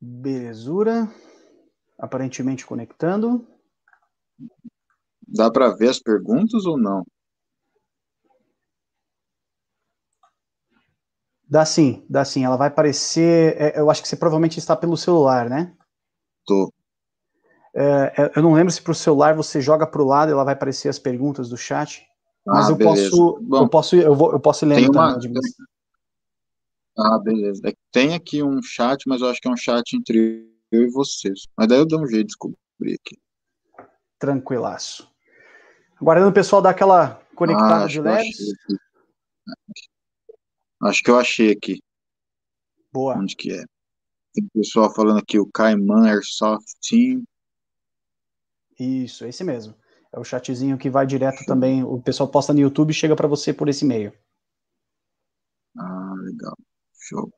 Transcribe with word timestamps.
Belezura. 0.00 1.08
Aparentemente 1.98 2.66
conectando. 2.66 3.46
Dá 5.26 5.50
para 5.50 5.74
ver 5.74 5.90
as 5.90 6.00
perguntas 6.00 6.66
ou 6.66 6.76
não? 6.76 7.04
Dá 11.52 11.66
sim, 11.66 12.02
dá 12.08 12.24
sim. 12.24 12.46
Ela 12.46 12.56
vai 12.56 12.68
aparecer. 12.68 13.54
É, 13.60 13.78
eu 13.78 13.90
acho 13.90 14.00
que 14.00 14.08
você 14.08 14.16
provavelmente 14.16 14.58
está 14.58 14.74
pelo 14.74 14.96
celular, 14.96 15.50
né? 15.50 15.74
Tô. 16.46 16.72
É, 17.74 18.14
é 18.16 18.32
eu 18.34 18.42
não 18.42 18.54
lembro 18.54 18.72
se 18.72 18.80
para 18.80 18.92
o 18.92 18.94
celular 18.94 19.34
você 19.34 19.60
joga 19.60 19.86
para 19.86 20.00
o 20.00 20.06
lado 20.06 20.30
e 20.30 20.32
ela 20.32 20.44
vai 20.44 20.54
aparecer 20.54 20.88
as 20.88 20.98
perguntas 20.98 21.50
do 21.50 21.56
chat. 21.58 22.06
Mas 22.46 22.70
ah, 22.70 22.72
eu 22.72 22.78
posso, 22.78 23.38
Bom, 23.42 23.58
eu 23.58 23.68
posso, 23.68 23.96
eu 23.96 24.14
vou, 24.14 24.32
eu 24.32 24.40
posso 24.40 24.64
ler 24.64 24.88
uma, 24.88 25.20
também. 25.20 25.42
Ah, 26.96 27.18
beleza. 27.18 27.60
É 27.68 27.74
tem 27.92 28.14
aqui 28.14 28.42
um 28.42 28.62
chat, 28.62 29.06
mas 29.06 29.20
eu 29.20 29.28
acho 29.28 29.38
que 29.38 29.46
é 29.46 29.50
um 29.50 29.56
chat 29.56 29.94
entre 29.94 30.50
eu 30.70 30.84
e 30.84 30.90
vocês. 30.90 31.46
Mas 31.54 31.68
daí 31.68 31.76
eu 31.76 31.86
dou 31.86 32.00
um 32.00 32.06
jeito 32.06 32.20
de 32.20 32.26
descobrir 32.28 32.98
aqui. 32.98 33.18
Tranquilaço. 34.18 35.06
Aguardando 36.00 36.30
o 36.30 36.34
pessoal 36.34 36.62
dar 36.62 36.70
aquela 36.70 37.20
conectada 37.34 37.84
ah, 37.84 37.86
de 37.86 38.00
leve. 38.00 38.30
Acho 40.82 41.02
que 41.02 41.10
eu 41.10 41.18
achei 41.18 41.52
aqui. 41.52 41.80
Boa. 42.92 43.16
Onde 43.16 43.36
que 43.36 43.52
é? 43.52 43.64
Tem 44.34 44.48
pessoal 44.52 44.92
falando 44.92 45.18
aqui, 45.18 45.38
o 45.38 45.50
Cayman 45.50 46.08
Airsoft 46.08 46.66
Team. 46.88 47.22
Isso, 48.78 49.24
esse 49.24 49.44
mesmo. 49.44 49.74
É 50.12 50.18
o 50.18 50.24
chatzinho 50.24 50.76
que 50.76 50.90
vai 50.90 51.06
direto 51.06 51.44
também. 51.46 51.84
O 51.84 52.00
pessoal 52.02 52.28
posta 52.28 52.52
no 52.52 52.60
YouTube 52.60 52.90
e 52.90 52.94
chega 52.94 53.14
para 53.14 53.28
você 53.28 53.52
por 53.52 53.68
esse 53.68 53.84
meio. 53.84 54.12
Ah, 55.78 56.14
legal. 56.18 56.56
Show. 56.94 57.32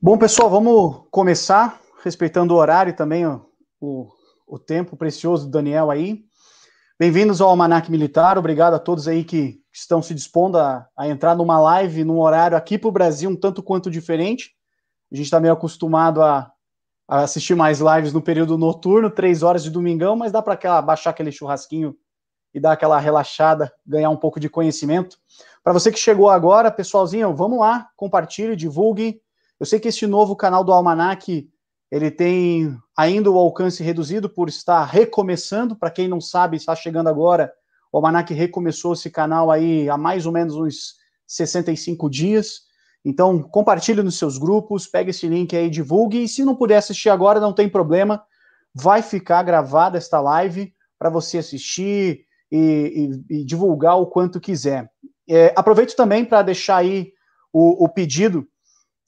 Bom, 0.00 0.16
pessoal, 0.16 0.48
vamos 0.48 1.06
começar, 1.10 1.80
respeitando 2.04 2.54
o 2.54 2.56
horário 2.56 2.94
também 2.94 3.26
o, 3.80 4.12
o 4.46 4.58
tempo 4.58 4.96
precioso 4.96 5.46
do 5.46 5.50
Daniel 5.50 5.90
aí. 5.90 6.24
Bem-vindos 6.98 7.42
ao 7.42 7.50
Almanac 7.50 7.90
Militar, 7.90 8.38
obrigado 8.38 8.72
a 8.72 8.78
todos 8.78 9.06
aí 9.06 9.22
que 9.22 9.60
estão 9.70 10.00
se 10.00 10.14
dispondo 10.14 10.56
a, 10.56 10.88
a 10.96 11.06
entrar 11.06 11.36
numa 11.36 11.60
live, 11.60 12.04
num 12.04 12.18
horário 12.18 12.56
aqui 12.56 12.78
para 12.78 12.88
o 12.88 12.92
Brasil 12.92 13.28
um 13.28 13.36
tanto 13.36 13.62
quanto 13.62 13.90
diferente. 13.90 14.52
A 15.12 15.14
gente 15.14 15.26
está 15.26 15.38
meio 15.38 15.52
acostumado 15.52 16.22
a, 16.22 16.50
a, 17.06 17.24
assistir 17.24 17.54
mais 17.54 17.80
lives 17.80 18.14
no 18.14 18.22
período 18.22 18.56
noturno, 18.56 19.10
três 19.10 19.42
horas 19.42 19.62
de 19.62 19.68
domingão, 19.68 20.16
mas 20.16 20.32
dá 20.32 20.40
para 20.40 20.80
baixar 20.80 21.10
aquele 21.10 21.30
churrasquinho 21.30 21.94
e 22.54 22.58
dar 22.58 22.72
aquela 22.72 22.98
relaxada, 22.98 23.70
ganhar 23.86 24.08
um 24.08 24.16
pouco 24.16 24.40
de 24.40 24.48
conhecimento. 24.48 25.18
Para 25.62 25.74
você 25.74 25.92
que 25.92 25.98
chegou 25.98 26.30
agora, 26.30 26.70
pessoalzinho, 26.70 27.36
vamos 27.36 27.58
lá, 27.58 27.90
compartilhe, 27.94 28.56
divulgue, 28.56 29.20
eu 29.60 29.66
sei 29.66 29.78
que 29.78 29.88
este 29.88 30.06
novo 30.06 30.34
canal 30.34 30.64
do 30.64 30.72
Almanac 30.72 31.46
ele 31.90 32.10
tem 32.10 32.76
ainda 32.96 33.30
o 33.30 33.38
alcance 33.38 33.82
reduzido 33.82 34.28
por 34.28 34.48
estar 34.48 34.84
recomeçando. 34.84 35.76
Para 35.76 35.90
quem 35.90 36.08
não 36.08 36.20
sabe, 36.20 36.56
está 36.56 36.74
chegando 36.74 37.08
agora, 37.08 37.52
o 37.92 37.98
Almanac 37.98 38.32
recomeçou 38.34 38.92
esse 38.92 39.10
canal 39.10 39.50
aí 39.50 39.88
há 39.88 39.96
mais 39.96 40.26
ou 40.26 40.32
menos 40.32 40.56
uns 40.56 40.94
65 41.26 42.10
dias. 42.10 42.66
Então, 43.04 43.40
compartilhe 43.40 44.02
nos 44.02 44.18
seus 44.18 44.36
grupos, 44.36 44.88
pegue 44.88 45.10
esse 45.10 45.28
link 45.28 45.56
aí, 45.56 45.70
divulgue. 45.70 46.24
E 46.24 46.28
se 46.28 46.44
não 46.44 46.56
puder 46.56 46.78
assistir 46.78 47.08
agora, 47.08 47.38
não 47.38 47.52
tem 47.52 47.68
problema. 47.68 48.22
Vai 48.74 49.00
ficar 49.00 49.42
gravada 49.44 49.96
esta 49.96 50.20
live 50.20 50.74
para 50.98 51.08
você 51.08 51.38
assistir 51.38 52.24
e, 52.50 53.22
e, 53.30 53.36
e, 53.36 53.44
divulgar 53.44 53.96
o 53.96 54.06
quanto 54.06 54.40
quiser. 54.40 54.90
É, 55.28 55.52
aproveito 55.56 55.94
também 55.94 56.24
para 56.24 56.42
deixar 56.42 56.78
aí 56.78 57.12
o, 57.52 57.84
o 57.84 57.88
pedido 57.88 58.46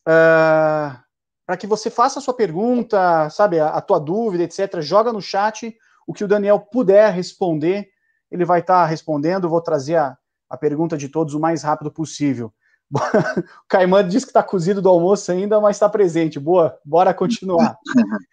uh, 0.07 0.99
para 1.49 1.57
que 1.57 1.67
você 1.67 1.89
faça 1.89 2.19
a 2.19 2.23
sua 2.23 2.35
pergunta, 2.35 3.31
sabe, 3.31 3.59
a, 3.59 3.69
a, 3.69 3.81
tua 3.81 3.99
dúvida, 3.99 4.45
etc. 4.45 4.83
Joga 4.83 5.15
no 5.15 5.23
chat 5.23 5.75
o 6.07 6.13
que 6.13 6.23
o 6.23 6.29
Daniel 6.29 6.61
puder 6.61 7.11
responder, 7.11 7.89
ele 8.31 8.45
vai 8.45 8.61
estar 8.61 8.83
tá 8.83 8.85
respondendo. 8.85 9.49
Vou 9.49 9.63
trazer 9.63 9.97
a, 9.97 10.15
a 10.47 10.59
pergunta 10.59 10.95
de 10.95 11.09
todos 11.09 11.33
o 11.33 11.41
mais 11.41 11.63
rápido 11.63 11.91
possível. 11.91 12.53
o 12.93 13.67
Caimã 13.67 14.07
disse 14.07 14.27
que 14.27 14.31
está 14.31 14.43
cozido 14.43 14.83
do 14.83 14.91
almoço 14.91 15.33
ainda, 15.33 15.59
mas 15.59 15.77
está 15.77 15.89
presente. 15.89 16.39
Boa, 16.39 16.79
bora 16.85 17.15
continuar. 17.15 17.79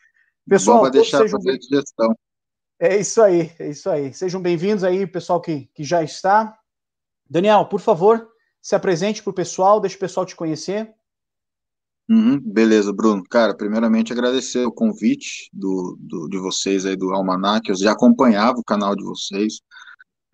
Pessoal, 0.46 0.84
Bom, 0.84 0.92
deixar 0.92 1.20
sejam 1.20 1.40
bem... 1.40 1.58
sugestão. 1.62 2.14
É 2.78 2.98
isso 2.98 3.22
aí, 3.22 3.50
é 3.58 3.70
isso 3.70 3.90
aí. 3.90 4.14
Sejam 4.14 4.42
bem-vindos 4.42 4.84
aí, 4.84 5.08
pessoal 5.08 5.40
que, 5.40 5.70
que 5.74 5.86
já 5.86 6.04
está. 6.04 6.60
Daniel, 7.30 7.66
por 7.66 7.80
favor, 7.80 8.28
se 8.62 8.76
apresente 8.76 9.24
para 9.24 9.32
o 9.32 9.34
pessoal, 9.34 9.80
deixe 9.80 9.96
o 9.96 10.00
pessoal 10.00 10.26
te 10.26 10.36
conhecer. 10.36 10.94
Uhum, 12.08 12.40
beleza, 12.40 12.94
Bruno. 12.94 13.24
Cara, 13.24 13.56
primeiramente 13.56 14.14
agradecer 14.14 14.64
o 14.66 14.72
convite 14.72 15.50
do, 15.52 15.98
do, 16.00 16.28
de 16.30 16.38
vocês 16.38 16.86
aí 16.86 16.96
do 16.96 17.12
Almanac. 17.12 17.68
Eu 17.68 17.76
já 17.76 17.94
acompanhava 17.94 18.60
o 18.60 18.64
canal 18.64 18.96
de 18.96 19.04
vocês. 19.04 19.60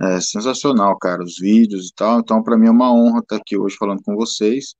É 0.01 0.19
sensacional, 0.21 0.97
cara, 0.97 1.23
os 1.23 1.37
vídeos 1.39 1.89
e 1.89 1.93
tal. 1.95 2.19
Então, 2.19 2.43
para 2.43 2.57
mim 2.57 2.67
é 2.67 2.71
uma 2.71 2.93
honra 2.93 3.19
estar 3.19 3.37
aqui 3.37 3.57
hoje 3.57 3.75
falando 3.77 4.03
com 4.03 4.15
vocês. 4.15 4.75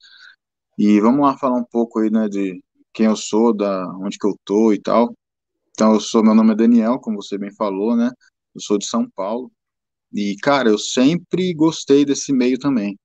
E 0.77 0.99
vamos 1.01 1.21
lá 1.21 1.37
falar 1.37 1.57
um 1.57 1.65
pouco 1.65 1.99
aí, 1.99 2.09
né, 2.11 2.27
de 2.29 2.61
quem 2.93 3.05
eu 3.07 3.15
sou, 3.15 3.55
da 3.55 3.87
onde 3.97 4.17
que 4.17 4.27
eu 4.27 4.35
tô 4.45 4.73
e 4.73 4.81
tal. 4.81 5.15
Então, 5.71 5.93
eu 5.93 5.99
sou, 6.01 6.23
meu 6.23 6.35
nome 6.35 6.53
é 6.53 6.55
Daniel, 6.55 6.99
como 6.99 7.21
você 7.21 7.37
bem 7.37 7.53
falou, 7.55 7.95
né? 7.95 8.11
Eu 8.55 8.61
sou 8.61 8.77
de 8.77 8.85
São 8.87 9.09
Paulo. 9.15 9.51
E, 10.13 10.35
cara, 10.41 10.69
eu 10.69 10.77
sempre 10.79 11.53
gostei 11.53 12.05
desse 12.05 12.33
meio 12.33 12.59
também. 12.59 12.97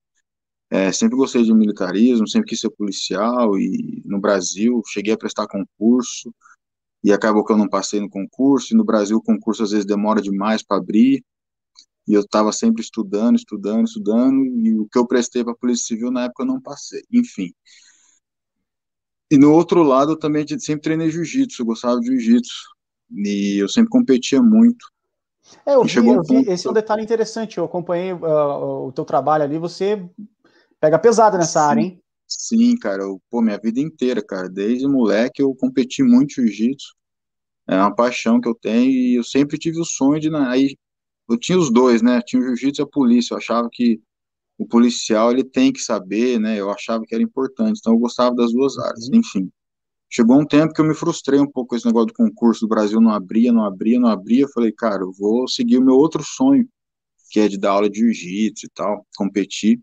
É, 0.69 0.91
sempre 0.91 1.15
gostei 1.15 1.43
de 1.43 1.53
militarismo, 1.53 2.27
sempre 2.27 2.49
quis 2.49 2.59
ser 2.59 2.69
policial 2.71 3.57
e 3.57 4.01
no 4.05 4.19
Brasil 4.19 4.81
cheguei 4.87 5.13
a 5.13 5.17
prestar 5.17 5.47
concurso 5.47 6.33
e 7.03 7.13
acabou 7.13 7.45
que 7.45 7.53
eu 7.53 7.57
não 7.57 7.69
passei 7.69 8.01
no 8.01 8.09
concurso. 8.09 8.73
E 8.73 8.77
no 8.77 8.83
Brasil 8.83 9.17
o 9.17 9.23
concurso 9.23 9.63
às 9.63 9.71
vezes 9.71 9.85
demora 9.85 10.21
demais 10.21 10.61
para 10.61 10.77
abrir 10.77 11.23
e 12.07 12.13
eu 12.13 12.21
estava 12.21 12.51
sempre 12.51 12.81
estudando, 12.81 13.35
estudando, 13.35 13.85
estudando 13.85 14.45
e 14.45 14.77
o 14.77 14.87
que 14.87 14.97
eu 14.97 15.07
prestei 15.07 15.43
para 15.43 15.53
a 15.53 15.57
Polícia 15.57 15.87
Civil 15.87 16.11
na 16.11 16.25
época 16.25 16.43
eu 16.43 16.47
não 16.47 16.61
passei. 16.61 17.03
Enfim. 17.11 17.53
E 19.31 19.37
no 19.37 19.53
outro 19.53 19.83
lado 19.83 20.13
eu 20.13 20.19
também 20.19 20.45
sempre 20.59 20.81
treinei 20.81 21.09
jiu-jitsu, 21.09 21.61
eu 21.61 21.65
gostava 21.65 21.99
de 21.99 22.07
jiu-jitsu 22.07 22.77
e 23.11 23.61
eu 23.61 23.69
sempre 23.69 23.89
competia 23.89 24.41
muito. 24.41 24.85
É, 25.65 25.75
eu 25.75 25.83
vi, 25.83 26.07
eu 26.07 26.23
vi, 26.23 26.49
esse 26.49 26.67
é 26.67 26.69
um 26.69 26.73
detalhe 26.73 27.03
interessante. 27.03 27.57
Eu 27.57 27.65
acompanhei 27.65 28.11
uh, 28.11 28.87
o 28.87 28.91
teu 28.91 29.05
trabalho 29.05 29.43
ali. 29.43 29.57
Você 29.57 30.05
Pega 30.79 30.99
pesado 30.99 31.37
nessa 31.37 31.59
sim, 31.59 31.65
área, 31.65 31.81
hein? 31.81 32.01
Sim, 32.27 32.77
cara. 32.77 33.03
Eu, 33.03 33.21
pô, 33.29 33.41
minha 33.41 33.57
vida 33.57 33.79
inteira, 33.79 34.23
cara. 34.23 34.49
Desde 34.49 34.87
moleque 34.87 35.41
eu 35.41 35.53
competi 35.55 36.03
muito 36.03 36.33
jiu-jitsu. 36.35 36.95
É 37.67 37.75
uma 37.75 37.93
paixão 37.93 38.39
que 38.39 38.47
eu 38.47 38.55
tenho 38.55 38.89
e 38.89 39.15
eu 39.15 39.23
sempre 39.23 39.57
tive 39.57 39.79
o 39.79 39.85
sonho 39.85 40.19
de. 40.19 40.33
Aí 40.35 40.77
eu 41.29 41.37
tinha 41.37 41.57
os 41.57 41.71
dois, 41.71 42.01
né? 42.01 42.21
Tinha 42.25 42.41
o 42.41 42.45
jiu-jitsu 42.45 42.81
e 42.81 42.83
a 42.83 42.87
polícia. 42.87 43.33
Eu 43.33 43.37
achava 43.37 43.69
que 43.71 43.99
o 44.57 44.67
policial 44.67 45.31
ele 45.31 45.43
tem 45.43 45.71
que 45.71 45.79
saber, 45.79 46.39
né? 46.39 46.59
Eu 46.59 46.69
achava 46.71 47.03
que 47.05 47.13
era 47.13 47.23
importante. 47.23 47.79
Então 47.79 47.93
eu 47.93 47.99
gostava 47.99 48.35
das 48.35 48.51
duas 48.51 48.77
áreas. 48.77 49.07
Uhum. 49.09 49.15
Enfim. 49.19 49.51
Chegou 50.09 50.39
um 50.39 50.45
tempo 50.45 50.73
que 50.73 50.79
eu 50.79 50.85
me 50.85 50.95
frustrei 50.95 51.39
um 51.39 51.49
pouco 51.51 51.69
com 51.69 51.75
esse 51.75 51.85
negócio 51.85 52.07
do 52.07 52.13
concurso 52.13 52.61
do 52.61 52.69
Brasil, 52.69 53.01
não 53.01 53.11
abria, 53.11 53.51
não 53.51 53.65
abria, 53.65 53.99
não 53.99 54.07
abria. 54.09 54.43
Eu 54.43 54.49
falei, 54.49 54.71
cara, 54.71 55.03
eu 55.03 55.11
vou 55.11 55.47
seguir 55.49 55.77
o 55.77 55.83
meu 55.83 55.95
outro 55.95 56.23
sonho, 56.23 56.67
que 57.29 57.41
é 57.41 57.47
de 57.49 57.57
dar 57.57 57.71
aula 57.71 57.89
de 57.89 57.99
jiu-jitsu 57.99 58.67
e 58.67 58.69
tal, 58.73 59.05
competir. 59.17 59.79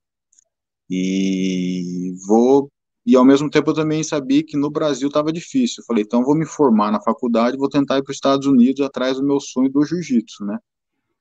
E 0.91 2.15
vou 2.27 2.71
e 3.07 3.17
ao 3.17 3.25
mesmo 3.25 3.51
tempo 3.51 3.71
eu 3.71 3.75
também 3.75 4.03
sabia 4.03 4.43
que 4.43 4.57
no 4.57 4.71
Brasil 4.71 5.09
estava 5.09 5.31
difícil. 5.33 5.83
Eu 5.83 5.87
falei, 5.87 6.05
então 6.05 6.25
vou 6.25 6.35
me 6.35 6.47
formar 6.47 6.91
na 6.91 7.01
faculdade, 7.03 7.57
vou 7.59 7.69
tentar 7.69 7.99
ir 7.99 8.03
para 8.03 8.11
os 8.13 8.17
Estados 8.17 8.47
Unidos 8.47 8.81
atrás 8.81 9.19
do 9.19 9.27
meu 9.27 9.39
sonho 9.41 9.71
do 9.71 9.85
jiu-jitsu, 9.85 10.45
né? 10.45 10.59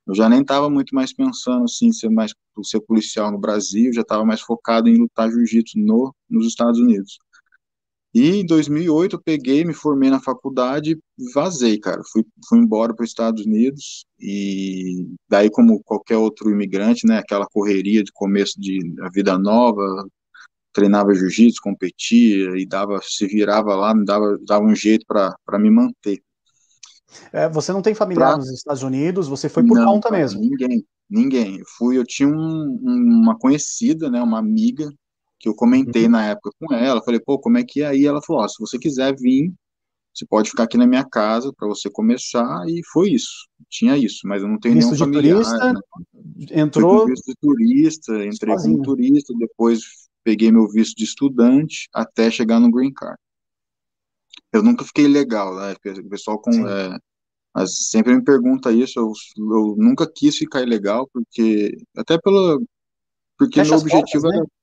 Eu 0.08 0.16
já 0.16 0.30
nem 0.30 0.42
estava 0.42 0.70
muito 0.70 0.96
mais 0.96 1.14
pensando 1.14 1.66
assim 1.66 1.92
ser 1.92 2.10
mais 2.10 2.34
ser 2.64 2.82
policial 2.82 3.32
no 3.32 3.40
Brasil, 3.40 3.94
já 3.94 4.02
estava 4.02 4.26
mais 4.26 4.42
focado 4.42 4.90
em 4.90 4.98
lutar 4.98 5.30
jiu-jitsu 5.30 5.78
no 5.80 6.14
nos 6.30 6.48
Estados 6.48 6.80
Unidos. 6.80 7.20
E 8.13 8.42
em 8.42 8.45
2008 8.45 9.15
eu 9.15 9.21
peguei, 9.21 9.65
me 9.65 9.74
formei 9.74 10.10
na 10.10 10.19
faculdade 10.19 10.92
e 11.18 11.33
vazei, 11.33 11.80
cara. 11.80 12.00
Fui, 12.12 12.24
fui 12.48 12.60
embora 12.60 12.94
para 12.94 13.04
os 13.04 13.10
Estados 13.10 13.44
Unidos 13.44 14.06
e 14.19 15.07
daí, 15.27 15.50
como 15.50 15.81
qualquer 15.83 16.18
outro 16.18 16.51
imigrante, 16.51 17.07
né, 17.07 17.18
aquela 17.18 17.48
correria 17.48 18.04
de 18.04 18.12
começo 18.13 18.60
de 18.62 18.80
a 19.01 19.10
vida 19.10 19.38
nova, 19.39 19.83
treinava 20.71 21.13
jiu-jitsu, 21.13 21.60
competia 21.62 22.56
e 22.56 22.68
dava, 22.68 23.00
se 23.01 23.25
virava 23.25 23.75
lá, 23.75 23.95
me 23.95 24.06
dava, 24.06 24.38
dava 24.45 24.63
um 24.63 24.75
jeito 24.75 25.06
para 25.07 25.60
me 25.60 25.71
manter. 25.71 26.21
É, 27.31 27.50
você 27.50 27.71
não 27.71 27.81
tem 27.81 27.95
familiar 27.95 28.30
pra... 28.30 28.38
nos 28.38 28.51
Estados 28.51 28.83
Unidos, 28.83 29.27
você 29.27 29.50
foi 29.50 29.65
por 29.65 29.77
não, 29.77 29.86
conta 29.86 30.12
mesmo? 30.12 30.39
Ninguém, 30.39 30.86
ninguém. 31.10 31.57
Eu 31.60 31.65
fui, 31.77 31.98
eu 31.98 32.04
tinha 32.04 32.30
um, 32.30 32.80
uma 32.83 33.38
conhecida, 33.38 34.10
né, 34.10 34.21
uma 34.21 34.38
amiga 34.38 34.88
que 35.44 35.50
eu 35.50 35.54
comentei 35.54 36.06
uhum. 36.06 36.12
na 36.12 36.25
época 36.28 36.51
com 36.57 36.74
ela, 36.74 37.04
falei, 37.04 37.19
pô, 37.19 37.38
como 37.38 37.57
é 37.57 37.66
que 37.66 37.81
é 37.81 37.88
aí? 37.88 38.06
Ela 38.06 38.22
falou, 38.22 38.44
ó, 38.44 38.48
se 38.48 38.56
você 38.62 38.80
quiser 38.80 39.13
vir, 39.13 39.51
você 40.13 40.25
pode 40.25 40.50
ficar 40.50 40.63
aqui 40.63 40.78
na 40.78 40.88
minha 40.88 41.04
casa 41.04 41.51
para 41.51 41.68
você 41.68 41.90
começar, 41.90 42.63
e 42.66 42.81
foi 42.94 43.12
isso, 43.12 43.50
tinha 43.69 43.98
isso, 43.98 44.22
mas 44.25 44.42
eu 44.42 44.48
não 44.48 44.57
tenho 44.57 44.75
visto 44.75 44.92
nenhum 44.92 45.00
familiar. 45.00 45.44
Turista, 45.44 45.74
né? 45.74 45.81
Entrou... 46.50 47.07
Visto 47.07 47.25
de 47.25 47.36
turista, 47.42 48.25
entrei 48.25 48.54
sozinho. 48.54 48.78
como 48.78 48.86
turista, 48.86 49.34
depois 49.38 49.81
peguei 50.24 50.50
meu 50.50 50.69
visto 50.69 50.95
de 50.95 51.04
estudante, 51.04 51.89
até 51.94 52.31
chegar 52.31 52.62
no 52.62 52.72
Green 52.72 52.94
Card. 52.94 53.19
Eu 54.54 54.63
nunca 54.63 54.86
fiquei 54.86 55.10
legal, 55.10 55.54
né, 55.57 55.74
o 55.74 56.10
pessoal 56.10 56.39
com... 56.39 56.51
É, 56.66 56.98
mas 57.54 57.89
sempre 57.89 58.16
me 58.16 58.24
pergunta 58.24 58.72
isso, 58.72 58.98
eu, 58.98 59.12
eu 59.38 59.75
nunca 59.78 60.10
quis 60.10 60.38
ficar 60.38 60.62
ilegal, 60.62 61.10
porque, 61.12 61.75
até 61.98 62.18
pelo, 62.18 62.63
porque 63.38 63.60
fecha 63.60 63.72
meu 63.72 63.81
objetivo 63.81 64.24
portas, 64.24 64.39
era. 64.39 64.62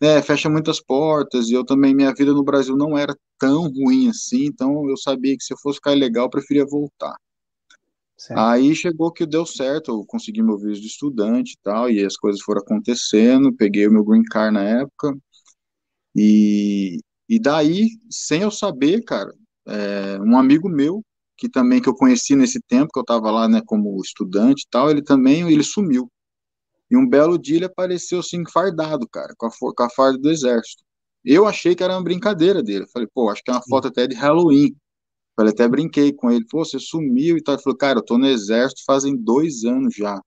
Né? 0.00 0.22
Fecha 0.22 0.48
muitas 0.48 0.80
portas, 0.80 1.48
e 1.48 1.52
eu 1.52 1.64
também, 1.64 1.94
minha 1.94 2.14
vida 2.14 2.32
no 2.32 2.42
Brasil 2.42 2.76
não 2.76 2.96
era 2.96 3.14
tão 3.38 3.68
ruim 3.68 4.08
assim, 4.08 4.46
então 4.46 4.88
eu 4.88 4.96
sabia 4.96 5.36
que 5.36 5.44
se 5.44 5.52
eu 5.52 5.58
fosse 5.58 5.76
ficar 5.76 5.94
ilegal, 5.94 6.26
eu 6.26 6.30
preferia 6.30 6.64
voltar. 6.64 7.14
Certo. 8.16 8.38
Aí 8.38 8.74
chegou 8.74 9.12
que 9.12 9.26
deu 9.26 9.46
certo, 9.46 9.90
eu 9.90 10.04
consegui 10.06 10.42
meu 10.42 10.58
visto 10.58 10.82
de 10.82 10.88
estudante 10.88 11.52
e 11.52 11.58
tal, 11.62 11.90
e 11.90 12.04
as 12.04 12.16
coisas 12.16 12.42
foram 12.42 12.60
acontecendo, 12.60 13.54
peguei 13.54 13.86
o 13.86 13.92
meu 13.92 14.04
green 14.04 14.24
card 14.24 14.54
na 14.54 14.62
época, 14.62 15.16
e, 16.14 16.98
e 17.28 17.38
daí, 17.38 17.88
sem 18.10 18.42
eu 18.42 18.50
saber, 18.50 19.02
cara, 19.04 19.32
é, 19.66 20.18
um 20.20 20.36
amigo 20.36 20.68
meu, 20.68 21.02
que 21.36 21.48
também 21.48 21.80
que 21.80 21.88
eu 21.88 21.94
conheci 21.94 22.36
nesse 22.36 22.60
tempo, 22.60 22.92
que 22.92 22.98
eu 22.98 23.02
estava 23.02 23.30
lá, 23.30 23.48
né, 23.48 23.62
como 23.64 23.98
estudante 24.02 24.64
e 24.66 24.68
tal, 24.70 24.90
ele 24.90 25.02
também, 25.02 25.50
ele 25.50 25.62
sumiu. 25.62 26.10
E 26.90 26.96
um 26.96 27.08
belo 27.08 27.38
dia 27.38 27.56
ele 27.56 27.64
apareceu 27.66 28.20
assim, 28.20 28.42
fardado, 28.52 29.08
cara, 29.08 29.34
com 29.38 29.46
a, 29.46 29.50
com 29.50 29.82
a 29.82 29.90
farda 29.90 30.18
do 30.18 30.30
exército. 30.30 30.82
Eu 31.24 31.46
achei 31.46 31.74
que 31.74 31.84
era 31.84 31.94
uma 31.94 32.02
brincadeira 32.02 32.62
dele. 32.62 32.86
Falei, 32.92 33.08
pô, 33.12 33.30
acho 33.30 33.42
que 33.42 33.50
é 33.50 33.54
uma 33.54 33.62
foto 33.62 33.88
até 33.88 34.06
de 34.06 34.16
Halloween. 34.16 34.74
Falei, 35.36 35.52
até 35.52 35.68
brinquei 35.68 36.12
com 36.12 36.30
ele. 36.30 36.44
Pô, 36.46 36.64
você 36.64 36.78
sumiu 36.78 37.36
e 37.36 37.42
tal. 37.42 37.54
Ele 37.54 37.62
falou, 37.62 37.76
cara, 37.76 37.98
eu 37.98 38.04
tô 38.04 38.18
no 38.18 38.26
exército 38.26 38.82
fazem 38.86 39.16
dois 39.16 39.64
anos 39.64 39.94
já. 39.94 40.20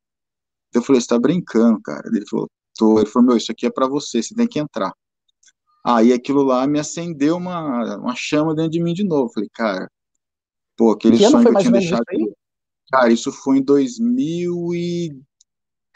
Eu 0.73 0.81
falei, 0.81 1.01
você 1.01 1.07
tá 1.07 1.19
brincando, 1.19 1.81
cara. 1.81 2.07
Ele 2.07 2.25
falou, 2.27 2.49
tô. 2.77 2.99
Ele 2.99 3.09
falou, 3.09 3.27
meu, 3.27 3.37
isso 3.37 3.51
aqui 3.51 3.65
é 3.65 3.71
para 3.71 3.87
você, 3.87 4.21
você 4.21 4.33
tem 4.33 4.47
que 4.47 4.59
entrar. 4.59 4.93
Aí 5.85 6.13
aquilo 6.13 6.43
lá 6.43 6.65
me 6.65 6.79
acendeu 6.79 7.35
uma, 7.35 7.97
uma 7.97 8.15
chama 8.15 8.55
dentro 8.55 8.71
de 8.71 8.81
mim 8.81 8.93
de 8.93 9.03
novo. 9.03 9.33
Falei, 9.33 9.49
cara, 9.53 9.89
pô, 10.77 10.91
aquele 10.91 11.17
que 11.17 11.29
sonho 11.29 11.43
que 11.43 11.49
eu 11.49 11.59
tinha 11.59 11.71
deixado. 11.71 12.03
Cara, 12.89 13.11
isso 13.11 13.31
foi 13.31 13.57
em 13.57 13.63
2000 13.63 14.73
e 14.73 15.19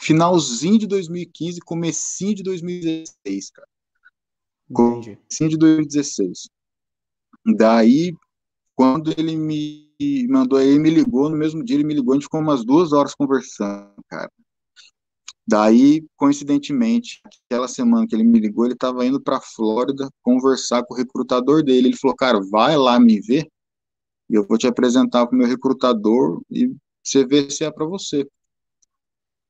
finalzinho 0.02 0.80
de 0.80 0.88
2015, 0.88 1.60
comecinho 1.62 2.36
de 2.36 2.44
2016, 2.44 3.52
cara. 3.52 3.68
Entendi. 4.70 5.16
Comecinho 5.16 5.50
de 5.50 5.58
2016. 5.58 6.50
Daí, 7.56 8.14
quando 8.76 9.14
ele 9.18 9.36
me 9.36 9.88
mandou, 10.30 10.60
ele 10.60 10.80
me 10.80 10.90
ligou, 10.90 11.30
no 11.30 11.38
mesmo 11.38 11.64
dia 11.64 11.76
ele 11.76 11.84
me 11.84 11.94
ligou, 11.94 12.14
a 12.14 12.16
gente 12.16 12.26
ficou 12.26 12.42
umas 12.42 12.64
duas 12.64 12.92
horas 12.94 13.16
conversando, 13.16 13.94
cara. 14.08 14.32
Daí, 15.48 16.06
coincidentemente, 16.18 17.22
aquela 17.46 17.70
semana 17.70 18.06
que 18.06 18.14
ele 18.14 18.26
me 18.26 18.38
ligou, 18.38 18.66
ele 18.66 18.74
estava 18.74 19.06
indo 19.06 19.22
para 19.22 19.40
Flórida 19.40 20.10
conversar 20.22 20.84
com 20.84 20.94
o 20.94 20.98
recrutador 20.98 21.64
dele. 21.64 21.88
Ele 21.88 21.98
falou, 21.98 22.18
cara, 22.18 22.40
vai 22.52 22.76
lá 22.76 23.00
me 23.00 23.22
ver 23.22 23.48
e 24.30 24.36
eu 24.36 24.46
vou 24.46 24.58
te 24.58 24.68
apresentar 24.68 25.26
para 25.26 25.36
o 25.36 25.40
meu 25.40 25.48
recrutador 25.48 26.42
e 26.52 26.70
você 27.02 27.26
vê 27.26 27.50
se 27.50 27.64
é 27.64 27.72
para 27.72 27.86
você. 27.86 28.28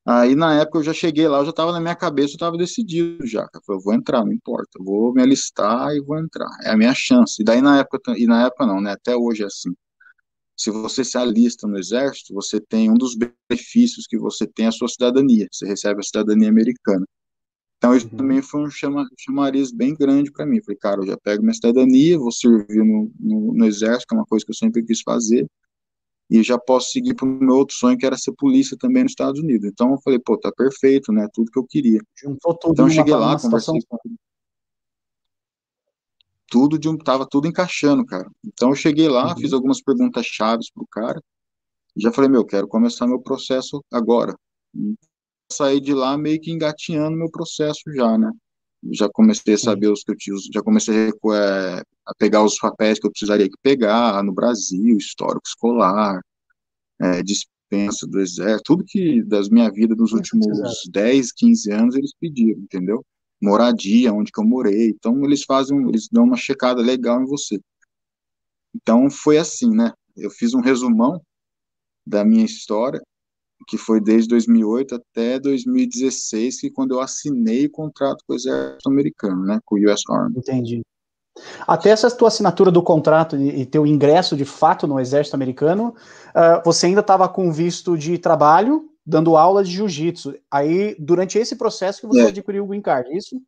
Aí 0.09 0.35
na 0.35 0.61
época 0.61 0.79
eu 0.79 0.83
já 0.83 0.93
cheguei 0.93 1.27
lá, 1.27 1.39
eu 1.39 1.43
já 1.45 1.49
estava 1.49 1.73
na 1.73 1.81
minha 1.81 1.95
cabeça, 1.95 2.29
eu 2.29 2.35
estava 2.35 2.57
decidido 2.57 3.27
já. 3.27 3.41
Eu 3.53 3.61
falei, 3.65 3.79
eu 3.79 3.83
vou 3.83 3.93
entrar, 3.93 4.23
não 4.23 4.31
importa, 4.31 4.79
eu 4.79 4.85
vou 4.85 5.13
me 5.13 5.21
alistar 5.21 5.93
e 5.93 6.01
vou 6.01 6.17
entrar. 6.17 6.47
É 6.63 6.69
a 6.69 6.77
minha 6.77 6.93
chance. 6.95 7.41
E 7.41 7.43
daí 7.45 7.61
na 7.61 7.79
época, 7.79 8.13
e 8.17 8.25
na 8.25 8.45
época 8.45 8.65
não, 8.65 8.79
né? 8.79 8.91
Até 8.93 9.17
hoje 9.17 9.43
é 9.43 9.47
assim. 9.47 9.73
Se 10.55 10.71
você 10.71 11.03
se 11.03 11.17
alista 11.17 11.67
no 11.67 11.77
exército, 11.77 12.33
você 12.33 12.59
tem 12.59 12.89
um 12.89 12.93
dos 12.95 13.15
benefícios 13.15 14.07
que 14.07 14.17
você 14.17 14.47
tem 14.47 14.65
é 14.65 14.69
a 14.69 14.71
sua 14.71 14.87
cidadania. 14.87 15.47
Você 15.51 15.67
recebe 15.67 15.99
a 15.99 16.03
cidadania 16.03 16.49
americana. 16.49 17.05
Então 17.77 17.95
isso 17.95 18.07
uhum. 18.07 18.17
também 18.17 18.41
foi 18.41 18.61
um 18.61 18.71
chama, 18.71 19.05
chamariz 19.19 19.71
bem 19.73 19.93
grande 19.93 20.31
para 20.31 20.45
mim. 20.45 20.61
Falei, 20.63 20.77
cara, 20.79 21.01
eu 21.01 21.07
já 21.07 21.17
pego 21.17 21.43
minha 21.43 21.53
cidadania, 21.53 22.17
vou 22.17 22.31
servir 22.31 22.83
no, 22.83 23.11
no, 23.19 23.53
no 23.53 23.65
exército, 23.65 24.07
que 24.07 24.15
é 24.15 24.17
uma 24.17 24.25
coisa 24.25 24.45
que 24.45 24.51
eu 24.51 24.55
sempre 24.55 24.83
quis 24.83 25.01
fazer 25.01 25.45
e 26.29 26.43
já 26.43 26.57
posso 26.57 26.91
seguir 26.91 27.13
para 27.15 27.25
o 27.25 27.29
meu 27.29 27.55
outro 27.55 27.75
sonho, 27.75 27.97
que 27.97 28.05
era 28.05 28.17
ser 28.17 28.33
polícia 28.33 28.77
também 28.77 29.03
nos 29.03 29.13
Estados 29.13 29.39
Unidos. 29.39 29.69
Então 29.69 29.91
eu 29.91 30.01
falei, 30.01 30.19
pô, 30.19 30.37
tá 30.37 30.51
perfeito, 30.51 31.11
né? 31.11 31.27
Tudo 31.33 31.51
que 31.51 31.59
eu 31.59 31.65
queria. 31.65 31.99
Juntou 32.21 32.53
tudo 32.57 32.73
então 32.73 32.85
eu 32.87 32.91
cheguei 32.91 33.15
lá, 33.15 33.39
conversei 33.39 33.79
com 33.87 33.97
tudo 36.49 36.79
de 36.79 36.87
um, 36.87 36.97
tava 36.97 37.27
tudo 37.29 37.47
encaixando, 37.47 38.05
cara. 38.05 38.29
Então 38.45 38.69
eu 38.69 38.75
cheguei 38.75 39.07
lá, 39.07 39.29
uhum. 39.29 39.37
fiz 39.37 39.53
algumas 39.53 39.81
perguntas 39.81 40.25
chaves 40.25 40.71
pro 40.71 40.87
cara, 40.89 41.21
já 41.95 42.11
falei, 42.11 42.29
meu, 42.29 42.45
quero 42.45 42.67
começar 42.67 43.07
meu 43.07 43.19
processo 43.19 43.83
agora. 43.91 44.35
E 44.73 44.95
saí 45.51 45.79
de 45.81 45.93
lá 45.93 46.17
meio 46.17 46.39
que 46.39 46.51
engatinhando 46.51 47.17
meu 47.17 47.29
processo 47.29 47.81
já, 47.93 48.17
né? 48.17 48.31
Já 48.91 49.09
comecei 49.09 49.55
a 49.55 49.57
saber 49.57 49.89
os 49.89 50.03
que 50.03 50.11
eu 50.11 50.17
tinha, 50.17 50.37
já 50.53 50.61
comecei 50.61 51.09
a, 51.09 51.35
é, 51.35 51.83
a 52.07 52.13
pegar 52.17 52.43
os 52.43 52.57
papéis 52.57 52.99
que 52.99 53.05
eu 53.05 53.11
precisaria 53.11 53.49
pegar 53.61 54.23
no 54.23 54.33
Brasil, 54.33 54.97
histórico 54.97 55.45
escolar, 55.45 56.21
é, 56.99 57.21
dispensa 57.21 58.07
do 58.07 58.19
exército, 58.19 58.63
tudo 58.63 58.85
que 58.85 59.21
das 59.23 59.49
minha 59.49 59.69
vida 59.69 59.93
dos 59.93 60.13
últimos 60.13 60.47
10, 60.89 61.31
15 61.33 61.71
anos 61.71 61.95
eles 61.95 62.11
pediram, 62.19 62.61
entendeu? 62.61 63.05
Moradia, 63.41 64.13
onde 64.13 64.31
que 64.31 64.39
eu 64.39 64.45
morei, 64.45 64.89
então 64.89 65.23
eles 65.23 65.43
fazem, 65.43 65.87
eles 65.89 66.07
dão 66.11 66.23
uma 66.23 66.37
checada 66.37 66.81
legal 66.81 67.21
em 67.21 67.25
você. 67.25 67.59
Então 68.73 69.09
foi 69.09 69.37
assim, 69.37 69.69
né? 69.69 69.91
Eu 70.15 70.31
fiz 70.31 70.53
um 70.53 70.61
resumão 70.61 71.21
da 72.05 72.23
minha 72.23 72.45
história, 72.45 73.01
que 73.67 73.77
foi 73.77 73.99
desde 73.99 74.29
2008 74.29 74.95
até 74.95 75.39
2016, 75.39 76.61
que 76.61 76.71
quando 76.71 76.91
eu 76.91 77.01
assinei 77.01 77.65
o 77.65 77.71
contrato 77.71 78.23
com 78.25 78.33
o 78.33 78.35
exército 78.35 78.89
americano, 78.89 79.43
né, 79.43 79.59
com 79.65 79.75
o 79.75 79.91
US 79.91 80.01
Army. 80.09 80.37
Entendi. 80.37 80.81
Até 81.67 81.89
essa 81.89 82.09
tua 82.09 82.27
assinatura 82.27 82.71
do 82.71 82.81
contrato 82.81 83.35
e 83.35 83.65
teu 83.65 83.85
ingresso 83.85 84.35
de 84.35 84.45
fato 84.45 84.87
no 84.87 84.99
exército 84.99 85.35
americano, 85.35 85.95
uh, 86.29 86.61
você 86.63 86.87
ainda 86.87 87.01
estava 87.01 87.27
com 87.27 87.51
visto 87.51 87.97
de 87.97 88.17
trabalho, 88.17 88.89
dando 89.05 89.37
aula 89.37 89.63
de 89.63 89.71
jiu-jitsu. 89.71 90.35
Aí, 90.51 90.95
durante 90.99 91.37
esse 91.37 91.55
processo 91.55 92.01
que 92.01 92.07
você 92.07 92.21
é. 92.21 92.27
adquiriu 92.27 92.63
o 92.63 92.67
green 92.67 92.81
card, 92.81 93.09
é 93.09 93.17
isso? 93.17 93.41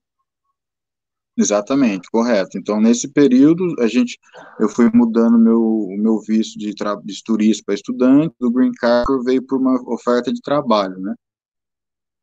Exatamente, 1.37 2.09
correto. 2.11 2.57
Então, 2.57 2.81
nesse 2.81 3.07
período, 3.07 3.63
a 3.79 3.87
gente, 3.87 4.19
eu 4.59 4.67
fui 4.67 4.89
mudando 4.93 5.37
meu, 5.37 5.61
o 5.61 5.95
meu 5.97 6.19
visto 6.19 6.59
de, 6.59 6.73
de 6.73 7.23
turista 7.23 7.63
para 7.65 7.75
estudante, 7.75 8.35
do 8.39 8.51
green 8.51 8.73
card 8.73 9.05
veio 9.23 9.41
por 9.45 9.57
uma 9.57 9.81
oferta 9.89 10.33
de 10.33 10.41
trabalho, 10.41 10.99
né? 10.99 11.15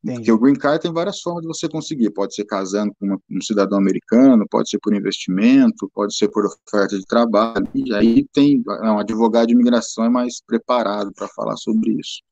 Entendi. 0.07 0.19
Porque 0.19 0.33
o 0.33 0.39
green 0.39 0.55
card 0.55 0.81
tem 0.81 0.93
várias 0.93 1.21
formas 1.21 1.43
de 1.43 1.49
você 1.49 1.69
conseguir. 1.69 2.11
Pode 2.11 2.33
ser 2.35 2.45
casando 2.45 2.95
com 2.95 3.07
uma, 3.07 3.21
um 3.29 3.41
cidadão 3.41 3.79
americano, 3.79 4.47
pode 4.49 4.71
ser 4.71 4.79
por 4.79 4.95
investimento, 4.95 5.91
pode 5.93 6.17
ser 6.17 6.29
por 6.29 6.47
oferta 6.47 6.97
de 6.97 7.05
trabalho. 7.05 7.69
E 7.75 7.93
aí 7.93 8.25
tem 8.33 8.63
um 8.85 8.99
advogado 8.99 9.49
de 9.49 9.55
imigração 9.55 10.05
é 10.05 10.09
mais 10.09 10.41
preparado 10.41 11.13
para 11.13 11.27
falar 11.29 11.57
sobre 11.57 11.99
isso. 11.99 12.23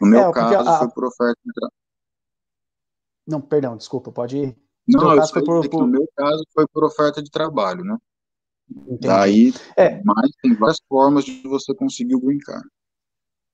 No 0.00 0.08
meu 0.08 0.20
é, 0.20 0.32
caso, 0.32 0.68
a... 0.68 0.78
foi 0.78 0.88
por 0.90 1.04
oferta 1.04 1.38
de 1.44 1.52
trabalho. 1.52 1.72
Não, 3.26 3.40
perdão, 3.40 3.76
desculpa, 3.76 4.10
pode 4.10 4.38
ir. 4.38 4.56
Não, 4.88 5.14
eu 5.14 5.44
por, 5.44 5.68
por... 5.68 5.80
no 5.82 5.86
meu 5.86 6.08
caso 6.16 6.44
foi 6.52 6.66
por 6.68 6.84
oferta 6.84 7.22
de 7.22 7.30
trabalho, 7.30 7.84
né? 7.84 7.96
Entendi. 8.68 9.06
Daí, 9.06 9.54
é. 9.76 10.02
mas 10.04 10.30
tem 10.42 10.54
várias 10.54 10.78
formas 10.88 11.24
de 11.24 11.40
você 11.42 11.72
conseguir 11.72 12.16
o 12.16 12.20
green 12.20 12.38
card. 12.38 12.66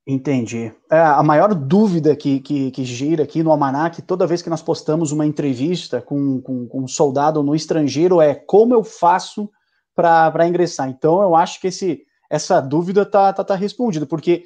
Entendi. 0.07 0.73
É, 0.91 0.99
a 0.99 1.23
maior 1.23 1.55
dúvida 1.55 2.17
que, 2.17 2.41
que, 2.41 2.73
que, 2.73 2.85
gira 2.85 3.23
aqui 3.23 3.41
no 3.43 3.53
Almanac, 3.53 4.03
toda 4.03 4.27
vez 4.27 4.43
que 4.43 4.51
nós 4.51 4.61
postamos 4.61 5.13
uma 5.13 5.25
entrevista 5.25 6.03
com, 6.03 6.41
com, 6.41 6.67
com 6.67 6.83
um 6.83 6.89
soldado 6.89 7.41
no 7.43 7.55
estrangeiro, 7.55 8.21
é 8.21 8.35
como 8.35 8.75
eu 8.75 8.83
faço 8.83 9.49
para 9.95 10.49
ingressar. 10.49 10.89
Então, 10.89 11.23
eu 11.23 11.37
acho 11.37 11.61
que 11.61 11.69
esse, 11.69 12.03
essa 12.29 12.61
dúvida 12.61 13.03
está 13.03 13.33
tá, 13.33 13.45
tá 13.45 13.55
respondida, 13.55 14.05
porque 14.05 14.45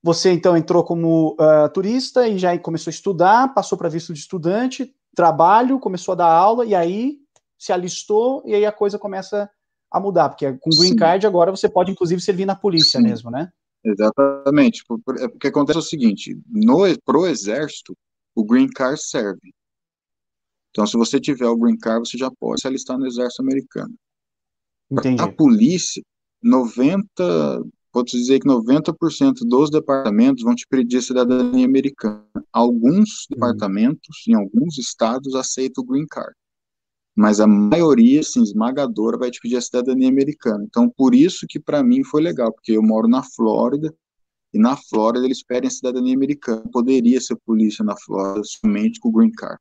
você 0.00 0.30
então 0.30 0.56
entrou 0.56 0.84
como 0.84 1.34
uh, 1.40 1.68
turista 1.72 2.28
e 2.28 2.38
já 2.38 2.56
começou 2.58 2.90
a 2.90 2.94
estudar, 2.94 3.52
passou 3.52 3.76
para 3.76 3.88
visto 3.88 4.12
de 4.12 4.20
estudante, 4.20 4.94
trabalho, 5.16 5.80
começou 5.80 6.12
a 6.12 6.16
dar 6.16 6.30
aula, 6.30 6.64
e 6.64 6.74
aí 6.74 7.16
se 7.58 7.72
alistou, 7.72 8.42
e 8.44 8.54
aí 8.54 8.66
a 8.66 8.70
coisa 8.70 8.98
começa 8.98 9.50
a 9.90 9.98
mudar, 9.98 10.28
porque 10.28 10.52
com 10.52 10.70
Green 10.70 10.90
Sim. 10.90 10.96
Card 10.96 11.26
agora 11.26 11.50
você 11.50 11.68
pode, 11.68 11.90
inclusive, 11.90 12.20
servir 12.20 12.44
na 12.44 12.54
polícia 12.54 13.00
Sim. 13.00 13.06
mesmo, 13.06 13.30
né? 13.30 13.50
Exatamente. 13.84 14.82
É, 15.18 15.26
o 15.26 15.38
que 15.38 15.48
acontece 15.48 15.78
é 15.78 15.80
o 15.80 15.82
seguinte: 15.82 16.38
no, 16.48 16.78
pro 17.04 17.26
exército, 17.26 17.96
o 18.34 18.44
green 18.44 18.68
card 18.68 19.00
serve. 19.00 19.52
Então, 20.70 20.86
se 20.86 20.96
você 20.96 21.20
tiver 21.20 21.46
o 21.46 21.56
green 21.56 21.78
card, 21.78 22.08
você 22.08 22.18
já 22.18 22.30
pode 22.30 22.60
se 22.60 22.66
alistar 22.66 22.98
no 22.98 23.06
exército 23.06 23.42
americano. 23.42 23.94
Entendi. 24.90 25.22
A 25.22 25.30
polícia, 25.30 26.02
90, 26.42 27.62
pode 27.92 28.10
dizer 28.10 28.40
que 28.40 28.48
90% 28.48 29.46
dos 29.46 29.70
departamentos 29.70 30.42
vão 30.42 30.54
te 30.54 30.66
pedir 30.66 31.00
cidadania 31.00 31.64
americana. 31.64 32.26
Alguns 32.52 33.26
uhum. 33.30 33.34
departamentos, 33.34 34.24
em 34.26 34.34
alguns 34.34 34.78
estados, 34.78 35.34
aceitam 35.34 35.84
o 35.84 35.86
green 35.86 36.06
card. 36.08 36.34
Mas 37.14 37.40
a 37.40 37.46
maioria, 37.46 38.20
assim, 38.20 38.42
esmagadora, 38.42 39.16
vai 39.16 39.30
te 39.30 39.40
pedir 39.40 39.56
a 39.56 39.60
cidadania 39.60 40.08
americana. 40.08 40.64
Então, 40.64 40.88
por 40.88 41.14
isso 41.14 41.46
que 41.48 41.60
para 41.60 41.82
mim 41.82 42.02
foi 42.02 42.22
legal, 42.22 42.52
porque 42.52 42.72
eu 42.72 42.82
moro 42.82 43.06
na 43.06 43.22
Flórida, 43.22 43.94
e 44.52 44.58
na 44.58 44.76
Flórida 44.76 45.24
eles 45.24 45.42
pedem 45.42 45.68
a 45.68 45.70
cidadania 45.70 46.14
americana. 46.14 46.62
Poderia 46.72 47.20
ser 47.20 47.36
polícia 47.44 47.84
na 47.84 47.96
Flórida 47.96 48.42
somente 48.44 49.00
com 49.00 49.08
o 49.08 49.12
green 49.12 49.32
card. 49.32 49.60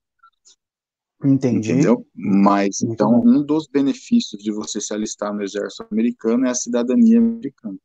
Entendi. 1.24 1.72
Entendeu? 1.72 2.06
Mas, 2.14 2.80
Muito 2.82 2.94
então, 2.94 3.12
bom. 3.12 3.28
um 3.28 3.44
dos 3.44 3.68
benefícios 3.68 4.44
de 4.44 4.52
você 4.52 4.82
se 4.82 4.94
alistar 4.94 5.34
no 5.34 5.42
exército 5.42 5.88
americano 5.92 6.46
é 6.46 6.50
a 6.50 6.56
cidadania 6.56 7.18
americana. 7.18 7.78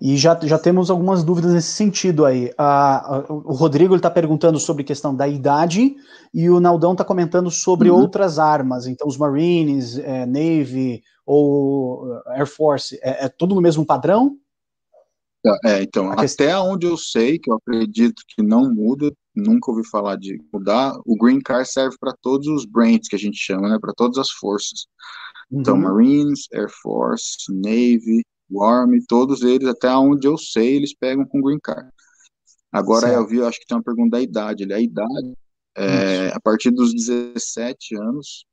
E 0.00 0.16
já, 0.16 0.38
já 0.42 0.58
temos 0.58 0.90
algumas 0.90 1.24
dúvidas 1.24 1.52
nesse 1.54 1.72
sentido 1.72 2.24
aí. 2.24 2.52
A, 2.58 3.16
a, 3.16 3.32
o 3.32 3.52
Rodrigo 3.52 3.96
está 3.96 4.10
perguntando 4.10 4.58
sobre 4.58 4.82
a 4.82 4.86
questão 4.86 5.14
da 5.14 5.26
idade 5.26 5.96
e 6.34 6.50
o 6.50 6.60
Naldão 6.60 6.92
está 6.92 7.04
comentando 7.04 7.50
sobre 7.50 7.90
uhum. 7.90 8.00
outras 8.00 8.38
armas. 8.38 8.86
Então, 8.86 9.08
os 9.08 9.16
Marines, 9.16 9.98
é, 9.98 10.26
Navy 10.26 11.02
ou 11.24 12.20
Air 12.26 12.46
Force, 12.46 12.98
é, 13.02 13.24
é, 13.24 13.28
tudo 13.28 13.54
no 13.54 13.60
mesmo 13.60 13.86
padrão? 13.86 14.36
É, 15.64 15.82
então, 15.82 16.10
a 16.10 16.16
questão... 16.16 16.46
até 16.46 16.58
onde 16.58 16.86
eu 16.86 16.96
sei, 16.96 17.38
que 17.38 17.50
eu 17.50 17.54
acredito 17.54 18.22
que 18.28 18.42
não 18.42 18.68
muda, 18.68 19.12
nunca 19.34 19.70
ouvi 19.70 19.86
falar 19.88 20.16
de 20.16 20.42
mudar, 20.52 20.98
o 21.06 21.16
Green 21.16 21.40
Card 21.40 21.70
serve 21.70 21.96
para 22.00 22.12
todos 22.20 22.48
os 22.48 22.64
brands 22.64 23.08
que 23.08 23.14
a 23.14 23.18
gente 23.18 23.38
chama, 23.38 23.68
né, 23.68 23.78
para 23.80 23.94
todas 23.94 24.18
as 24.18 24.30
forças. 24.30 24.86
Então, 25.50 25.74
uhum. 25.74 25.80
Então, 25.80 25.94
Marines, 25.94 26.48
Air 26.52 26.68
Force, 26.82 27.36
Navy, 27.48 28.24
Warm, 28.50 28.98
todos 29.08 29.42
eles, 29.42 29.68
até 29.68 29.90
onde 29.96 30.26
eu 30.26 30.38
sei, 30.38 30.76
eles 30.76 30.94
pegam 30.94 31.26
com 31.26 31.40
green 31.40 31.58
card. 31.60 31.88
Agora, 32.72 33.08
certo. 33.08 33.20
eu 33.20 33.26
vi, 33.26 33.36
eu 33.38 33.46
acho 33.46 33.58
que 33.58 33.66
tem 33.66 33.76
uma 33.76 33.82
pergunta 33.82 34.10
da 34.10 34.22
idade. 34.22 34.72
A 34.72 34.80
idade, 34.80 35.34
é, 35.76 36.28
a 36.28 36.40
partir 36.40 36.70
dos 36.70 36.92
17 36.92 37.96
anos, 37.96 38.44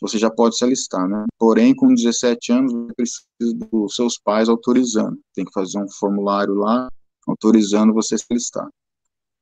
você 0.00 0.18
já 0.18 0.30
pode 0.30 0.56
se 0.56 0.64
alistar, 0.64 1.08
né? 1.08 1.24
Porém, 1.38 1.74
com 1.74 1.94
17 1.94 2.52
anos, 2.52 2.72
você 2.72 2.94
precisa 2.94 3.68
dos 3.72 3.94
seus 3.94 4.18
pais 4.18 4.48
autorizando. 4.48 5.18
Tem 5.34 5.44
que 5.44 5.52
fazer 5.52 5.78
um 5.78 5.88
formulário 5.88 6.54
lá, 6.54 6.88
autorizando 7.26 7.92
você 7.92 8.16
se 8.16 8.24
alistar. 8.30 8.68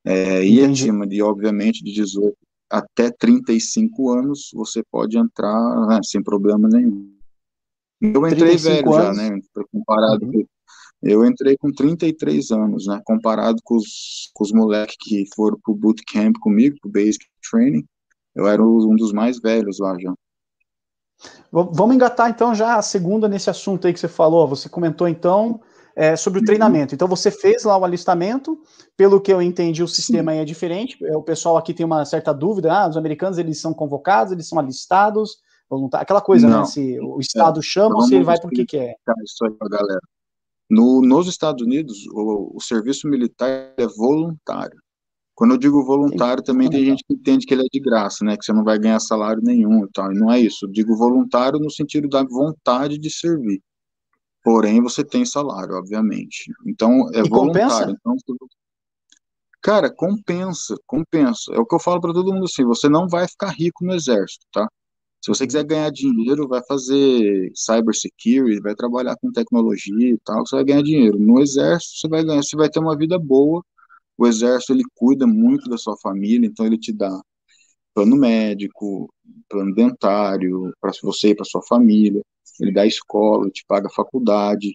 É, 0.04 0.44
e 0.44 0.64
acima 0.64 1.06
de, 1.06 1.22
obviamente, 1.22 1.82
de 1.82 1.92
18 1.92 2.36
até 2.72 3.10
35 3.10 4.10
anos, 4.10 4.50
você 4.54 4.82
pode 4.90 5.18
entrar 5.18 5.86
né, 5.88 6.00
sem 6.02 6.22
problema 6.22 6.68
nenhum. 6.68 7.11
Eu 8.02 8.26
entrei 8.26 8.56
velho 8.56 8.92
anos. 8.94 9.16
já, 9.16 9.30
né? 9.30 9.40
Comparado 9.70 10.26
uhum. 10.26 10.44
Eu 11.02 11.24
entrei 11.26 11.56
com 11.56 11.72
33 11.72 12.50
anos, 12.52 12.86
né? 12.86 13.00
Comparado 13.04 13.58
com 13.64 13.76
os, 13.76 14.30
com 14.34 14.44
os 14.44 14.52
moleques 14.52 14.96
que 15.00 15.24
foram 15.34 15.58
pro 15.60 15.74
bootcamp 15.74 16.36
comigo, 16.40 16.76
pro 16.80 16.90
basic 16.90 17.24
training, 17.50 17.84
eu 18.34 18.46
era 18.46 18.62
um 18.64 18.94
dos 18.96 19.12
mais 19.12 19.40
velhos 19.40 19.78
lá 19.78 19.96
já. 19.98 20.14
Vamos 21.50 21.94
engatar 21.94 22.30
então 22.30 22.54
já 22.54 22.76
a 22.76 22.82
segunda 22.82 23.28
nesse 23.28 23.50
assunto 23.50 23.86
aí 23.86 23.92
que 23.92 24.00
você 24.00 24.08
falou. 24.08 24.48
Você 24.48 24.68
comentou 24.68 25.06
então 25.06 25.60
é, 25.94 26.16
sobre 26.16 26.38
o 26.38 26.40
uhum. 26.40 26.46
treinamento. 26.46 26.94
Então 26.94 27.06
você 27.06 27.30
fez 27.30 27.64
lá 27.64 27.76
o 27.76 27.84
alistamento, 27.84 28.60
pelo 28.96 29.20
que 29.20 29.32
eu 29.32 29.42
entendi, 29.42 29.82
o 29.82 29.88
sistema 29.88 30.32
aí 30.32 30.38
é 30.38 30.44
diferente. 30.44 31.04
É, 31.04 31.16
o 31.16 31.22
pessoal 31.22 31.56
aqui 31.56 31.74
tem 31.74 31.84
uma 31.84 32.04
certa 32.04 32.32
dúvida: 32.32 32.72
ah, 32.72 32.88
os 32.88 32.96
americanos 32.96 33.38
eles 33.38 33.60
são 33.60 33.74
convocados, 33.74 34.32
eles 34.32 34.48
são 34.48 34.58
alistados 34.58 35.38
voluntário, 35.72 36.02
aquela 36.02 36.20
coisa, 36.20 36.46
né, 36.46 36.52
não. 36.52 36.60
né? 36.60 36.66
Se 36.66 37.00
o 37.00 37.18
Estado 37.18 37.60
é, 37.60 37.62
chama 37.62 37.96
ou 37.96 38.02
se 38.02 38.14
ele 38.14 38.24
vai 38.24 38.38
porque 38.38 38.66
quer. 38.66 38.96
Isso 39.24 39.44
aí 39.44 39.50
pra 39.52 39.68
galera. 39.68 40.00
No, 40.70 41.02
nos 41.02 41.28
Estados 41.28 41.62
Unidos, 41.64 42.06
o, 42.12 42.56
o, 42.56 42.60
serviço 42.60 43.08
militar 43.08 43.74
é 43.76 43.86
voluntário. 43.86 44.78
Quando 45.34 45.52
eu 45.52 45.58
digo 45.58 45.84
voluntário, 45.84 46.42
também 46.42 46.68
tem 46.68 46.84
gente 46.84 47.02
que 47.06 47.14
entende 47.14 47.46
que 47.46 47.54
ele 47.54 47.62
é 47.62 47.68
de 47.72 47.80
graça, 47.80 48.24
né? 48.24 48.36
Que 48.36 48.44
você 48.44 48.52
não 48.52 48.62
vai 48.62 48.78
ganhar 48.78 49.00
salário 49.00 49.42
nenhum 49.42 49.84
e 49.84 49.88
tal. 49.92 50.12
E 50.12 50.18
não 50.18 50.30
é 50.30 50.38
isso. 50.38 50.66
Eu 50.66 50.70
digo 50.70 50.96
voluntário 50.96 51.58
no 51.58 51.70
sentido 51.70 52.08
da 52.08 52.22
vontade 52.22 52.98
de 52.98 53.10
servir. 53.10 53.60
Porém, 54.44 54.82
você 54.82 55.02
tem 55.02 55.24
salário, 55.24 55.74
obviamente. 55.74 56.52
Então, 56.66 57.08
é 57.14 57.20
e 57.20 57.28
voluntário. 57.28 57.96
Compensa? 58.02 58.26
Então, 58.26 58.36
cara, 59.62 59.90
compensa, 59.90 60.74
compensa. 60.86 61.52
É 61.54 61.58
o 61.58 61.66
que 61.66 61.74
eu 61.74 61.80
falo 61.80 62.00
para 62.00 62.12
todo 62.12 62.32
mundo 62.32 62.44
assim: 62.44 62.64
você 62.64 62.88
não 62.88 63.08
vai 63.08 63.26
ficar 63.26 63.50
rico 63.50 63.84
no 63.84 63.94
exército, 63.94 64.46
tá? 64.52 64.68
Se 65.24 65.28
você 65.30 65.46
quiser 65.46 65.64
ganhar 65.64 65.90
dinheiro, 65.90 66.48
vai 66.48 66.60
fazer 66.66 67.52
cybersecurity, 67.54 68.60
vai 68.60 68.74
trabalhar 68.74 69.16
com 69.16 69.30
tecnologia 69.32 70.10
e 70.10 70.18
tal, 70.24 70.44
você 70.46 70.56
vai 70.56 70.64
ganhar 70.64 70.82
dinheiro. 70.82 71.18
No 71.18 71.40
exército, 71.40 71.98
você 71.98 72.08
vai 72.08 72.24
ganhar, 72.24 72.42
você 72.42 72.56
vai 72.56 72.68
ter 72.68 72.80
uma 72.80 72.96
vida 72.96 73.18
boa. 73.18 73.64
O 74.18 74.26
exército 74.26 74.72
ele 74.72 74.84
cuida 74.96 75.26
muito 75.26 75.70
da 75.70 75.78
sua 75.78 75.96
família, 75.98 76.46
então 76.46 76.66
ele 76.66 76.78
te 76.78 76.92
dá 76.92 77.20
plano 77.94 78.16
médico, 78.16 79.12
plano 79.48 79.74
dentário 79.74 80.72
para 80.80 80.92
você 81.02 81.28
e 81.30 81.34
para 81.36 81.44
sua 81.44 81.62
família. 81.62 82.22
Ele 82.60 82.72
dá 82.72 82.86
escola, 82.86 83.50
te 83.50 83.64
paga 83.66 83.88
faculdade, 83.90 84.74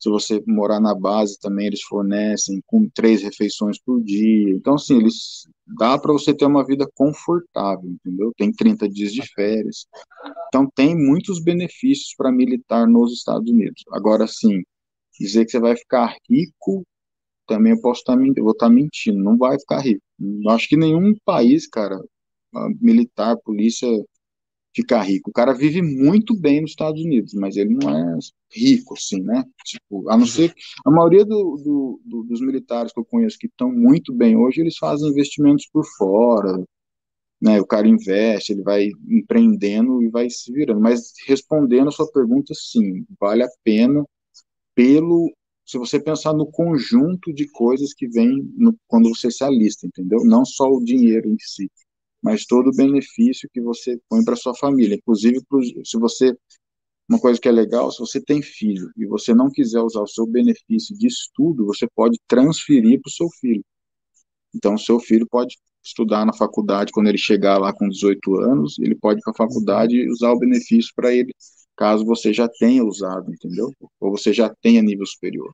se 0.00 0.08
você 0.08 0.42
morar 0.46 0.80
na 0.80 0.94
base 0.94 1.38
também, 1.40 1.66
eles 1.66 1.82
fornecem 1.82 2.62
com 2.66 2.88
três 2.88 3.22
refeições 3.22 3.78
por 3.80 4.02
dia. 4.02 4.50
Então, 4.50 4.74
assim, 4.74 4.98
eles 4.98 5.42
dá 5.66 5.98
para 5.98 6.12
você 6.12 6.32
ter 6.34 6.46
uma 6.46 6.64
vida 6.64 6.88
confortável, 6.94 7.90
entendeu? 7.90 8.32
Tem 8.36 8.52
30 8.52 8.88
dias 8.88 9.12
de 9.12 9.22
férias. 9.34 9.86
Então, 10.48 10.70
tem 10.74 10.96
muitos 10.96 11.42
benefícios 11.42 12.14
para 12.16 12.32
militar 12.32 12.86
nos 12.86 13.12
Estados 13.12 13.50
Unidos. 13.50 13.82
Agora, 13.90 14.26
sim, 14.26 14.62
dizer 15.18 15.44
que 15.44 15.50
você 15.50 15.60
vai 15.60 15.76
ficar 15.76 16.16
rico, 16.30 16.86
também 17.46 17.72
eu 17.72 17.80
posso 17.80 18.00
estar 18.00 18.16
tá, 18.16 18.22
vou 18.40 18.52
estar 18.52 18.66
tá 18.66 18.72
mentindo, 18.72 19.18
não 19.18 19.36
vai 19.36 19.58
ficar 19.58 19.80
rico. 19.80 20.02
Eu 20.20 20.50
acho 20.50 20.68
que 20.68 20.76
nenhum 20.76 21.14
país, 21.24 21.66
cara, 21.66 21.98
militar, 22.80 23.36
polícia, 23.44 23.88
ficar 24.74 25.02
rico. 25.02 25.30
O 25.30 25.32
cara 25.32 25.52
vive 25.52 25.82
muito 25.82 26.34
bem 26.34 26.60
nos 26.60 26.70
Estados 26.70 27.02
Unidos, 27.02 27.34
mas 27.34 27.56
ele 27.56 27.74
não 27.74 27.90
é 27.90 28.18
rico, 28.52 28.94
assim, 28.94 29.20
né? 29.20 29.44
Tipo, 29.64 30.08
a 30.08 30.16
não 30.16 30.26
ser 30.26 30.54
a 30.86 30.90
maioria 30.90 31.24
do, 31.24 31.56
do, 31.56 32.00
do, 32.04 32.22
dos 32.24 32.40
militares 32.40 32.92
que 32.92 33.00
eu 33.00 33.04
conheço 33.04 33.38
que 33.38 33.46
estão 33.46 33.72
muito 33.72 34.12
bem 34.12 34.36
hoje, 34.36 34.60
eles 34.60 34.76
fazem 34.76 35.08
investimentos 35.08 35.68
por 35.72 35.84
fora, 35.96 36.62
né? 37.40 37.60
O 37.60 37.66
cara 37.66 37.88
investe, 37.88 38.52
ele 38.52 38.62
vai 38.62 38.88
empreendendo 39.08 40.02
e 40.02 40.08
vai 40.08 40.28
se 40.30 40.52
virando. 40.52 40.80
Mas 40.80 41.12
respondendo 41.26 41.88
a 41.88 41.92
sua 41.92 42.10
pergunta, 42.10 42.52
sim, 42.54 43.04
vale 43.20 43.42
a 43.42 43.48
pena 43.64 44.04
pelo 44.74 45.32
se 45.64 45.76
você 45.76 46.00
pensar 46.00 46.32
no 46.32 46.46
conjunto 46.46 47.30
de 47.30 47.46
coisas 47.50 47.92
que 47.92 48.08
vem 48.08 48.50
no, 48.56 48.74
quando 48.86 49.10
você 49.10 49.30
se 49.30 49.44
alista, 49.44 49.86
entendeu? 49.86 50.24
Não 50.24 50.42
só 50.42 50.66
o 50.66 50.82
dinheiro 50.82 51.28
em 51.28 51.36
si 51.38 51.70
mas 52.22 52.46
todo 52.46 52.68
o 52.68 52.76
benefício 52.76 53.48
que 53.52 53.60
você 53.60 53.98
põe 54.08 54.24
para 54.24 54.36
sua 54.36 54.54
família. 54.54 54.96
Inclusive, 54.96 55.40
se 55.84 55.98
você. 55.98 56.36
Uma 57.08 57.18
coisa 57.18 57.40
que 57.40 57.48
é 57.48 57.52
legal, 57.52 57.90
se 57.90 58.00
você 58.00 58.20
tem 58.20 58.42
filho 58.42 58.90
e 58.94 59.06
você 59.06 59.32
não 59.34 59.50
quiser 59.50 59.80
usar 59.80 60.02
o 60.02 60.06
seu 60.06 60.26
benefício 60.26 60.94
de 60.94 61.06
estudo, 61.06 61.64
você 61.64 61.86
pode 61.94 62.18
transferir 62.28 63.00
para 63.00 63.08
o 63.08 63.12
seu 63.12 63.30
filho. 63.40 63.64
Então, 64.54 64.74
o 64.74 64.78
seu 64.78 65.00
filho 65.00 65.26
pode 65.26 65.56
estudar 65.82 66.26
na 66.26 66.34
faculdade 66.34 66.92
quando 66.92 67.08
ele 67.08 67.18
chegar 67.18 67.58
lá 67.58 67.72
com 67.72 67.88
18 67.88 68.36
anos, 68.40 68.78
ele 68.78 68.94
pode 68.94 69.20
ir 69.20 69.22
para 69.22 69.32
a 69.32 69.36
faculdade 69.36 69.96
e 69.96 70.10
usar 70.10 70.32
o 70.32 70.38
benefício 70.38 70.92
para 70.94 71.14
ele, 71.14 71.32
caso 71.76 72.04
você 72.04 72.32
já 72.32 72.48
tenha 72.48 72.84
usado, 72.84 73.32
entendeu? 73.32 73.72
Ou 74.00 74.10
você 74.10 74.32
já 74.32 74.54
tenha 74.60 74.82
nível 74.82 75.06
superior. 75.06 75.50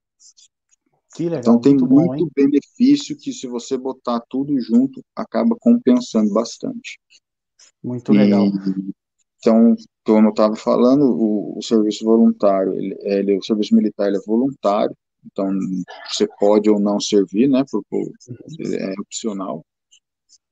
Legal, 1.18 1.40
então 1.40 1.60
tem 1.60 1.76
muito, 1.76 1.88
muito 1.88 2.24
bom, 2.24 2.30
benefício 2.34 3.16
que 3.16 3.32
se 3.32 3.46
você 3.46 3.78
botar 3.78 4.20
tudo 4.28 4.58
junto, 4.60 5.02
acaba 5.14 5.54
compensando 5.58 6.32
bastante. 6.32 6.98
Muito 7.82 8.12
e, 8.12 8.18
legal. 8.18 8.46
Então, 9.38 9.76
como 10.04 10.28
eu 10.28 10.30
estava 10.30 10.56
falando, 10.56 11.04
o, 11.04 11.58
o, 11.58 11.62
serviço 11.62 12.04
voluntário, 12.04 12.74
ele, 12.74 12.96
ele, 13.00 13.38
o 13.38 13.42
serviço 13.42 13.74
militar 13.74 14.08
ele 14.08 14.16
é 14.16 14.26
voluntário, 14.26 14.96
então 15.24 15.50
você 16.08 16.26
pode 16.40 16.68
ou 16.68 16.80
não 16.80 16.98
servir, 16.98 17.48
né, 17.48 17.62
porque 17.70 18.10
é 18.74 18.92
opcional. 19.00 19.64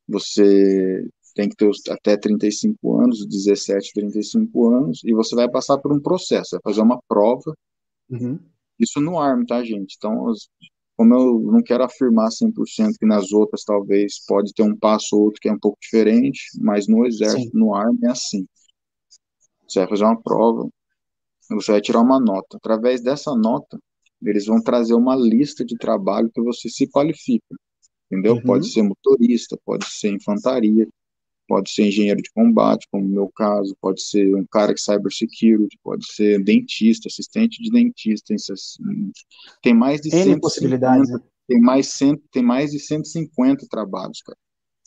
Você 0.06 1.08
tem 1.34 1.48
que 1.48 1.56
ter 1.56 1.70
até 1.90 2.16
35 2.16 3.00
anos, 3.00 3.26
17, 3.26 3.92
35 3.94 4.68
anos, 4.68 5.00
e 5.04 5.12
você 5.12 5.34
vai 5.34 5.50
passar 5.50 5.78
por 5.78 5.92
um 5.92 6.00
processo, 6.00 6.50
vai 6.52 6.60
fazer 6.62 6.82
uma 6.82 7.00
prova, 7.08 7.56
uhum. 8.10 8.38
Isso 8.82 9.00
no 9.00 9.18
ARM, 9.18 9.44
tá, 9.44 9.62
gente? 9.62 9.94
Então, 9.96 10.32
como 10.96 11.14
eu 11.14 11.40
não 11.52 11.62
quero 11.62 11.84
afirmar 11.84 12.30
100% 12.30 12.98
que 12.98 13.06
nas 13.06 13.32
outras 13.32 13.64
talvez 13.64 14.24
pode 14.26 14.52
ter 14.52 14.62
um 14.62 14.76
passo 14.76 15.16
ou 15.16 15.24
outro 15.24 15.40
que 15.40 15.48
é 15.48 15.52
um 15.52 15.58
pouco 15.58 15.78
diferente, 15.80 16.40
mas 16.60 16.86
no 16.88 17.06
exército, 17.06 17.50
Sim. 17.50 17.58
no 17.58 17.74
ARM 17.74 17.96
é 18.04 18.08
assim. 18.08 18.46
Você 19.66 19.80
vai 19.80 19.88
fazer 19.88 20.04
uma 20.04 20.20
prova, 20.20 20.68
você 21.50 21.72
vai 21.72 21.80
tirar 21.80 22.00
uma 22.00 22.20
nota. 22.20 22.56
Através 22.56 23.00
dessa 23.00 23.34
nota, 23.34 23.78
eles 24.22 24.46
vão 24.46 24.60
trazer 24.60 24.94
uma 24.94 25.16
lista 25.16 25.64
de 25.64 25.76
trabalho 25.76 26.30
que 26.32 26.40
você 26.40 26.68
se 26.68 26.86
qualifica. 26.86 27.56
Entendeu? 28.06 28.34
Uhum. 28.34 28.42
Pode 28.42 28.70
ser 28.70 28.82
motorista, 28.82 29.58
pode 29.64 29.86
ser 29.86 30.10
infantaria, 30.10 30.86
pode 31.52 31.70
ser 31.70 31.88
engenheiro 31.88 32.22
de 32.22 32.32
combate, 32.32 32.88
como 32.90 33.06
no 33.06 33.14
meu 33.14 33.28
caso, 33.28 33.76
pode 33.78 34.00
ser 34.00 34.34
um 34.34 34.46
cara 34.46 34.72
que 34.72 34.80
cybersecurity, 34.80 35.78
pode 35.84 36.10
ser 36.10 36.42
dentista, 36.42 37.08
assistente 37.08 37.62
de 37.62 37.70
dentista, 37.70 38.34
tem 39.62 39.74
mais 39.74 40.00
de 40.00 40.08
N 40.08 40.14
150, 40.14 40.40
possibilidades. 40.40 41.10
Né? 41.10 41.18
Tem 41.46 41.60
mais, 41.60 41.88
cento, 41.88 42.22
tem 42.32 42.42
mais 42.42 42.70
de 42.70 42.78
150 42.78 43.66
trabalhos, 43.68 44.22
cara. 44.22 44.38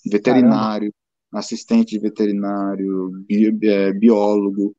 Veterinário, 0.07 0.91
assistente 1.31 2.00
veterinário, 2.00 3.12
bi, 3.27 3.55
é, 3.67 3.93
biólogo, 3.93 4.75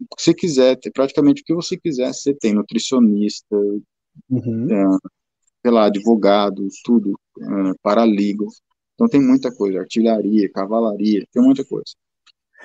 o 0.00 0.14
que 0.14 0.22
você 0.22 0.32
quiser, 0.32 0.78
praticamente 0.94 1.42
o 1.42 1.44
que 1.44 1.52
você 1.52 1.76
quiser, 1.76 2.14
você 2.14 2.32
tem 2.32 2.54
nutricionista, 2.54 3.56
uhum. 4.30 4.68
é, 4.70 4.98
sei 5.62 5.72
lá, 5.72 5.86
advogado, 5.86 6.64
tudo, 6.84 7.18
é, 7.40 7.74
paralegal. 7.82 8.46
Então 8.98 9.08
tem 9.08 9.22
muita 9.22 9.54
coisa, 9.54 9.78
artilharia, 9.78 10.50
cavalaria, 10.52 11.24
tem 11.32 11.40
muita 11.40 11.64
coisa. 11.64 11.94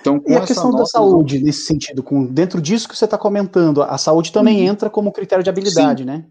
Então, 0.02 0.20
e 0.28 0.34
a 0.34 0.42
questão 0.42 0.72
da 0.72 0.84
saúde, 0.88 1.40
nesse 1.40 1.68
sentido, 1.68 2.02
com 2.02 2.26
dentro 2.26 2.60
disso 2.60 2.90
que 2.90 2.98
você 2.98 3.06
está 3.06 3.20
comentando, 3.20 3.84
a 3.84 4.00
saúde 4.00 4.32
também 4.32 4.62
uhum. 4.62 4.70
entra 4.70 4.90
como 4.90 5.12
critério 5.12 5.44
de 5.44 5.50
habilidade, 5.50 6.02
Sim. 6.02 6.08
né? 6.08 6.26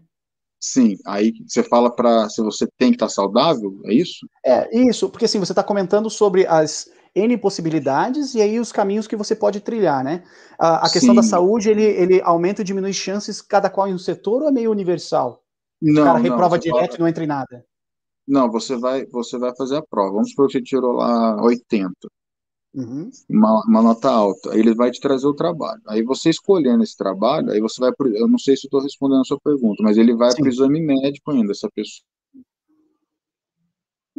Sim, 0.59 0.97
aí 1.05 1.33
você 1.47 1.63
fala 1.63 1.89
para 1.89 2.29
se 2.29 2.41
você 2.41 2.67
tem 2.77 2.89
que 2.89 2.95
estar 2.95 3.07
tá 3.07 3.11
saudável, 3.11 3.81
é 3.85 3.93
isso? 3.93 4.27
É, 4.45 4.77
isso, 4.77 5.09
porque 5.09 5.25
assim, 5.25 5.39
você 5.39 5.53
está 5.53 5.63
comentando 5.63 6.09
sobre 6.09 6.45
as 6.45 6.89
N 7.15 7.37
possibilidades 7.37 8.35
e 8.35 8.41
aí 8.41 8.59
os 8.59 8.71
caminhos 8.71 9.07
que 9.07 9.15
você 9.15 9.35
pode 9.35 9.61
trilhar, 9.61 10.03
né? 10.03 10.23
A, 10.59 10.85
a 10.85 10.91
questão 10.91 11.15
da 11.15 11.23
saúde, 11.23 11.69
ele, 11.69 11.83
ele 11.83 12.21
aumenta 12.23 12.61
e 12.61 12.65
diminui 12.65 12.93
chances 12.93 13.41
cada 13.41 13.69
qual 13.69 13.87
em 13.87 13.93
um 13.93 13.97
setor 13.97 14.41
ou 14.41 14.49
é 14.49 14.51
meio 14.51 14.71
universal? 14.71 15.41
Não, 15.81 16.01
o 16.01 16.05
cara 16.05 16.19
reprova 16.19 16.55
não, 16.55 16.61
direto 16.61 16.91
fala... 16.91 16.95
e 16.95 16.99
não 16.99 17.07
entra 17.07 17.23
em 17.23 17.27
nada? 17.27 17.65
Não, 18.27 18.49
você 18.49 18.77
vai, 18.77 19.05
você 19.05 19.37
vai 19.37 19.55
fazer 19.55 19.77
a 19.77 19.81
prova. 19.81 20.13
Vamos 20.13 20.29
supor 20.29 20.47
que 20.47 20.53
você 20.53 20.61
tirou 20.61 20.93
lá 20.93 21.41
80. 21.43 21.91
Uhum. 22.73 23.11
Uma, 23.29 23.63
uma, 23.67 23.81
nota 23.83 24.09
alta, 24.09 24.51
aí 24.51 24.59
ele 24.59 24.73
vai 24.73 24.89
te 24.89 24.99
trazer 24.99 25.27
o 25.27 25.33
trabalho. 25.33 25.81
Aí 25.87 26.01
você 26.01 26.31
escolhendo 26.31 26.83
esse 26.83 26.97
trabalho, 26.97 27.51
aí 27.51 27.59
você 27.59 27.79
vai 27.79 27.93
pro, 27.93 28.07
eu 28.15 28.27
não 28.27 28.39
sei 28.39 28.57
se 28.57 28.65
estou 28.65 28.81
respondendo 28.81 29.21
a 29.21 29.25
sua 29.25 29.39
pergunta, 29.39 29.83
mas 29.83 29.95
ele 29.95 30.15
vai 30.15 30.33
para 30.33 30.43
o 30.43 30.47
exame 30.47 30.81
médico 30.81 31.29
ainda, 31.29 31.51
essa 31.51 31.69
pessoa 31.69 32.03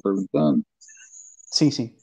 perguntando. 0.02 0.62
Sim, 1.50 1.70
sim. 1.70 1.94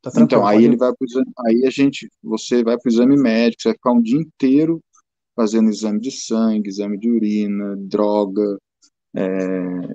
Tá 0.00 0.10
então, 0.18 0.46
aí 0.46 0.64
ele 0.64 0.76
vai 0.76 0.92
pro 0.94 1.06
exame, 1.06 1.32
aí 1.46 1.66
a 1.66 1.70
gente, 1.70 2.10
você 2.22 2.62
vai 2.62 2.78
para 2.78 2.88
o 2.88 2.92
exame 2.92 3.16
médico, 3.16 3.62
você 3.62 3.68
vai 3.68 3.76
ficar 3.76 3.92
um 3.92 4.02
dia 4.02 4.20
inteiro 4.20 4.82
fazendo 5.34 5.68
exame 5.68 6.00
de 6.00 6.10
sangue, 6.10 6.68
exame 6.68 6.98
de 6.98 7.10
urina, 7.10 7.74
droga, 7.78 8.58
é, 9.14 9.94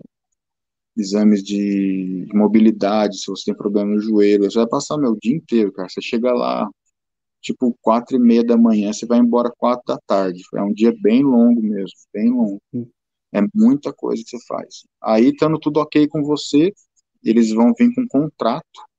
exames 1.00 1.44
de 1.44 2.27
mobilidade, 2.34 3.20
se 3.20 3.27
você 3.27 3.46
tem 3.46 3.56
problema 3.56 3.91
no 3.91 4.00
joelho, 4.00 4.50
você 4.50 4.60
vai 4.60 4.68
passar 4.68 4.98
meu 4.98 5.15
dia 5.22 5.36
inteiro, 5.36 5.72
cara. 5.72 5.89
Você 5.89 6.01
chega 6.01 6.34
lá, 6.34 6.70
tipo, 7.41 7.77
quatro 7.82 8.15
e 8.18 8.20
meia 8.20 8.44
da 8.44 8.58
manhã, 8.58 8.94
você 8.94 9.06
vai 9.06 9.20
embora 9.20 9.51
quatro 9.58 9.84
da 9.88 10.00
tarde. 10.06 10.41
É 10.56 10.62
um 10.62 10.74
dia 10.74 10.94
bem 11.01 11.24
longo 11.24 11.62
mesmo, 11.62 11.98
bem 12.13 12.29
longo. 12.29 12.62
É 13.32 13.41
muita 13.53 13.94
coisa 13.94 14.24
que 14.24 14.38
você 14.38 14.46
faz. 14.48 14.84
Aí, 15.01 15.29
estando 15.29 15.60
tudo 15.60 15.79
ok 15.79 16.08
com 16.08 16.24
você, 16.24 16.74
eles 17.24 17.51
vão 17.51 17.74
vir 17.77 17.94
com 17.94 18.01
um 18.01 18.08
contrato 18.08 18.89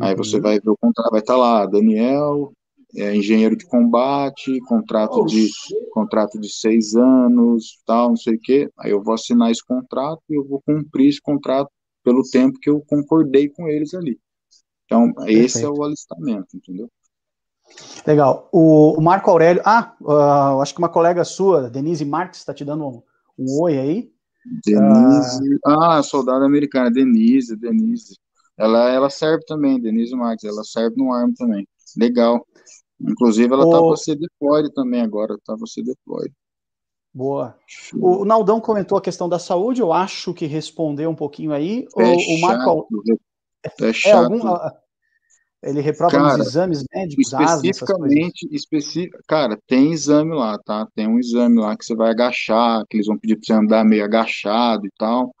Aí 0.00 0.14
você 0.14 0.36
uhum. 0.36 0.42
vai 0.42 0.58
ver 0.58 0.70
o 0.70 0.76
contrato, 0.76 1.10
vai 1.10 1.20
estar 1.20 1.34
tá 1.34 1.38
lá, 1.38 1.66
Daniel, 1.66 2.52
é, 2.96 3.14
engenheiro 3.16 3.56
de 3.56 3.66
combate, 3.66 4.58
contrato 4.60 5.24
de 5.26 5.48
contrato 5.90 6.38
de 6.38 6.52
seis 6.52 6.94
anos, 6.94 7.80
tal, 7.86 8.10
não 8.10 8.16
sei 8.16 8.34
o 8.34 8.40
quê. 8.40 8.70
Aí 8.78 8.90
eu 8.90 9.02
vou 9.02 9.14
assinar 9.14 9.50
esse 9.50 9.64
contrato 9.64 10.22
e 10.30 10.34
eu 10.34 10.44
vou 10.46 10.62
cumprir 10.62 11.08
esse 11.08 11.20
contrato 11.20 11.70
pelo 12.02 12.22
tempo 12.22 12.58
que 12.60 12.70
eu 12.70 12.80
concordei 12.86 13.48
com 13.48 13.68
eles 13.68 13.94
ali. 13.94 14.18
Então, 14.84 15.12
Perfeito. 15.12 15.44
esse 15.44 15.64
é 15.64 15.68
o 15.68 15.82
alistamento, 15.82 16.56
entendeu? 16.56 16.88
Legal. 18.06 18.48
O, 18.52 18.98
o 18.98 19.00
Marco 19.00 19.30
Aurélio. 19.30 19.62
Ah, 19.64 19.94
uh, 20.00 20.60
acho 20.60 20.74
que 20.74 20.78
uma 20.78 20.88
colega 20.88 21.24
sua, 21.24 21.70
Denise 21.70 22.04
Marques, 22.04 22.40
está 22.40 22.52
te 22.52 22.64
dando 22.64 22.86
um, 22.86 23.02
um, 23.38 23.62
oi 23.62 23.78
aí. 23.78 24.12
Denise. 24.64 25.54
Uh... 25.54 25.58
Ah, 25.66 26.02
soldado 26.02 26.44
americana, 26.44 26.90
Denise, 26.90 27.56
Denise. 27.56 28.18
Ela, 28.56 28.90
ela 28.90 29.10
serve 29.10 29.44
também, 29.46 29.80
Denise 29.80 30.14
Marques, 30.14 30.44
ela 30.44 30.62
serve 30.62 30.96
no 30.96 31.12
ARM 31.12 31.32
também. 31.32 31.66
Legal. 31.96 32.46
Inclusive, 33.00 33.52
ela 33.52 33.62
tá 33.62 33.80
o... 33.80 33.90
tá 33.90 33.96
você 33.96 34.14
deploy 34.14 34.70
também 34.72 35.00
agora, 35.00 35.36
tá 35.44 35.54
você 35.58 35.82
deploy. 35.82 36.30
Boa. 37.12 37.56
O, 37.94 38.22
o 38.22 38.24
Naldão 38.24 38.60
comentou 38.60 38.98
a 38.98 39.02
questão 39.02 39.28
da 39.28 39.38
saúde, 39.38 39.80
eu 39.80 39.92
acho 39.92 40.34
que 40.34 40.46
respondeu 40.46 41.10
um 41.10 41.14
pouquinho 41.14 41.52
aí. 41.52 41.86
É 41.96 42.02
o, 42.02 42.16
o 42.16 42.40
Marco. 42.40 42.88
É, 43.80 43.88
é 43.88 43.92
chato. 43.92 44.14
É 44.14 44.24
algum, 44.24 44.40
ele 45.64 45.80
reprova 45.80 46.14
cara, 46.14 46.36
nos 46.36 46.48
exames 46.48 46.84
médicos, 46.92 47.32
especificamente, 47.32 48.46
especi... 48.52 49.08
cara, 49.26 49.58
tem 49.66 49.92
exame 49.92 50.34
lá, 50.34 50.58
tá? 50.58 50.86
Tem 50.94 51.08
um 51.08 51.18
exame 51.18 51.58
lá 51.58 51.74
que 51.74 51.86
você 51.86 51.94
vai 51.94 52.10
agachar, 52.10 52.84
que 52.86 52.98
eles 52.98 53.06
vão 53.06 53.18
pedir 53.18 53.36
para 53.36 53.46
você 53.46 53.52
andar 53.54 53.84
meio 53.84 54.04
agachado 54.04 54.86
e 54.86 54.90
tal. 54.98 55.34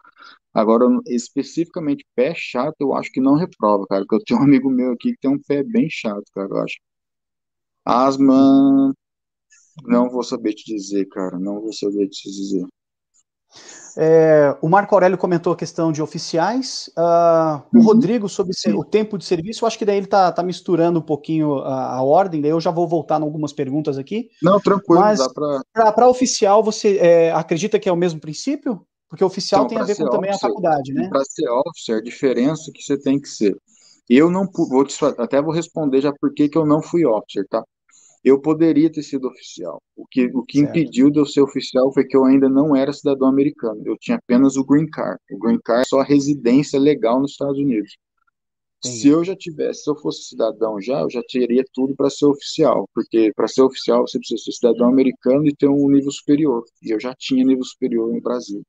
Agora, 0.54 0.86
especificamente 1.08 2.06
pé 2.14 2.32
chato, 2.34 2.76
eu 2.80 2.94
acho 2.94 3.12
que 3.12 3.20
não 3.20 3.34
reprova, 3.34 3.84
cara, 3.86 4.02
porque 4.02 4.14
eu 4.14 4.24
tenho 4.24 4.40
um 4.40 4.44
amigo 4.44 4.70
meu 4.70 4.92
aqui 4.92 5.12
que 5.12 5.18
tem 5.20 5.30
um 5.30 5.38
pé 5.38 5.62
bem 5.62 5.88
chato, 5.90 6.24
cara, 6.34 6.48
eu 6.48 6.58
acho. 6.58 6.76
Asma, 7.84 8.94
não 9.84 10.08
vou 10.10 10.22
saber 10.22 10.54
te 10.54 10.74
dizer, 10.74 11.06
cara, 11.06 11.38
não 11.38 11.60
vou 11.60 11.72
saber 11.72 12.08
te 12.08 12.30
dizer. 12.30 12.66
É, 13.96 14.56
o 14.60 14.68
Marco 14.68 14.94
Aurélio 14.94 15.16
comentou 15.16 15.52
a 15.52 15.56
questão 15.56 15.92
de 15.92 16.02
oficiais. 16.02 16.90
Uh, 16.96 17.62
o 17.72 17.78
uhum. 17.78 17.84
Rodrigo, 17.84 18.28
sobre 18.28 18.52
o 18.74 18.84
tempo 18.84 19.16
de 19.16 19.24
serviço, 19.24 19.64
eu 19.64 19.68
acho 19.68 19.78
que 19.78 19.84
daí 19.84 19.96
ele 19.96 20.06
está 20.06 20.32
tá 20.32 20.42
misturando 20.42 20.98
um 20.98 21.02
pouquinho 21.02 21.58
a, 21.58 21.96
a, 21.96 22.02
ordem, 22.02 22.40
daí 22.40 22.50
eu 22.50 22.60
já 22.60 22.70
vou 22.70 22.88
voltar 22.88 23.20
em 23.20 23.24
algumas 23.24 23.52
perguntas 23.52 23.96
aqui. 23.96 24.30
Não, 24.42 24.58
tranquilo, 24.58 25.00
Mas, 25.00 25.20
Para 25.72 26.08
oficial, 26.08 26.62
você 26.62 26.98
é, 26.98 27.32
acredita 27.32 27.78
que 27.78 27.88
é 27.88 27.92
o 27.92 27.96
mesmo 27.96 28.20
princípio? 28.20 28.84
Porque 29.08 29.24
oficial 29.24 29.64
então, 29.64 29.76
tem 29.76 29.78
a 29.78 29.84
ver 29.84 29.96
com 29.96 30.10
também 30.10 30.30
officer, 30.30 30.46
a 30.46 30.48
faculdade, 30.48 30.92
né? 30.92 31.08
Para 31.08 31.24
ser 31.24 31.48
officer, 31.48 31.98
a 31.98 32.02
diferença 32.02 32.72
que 32.74 32.82
você 32.82 32.98
tem 32.98 33.20
que 33.20 33.28
ser. 33.28 33.56
Eu 34.08 34.28
não 34.28 34.48
vou 34.52 34.84
te, 34.84 34.96
até 35.18 35.40
vou 35.40 35.52
responder 35.52 36.00
já 36.00 36.12
por 36.12 36.34
que 36.34 36.50
eu 36.52 36.66
não 36.66 36.82
fui 36.82 37.06
officer, 37.06 37.46
tá? 37.48 37.62
Eu 38.24 38.40
poderia 38.40 38.90
ter 38.90 39.02
sido 39.02 39.28
oficial. 39.28 39.82
O 39.94 40.06
que, 40.06 40.26
o 40.34 40.42
que 40.42 40.58
impediu 40.58 41.10
de 41.10 41.18
eu 41.18 41.26
ser 41.26 41.42
oficial 41.42 41.92
foi 41.92 42.04
que 42.04 42.16
eu 42.16 42.24
ainda 42.24 42.48
não 42.48 42.74
era 42.74 42.92
cidadão 42.92 43.28
americano. 43.28 43.82
Eu 43.84 43.98
tinha 43.98 44.16
apenas 44.16 44.56
o 44.56 44.64
green 44.64 44.88
card. 44.88 45.20
O 45.30 45.38
green 45.38 45.60
card 45.62 45.82
é 45.82 45.88
só 45.88 46.00
a 46.00 46.04
residência 46.04 46.80
legal 46.80 47.20
nos 47.20 47.32
Estados 47.32 47.58
Unidos. 47.58 47.96
Entendi. 48.78 49.00
Se 49.00 49.08
eu 49.08 49.24
já 49.24 49.36
tivesse, 49.36 49.84
se 49.84 49.90
eu 49.90 49.96
fosse 49.96 50.24
cidadão 50.24 50.80
já, 50.80 51.00
eu 51.00 51.10
já 51.10 51.22
teria 51.28 51.64
tudo 51.72 51.94
para 51.94 52.10
ser 52.10 52.26
oficial, 52.26 52.88
porque 52.94 53.32
para 53.34 53.48
ser 53.48 53.62
oficial 53.62 54.06
você 54.06 54.18
precisa 54.18 54.42
ser 54.42 54.52
cidadão 54.52 54.88
americano 54.88 55.46
e 55.46 55.54
ter 55.54 55.68
um 55.68 55.88
nível 55.88 56.10
superior. 56.10 56.64
E 56.82 56.90
eu 56.90 57.00
já 57.00 57.14
tinha 57.14 57.44
nível 57.44 57.64
superior 57.64 58.12
no 58.12 58.20
Brasil 58.20 58.62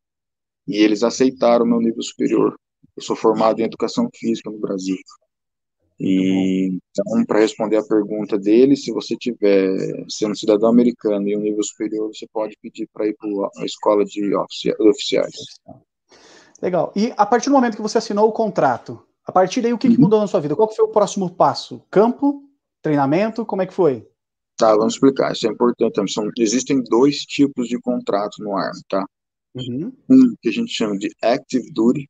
e 0.68 0.78
eles 0.78 1.04
aceitaram 1.04 1.66
meu 1.66 1.80
nível 1.80 2.02
superior. 2.02 2.56
Eu 2.96 3.04
sou 3.04 3.16
formado 3.16 3.60
em 3.60 3.64
educação 3.64 4.10
física 4.14 4.50
no 4.50 4.60
Brasil. 4.60 4.96
E 6.00 6.78
então, 6.92 7.26
para 7.26 7.40
responder 7.40 7.78
a 7.78 7.86
pergunta 7.86 8.38
dele, 8.38 8.76
se 8.76 8.92
você 8.92 9.16
tiver 9.16 9.70
sendo 10.10 10.36
cidadão 10.36 10.70
americano 10.70 11.28
e 11.28 11.36
um 11.36 11.42
nível 11.42 11.64
superior, 11.64 12.08
você 12.08 12.28
pode 12.32 12.58
pedir 12.62 12.88
para 12.94 13.08
ir 13.08 13.16
para 13.16 13.30
a 13.62 13.66
escola 13.66 14.04
de 14.04 14.36
oficiais. 14.80 15.36
Legal. 16.62 16.92
E 16.96 17.14
a 17.16 17.26
partir 17.26 17.50
do 17.50 17.56
momento 17.56 17.76
que 17.76 17.82
você 17.82 17.98
assinou 17.98 18.28
o 18.28 18.34
contrato, 18.34 19.02
a 19.26 19.32
partir 19.32 19.62
daí 19.62 19.74
o 19.74 19.78
que, 19.78 19.88
uhum. 19.88 19.96
que 19.96 20.02
mudou 20.02 20.20
na 20.20 20.28
sua 20.28 20.40
vida? 20.40 20.56
Qual 20.56 20.74
foi 20.74 20.86
o 20.86 20.90
próximo 20.90 21.30
passo? 21.30 21.82
Campo? 21.90 22.44
Treinamento? 22.82 23.46
Como 23.46 23.62
é 23.62 23.66
que 23.66 23.74
foi? 23.74 24.08
Tá, 24.58 24.76
vamos 24.76 24.94
explicar. 24.94 25.32
Isso 25.32 25.48
é 25.48 25.52
importante. 25.52 26.12
São, 26.12 26.30
existem 26.38 26.82
dois 26.84 27.20
tipos 27.22 27.68
de 27.68 27.80
contrato 27.80 28.42
no 28.42 28.56
ARM, 28.56 28.80
tá? 28.90 29.06
Uhum. 29.56 29.92
Um 30.10 30.36
que 30.42 30.50
a 30.50 30.52
gente 30.52 30.72
chama 30.72 30.98
de 30.98 31.10
Active 31.22 31.72
Duty, 31.74 32.08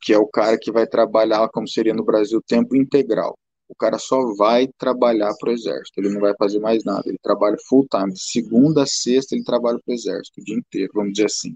que 0.00 0.12
é 0.12 0.18
o 0.18 0.26
cara 0.26 0.58
que 0.58 0.72
vai 0.72 0.86
trabalhar, 0.86 1.48
como 1.50 1.68
seria 1.68 1.94
no 1.94 2.04
Brasil, 2.04 2.40
tempo 2.46 2.76
integral. 2.76 3.36
O 3.68 3.74
cara 3.74 3.98
só 3.98 4.34
vai 4.34 4.66
trabalhar 4.78 5.32
para 5.38 5.50
o 5.50 5.52
exército, 5.52 6.00
ele 6.00 6.10
não 6.10 6.20
vai 6.20 6.34
fazer 6.36 6.58
mais 6.58 6.82
nada, 6.84 7.02
ele 7.06 7.18
trabalha 7.22 7.56
full 7.68 7.86
time. 7.88 8.12
Segunda 8.16 8.82
a 8.82 8.86
sexta 8.86 9.34
ele 9.34 9.44
trabalha 9.44 9.78
para 9.84 9.92
o 9.92 9.94
exército, 9.94 10.40
o 10.40 10.44
dia 10.44 10.56
inteiro, 10.56 10.90
vamos 10.94 11.12
dizer 11.12 11.26
assim. 11.26 11.54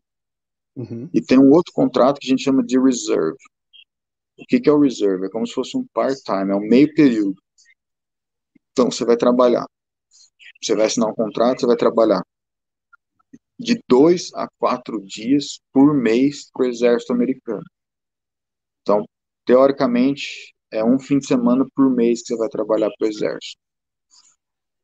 Uhum. 0.77 1.09
E 1.13 1.21
tem 1.21 1.39
um 1.39 1.51
outro 1.51 1.73
contrato 1.73 2.19
que 2.21 2.27
a 2.27 2.31
gente 2.31 2.45
chama 2.45 2.63
de 2.63 2.79
reserve. 2.79 3.39
O 4.39 4.45
que, 4.47 4.61
que 4.61 4.69
é 4.69 4.73
o 4.73 4.81
reserve? 4.81 5.27
É 5.27 5.31
como 5.31 5.47
se 5.47 5.55
fosse 5.55 5.77
um 5.77 5.87
part-time, 5.93 6.53
é 6.53 6.55
um 6.55 6.61
meio 6.61 6.93
período. 6.95 7.41
Então, 8.73 8.91
você 8.91 9.05
vai 9.05 9.17
trabalhar. 9.17 9.67
Você 10.61 10.75
vai 10.75 10.87
assinar 10.87 11.09
um 11.09 11.15
contrato, 11.15 11.61
você 11.61 11.67
vai 11.67 11.77
trabalhar 11.77 12.23
de 13.59 13.81
dois 13.89 14.33
a 14.35 14.49
quatro 14.59 15.01
dias 15.01 15.61
por 15.73 15.95
mês 15.95 16.51
para 16.53 16.67
o 16.67 16.69
exército 16.69 17.13
americano. 17.13 17.63
Então, 18.85 19.07
teoricamente, 19.47 20.55
é 20.71 20.85
um 20.85 20.99
fim 20.99 21.19
de 21.19 21.27
semana 21.27 21.67
por 21.75 21.91
mês 21.91 22.21
que 22.21 22.29
você 22.29 22.37
vai 22.37 22.49
trabalhar 22.51 22.91
para 22.99 23.07
o 23.07 23.09
exército. 23.09 23.59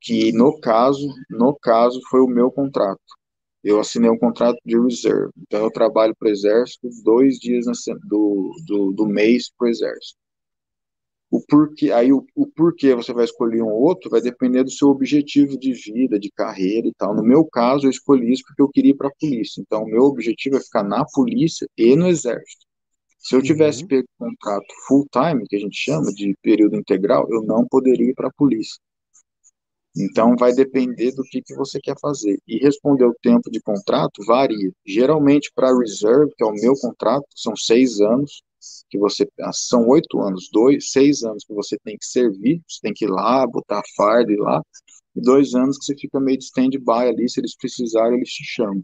Que 0.01 0.33
no 0.33 0.59
caso, 0.61 1.07
no 1.29 1.55
caso, 1.55 2.01
foi 2.11 2.21
o 2.21 2.27
meu 2.27 2.51
contrato. 2.51 3.01
Eu 3.63 3.79
assinei 3.81 4.11
um 4.11 4.19
contrato 4.19 4.59
de 4.65 4.79
reserve. 4.81 5.33
Então, 5.39 5.63
eu 5.65 5.71
trabalho 5.71 6.17
para 6.19 6.29
o 6.29 6.31
exército 6.31 6.89
dois 7.05 7.39
dias 7.39 7.67
do, 8.09 8.53
do, 8.67 8.93
do 8.93 9.07
mês 9.07 9.51
para 9.57 9.67
o 9.67 9.71
exército. 9.71 10.19
O 11.31 11.41
porquê, 11.47 11.93
aí 11.93 12.13
o, 12.13 12.25
o 12.35 12.47
porquê 12.47 12.95
você 12.95 13.13
vai 13.13 13.25
escolher 13.25 13.63
um 13.63 13.69
outro 13.69 14.11
vai 14.11 14.21
depender 14.21 14.65
do 14.65 14.71
seu 14.71 14.89
objetivo 14.89 15.59
de 15.59 15.73
vida, 15.73 16.19
de 16.19 16.31
carreira 16.31 16.89
e 16.89 16.95
tal. 16.95 17.15
No 17.15 17.23
meu 17.23 17.45
caso, 17.45 17.87
eu 17.87 17.91
escolhi 17.91 18.33
isso 18.33 18.43
porque 18.47 18.63
eu 18.63 18.69
queria 18.69 18.93
ir 18.93 18.97
para 18.97 19.09
a 19.09 19.13
polícia. 19.21 19.61
Então, 19.61 19.83
o 19.83 19.87
meu 19.87 20.05
objetivo 20.05 20.57
é 20.57 20.61
ficar 20.61 20.83
na 20.83 21.05
polícia 21.05 21.69
e 21.77 21.95
no 21.95 22.09
exército. 22.09 22.70
Se 23.21 23.37
eu 23.37 23.43
tivesse 23.43 23.83
uhum. 23.83 23.89
pego 23.89 24.09
contrato 24.19 24.67
full 24.89 25.07
time, 25.13 25.47
que 25.47 25.57
a 25.57 25.59
gente 25.61 25.77
chama 25.77 26.11
de 26.13 26.35
período 26.43 26.77
integral, 26.77 27.27
eu 27.31 27.43
não 27.43 27.67
poderia 27.67 28.11
ir 28.11 28.15
para 28.15 28.29
a 28.29 28.33
polícia. 28.33 28.81
Então, 29.97 30.37
vai 30.37 30.53
depender 30.55 31.13
do 31.13 31.23
que, 31.25 31.43
que 31.43 31.55
você 31.55 31.81
quer 31.81 31.97
fazer. 32.01 32.41
E 32.47 32.59
responder 32.59 33.05
o 33.05 33.15
tempo 33.23 33.51
de 33.51 33.61
contrato 33.61 34.25
varia. 34.25 34.73
Geralmente, 34.87 35.51
para 35.55 35.77
reserve, 35.77 36.33
que 36.37 36.43
é 36.43 36.47
o 36.47 36.53
meu 36.53 36.75
contrato, 36.75 37.27
são 37.35 37.55
seis 37.57 38.01
anos, 38.01 38.43
que 38.89 38.99
você. 38.99 39.29
Ah, 39.41 39.53
são 39.53 39.87
oito 39.89 40.21
anos, 40.21 40.49
dois, 40.53 40.91
seis 40.91 41.23
anos 41.23 41.45
que 41.45 41.53
você 41.53 41.77
tem 41.85 41.97
que 41.99 42.07
servir, 42.07 42.63
você 42.69 42.79
tem 42.83 42.93
que 42.95 43.05
ir 43.05 43.09
lá, 43.09 43.47
botar 43.47 43.83
fardo 43.97 44.31
e 44.31 44.37
lá, 44.37 44.63
e 45.15 45.21
dois 45.21 45.55
anos 45.55 45.77
que 45.79 45.85
você 45.87 45.97
fica 45.97 46.21
meio 46.21 46.39
de 46.39 46.45
stand-by 46.45 47.09
ali, 47.09 47.29
se 47.29 47.41
eles 47.41 47.57
precisarem, 47.57 48.17
eles 48.17 48.31
te 48.31 48.45
chamam. 48.45 48.81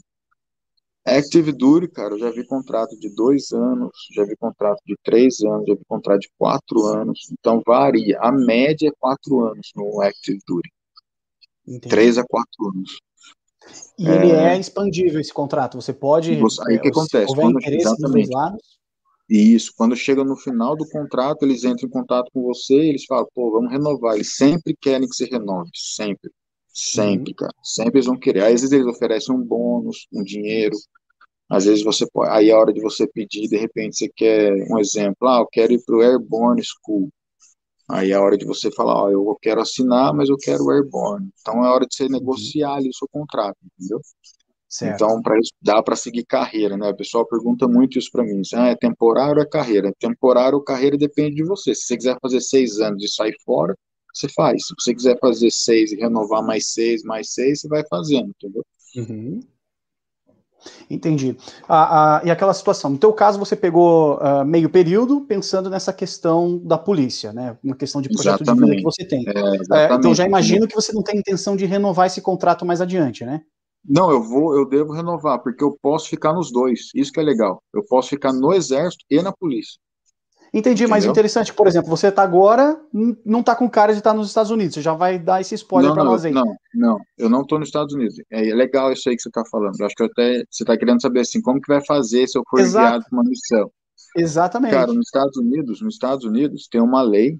Active 1.07 1.53
Duty, 1.53 1.88
cara, 1.88 2.14
eu 2.14 2.19
já 2.19 2.31
vi 2.31 2.45
contrato 2.45 2.99
de 2.99 3.09
dois 3.14 3.53
anos, 3.53 3.92
já 4.12 4.25
vi 4.25 4.37
contrato 4.37 4.83
de 4.85 4.97
três 5.05 5.40
anos, 5.40 5.64
já 5.66 5.75
vi 5.75 5.85
contrato 5.87 6.21
de 6.21 6.31
quatro 6.37 6.85
anos, 6.87 7.29
então 7.31 7.62
varia. 7.64 8.19
A 8.21 8.33
média 8.33 8.88
é 8.88 8.92
quatro 8.99 9.45
anos 9.45 9.71
no 9.77 10.01
Active 10.03 10.40
Duty. 10.47 10.69
Entendi. 11.66 11.88
Três 11.88 12.19
a 12.19 12.25
quatro 12.25 12.69
anos. 12.69 12.99
E 13.99 14.09
é... 14.09 14.14
ele 14.14 14.33
é 14.33 14.59
expandível 14.59 15.21
esse 15.21 15.33
contrato. 15.33 15.81
Você 15.81 15.92
pode. 15.92 16.33
Aí 16.33 16.77
o 16.77 16.81
que 16.81 16.88
acontece? 16.88 17.35
Quando, 17.35 17.59
exatamente. 17.62 18.31
Isso, 19.29 19.73
quando 19.77 19.97
chega 19.97 20.23
no 20.23 20.37
final 20.37 20.77
do 20.77 20.88
contrato, 20.88 21.45
eles 21.45 21.64
entram 21.64 21.88
em 21.88 21.90
contato 21.90 22.31
com 22.33 22.42
você 22.42 22.75
e 22.75 22.88
eles 22.90 23.05
falam, 23.07 23.27
pô, 23.35 23.51
vamos 23.51 23.73
renovar. 23.73 24.14
Eles 24.14 24.37
sempre 24.37 24.77
querem 24.81 25.09
que 25.09 25.14
você 25.14 25.25
renove, 25.25 25.71
sempre. 25.75 26.31
Sempre, 26.77 27.31
uhum. 27.31 27.37
cara. 27.37 27.55
Sempre 27.62 27.97
eles 27.97 28.07
vão 28.07 28.19
querer. 28.19 28.43
Às 28.43 28.51
vezes 28.51 28.73
eles 28.73 28.87
oferecem 28.87 29.35
um 29.35 29.43
bônus, 29.43 30.07
um 30.12 30.23
dinheiro. 30.23 30.77
Às 31.49 31.65
vezes 31.65 31.83
você 31.83 32.07
pode. 32.12 32.31
Aí 32.31 32.51
é 32.51 32.53
a 32.53 32.59
hora 32.59 32.71
de 32.71 32.83
você 32.83 33.07
pedir, 33.07 33.49
de 33.49 33.57
repente 33.57 33.97
você 33.97 34.11
quer 34.15 34.53
um 34.71 34.79
exemplo. 34.79 35.27
Ah, 35.27 35.39
eu 35.39 35.47
quero 35.51 35.73
ir 35.73 35.83
para 35.87 35.97
o 35.97 36.03
Airborne 36.03 36.62
School. 36.62 37.09
Aí 37.89 38.11
é 38.11 38.15
a 38.15 38.21
hora 38.21 38.37
de 38.37 38.45
você 38.45 38.71
falar, 38.71 39.05
ó, 39.05 39.11
eu 39.11 39.39
quero 39.41 39.61
assinar, 39.61 40.12
mas 40.12 40.29
eu 40.29 40.37
quero 40.37 40.65
o 40.65 40.71
Airborne. 40.71 41.31
Então 41.41 41.65
é 41.65 41.71
hora 41.71 41.87
de 41.87 41.95
você 41.97 42.05
uhum. 42.05 42.11
negociar 42.11 42.75
ali 42.75 42.91
o 42.91 42.95
seu 42.95 43.09
contrato, 43.11 43.57
entendeu? 43.65 44.01
Certo. 44.69 44.95
Então, 44.97 45.23
para 45.23 45.39
dá 45.62 45.83
para 45.83 45.97
seguir 45.97 46.27
carreira, 46.27 46.77
né? 46.77 46.91
O 46.91 46.97
pessoal 46.97 47.27
pergunta 47.27 47.67
muito 47.67 47.99
isso 47.99 48.11
para 48.12 48.25
mim. 48.25 48.43
Ah, 48.55 48.69
é 48.69 48.77
temporário 48.77 49.37
ou 49.37 49.43
é 49.43 49.49
carreira? 49.49 49.93
Temporário 49.99 50.59
ou 50.59 50.65
carreira 50.65 50.99
depende 50.99 51.37
de 51.37 51.45
você. 51.45 51.75
Se 51.75 51.87
você 51.87 51.97
quiser 51.97 52.19
fazer 52.21 52.41
seis 52.43 52.81
anos 52.81 53.03
e 53.03 53.09
sair 53.09 53.35
fora, 53.45 53.75
você 54.19 54.29
faz. 54.29 54.67
Se 54.67 54.75
você 54.79 54.95
quiser 54.95 55.19
fazer 55.19 55.51
seis 55.51 55.93
e 55.93 55.97
renovar 55.97 56.43
mais 56.43 56.73
seis, 56.73 57.03
mais 57.03 57.33
seis, 57.33 57.61
você 57.61 57.69
vai 57.69 57.85
fazendo, 57.89 58.31
entendeu? 58.31 58.65
Uhum. 58.97 59.41
Entendi. 60.91 61.37
Ah, 61.69 62.19
ah, 62.19 62.23
e 62.25 62.31
aquela 62.31 62.55
situação, 62.55 62.91
no 62.91 62.99
teu 62.99 63.13
caso 63.13 63.39
você 63.39 63.55
pegou 63.55 64.17
uh, 64.17 64.45
meio 64.45 64.69
período 64.69 65.21
pensando 65.21 65.71
nessa 65.71 65.93
questão 65.93 66.59
da 66.59 66.79
polícia, 66.79 67.33
né? 67.33 67.57
Uma 67.63 67.77
questão 67.77 68.01
de 68.01 68.09
projeto 68.09 68.43
exatamente. 68.43 68.65
de 68.65 68.71
vida 68.71 68.77
que 68.79 68.83
você 68.83 69.05
tem. 69.05 69.25
É, 69.29 69.93
é, 69.93 69.95
então 69.95 70.15
já 70.15 70.27
imagino 70.27 70.67
que 70.67 70.75
você 70.75 70.93
não 70.93 71.03
tem 71.03 71.19
intenção 71.19 71.57
de 71.57 71.67
renovar 71.67 72.07
esse 72.07 72.21
contrato 72.21 72.65
mais 72.65 72.81
adiante, 72.81 73.25
né? 73.25 73.43
Não, 73.89 74.11
eu 74.11 74.21
vou, 74.21 74.57
eu 74.57 74.69
devo 74.69 74.93
renovar, 74.93 75.41
porque 75.41 75.63
eu 75.63 75.77
posso 75.81 76.09
ficar 76.09 76.33
nos 76.33 76.51
dois. 76.51 76.91
Isso 76.95 77.13
que 77.13 77.21
é 77.21 77.23
legal. 77.23 77.63
Eu 77.73 77.85
posso 77.85 78.09
ficar 78.09 78.33
no 78.33 78.53
exército 78.53 79.05
e 79.09 79.23
na 79.23 79.33
polícia. 79.33 79.79
Entendi, 80.57 80.85
Entendeu? 80.85 80.88
mas 80.88 81.05
interessante, 81.05 81.53
por 81.53 81.66
exemplo, 81.66 81.90
você 81.90 82.09
está 82.09 82.23
agora, 82.23 82.81
não 83.27 83.40
está 83.40 83.55
com 83.55 83.69
cara 83.69 83.92
de 83.92 83.99
estar 83.99 84.12
tá 84.12 84.16
nos 84.16 84.29
Estados 84.29 84.51
Unidos, 84.51 84.75
você 84.75 84.81
já 84.81 84.95
vai 84.95 85.19
dar 85.19 85.38
esse 85.38 85.55
spoiler 85.55 85.92
para 85.92 86.03
nós 86.03 86.25
aí. 86.25 86.33
Não, 86.33 86.57
não, 86.75 86.99
eu 87.19 87.29
não 87.29 87.42
estou 87.42 87.59
nos 87.59 87.69
Estados 87.69 87.95
Unidos. 87.95 88.16
É, 88.31 88.40
legal 88.55 88.90
isso 88.90 89.07
aí 89.11 89.16
que 89.16 89.21
você 89.21 89.29
está 89.29 89.45
falando. 89.51 89.75
Eu 89.79 89.85
acho 89.85 89.95
que 89.95 90.05
até 90.05 90.42
você 90.51 90.62
está 90.62 90.75
querendo 90.75 91.03
saber 91.03 91.21
assim, 91.21 91.42
como 91.42 91.61
que 91.61 91.71
vai 91.71 91.85
fazer 91.85 92.27
se 92.27 92.38
eu 92.38 92.42
for 92.49 92.59
Exato. 92.59 92.87
enviado 92.87 93.05
para 93.05 93.19
uma 93.19 93.29
missão. 93.29 93.71
Exatamente. 94.16 94.73
Cara, 94.73 94.95
nos 94.95 95.07
Estados 95.07 95.37
Unidos, 95.37 95.83
nos 95.83 95.95
Estados 95.95 96.25
Unidos 96.25 96.66
tem 96.71 96.81
uma 96.81 97.03
lei, 97.03 97.38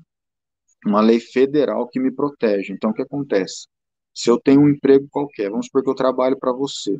uma 0.85 1.01
lei 1.01 1.19
federal 1.19 1.89
que 1.89 1.99
me 1.99 2.15
protege. 2.15 2.75
Então 2.75 2.91
o 2.91 2.95
que 2.95 3.01
acontece? 3.01 3.67
Se 4.15 4.31
eu 4.31 4.39
tenho 4.39 4.61
um 4.61 4.69
emprego 4.69 5.07
qualquer, 5.11 5.49
vamos 5.49 5.67
supor 5.67 5.83
que 5.83 5.89
eu 5.89 5.95
trabalho 5.95 6.37
para 6.39 6.53
você. 6.53 6.99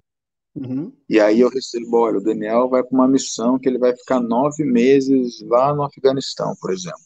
Uhum. 0.57 0.91
E 1.09 1.21
aí 1.21 1.41
eu 1.41 1.51
recebo, 1.51 1.99
olha, 1.99 2.19
o 2.19 2.23
Daniel 2.23 2.69
vai 2.69 2.83
para 2.83 2.95
uma 2.95 3.07
missão 3.07 3.59
que 3.59 3.69
ele 3.69 3.79
vai 3.79 3.95
ficar 3.95 4.21
nove 4.21 4.65
meses 4.65 5.43
lá 5.43 5.75
no 5.75 5.83
Afeganistão, 5.83 6.55
por 6.61 6.73
exemplo. 6.73 6.99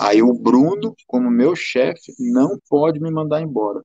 Aí 0.00 0.22
o 0.22 0.34
Bruno, 0.34 0.94
como 1.06 1.30
meu 1.30 1.54
chefe, 1.54 2.12
não 2.18 2.58
pode 2.68 2.98
me 2.98 3.10
mandar 3.10 3.40
embora. 3.40 3.80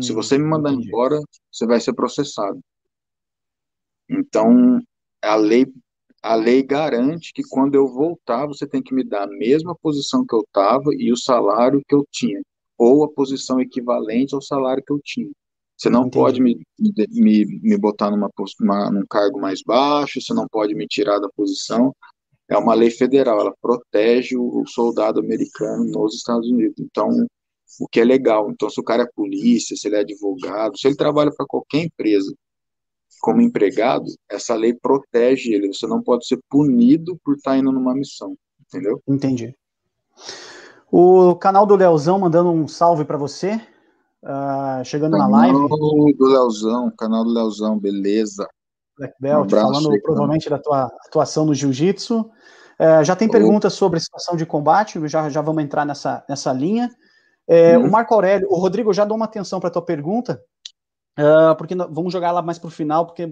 Se 0.00 0.12
você 0.12 0.38
me 0.38 0.44
mandar 0.44 0.72
Entendi. 0.72 0.88
embora, 0.88 1.20
você 1.52 1.66
vai 1.66 1.80
ser 1.80 1.92
processado. 1.92 2.58
Então, 4.08 4.80
a 5.22 5.36
lei, 5.36 5.66
a 6.22 6.34
lei 6.34 6.62
garante 6.62 7.32
que 7.32 7.42
quando 7.48 7.74
eu 7.74 7.86
voltar, 7.86 8.46
você 8.46 8.66
tem 8.66 8.82
que 8.82 8.94
me 8.94 9.04
dar 9.04 9.24
a 9.24 9.38
mesma 9.38 9.74
posição 9.74 10.24
que 10.26 10.34
eu 10.34 10.40
estava 10.40 10.90
e 10.96 11.12
o 11.12 11.16
salário 11.16 11.82
que 11.86 11.94
eu 11.94 12.04
tinha 12.10 12.40
ou 12.76 13.04
a 13.04 13.08
posição 13.08 13.60
equivalente 13.60 14.34
ao 14.34 14.42
salário 14.42 14.82
que 14.84 14.92
eu 14.92 15.00
tinha. 15.02 15.30
Você 15.84 15.90
não 15.90 16.06
Entendi. 16.06 16.18
pode 16.18 16.40
me, 16.40 16.58
me, 17.10 17.60
me 17.62 17.76
botar 17.76 18.10
numa, 18.10 18.30
uma, 18.58 18.90
num 18.90 19.04
cargo 19.06 19.38
mais 19.38 19.60
baixo, 19.62 20.18
você 20.18 20.32
não 20.32 20.48
pode 20.48 20.74
me 20.74 20.86
tirar 20.86 21.18
da 21.18 21.28
posição. 21.28 21.94
É 22.48 22.56
uma 22.56 22.72
lei 22.72 22.90
federal, 22.90 23.38
ela 23.38 23.54
protege 23.60 24.34
o, 24.34 24.62
o 24.62 24.66
soldado 24.66 25.20
americano 25.20 25.84
nos 25.84 26.14
Estados 26.14 26.48
Unidos. 26.48 26.76
Então, 26.78 27.10
o 27.78 27.86
que 27.86 28.00
é 28.00 28.04
legal. 28.04 28.50
Então, 28.50 28.70
se 28.70 28.80
o 28.80 28.82
cara 28.82 29.02
é 29.02 29.08
polícia, 29.14 29.76
se 29.76 29.86
ele 29.86 29.96
é 29.96 30.00
advogado, 30.00 30.78
se 30.78 30.88
ele 30.88 30.96
trabalha 30.96 31.30
para 31.30 31.44
qualquer 31.46 31.84
empresa 31.84 32.34
como 33.20 33.42
empregado, 33.42 34.06
essa 34.30 34.54
lei 34.54 34.72
protege 34.72 35.52
ele. 35.52 35.66
Você 35.66 35.86
não 35.86 36.02
pode 36.02 36.26
ser 36.26 36.38
punido 36.48 37.18
por 37.22 37.36
estar 37.36 37.58
indo 37.58 37.70
numa 37.70 37.94
missão, 37.94 38.34
entendeu? 38.66 39.02
Entendi. 39.06 39.54
O 40.90 41.34
canal 41.36 41.66
do 41.66 41.76
Leozão 41.76 42.18
mandando 42.18 42.50
um 42.50 42.66
salve 42.66 43.04
para 43.04 43.18
você. 43.18 43.60
Uh, 44.24 44.82
chegando 44.84 45.12
canal 45.12 45.30
na 45.30 45.36
live. 45.36 45.52
Canal 45.52 45.68
do 45.68 46.26
Leozão, 46.26 46.90
canal 46.96 47.24
do 47.24 47.30
Leozão, 47.30 47.78
beleza. 47.78 48.48
Black 48.96 49.14
Belt, 49.20 49.46
um 49.46 49.50
falando 49.50 49.92
aí, 49.92 50.00
provavelmente 50.00 50.48
da 50.48 50.58
tua 50.58 50.90
atuação 51.06 51.44
no 51.44 51.54
jiu-jitsu. 51.54 52.20
Uh, 52.80 53.04
já 53.04 53.14
tem 53.14 53.28
perguntas 53.28 53.74
sobre 53.74 53.98
a 53.98 54.00
situação 54.00 54.34
de 54.34 54.46
combate, 54.46 54.98
já, 55.08 55.28
já 55.28 55.42
vamos 55.42 55.62
entrar 55.62 55.84
nessa, 55.84 56.24
nessa 56.28 56.52
linha. 56.52 56.90
É, 57.46 57.76
hum. 57.76 57.86
O 57.86 57.90
Marco 57.90 58.14
Aurélio, 58.14 58.48
o 58.50 58.56
Rodrigo, 58.56 58.94
já 58.94 59.04
dou 59.04 59.16
uma 59.16 59.26
atenção 59.26 59.60
para 59.60 59.68
a 59.68 59.72
tua 59.72 59.84
pergunta, 59.84 60.40
uh, 61.18 61.54
porque 61.56 61.74
vamos 61.74 62.12
jogar 62.12 62.32
lá 62.32 62.40
mais 62.40 62.58
para 62.58 62.68
o 62.68 62.70
final, 62.70 63.06
porque 63.06 63.30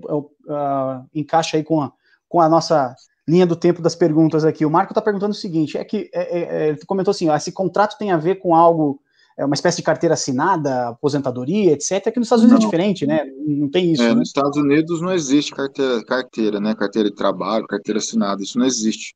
encaixa 1.14 1.56
aí 1.56 1.64
com 1.64 1.80
a, 1.80 1.92
com 2.28 2.40
a 2.40 2.48
nossa 2.48 2.94
linha 3.26 3.46
do 3.46 3.56
tempo 3.56 3.80
das 3.80 3.94
perguntas 3.94 4.44
aqui. 4.44 4.66
O 4.66 4.70
Marco 4.70 4.92
está 4.92 5.00
perguntando 5.00 5.32
o 5.32 5.36
seguinte: 5.36 5.78
é 5.78 5.84
que 5.84 6.10
é, 6.12 6.38
é, 6.38 6.68
ele 6.68 6.78
comentou 6.86 7.10
assim, 7.10 7.28
ó, 7.28 7.36
esse 7.36 7.52
contrato 7.52 7.96
tem 7.98 8.10
a 8.12 8.16
ver 8.16 8.36
com 8.36 8.54
algo, 8.54 9.00
uma 9.44 9.54
espécie 9.54 9.78
de 9.78 9.82
carteira 9.82 10.14
assinada, 10.14 10.88
aposentadoria, 10.88 11.72
etc. 11.72 12.12
Que 12.12 12.18
nos 12.18 12.26
Estados 12.26 12.44
Unidos 12.44 12.60
é 12.60 12.62
não. 12.62 12.68
é 12.68 12.70
diferente, 12.70 13.06
né? 13.06 13.24
Não 13.46 13.70
tem 13.70 13.92
isso. 13.92 14.02
É, 14.02 14.08
né? 14.08 14.14
Nos 14.14 14.28
Estados 14.28 14.56
Unidos 14.56 15.00
não 15.00 15.12
existe 15.12 15.52
carteira, 15.52 16.04
carteira, 16.04 16.60
né? 16.60 16.74
Carteira 16.74 17.08
de 17.08 17.14
trabalho, 17.14 17.66
carteira 17.66 17.98
assinada, 17.98 18.42
isso 18.42 18.58
não 18.58 18.66
existe. 18.66 19.14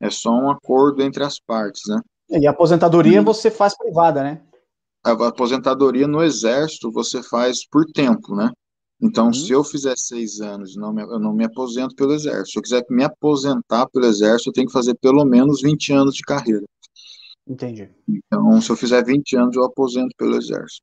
É 0.00 0.10
só 0.10 0.30
um 0.30 0.50
acordo 0.50 1.02
entre 1.02 1.22
as 1.22 1.38
partes, 1.38 1.82
né? 1.86 2.00
E 2.30 2.46
a 2.46 2.50
aposentadoria 2.50 3.20
hum. 3.20 3.24
você 3.24 3.50
faz 3.50 3.76
privada, 3.76 4.22
né? 4.22 4.40
A 5.04 5.12
aposentadoria 5.12 6.06
no 6.06 6.22
exército 6.22 6.90
você 6.90 7.22
faz 7.22 7.66
por 7.66 7.84
tempo, 7.86 8.34
né? 8.34 8.50
Então, 9.02 9.26
uhum. 9.26 9.32
se 9.32 9.50
eu 9.50 9.64
fizer 9.64 9.94
seis 9.96 10.40
anos, 10.40 10.76
não 10.76 10.92
me, 10.92 11.02
eu 11.02 11.18
não 11.18 11.34
me 11.34 11.44
aposento 11.44 11.94
pelo 11.96 12.12
exército. 12.12 12.50
Se 12.50 12.58
eu 12.58 12.62
quiser 12.62 12.84
me 12.88 13.02
aposentar 13.02 13.88
pelo 13.88 14.06
exército, 14.06 14.50
eu 14.50 14.52
tenho 14.52 14.68
que 14.68 14.72
fazer 14.72 14.94
pelo 14.94 15.24
menos 15.24 15.60
20 15.60 15.92
anos 15.92 16.14
de 16.14 16.22
carreira. 16.22 16.64
Entendi. 17.46 17.90
Então, 18.08 18.60
se 18.60 18.70
eu 18.70 18.76
fizer 18.76 19.04
20 19.04 19.36
anos, 19.36 19.56
eu 19.56 19.64
aposento 19.64 20.14
pelo 20.16 20.36
exército. 20.36 20.82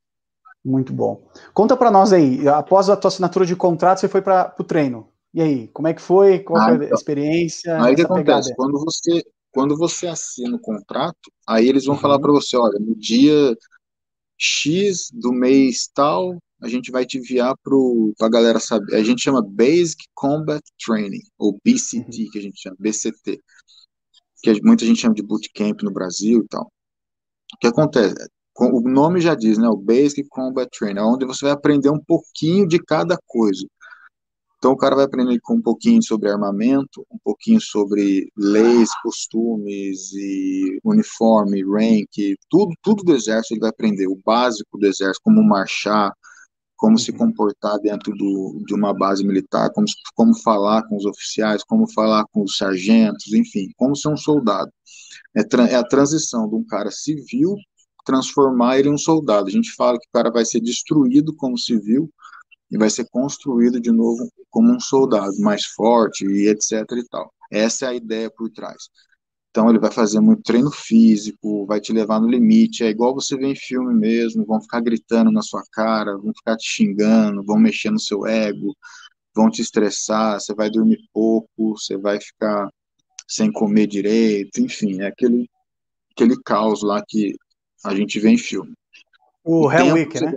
Muito 0.64 0.92
bom. 0.92 1.24
Conta 1.54 1.78
para 1.78 1.90
nós 1.90 2.12
aí, 2.12 2.48
após 2.48 2.90
a 2.90 2.98
tua 2.98 3.08
assinatura 3.08 3.46
de 3.46 3.56
contrato, 3.56 4.00
você 4.00 4.10
foi 4.10 4.22
para 4.22 4.54
o 4.60 4.64
treino. 4.64 5.08
E 5.34 5.42
aí, 5.42 5.68
como 5.70 5.88
é 5.88 5.94
que 5.94 6.02
foi? 6.02 6.40
Qual 6.40 6.60
ah, 6.60 6.66
foi 6.66 6.74
a 6.74 6.86
então. 6.86 6.98
experiência? 6.98 7.82
Aí 7.82 7.94
o 7.94 7.96
que 7.96 8.02
acontece? 8.02 8.54
Quando 8.56 8.80
você, 8.80 9.24
quando 9.52 9.78
você 9.78 10.08
assina 10.08 10.56
o 10.56 10.60
contrato, 10.62 11.32
aí 11.48 11.68
eles 11.68 11.86
vão 11.86 11.96
uhum. 11.96 12.02
falar 12.02 12.20
para 12.20 12.32
você, 12.32 12.58
olha, 12.58 12.80
no 12.80 12.96
dia 12.96 13.56
X 14.38 15.10
do 15.14 15.32
mês 15.32 15.90
tal, 15.94 16.38
a 16.62 16.68
gente 16.68 16.92
vai 16.92 17.06
te 17.06 17.18
enviar 17.18 17.56
para 17.64 18.28
a 18.28 18.30
galera 18.30 18.60
saber. 18.60 18.96
A 18.96 19.04
gente 19.04 19.22
chama 19.22 19.42
Basic 19.42 20.04
Combat 20.14 20.62
Training, 20.86 21.22
ou 21.38 21.58
BCT, 21.64 22.24
uhum. 22.24 22.32
que 22.32 22.40
a 22.40 22.42
gente 22.42 22.62
chama, 22.62 22.76
BCT, 22.80 23.40
que 24.42 24.62
muita 24.64 24.86
gente 24.86 25.02
chama 25.02 25.16
de 25.16 25.24
bootcamp 25.24 25.82
no 25.84 25.92
Brasil 25.92 26.42
e 26.42 26.48
tal. 26.48 26.72
O 27.54 27.58
que 27.60 27.68
acontece? 27.68 28.16
O 28.58 28.82
nome 28.90 29.22
já 29.22 29.36
diz, 29.36 29.58
né? 29.58 29.70
O 29.70 29.78
Basic 29.78 30.28
Combat 30.30 30.70
Training, 30.78 31.00
onde 31.00 31.26
você 31.26 31.46
vai 31.46 31.54
aprender 31.54 31.90
um 31.90 32.00
pouquinho 32.00 32.68
de 32.68 32.78
cada 32.80 33.18
coisa. 33.26 33.66
Então 34.58 34.74
o 34.74 34.78
cara 34.78 34.96
vai 34.96 35.06
aprender 35.06 35.40
um 35.50 35.62
pouquinho 35.62 36.04
sobre 36.04 36.30
armamento, 36.30 37.06
um 37.10 37.18
pouquinho 37.24 37.62
sobre 37.62 38.30
leis, 38.38 38.90
costumes 39.02 40.12
e 40.12 40.80
uniforme, 40.84 41.64
rank, 41.64 42.36
tudo, 42.50 42.74
tudo 42.82 43.04
do 43.04 43.16
exército 43.16 43.54
ele 43.54 43.62
vai 43.62 43.70
aprender, 43.70 44.08
o 44.08 44.20
básico 44.26 44.78
do 44.78 44.86
exército, 44.86 45.22
como 45.24 45.42
marchar, 45.42 46.12
como 46.80 46.98
se 46.98 47.12
comportar 47.12 47.78
dentro 47.80 48.16
do, 48.16 48.64
de 48.66 48.74
uma 48.74 48.94
base 48.94 49.22
militar, 49.22 49.70
como, 49.74 49.86
como 50.16 50.34
falar 50.42 50.88
com 50.88 50.96
os 50.96 51.06
oficiais, 51.06 51.62
como 51.62 51.92
falar 51.92 52.24
com 52.32 52.42
os 52.42 52.56
sargentos, 52.56 53.34
enfim, 53.34 53.70
como 53.76 53.98
ser 53.98 54.08
um 54.08 54.18
soldado. 54.18 54.72
É, 55.36 55.42
é 55.72 55.76
a 55.76 55.84
transição 55.84 56.50
de 56.50 56.56
um 56.56 56.66
cara 56.66 56.90
civil 56.90 57.56
transformar 58.06 58.80
ele 58.80 58.88
em 58.88 58.94
um 58.94 58.98
soldado. 58.98 59.50
A 59.50 59.52
gente 59.52 59.74
fala 59.74 60.00
que 60.00 60.08
o 60.08 60.12
cara 60.12 60.32
vai 60.32 60.46
ser 60.46 60.62
destruído 60.62 61.36
como 61.36 61.58
civil 61.58 62.10
e 62.72 62.78
vai 62.78 62.90
ser 62.90 63.06
construído 63.12 63.82
de 63.82 63.92
novo 63.92 64.30
como 64.50 64.72
um 64.72 64.80
soldado 64.80 65.38
mais 65.40 65.66
forte 65.66 66.26
e 66.26 66.48
etc 66.48 66.86
e 66.94 67.08
tal. 67.10 67.30
Essa 67.52 67.88
é 67.88 67.90
a 67.90 67.94
ideia 67.94 68.32
por 68.32 68.50
trás. 68.50 68.90
Então 69.60 69.70
ele 69.70 69.78
vai 69.78 69.92
fazer 69.92 70.22
muito 70.22 70.42
treino 70.42 70.72
físico, 70.72 71.66
vai 71.66 71.82
te 71.82 71.92
levar 71.92 72.22
no 72.22 72.30
limite, 72.30 72.82
é 72.82 72.88
igual 72.88 73.14
você 73.14 73.36
vê 73.36 73.48
em 73.48 73.56
filme 73.58 73.94
mesmo, 73.94 74.46
vão 74.46 74.62
ficar 74.62 74.80
gritando 74.80 75.30
na 75.34 75.42
sua 75.42 75.62
cara, 75.74 76.18
vão 76.18 76.34
ficar 76.34 76.56
te 76.56 76.66
xingando, 76.66 77.44
vão 77.44 77.60
mexer 77.60 77.92
no 77.92 78.00
seu 78.00 78.26
ego, 78.26 78.74
vão 79.36 79.50
te 79.52 79.62
estressar, 79.62 80.40
você 80.40 80.54
vai 80.56 80.70
dormir 80.70 81.00
pouco, 81.12 81.78
você 81.78 81.98
vai 81.98 82.22
ficar 82.22 82.70
sem 83.28 83.52
comer 83.52 83.86
direito, 83.88 84.62
enfim, 84.62 85.02
é 85.02 85.08
aquele, 85.08 85.46
aquele 86.14 86.42
caos 86.42 86.82
lá 86.82 87.04
que 87.06 87.36
a 87.84 87.94
gente 87.94 88.18
vê 88.18 88.30
em 88.30 88.38
filme. 88.38 88.72
O 89.44 89.70
Hell 89.70 89.94
Week, 89.94 90.22
né? 90.22 90.36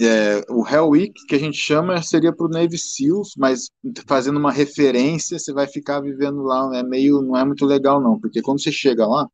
É, 0.00 0.44
o 0.48 0.64
Hell 0.66 0.88
Week, 0.90 1.26
que 1.26 1.34
a 1.34 1.38
gente 1.38 1.58
chama, 1.58 2.00
seria 2.02 2.32
para 2.32 2.46
o 2.46 2.48
Navy 2.48 2.78
SEALs, 2.78 3.32
mas 3.36 3.68
fazendo 4.06 4.38
uma 4.38 4.52
referência, 4.52 5.38
você 5.38 5.52
vai 5.52 5.66
ficar 5.66 6.00
vivendo 6.00 6.42
lá, 6.42 6.70
é 6.76 6.84
meio, 6.84 7.20
não 7.20 7.36
é 7.36 7.44
muito 7.44 7.66
legal 7.66 8.00
não, 8.00 8.18
porque 8.18 8.40
quando 8.40 8.62
você 8.62 8.70
chega 8.70 9.04
lá, 9.06 9.26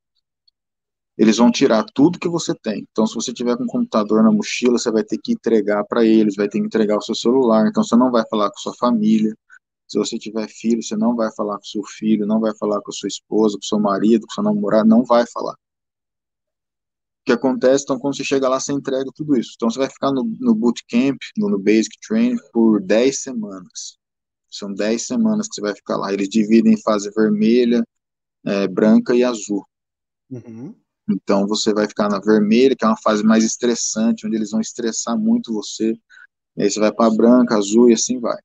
eles 1.18 1.36
vão 1.36 1.50
tirar 1.50 1.84
tudo 1.94 2.18
que 2.18 2.28
você 2.28 2.54
tem. 2.54 2.86
Então, 2.90 3.06
se 3.06 3.14
você 3.14 3.32
tiver 3.32 3.56
com 3.56 3.64
um 3.64 3.66
computador 3.66 4.22
na 4.22 4.32
mochila, 4.32 4.78
você 4.78 4.90
vai 4.90 5.04
ter 5.04 5.18
que 5.22 5.32
entregar 5.32 5.84
para 5.84 6.04
eles, 6.04 6.34
vai 6.34 6.48
ter 6.48 6.58
que 6.58 6.66
entregar 6.66 6.96
o 6.96 7.02
seu 7.02 7.14
celular, 7.14 7.68
então 7.68 7.84
você 7.84 7.94
não 7.96 8.10
vai 8.10 8.24
falar 8.28 8.50
com 8.50 8.58
sua 8.58 8.74
família. 8.74 9.36
Se 9.86 9.98
você 9.98 10.18
tiver 10.18 10.48
filho, 10.48 10.82
você 10.82 10.96
não 10.96 11.14
vai 11.14 11.30
falar 11.36 11.58
com 11.58 11.64
seu 11.64 11.82
filho, 11.84 12.26
não 12.26 12.40
vai 12.40 12.56
falar 12.56 12.80
com 12.80 12.90
sua 12.90 13.08
esposa, 13.08 13.56
com 13.58 13.62
seu 13.62 13.78
marido, 13.78 14.26
com 14.26 14.32
seu 14.32 14.42
namorado, 14.42 14.88
não 14.88 15.04
vai 15.04 15.24
falar 15.32 15.54
que 17.24 17.32
acontece, 17.32 17.84
então 17.84 17.98
quando 17.98 18.16
você 18.16 18.24
chega 18.24 18.48
lá, 18.48 18.60
você 18.60 18.72
entrega 18.72 19.10
tudo 19.14 19.36
isso. 19.36 19.52
Então 19.56 19.70
você 19.70 19.78
vai 19.78 19.88
ficar 19.88 20.12
no, 20.12 20.24
no 20.40 20.54
bootcamp, 20.54 21.18
no, 21.36 21.48
no 21.48 21.58
basic 21.58 21.98
training, 22.06 22.36
por 22.52 22.80
10 22.80 23.22
semanas. 23.22 23.98
São 24.50 24.72
10 24.72 25.06
semanas 25.06 25.48
que 25.48 25.54
você 25.54 25.60
vai 25.60 25.74
ficar 25.74 25.96
lá. 25.96 26.12
Eles 26.12 26.28
dividem 26.28 26.74
em 26.74 26.82
fase 26.82 27.10
vermelha, 27.10 27.82
é, 28.44 28.68
branca 28.68 29.14
e 29.14 29.24
azul. 29.24 29.66
Uhum. 30.30 30.74
Então 31.08 31.46
você 31.46 31.72
vai 31.72 31.88
ficar 31.88 32.08
na 32.08 32.18
vermelha, 32.18 32.76
que 32.76 32.84
é 32.84 32.88
uma 32.88 33.00
fase 33.02 33.22
mais 33.22 33.44
estressante, 33.44 34.26
onde 34.26 34.36
eles 34.36 34.50
vão 34.50 34.60
estressar 34.60 35.18
muito 35.18 35.52
você. 35.52 35.94
Aí 36.58 36.70
você 36.70 36.78
vai 36.78 36.92
para 36.92 37.14
branca, 37.14 37.56
azul 37.56 37.90
e 37.90 37.94
assim 37.94 38.20
vai. 38.20 38.38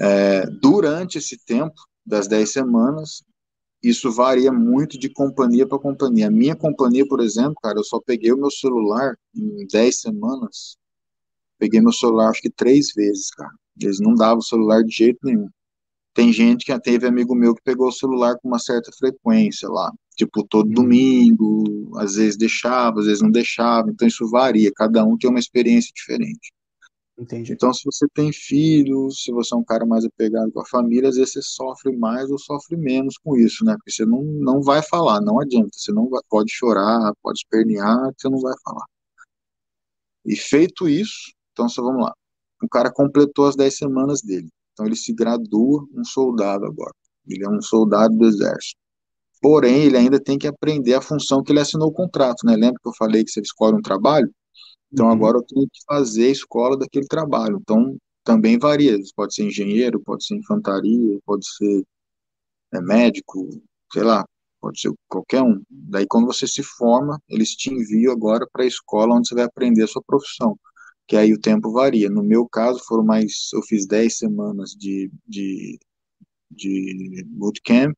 É, 0.00 0.46
durante 0.46 1.18
esse 1.18 1.38
tempo, 1.44 1.74
das 2.04 2.26
10 2.26 2.52
semanas, 2.52 3.22
isso 3.82 4.10
varia 4.10 4.52
muito 4.52 4.98
de 4.98 5.08
companhia 5.08 5.66
para 5.66 5.78
companhia. 5.78 6.26
A 6.26 6.30
minha 6.30 6.56
companhia, 6.56 7.06
por 7.06 7.20
exemplo, 7.20 7.54
cara, 7.62 7.78
eu 7.78 7.84
só 7.84 8.00
peguei 8.00 8.32
o 8.32 8.36
meu 8.36 8.50
celular 8.50 9.16
em 9.34 9.66
10 9.66 10.00
semanas. 10.00 10.76
Peguei 11.58 11.80
meu 11.80 11.92
celular 11.92 12.30
acho 12.30 12.42
que 12.42 12.50
três 12.50 12.92
vezes, 12.94 13.30
cara. 13.30 13.52
Eles 13.80 14.00
não 14.00 14.14
davam 14.14 14.38
o 14.38 14.42
celular 14.42 14.82
de 14.82 14.94
jeito 14.94 15.18
nenhum. 15.22 15.48
Tem 16.14 16.32
gente 16.32 16.64
que 16.64 16.80
teve 16.80 17.06
amigo 17.06 17.34
meu 17.34 17.54
que 17.54 17.62
pegou 17.62 17.88
o 17.88 17.92
celular 17.92 18.36
com 18.38 18.48
uma 18.48 18.58
certa 18.58 18.90
frequência 18.92 19.68
lá. 19.68 19.92
Tipo, 20.16 20.44
todo 20.44 20.66
uhum. 20.66 20.74
domingo, 20.74 21.96
às 21.98 22.16
vezes 22.16 22.36
deixava, 22.36 22.98
às 22.98 23.06
vezes 23.06 23.22
não 23.22 23.30
deixava. 23.30 23.88
Então 23.90 24.08
isso 24.08 24.28
varia. 24.28 24.72
Cada 24.74 25.04
um 25.04 25.16
tem 25.16 25.30
uma 25.30 25.38
experiência 25.38 25.92
diferente. 25.94 26.52
Entendi. 27.18 27.52
Então, 27.52 27.74
se 27.74 27.82
você 27.84 28.06
tem 28.14 28.32
filhos, 28.32 29.24
se 29.24 29.32
você 29.32 29.52
é 29.52 29.58
um 29.58 29.64
cara 29.64 29.84
mais 29.84 30.04
apegado 30.04 30.52
com 30.52 30.60
a 30.60 30.66
família, 30.66 31.08
às 31.08 31.16
vezes 31.16 31.32
você 31.32 31.42
sofre 31.42 31.96
mais 31.96 32.30
ou 32.30 32.38
sofre 32.38 32.76
menos 32.76 33.16
com 33.18 33.36
isso, 33.36 33.64
né? 33.64 33.74
Porque 33.74 33.90
você 33.90 34.06
não, 34.06 34.22
não 34.22 34.62
vai 34.62 34.82
falar, 34.82 35.20
não 35.20 35.40
adianta. 35.40 35.70
Você 35.72 35.90
não 35.92 36.08
vai, 36.08 36.20
pode 36.30 36.52
chorar, 36.52 37.12
pode 37.20 37.40
espernear, 37.40 38.12
você 38.16 38.28
não 38.28 38.38
vai 38.38 38.54
falar. 38.64 38.84
E 40.24 40.36
feito 40.36 40.88
isso, 40.88 41.32
então 41.52 41.68
só 41.68 41.82
vamos 41.82 42.04
lá. 42.04 42.12
O 42.62 42.68
cara 42.68 42.92
completou 42.92 43.46
as 43.46 43.56
10 43.56 43.76
semanas 43.76 44.20
dele. 44.22 44.48
Então 44.72 44.86
ele 44.86 44.96
se 44.96 45.12
gradua 45.12 45.84
um 45.92 46.04
soldado 46.04 46.66
agora. 46.66 46.94
Ele 47.26 47.44
é 47.44 47.48
um 47.48 47.60
soldado 47.60 48.16
do 48.16 48.26
exército. 48.26 48.78
Porém, 49.42 49.84
ele 49.84 49.96
ainda 49.96 50.20
tem 50.20 50.38
que 50.38 50.46
aprender 50.46 50.94
a 50.94 51.00
função 51.02 51.42
que 51.42 51.52
ele 51.52 51.60
assinou 51.60 51.88
o 51.88 51.92
contrato, 51.92 52.44
né? 52.44 52.54
Lembra 52.54 52.80
que 52.82 52.88
eu 52.88 52.94
falei 52.96 53.24
que 53.24 53.30
você 53.30 53.40
escolhe 53.40 53.76
um 53.76 53.82
trabalho? 53.82 54.30
Então 54.92 55.06
uhum. 55.06 55.12
agora 55.12 55.38
eu 55.38 55.42
tenho 55.42 55.68
que 55.70 55.80
fazer 55.86 56.26
a 56.26 56.30
escola 56.30 56.76
daquele 56.76 57.06
trabalho. 57.06 57.58
Então 57.60 57.96
também 58.24 58.58
varia. 58.58 58.96
Pode 59.16 59.34
ser 59.34 59.44
engenheiro, 59.44 60.00
pode 60.00 60.24
ser 60.24 60.36
infantaria, 60.36 61.18
pode 61.24 61.46
ser 61.48 61.84
é, 62.74 62.80
médico, 62.80 63.48
sei 63.92 64.02
lá, 64.02 64.24
pode 64.60 64.80
ser 64.80 64.92
qualquer 65.08 65.42
um. 65.42 65.62
Daí 65.70 66.06
quando 66.06 66.26
você 66.26 66.46
se 66.46 66.62
forma, 66.62 67.20
eles 67.28 67.50
te 67.54 67.72
enviam 67.72 68.12
agora 68.12 68.46
para 68.52 68.64
a 68.64 68.66
escola 68.66 69.14
onde 69.14 69.28
você 69.28 69.34
vai 69.34 69.44
aprender 69.44 69.82
a 69.84 69.86
sua 69.88 70.02
profissão. 70.02 70.58
Que 71.06 71.16
aí 71.16 71.32
o 71.32 71.40
tempo 71.40 71.72
varia. 71.72 72.10
No 72.10 72.22
meu 72.22 72.46
caso, 72.48 72.80
foram 72.86 73.04
mais. 73.04 73.48
Eu 73.54 73.62
fiz 73.62 73.86
10 73.86 74.18
semanas 74.18 74.72
de, 74.72 75.10
de, 75.26 75.78
de 76.50 77.24
bootcamp 77.26 77.94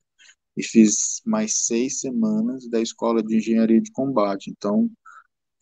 e 0.56 0.62
fiz 0.62 1.20
mais 1.26 1.66
seis 1.66 2.00
semanas 2.00 2.68
da 2.68 2.80
escola 2.80 3.22
de 3.22 3.36
engenharia 3.36 3.80
de 3.80 3.90
combate. 3.92 4.50
Então, 4.50 4.90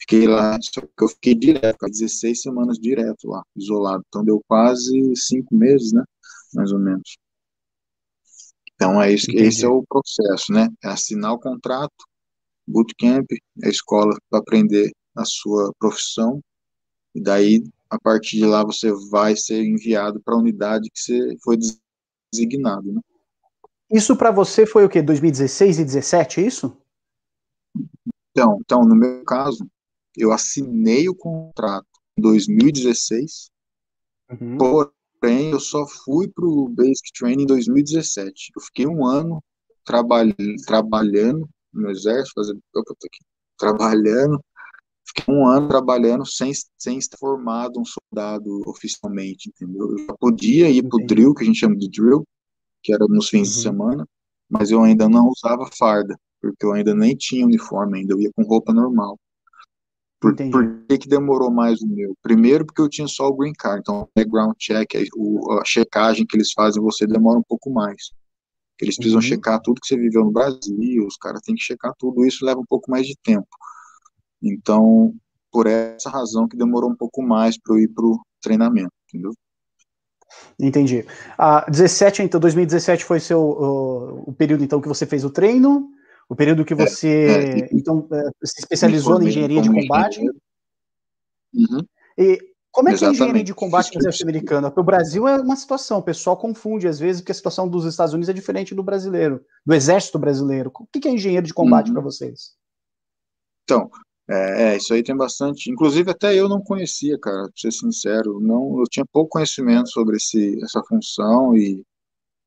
Fiquei 0.00 0.26
lá, 0.26 0.56
só 0.62 0.80
que 0.80 1.04
eu 1.04 1.08
fiquei 1.08 1.34
direto, 1.34 1.86
16 1.88 2.40
semanas 2.40 2.78
direto 2.78 3.28
lá, 3.28 3.42
isolado. 3.56 4.04
Então 4.08 4.24
deu 4.24 4.42
quase 4.46 5.14
cinco 5.16 5.54
meses, 5.54 5.92
né? 5.92 6.04
Mais 6.54 6.72
ou 6.72 6.78
menos. 6.78 7.16
Então 8.74 9.02
é 9.02 9.12
isso, 9.12 9.26
esse 9.32 9.64
é 9.64 9.68
o 9.68 9.84
processo, 9.88 10.52
né? 10.52 10.68
É 10.84 10.88
assinar 10.88 11.32
o 11.32 11.38
contrato, 11.38 11.92
bootcamp, 12.66 13.26
a 13.64 13.68
escola 13.68 14.16
para 14.30 14.38
aprender 14.38 14.92
a 15.16 15.24
sua 15.24 15.72
profissão, 15.80 16.40
e 17.12 17.20
daí, 17.20 17.64
a 17.90 17.98
partir 17.98 18.36
de 18.36 18.46
lá, 18.46 18.64
você 18.64 18.92
vai 19.10 19.34
ser 19.34 19.64
enviado 19.64 20.20
para 20.20 20.34
a 20.34 20.38
unidade 20.38 20.88
que 20.90 21.00
você 21.00 21.36
foi 21.42 21.58
designado, 22.32 22.92
né? 22.92 23.00
Isso 23.90 24.14
para 24.16 24.30
você 24.30 24.64
foi 24.66 24.84
o 24.84 24.88
quê? 24.88 25.02
2016 25.02 25.76
e 25.76 25.84
2017, 25.84 26.40
é 26.40 26.46
isso? 26.46 26.76
Então, 28.30 28.58
então, 28.60 28.82
no 28.82 28.94
meu 28.94 29.24
caso, 29.24 29.66
eu 30.18 30.32
assinei 30.32 31.08
o 31.08 31.14
contrato 31.14 31.86
em 32.16 32.22
2016, 32.22 33.50
uhum. 34.30 34.58
porém 34.58 35.50
eu 35.50 35.60
só 35.60 35.86
fui 35.86 36.28
para 36.28 36.44
o 36.44 36.68
Basic 36.68 37.12
Training 37.18 37.44
em 37.44 37.46
2017. 37.46 38.52
Eu 38.56 38.62
fiquei 38.62 38.86
um 38.86 39.06
ano 39.06 39.42
trabalh 39.84 40.34
trabalhando 40.66 41.48
no 41.72 41.90
exército, 41.90 42.32
fazendo 42.34 42.60
eu 42.74 42.84
tô 42.84 42.92
aqui, 42.92 43.24
trabalhando, 43.56 44.42
fiquei 45.06 45.34
um 45.34 45.46
ano 45.46 45.68
trabalhando 45.68 46.26
sem, 46.26 46.52
sem 46.76 46.98
estar 46.98 47.16
formado 47.18 47.80
um 47.80 47.84
soldado 47.84 48.62
oficialmente, 48.66 49.48
entendeu? 49.48 49.90
Eu 49.92 49.98
já 50.06 50.14
podia 50.18 50.70
ir 50.70 50.82
para 50.82 51.02
o 51.02 51.06
drill, 51.06 51.34
que 51.34 51.42
a 51.42 51.46
gente 51.46 51.58
chama 51.58 51.76
de 51.76 51.88
drill, 51.88 52.24
que 52.82 52.92
era 52.92 53.04
nos 53.08 53.28
fins 53.28 53.48
uhum. 53.48 53.54
de 53.54 53.62
semana, 53.62 54.08
mas 54.48 54.70
eu 54.70 54.82
ainda 54.82 55.08
não 55.08 55.28
usava 55.28 55.68
farda, 55.76 56.18
porque 56.40 56.64
eu 56.64 56.72
ainda 56.72 56.94
nem 56.94 57.14
tinha 57.16 57.46
uniforme 57.46 57.98
ainda, 57.98 58.14
eu 58.14 58.20
ia 58.20 58.30
com 58.34 58.42
roupa 58.42 58.72
normal. 58.72 59.18
Por, 60.20 60.34
por, 60.34 60.84
que, 60.88 60.98
que 60.98 61.08
demorou 61.08 61.50
mais 61.50 61.80
o 61.80 61.86
meu? 61.86 62.12
Primeiro, 62.20 62.66
porque 62.66 62.80
eu 62.80 62.88
tinha 62.88 63.06
só 63.06 63.28
o 63.28 63.36
green 63.36 63.52
card, 63.52 63.80
então 63.80 64.02
o 64.02 64.08
background 64.14 64.54
check, 64.58 64.96
a, 64.96 65.60
a 65.60 65.64
checagem 65.64 66.26
que 66.26 66.36
eles 66.36 66.52
fazem 66.52 66.82
você 66.82 67.06
demora 67.06 67.38
um 67.38 67.42
pouco 67.42 67.70
mais. 67.70 68.10
Eles 68.80 68.96
precisam 68.96 69.20
uhum. 69.20 69.26
checar 69.26 69.60
tudo 69.60 69.80
que 69.80 69.86
você 69.86 69.96
viveu 69.96 70.24
no 70.24 70.32
Brasil, 70.32 71.06
os 71.06 71.16
caras 71.16 71.40
têm 71.42 71.54
que 71.54 71.62
checar 71.62 71.92
tudo, 71.98 72.26
isso 72.26 72.44
leva 72.44 72.60
um 72.60 72.66
pouco 72.66 72.90
mais 72.90 73.06
de 73.06 73.16
tempo. 73.22 73.48
Então, 74.42 75.14
por 75.52 75.66
essa 75.66 76.10
razão 76.10 76.48
que 76.48 76.56
demorou 76.56 76.90
um 76.90 76.96
pouco 76.96 77.22
mais 77.22 77.58
para 77.58 77.74
eu 77.74 77.80
ir 77.80 77.88
para 77.88 78.04
o 78.04 78.20
treinamento, 78.40 78.92
entendeu? 79.08 79.32
Entendi. 80.58 81.04
Ah, 81.36 81.64
17, 81.68 82.22
então, 82.22 82.40
2017 82.40 83.04
foi 83.04 83.18
seu, 83.20 83.40
o, 83.40 84.30
o 84.30 84.32
período 84.32 84.62
então 84.62 84.80
que 84.80 84.88
você 84.88 85.06
fez 85.06 85.24
o 85.24 85.30
treino, 85.30 85.88
o 86.28 86.36
período 86.36 86.64
que 86.64 86.74
é, 86.74 86.76
você 86.76 87.08
é, 87.08 87.68
então 87.72 88.06
é, 88.12 88.22
se 88.44 88.60
especializou 88.60 89.18
na 89.18 89.26
engenharia 89.26 89.62
de 89.62 89.72
combate. 89.72 90.20
Uhum. 91.54 91.82
E 92.18 92.38
como 92.70 92.90
é 92.90 92.96
que 92.96 93.04
é 93.04 93.08
a 93.08 93.10
engenharia 93.10 93.42
de 93.42 93.54
combate 93.54 93.94
no 93.94 94.00
exército 94.00 94.24
americano? 94.24 94.68
Porque 94.68 94.80
o 94.80 94.84
Brasil 94.84 95.26
é 95.26 95.40
uma 95.40 95.56
situação, 95.56 95.98
o 95.98 96.02
pessoal 96.02 96.36
confunde 96.36 96.86
às 96.86 96.98
vezes, 96.98 97.22
porque 97.22 97.32
a 97.32 97.34
situação 97.34 97.66
dos 97.66 97.86
Estados 97.86 98.12
Unidos 98.12 98.28
é 98.28 98.34
diferente 98.34 98.74
do 98.74 98.82
brasileiro, 98.82 99.44
do 99.64 99.74
exército 99.74 100.18
brasileiro. 100.18 100.70
O 100.74 100.86
que 100.86 101.08
é 101.08 101.10
engenheiro 101.10 101.46
de 101.46 101.54
combate 101.54 101.88
uhum. 101.88 101.94
para 101.94 102.02
vocês? 102.02 102.56
Então, 103.64 103.90
é, 104.28 104.62
é, 104.62 104.76
isso 104.76 104.92
aí 104.92 105.02
tem 105.02 105.16
bastante. 105.16 105.70
Inclusive, 105.70 106.10
até 106.10 106.34
eu 106.34 106.48
não 106.48 106.60
conhecia, 106.60 107.18
cara, 107.18 107.44
pra 107.44 107.52
ser 107.56 107.72
sincero. 107.72 108.38
Não, 108.40 108.78
eu 108.80 108.84
tinha 108.90 109.06
pouco 109.10 109.30
conhecimento 109.30 109.88
sobre 109.88 110.16
esse, 110.16 110.62
essa 110.62 110.82
função 110.84 111.56
e 111.56 111.82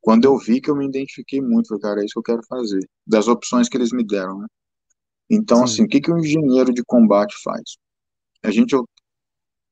quando 0.01 0.25
eu 0.25 0.37
vi 0.37 0.59
que 0.59 0.69
eu 0.69 0.75
me 0.75 0.85
identifiquei 0.87 1.39
muito, 1.41 1.67
falei, 1.67 1.81
cara, 1.81 2.01
é 2.01 2.05
isso 2.05 2.13
que 2.13 2.19
eu 2.19 2.23
quero 2.23 2.43
fazer, 2.47 2.87
das 3.05 3.27
opções 3.27 3.69
que 3.69 3.77
eles 3.77 3.91
me 3.91 4.05
deram, 4.05 4.39
né? 4.39 4.47
Então, 5.29 5.59
Sim. 5.59 5.63
assim, 5.63 5.83
o 5.83 5.87
que, 5.87 6.01
que 6.01 6.11
um 6.11 6.19
engenheiro 6.19 6.73
de 6.73 6.83
combate 6.83 7.35
faz? 7.41 7.77
A 8.43 8.51
gente 8.51 8.75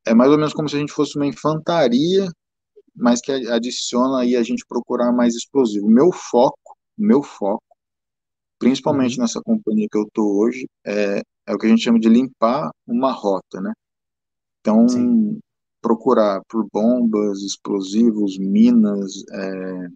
é 0.05 0.13
mais 0.13 0.31
ou 0.31 0.37
menos 0.37 0.53
como 0.53 0.69
se 0.69 0.75
a 0.75 0.79
gente 0.79 0.93
fosse 0.93 1.17
uma 1.17 1.25
infantaria, 1.25 2.29
mas 2.95 3.19
que 3.21 3.31
adiciona 3.31 4.21
aí 4.21 4.35
a 4.35 4.43
gente 4.43 4.65
procurar 4.67 5.11
mais 5.11 5.35
explosivo. 5.35 5.89
Meu 5.89 6.11
foco, 6.11 6.77
meu 6.97 7.21
foco, 7.23 7.63
principalmente 8.57 9.17
uhum. 9.17 9.23
nessa 9.23 9.41
companhia 9.41 9.87
que 9.91 9.97
eu 9.97 10.07
tô 10.13 10.39
hoje, 10.39 10.67
é, 10.85 11.21
é 11.47 11.53
o 11.53 11.57
que 11.57 11.65
a 11.65 11.69
gente 11.69 11.83
chama 11.83 11.99
de 11.99 12.09
limpar 12.09 12.69
uma 12.87 13.11
rota, 13.11 13.59
né? 13.59 13.73
Então, 14.61 14.87
Sim. 14.87 15.39
procurar 15.81 16.41
por 16.47 16.67
bombas, 16.71 17.41
explosivos, 17.41 18.37
minas, 18.37 19.23
é, 19.31 19.87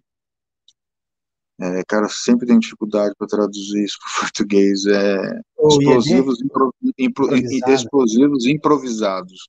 é, 1.60 1.82
cara, 1.86 2.08
sempre 2.08 2.46
tenho 2.46 2.58
dificuldade 2.58 3.14
para 3.16 3.28
traduzir 3.28 3.84
isso 3.84 3.98
para 3.98 4.22
português. 4.26 4.84
É, 4.86 5.40
explosivos, 5.68 6.42
impro, 6.42 6.74
impro, 6.98 7.36
explosivos 7.70 8.46
improvisados. 8.46 9.48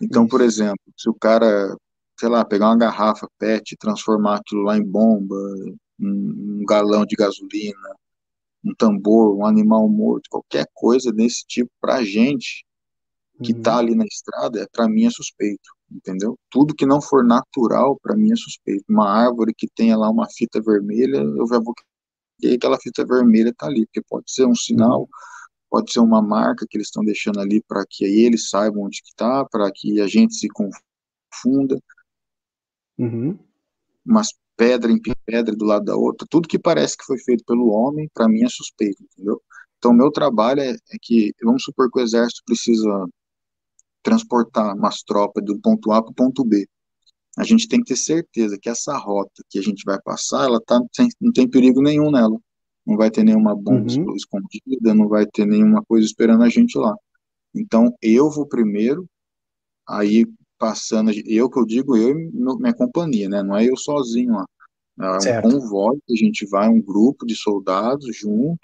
Então, 0.00 0.22
isso. 0.22 0.30
por 0.30 0.40
exemplo, 0.40 0.84
se 0.96 1.08
o 1.08 1.14
cara, 1.14 1.76
sei 2.18 2.28
lá, 2.28 2.44
pegar 2.44 2.66
uma 2.66 2.78
garrafa 2.78 3.28
PET, 3.38 3.76
transformar 3.78 4.36
aquilo 4.36 4.62
lá 4.62 4.76
em 4.76 4.84
bomba, 4.84 5.34
um, 6.00 6.60
um 6.60 6.64
galão 6.66 7.04
de 7.04 7.16
gasolina, 7.16 7.96
um 8.64 8.74
tambor, 8.74 9.36
um 9.36 9.44
animal 9.44 9.88
morto, 9.88 10.28
qualquer 10.30 10.66
coisa 10.72 11.12
desse 11.12 11.44
tipo, 11.46 11.70
para 11.80 11.96
a 11.96 12.04
gente 12.04 12.64
que 13.42 13.52
está 13.52 13.74
uhum. 13.74 13.78
ali 13.78 13.94
na 13.94 14.04
estrada, 14.04 14.60
é, 14.60 14.66
para 14.70 14.88
mim 14.88 15.06
é 15.06 15.10
suspeito, 15.10 15.70
entendeu? 15.90 16.38
Tudo 16.50 16.74
que 16.74 16.86
não 16.86 17.00
for 17.00 17.24
natural, 17.24 17.98
para 18.00 18.16
mim 18.16 18.32
é 18.32 18.36
suspeito. 18.36 18.84
Uma 18.88 19.08
árvore 19.08 19.52
que 19.56 19.66
tenha 19.74 19.96
lá 19.96 20.08
uma 20.08 20.28
fita 20.30 20.60
vermelha, 20.60 21.16
eu 21.16 21.46
já 21.48 21.58
vou 21.58 21.74
que 21.74 22.54
aquela 22.54 22.78
fita 22.78 23.04
vermelha 23.04 23.50
está 23.50 23.66
ali, 23.66 23.86
porque 23.86 24.02
pode 24.02 24.30
ser 24.30 24.46
um 24.46 24.54
sinal, 24.54 25.02
uhum. 25.02 25.08
pode 25.70 25.92
ser 25.92 26.00
uma 26.00 26.22
marca 26.22 26.66
que 26.68 26.76
eles 26.76 26.88
estão 26.88 27.04
deixando 27.04 27.40
ali 27.40 27.62
para 27.66 27.84
que 27.88 28.04
eles 28.04 28.48
saibam 28.48 28.84
onde 28.84 29.02
que 29.02 29.08
está, 29.08 29.44
para 29.44 29.70
que 29.72 30.00
a 30.00 30.06
gente 30.06 30.34
se 30.34 30.48
confunda. 30.48 31.80
Uhum. 32.98 33.38
Mas 34.04 34.32
pedra 34.56 34.92
em 34.92 35.00
pedra 35.26 35.54
do 35.54 35.64
lado 35.64 35.84
da 35.84 35.96
outra, 35.96 36.26
tudo 36.30 36.48
que 36.48 36.58
parece 36.58 36.96
que 36.96 37.04
foi 37.04 37.18
feito 37.18 37.44
pelo 37.44 37.68
homem, 37.68 38.08
para 38.14 38.28
mim 38.28 38.44
é 38.44 38.48
suspeito, 38.48 39.02
entendeu? 39.02 39.42
Então, 39.78 39.92
meu 39.92 40.10
trabalho 40.10 40.60
é, 40.60 40.70
é, 40.70 40.96
que, 41.00 41.34
vamos 41.42 41.62
supor 41.64 41.90
que 41.90 41.98
o 41.98 42.02
exército 42.02 42.42
precisa 42.46 43.06
transportar 44.04 44.76
umas 44.76 45.02
tropas 45.02 45.42
do 45.44 45.58
ponto 45.58 45.90
A 45.90 46.00
para 46.00 46.12
o 46.12 46.14
ponto 46.14 46.44
B. 46.44 46.68
A 47.36 47.42
gente 47.42 47.66
tem 47.66 47.80
que 47.80 47.86
ter 47.86 47.96
certeza 47.96 48.56
que 48.60 48.68
essa 48.68 48.96
rota 48.96 49.42
que 49.50 49.58
a 49.58 49.62
gente 49.62 49.82
vai 49.84 50.00
passar, 50.00 50.44
ela 50.44 50.60
tá, 50.60 50.80
não 51.20 51.32
tem 51.32 51.48
perigo 51.48 51.82
nenhum 51.82 52.10
nela. 52.12 52.38
Não 52.86 52.96
vai 52.96 53.10
ter 53.10 53.24
nenhuma 53.24 53.56
bomba 53.56 53.90
uhum. 53.92 54.14
escondida, 54.14 54.94
não 54.94 55.08
vai 55.08 55.26
ter 55.26 55.46
nenhuma 55.46 55.82
coisa 55.82 56.06
esperando 56.06 56.44
a 56.44 56.48
gente 56.48 56.78
lá. 56.78 56.94
Então, 57.52 57.92
eu 58.00 58.30
vou 58.30 58.46
primeiro, 58.46 59.06
aí 59.88 60.26
passando, 60.58 61.10
eu 61.26 61.50
que 61.50 61.58
eu 61.58 61.64
digo, 61.64 61.96
eu 61.96 62.10
e 62.10 62.30
minha 62.32 62.74
companhia, 62.74 63.28
né? 63.28 63.42
Não 63.42 63.56
é 63.56 63.64
eu 63.64 63.76
sozinho 63.76 64.34
lá. 64.34 64.46
É 65.00 65.16
um 65.16 65.20
certo. 65.20 65.50
convoy, 65.50 65.98
a 66.08 66.14
gente 66.14 66.46
vai, 66.46 66.68
um 66.68 66.80
grupo 66.80 67.26
de 67.26 67.34
soldados 67.34 68.16
junto, 68.16 68.60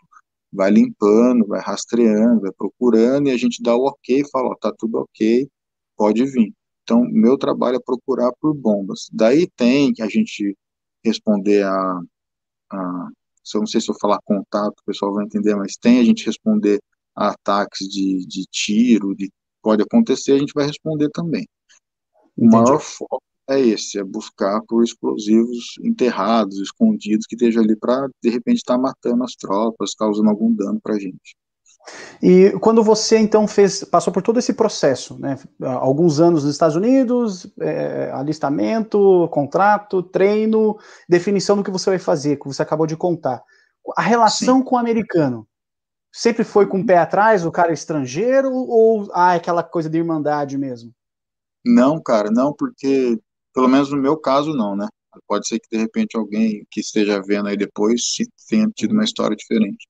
vai 0.52 0.70
limpando, 0.70 1.46
vai 1.46 1.60
rastreando, 1.60 2.40
vai 2.40 2.52
procurando, 2.52 3.28
e 3.28 3.32
a 3.32 3.36
gente 3.36 3.62
dá 3.62 3.74
o 3.74 3.86
ok, 3.86 4.22
fala, 4.30 4.50
ó, 4.50 4.54
tá 4.56 4.72
tudo 4.76 4.98
ok, 4.98 5.48
pode 5.96 6.24
vir. 6.24 6.52
Então, 6.82 7.04
meu 7.04 7.38
trabalho 7.38 7.76
é 7.76 7.80
procurar 7.84 8.32
por 8.40 8.54
bombas. 8.54 9.08
Daí 9.12 9.48
tem 9.56 9.92
que 9.92 10.02
a 10.02 10.08
gente 10.08 10.56
responder 11.04 11.64
a, 11.64 12.00
a 12.72 13.08
se 13.44 13.56
eu 13.56 13.60
não 13.60 13.66
sei 13.66 13.80
se 13.80 13.90
eu 13.90 13.96
falar 13.98 14.18
contato, 14.24 14.78
o 14.80 14.84
pessoal 14.84 15.14
vai 15.14 15.24
entender, 15.24 15.54
mas 15.56 15.76
tem 15.76 15.98
a 15.98 16.04
gente 16.04 16.26
responder 16.26 16.80
a 17.16 17.30
ataques 17.30 17.88
de, 17.88 18.26
de 18.26 18.44
tiro, 18.50 19.14
de, 19.14 19.30
pode 19.62 19.82
acontecer, 19.82 20.32
a 20.32 20.38
gente 20.38 20.52
vai 20.54 20.66
responder 20.66 21.08
também. 21.10 21.46
O 22.36 22.46
maior 22.46 22.80
foco 22.80 23.22
é 23.50 23.60
esse, 23.60 23.98
é 23.98 24.04
buscar 24.04 24.60
por 24.68 24.84
explosivos 24.84 25.74
enterrados, 25.82 26.58
escondidos, 26.58 27.26
que 27.26 27.34
estejam 27.34 27.62
ali 27.62 27.76
para, 27.76 28.08
de 28.22 28.30
repente, 28.30 28.58
estar 28.58 28.76
tá 28.76 28.80
matando 28.80 29.24
as 29.24 29.34
tropas, 29.34 29.94
causando 29.94 30.30
algum 30.30 30.54
dano 30.54 30.80
para 30.80 30.94
a 30.94 30.98
gente. 30.98 31.36
E 32.22 32.50
quando 32.60 32.82
você 32.82 33.18
então 33.18 33.48
fez, 33.48 33.82
passou 33.82 34.12
por 34.12 34.22
todo 34.22 34.38
esse 34.38 34.52
processo, 34.52 35.18
né? 35.18 35.38
Alguns 35.60 36.20
anos 36.20 36.44
nos 36.44 36.52
Estados 36.52 36.76
Unidos, 36.76 37.50
é, 37.58 38.10
alistamento, 38.12 39.28
contrato, 39.32 40.02
treino, 40.02 40.78
definição 41.08 41.56
do 41.56 41.64
que 41.64 41.70
você 41.70 41.90
vai 41.90 41.98
fazer, 41.98 42.36
que 42.36 42.46
você 42.46 42.62
acabou 42.62 42.86
de 42.86 42.96
contar. 42.96 43.42
A 43.96 44.02
relação 44.02 44.58
Sim. 44.58 44.64
com 44.64 44.74
o 44.76 44.78
americano 44.78 45.46
sempre 46.12 46.44
foi 46.44 46.66
com 46.66 46.80
o 46.80 46.86
pé 46.86 46.98
atrás, 46.98 47.46
o 47.46 47.52
cara 47.52 47.72
estrangeiro, 47.72 48.52
ou 48.52 49.08
ah, 49.14 49.34
é 49.34 49.36
aquela 49.36 49.62
coisa 49.62 49.88
de 49.88 49.98
irmandade 49.98 50.58
mesmo? 50.58 50.92
Não, 51.64 52.00
cara, 52.00 52.30
não, 52.30 52.52
porque, 52.52 53.18
pelo 53.54 53.68
menos 53.68 53.90
no 53.90 53.98
meu 53.98 54.16
caso, 54.16 54.52
não, 54.54 54.76
né? 54.76 54.88
Pode 55.26 55.48
ser 55.48 55.58
que 55.58 55.68
de 55.70 55.78
repente 55.78 56.16
alguém 56.16 56.64
que 56.70 56.80
esteja 56.80 57.20
vendo 57.22 57.48
aí 57.48 57.56
depois 57.56 58.02
tenha 58.48 58.68
tido 58.74 58.92
uma 58.92 59.04
história 59.04 59.36
diferente. 59.36 59.88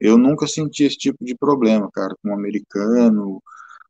Eu 0.00 0.18
nunca 0.18 0.46
senti 0.46 0.84
esse 0.84 0.96
tipo 0.96 1.24
de 1.24 1.36
problema, 1.36 1.90
cara, 1.92 2.14
com 2.22 2.30
um 2.30 2.34
americano, 2.34 3.42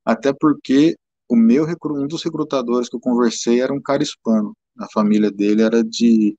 até 0.04 0.32
porque 0.32 0.96
o 1.28 1.36
meu 1.36 1.66
um 1.66 2.06
dos 2.06 2.22
recrutadores 2.22 2.88
que 2.88 2.96
eu 2.96 3.00
conversei 3.00 3.60
era 3.62 3.72
um 3.72 3.80
cara 3.80 4.02
hispano. 4.02 4.54
A 4.78 4.86
família 4.92 5.30
dele 5.30 5.62
era 5.62 5.82
de, 5.82 6.36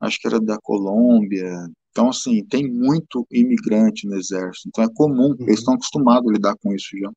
acho 0.00 0.18
que 0.18 0.26
era 0.26 0.40
da 0.40 0.58
Colômbia. 0.60 1.48
Então, 1.90 2.10
assim, 2.10 2.44
tem 2.44 2.68
muito 2.68 3.26
imigrante 3.30 4.06
no 4.08 4.16
exército. 4.16 4.68
Então 4.68 4.84
é 4.84 4.88
comum, 4.94 5.28
uhum. 5.30 5.36
eles 5.40 5.60
estão 5.60 5.74
acostumados 5.74 6.28
a 6.28 6.32
lidar 6.32 6.56
com 6.56 6.74
isso 6.74 6.98
já. 6.98 7.10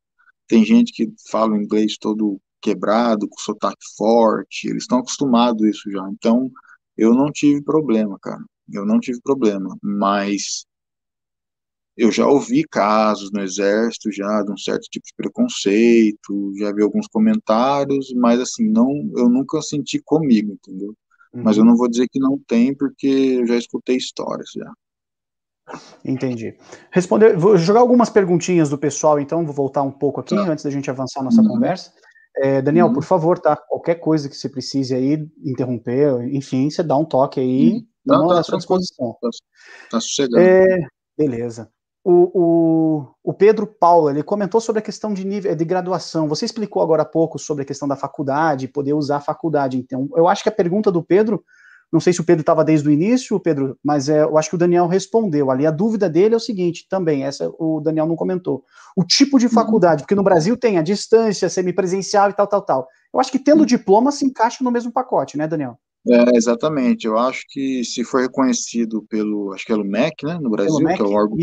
Tem 0.47 0.63
gente 0.65 0.93
que 0.93 1.12
fala 1.29 1.53
o 1.53 1.62
inglês 1.62 1.97
todo 1.99 2.39
quebrado, 2.61 3.27
com 3.27 3.39
sotaque 3.39 3.83
forte, 3.97 4.67
eles 4.67 4.83
estão 4.83 4.99
acostumados 4.99 5.63
a 5.63 5.69
isso 5.69 5.91
já. 5.91 6.07
Então, 6.11 6.51
eu 6.97 7.13
não 7.13 7.31
tive 7.31 7.61
problema, 7.63 8.17
cara. 8.21 8.43
Eu 8.71 8.85
não 8.85 8.99
tive 8.99 9.19
problema, 9.21 9.75
mas 9.81 10.65
eu 11.97 12.11
já 12.11 12.25
ouvi 12.25 12.63
casos 12.63 13.29
no 13.31 13.41
exército 13.41 14.09
já 14.11 14.41
de 14.41 14.51
um 14.51 14.57
certo 14.57 14.83
tipo 14.89 15.05
de 15.05 15.13
preconceito, 15.17 16.53
já 16.57 16.71
vi 16.71 16.81
alguns 16.81 17.07
comentários, 17.07 18.13
mas 18.15 18.39
assim, 18.39 18.69
não, 18.69 18.89
eu 19.17 19.27
nunca 19.27 19.61
senti 19.61 19.99
comigo, 19.99 20.53
entendeu? 20.53 20.95
Uhum. 21.33 21.43
Mas 21.43 21.57
eu 21.57 21.65
não 21.65 21.75
vou 21.75 21.89
dizer 21.89 22.07
que 22.07 22.19
não 22.19 22.39
tem, 22.47 22.73
porque 22.73 23.07
eu 23.07 23.45
já 23.45 23.57
escutei 23.57 23.97
histórias 23.97 24.49
já. 24.55 24.71
Entendi. 26.03 26.55
Responder, 26.89 27.37
vou 27.37 27.57
jogar 27.57 27.81
algumas 27.81 28.09
perguntinhas 28.09 28.69
do 28.69 28.77
pessoal, 28.77 29.19
então, 29.19 29.45
vou 29.45 29.53
voltar 29.53 29.83
um 29.83 29.91
pouco 29.91 30.19
aqui, 30.19 30.35
tá. 30.35 30.49
antes 30.49 30.63
da 30.63 30.71
gente 30.71 30.89
avançar 30.89 31.19
a 31.19 31.23
nossa 31.23 31.41
uhum. 31.41 31.49
conversa. 31.49 31.91
É, 32.37 32.61
Daniel, 32.61 32.87
uhum. 32.87 32.93
por 32.93 33.03
favor, 33.03 33.39
tá? 33.39 33.55
Qualquer 33.55 33.95
coisa 33.95 34.29
que 34.29 34.35
você 34.35 34.47
precise 34.47 34.95
aí, 34.95 35.27
interromper, 35.43 36.23
enfim, 36.33 36.69
você 36.69 36.81
dá 36.81 36.95
um 36.95 37.05
toque 37.05 37.39
aí, 37.39 37.71
uhum. 37.73 37.87
estamos 38.05 38.33
tá, 38.33 38.39
à 38.39 38.43
sua 38.43 38.57
disposição. 38.57 39.17
Tá, 39.21 39.29
tá 39.91 39.99
sossegado. 39.99 40.39
É, 40.39 40.65
beleza. 41.17 41.69
O, 42.03 42.31
o, 42.33 43.07
o, 43.23 43.33
Pedro 43.33 43.67
Paulo, 43.67 44.09
ele 44.09 44.23
comentou 44.23 44.61
sobre 44.61 44.79
a 44.79 44.83
questão 44.83 45.13
de 45.13 45.25
nível 45.25 45.53
de 45.53 45.65
graduação. 45.65 46.29
Você 46.29 46.45
explicou 46.45 46.81
agora 46.81 47.01
há 47.01 47.05
pouco 47.05 47.37
sobre 47.37 47.63
a 47.63 47.65
questão 47.65 47.87
da 47.87 47.95
faculdade, 47.95 48.69
poder 48.69 48.93
usar 48.93 49.17
a 49.17 49.21
faculdade. 49.21 49.77
Então, 49.77 50.07
eu 50.15 50.27
acho 50.27 50.41
que 50.41 50.49
a 50.49 50.53
pergunta 50.53 50.91
do 50.91 51.03
Pedro 51.03 51.43
não 51.91 51.99
sei 51.99 52.13
se 52.13 52.21
o 52.21 52.23
Pedro 52.23 52.41
estava 52.41 52.63
desde 52.63 52.88
o 52.88 52.91
início, 52.91 53.39
Pedro, 53.39 53.78
mas 53.84 54.10
é, 54.10 54.21
eu 54.21 54.38
acho 54.38 54.49
que 54.49 54.56
o 54.56 54.60
Daniel 54.60 54.88
respondeu 54.88 55.49
ali. 55.49 55.65
A 55.65 55.71
dúvida 55.71 56.10
dele 56.10 56.36
é 56.36 56.38
o 56.38 56.41
seguinte, 56.41 56.86
também, 56.88 57.23
essa 57.23 57.52
o 57.58 57.82
Daniel 57.82 58.06
não 58.06 58.15
comentou. 58.15 58.63
O 58.95 59.04
tipo 59.04 59.39
de 59.39 59.47
uhum. 59.47 59.52
faculdade, 59.52 60.04
porque 60.04 60.15
no 60.15 60.23
Brasil 60.23 60.56
tem 60.56 60.78
a 60.78 60.84
distância, 60.84 61.49
semipresencial 61.49 62.30
e 62.30 62.34
tal, 62.34 62.47
tal, 62.47 62.62
tal. 62.62 62.88
Eu 63.13 63.19
acho 63.19 63.32
que 63.32 63.39
tendo 63.39 63.62
uhum. 63.62 63.65
diploma 63.65 64.12
se 64.12 64.25
encaixa 64.25 64.63
no 64.63 64.71
mesmo 64.71 64.91
pacote, 64.91 65.38
né, 65.38 65.47
Daniel? 65.47 65.80
É, 66.08 66.38
exatamente. 66.38 67.08
Eu 67.08 67.17
acho 67.17 67.43
que 67.49 67.84
se 67.84 68.04
for 68.04 68.21
reconhecido 68.21 69.04
pelo, 69.10 69.52
acho 69.54 69.65
que 69.65 69.71
é 69.71 69.75
o 69.75 69.84
MEC, 69.84 70.25
né, 70.25 70.38
no 70.39 70.49
Brasil, 70.49 70.80
MEC, 70.80 70.97
que 70.97 71.04
é 71.04 71.06
o 71.06 71.12
órgão. 71.12 71.38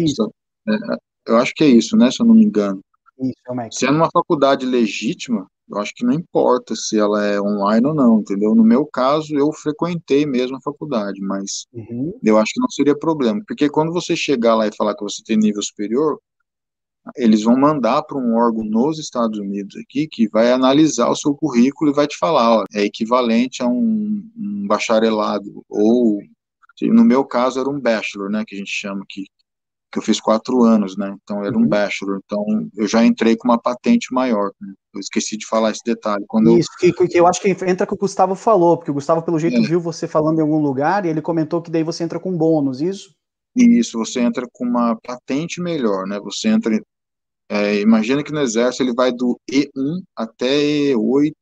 É, 0.68 0.76
eu 1.28 1.36
acho 1.38 1.52
que 1.54 1.64
é 1.64 1.68
isso, 1.68 1.96
né, 1.96 2.10
se 2.10 2.22
eu 2.22 2.26
não 2.26 2.34
me 2.34 2.44
engano. 2.44 2.80
Isso, 3.18 3.34
é 3.48 3.52
o 3.52 3.54
MEC. 3.54 3.74
Se 3.74 3.86
é 3.86 3.90
numa 3.90 4.10
faculdade 4.10 4.64
legítima, 4.64 5.46
eu 5.68 5.78
acho 5.78 5.92
que 5.94 6.04
não 6.04 6.12
importa 6.12 6.74
se 6.76 6.98
ela 6.98 7.24
é 7.24 7.40
online 7.40 7.86
ou 7.86 7.94
não, 7.94 8.20
entendeu? 8.20 8.54
No 8.54 8.62
meu 8.62 8.86
caso, 8.86 9.36
eu 9.36 9.52
frequentei 9.52 10.24
mesmo 10.24 10.56
a 10.56 10.60
faculdade, 10.60 11.20
mas 11.20 11.66
uhum. 11.72 12.18
eu 12.22 12.38
acho 12.38 12.52
que 12.54 12.60
não 12.60 12.70
seria 12.70 12.96
problema, 12.96 13.42
porque 13.46 13.68
quando 13.68 13.92
você 13.92 14.14
chegar 14.14 14.54
lá 14.54 14.66
e 14.66 14.76
falar 14.76 14.94
que 14.94 15.02
você 15.02 15.22
tem 15.24 15.36
nível 15.36 15.62
superior, 15.62 16.20
eles 17.16 17.42
vão 17.42 17.56
mandar 17.56 18.02
para 18.02 18.18
um 18.18 18.34
órgão 18.34 18.64
nos 18.64 18.98
Estados 18.98 19.38
Unidos 19.38 19.76
aqui 19.76 20.08
que 20.08 20.28
vai 20.28 20.50
analisar 20.50 21.08
o 21.08 21.16
seu 21.16 21.34
currículo 21.34 21.90
e 21.90 21.94
vai 21.94 22.06
te 22.06 22.16
falar, 22.18 22.58
ó, 22.58 22.64
é 22.74 22.82
equivalente 22.82 23.62
a 23.62 23.66
um, 23.66 24.28
um 24.36 24.66
bacharelado 24.66 25.64
ou 25.68 26.20
no 26.82 27.04
meu 27.04 27.24
caso 27.24 27.58
era 27.58 27.70
um 27.70 27.80
bachelor, 27.80 28.30
né, 28.30 28.44
que 28.46 28.54
a 28.54 28.58
gente 28.58 28.70
chama 28.70 29.02
aqui, 29.02 29.24
que 29.92 29.98
eu 29.98 30.02
fiz 30.02 30.20
quatro 30.20 30.62
anos, 30.62 30.96
né? 30.96 31.14
Então 31.22 31.44
era 31.44 31.56
um 31.56 31.62
uhum. 31.62 31.68
bachelor. 31.68 32.20
Então 32.24 32.44
eu 32.76 32.86
já 32.86 33.04
entrei 33.04 33.36
com 33.36 33.48
uma 33.48 33.60
patente 33.60 34.12
maior. 34.12 34.50
Né? 34.60 34.72
Eu 34.94 35.00
esqueci 35.00 35.36
de 35.36 35.46
falar 35.46 35.70
esse 35.70 35.82
detalhe. 35.84 36.24
Quando 36.28 36.58
Isso, 36.58 36.68
eu... 36.82 36.94
que, 36.94 37.08
que, 37.08 37.18
eu 37.18 37.26
acho 37.26 37.40
que 37.40 37.48
entra 37.48 37.86
com 37.86 37.94
o 37.94 37.98
Gustavo 37.98 38.34
falou, 38.34 38.76
porque 38.76 38.90
o 38.90 38.94
Gustavo, 38.94 39.22
pelo 39.22 39.38
jeito, 39.38 39.58
é. 39.58 39.62
viu 39.62 39.80
você 39.80 40.06
falando 40.06 40.38
em 40.38 40.42
algum 40.42 40.60
lugar 40.60 41.04
e 41.04 41.08
ele 41.08 41.22
comentou 41.22 41.62
que 41.62 41.70
daí 41.70 41.82
você 41.82 42.04
entra 42.04 42.20
com 42.20 42.36
bônus, 42.36 42.80
isso? 42.80 43.14
Isso, 43.54 43.98
você 43.98 44.20
entra 44.20 44.46
com 44.52 44.66
uma 44.66 44.96
patente 44.96 45.62
melhor, 45.62 46.06
né? 46.06 46.20
Você 46.20 46.48
entra 46.48 46.78
é, 47.48 47.80
imagina 47.80 48.24
que 48.24 48.32
no 48.32 48.40
exército 48.40 48.82
ele 48.82 48.92
vai 48.92 49.12
do 49.12 49.38
E1 49.48 50.02
até 50.16 50.92
E8, 50.92 51.32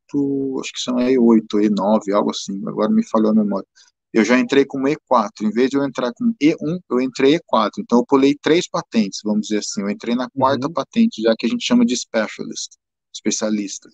acho 0.59 0.71
que 0.71 0.79
são 0.79 0.95
E8, 0.97 1.47
E9, 1.67 2.13
algo 2.13 2.29
assim, 2.29 2.61
agora 2.67 2.91
me 2.91 3.03
falhou 3.07 3.31
a 3.31 3.33
memória. 3.33 3.67
Eu 4.15 4.23
já 4.23 4.39
entrei 4.39 4.63
com 4.65 4.79
E4, 4.83 5.41
em 5.41 5.49
vez 5.49 5.69
de 5.69 5.75
eu 5.75 5.83
entrar 5.83 6.09
com 6.13 6.33
E1, 6.41 6.79
eu 6.89 7.01
entrei 7.01 7.37
E4, 7.37 7.71
então 7.79 7.99
eu 7.99 8.05
pulei 8.05 8.33
três 8.33 8.65
patentes, 8.65 9.19
vamos 9.21 9.47
dizer 9.47 9.57
assim, 9.59 9.81
eu 9.81 9.89
entrei 9.89 10.15
na 10.15 10.29
quarta 10.29 10.67
uhum. 10.67 10.71
patente, 10.71 11.21
já 11.21 11.35
que 11.37 11.45
a 11.45 11.49
gente 11.49 11.65
chama 11.65 11.85
de 11.85 11.97
specialist, 11.97 12.77
especialista. 13.13 13.89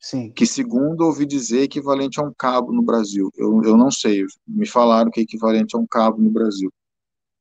Sim. 0.00 0.32
Que 0.32 0.46
segundo 0.46 1.02
ouvi 1.02 1.26
dizer 1.26 1.60
é 1.60 1.62
equivalente 1.64 2.18
a 2.18 2.24
um 2.24 2.32
cabo 2.32 2.72
no 2.72 2.82
Brasil. 2.82 3.30
Eu, 3.36 3.62
eu 3.62 3.76
não 3.76 3.90
sei, 3.90 4.24
me 4.48 4.66
falaram 4.66 5.10
que 5.10 5.20
é 5.20 5.24
equivalente 5.24 5.76
a 5.76 5.78
um 5.78 5.86
cabo 5.86 6.22
no 6.22 6.30
Brasil. 6.30 6.72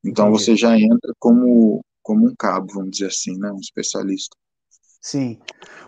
Então 0.03 0.27
Entendi. 0.27 0.43
você 0.43 0.55
já 0.57 0.77
entra 0.77 1.13
como 1.19 1.79
como 2.03 2.27
um 2.27 2.35
cabo, 2.35 2.73
vamos 2.73 2.91
dizer 2.91 3.07
assim, 3.07 3.37
né? 3.37 3.49
Um 3.49 3.59
especialista. 3.59 4.35
Sim. 5.01 5.39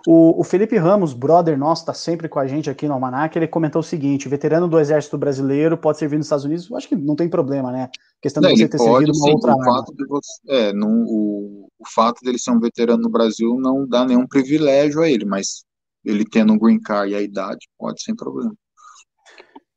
O, 0.08 0.40
o 0.40 0.44
Felipe 0.44 0.78
Ramos, 0.78 1.14
brother 1.14 1.58
nosso, 1.58 1.82
está 1.82 1.94
sempre 1.94 2.30
com 2.30 2.40
a 2.40 2.48
gente 2.48 2.70
aqui 2.70 2.88
no 2.88 2.94
Almanac, 2.94 3.38
ele 3.38 3.48
comentou 3.48 3.82
o 3.82 3.84
seguinte: 3.84 4.30
veterano 4.30 4.68
do 4.68 4.80
Exército 4.80 5.18
Brasileiro 5.18 5.78
pode 5.78 5.98
servir 5.98 6.18
nos 6.18 6.28
Estados 6.28 6.46
Unidos? 6.46 6.70
Eu 6.70 6.78
acho 6.78 6.88
que 6.88 6.96
não 6.96 7.16
tem 7.16 7.30
problema, 7.30 7.72
né? 7.72 7.84
A 7.84 8.22
questão 8.22 8.42
de 8.42 8.50
você 8.50 8.70
ter 8.70 8.78
pode, 8.78 9.06
servido 9.06 9.18
uma 9.18 9.28
sim, 9.28 9.34
outra 9.34 9.54
o 9.54 9.64
fato 9.64 9.94
de 9.94 10.06
você, 10.06 10.42
é, 10.48 10.74
não, 10.74 11.04
o, 11.04 11.68
o 11.78 11.90
fato 11.94 12.22
dele 12.24 12.40
ser 12.40 12.52
um 12.52 12.60
veterano 12.60 13.02
no 13.02 13.10
Brasil 13.10 13.58
não 13.60 13.86
dá 13.88 14.06
nenhum 14.06 14.26
privilégio 14.26 15.02
a 15.02 15.10
ele, 15.10 15.26
mas 15.26 15.66
ele 16.06 16.24
tendo 16.24 16.54
um 16.54 16.58
green 16.58 16.80
card 16.80 17.12
e 17.12 17.16
a 17.16 17.22
idade, 17.22 17.68
pode 17.78 18.02
sem 18.02 18.16
problema. 18.16 18.54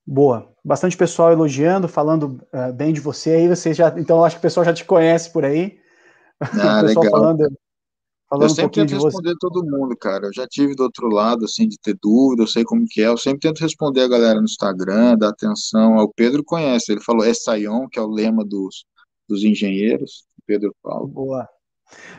Boa. 0.07 0.51
Bastante 0.65 0.97
pessoal 0.97 1.33
elogiando, 1.33 1.89
falando 1.89 2.41
uh, 2.53 2.73
bem 2.73 2.93
de 2.93 3.01
você 3.01 3.31
aí. 3.31 3.49
Você 3.49 3.73
já, 3.73 3.93
então, 3.99 4.25
acho 4.25 4.37
que 4.37 4.41
o 4.41 4.43
pessoal 4.43 4.65
já 4.65 4.73
te 4.73 4.85
conhece 4.85 5.33
por 5.33 5.45
aí. 5.45 5.79
Ah, 6.41 6.81
o 6.83 6.87
pessoal 6.87 7.05
legal. 7.05 7.11
falando, 7.11 7.59
falando 8.29 8.49
eu 8.49 8.55
sempre 8.55 8.83
um 8.83 8.87
tento 8.87 9.03
responder 9.03 9.31
você. 9.31 9.39
todo 9.41 9.65
mundo, 9.65 9.97
cara. 9.97 10.27
Eu 10.27 10.33
já 10.33 10.47
tive 10.47 10.75
do 10.75 10.83
outro 10.83 11.09
lado, 11.09 11.45
assim, 11.45 11.69
de 11.69 11.79
ter 11.79 11.97
dúvida, 12.01 12.43
eu 12.43 12.47
sei 12.47 12.65
como 12.65 12.85
que 12.89 13.03
é. 13.03 13.07
Eu 13.07 13.17
sempre 13.17 13.41
tento 13.41 13.61
responder 13.61 14.03
a 14.03 14.09
galera 14.09 14.39
no 14.39 14.45
Instagram, 14.45 15.17
dar 15.17 15.29
atenção. 15.29 15.97
O 15.97 16.13
Pedro 16.13 16.43
conhece, 16.45 16.93
ele 16.93 17.01
falou 17.01 17.25
é 17.25 17.35
Sayon, 17.35 17.89
que 17.89 17.99
é 17.99 18.03
o 18.03 18.09
lema 18.09 18.45
dos, 18.45 18.85
dos 19.29 19.43
engenheiros. 19.45 20.25
O 20.39 20.43
Pedro 20.47 20.75
Paulo. 20.83 21.09
Boa. 21.09 21.49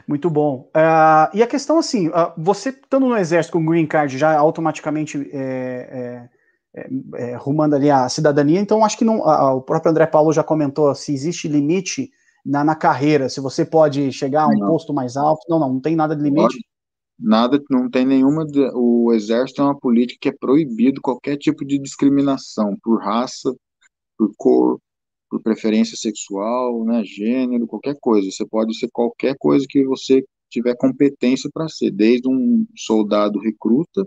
Muito 0.08 0.30
bom. 0.30 0.70
Uh, 0.76 1.36
e 1.36 1.44
a 1.44 1.48
questão, 1.48 1.78
assim, 1.78 2.08
uh, 2.10 2.32
você 2.38 2.70
estando 2.70 3.08
no 3.08 3.18
exército 3.18 3.58
com 3.58 3.66
green 3.66 3.86
card 3.86 4.18
já 4.18 4.38
automaticamente 4.38 5.30
é, 5.34 6.30
é, 6.74 6.82
é, 6.82 7.32
é, 7.32 7.36
rumando 7.36 7.76
ali 7.76 7.90
a 7.90 8.08
cidadania, 8.08 8.60
então 8.60 8.86
acho 8.86 8.98
que 8.98 9.06
não, 9.06 9.20
uh, 9.20 9.56
o 9.56 9.62
próprio 9.62 9.92
André 9.92 10.06
Paulo 10.06 10.32
já 10.32 10.44
comentou 10.44 10.94
se 10.94 11.14
existe 11.14 11.48
limite 11.48 12.12
na, 12.46 12.64
na 12.64 12.76
carreira? 12.76 13.28
Se 13.30 13.42
você 13.42 13.66
pode 13.66 14.12
chegar 14.12 14.44
a 14.44 14.48
um 14.48 14.58
não. 14.58 14.68
posto 14.68 14.94
mais 14.94 15.18
alto? 15.18 15.42
Não, 15.50 15.60
não, 15.60 15.74
não 15.74 15.82
tem 15.82 15.96
nada 15.96 16.16
de 16.16 16.22
limite. 16.22 16.58
Nada, 17.18 17.62
não 17.70 17.90
tem 17.90 18.06
nenhuma. 18.06 18.46
O 18.74 19.12
exército 19.14 19.62
é 19.62 19.66
uma 19.66 19.80
política 19.80 20.20
que 20.22 20.30
é 20.30 20.38
proibido 20.38 21.02
qualquer 21.02 21.38
tipo 21.38 21.66
de 21.66 21.80
discriminação 21.80 22.78
por 22.84 23.02
raça, 23.02 23.56
por 24.18 24.32
cor, 24.38 24.80
por 25.30 25.42
preferência 25.42 25.98
sexual, 25.98 26.84
né, 26.86 27.04
gênero, 27.04 27.68
qualquer 27.68 27.96
coisa. 28.00 28.30
Você 28.30 28.46
pode 28.46 28.78
ser 28.78 28.90
qualquer 28.92 29.36
coisa 29.38 29.66
que 29.68 29.84
você 29.86 30.24
tiver 30.50 30.76
competência 30.78 31.50
para 31.54 31.68
ser, 31.68 31.92
desde 31.92 32.28
um 32.30 32.66
soldado 32.76 33.40
recruta 33.40 34.06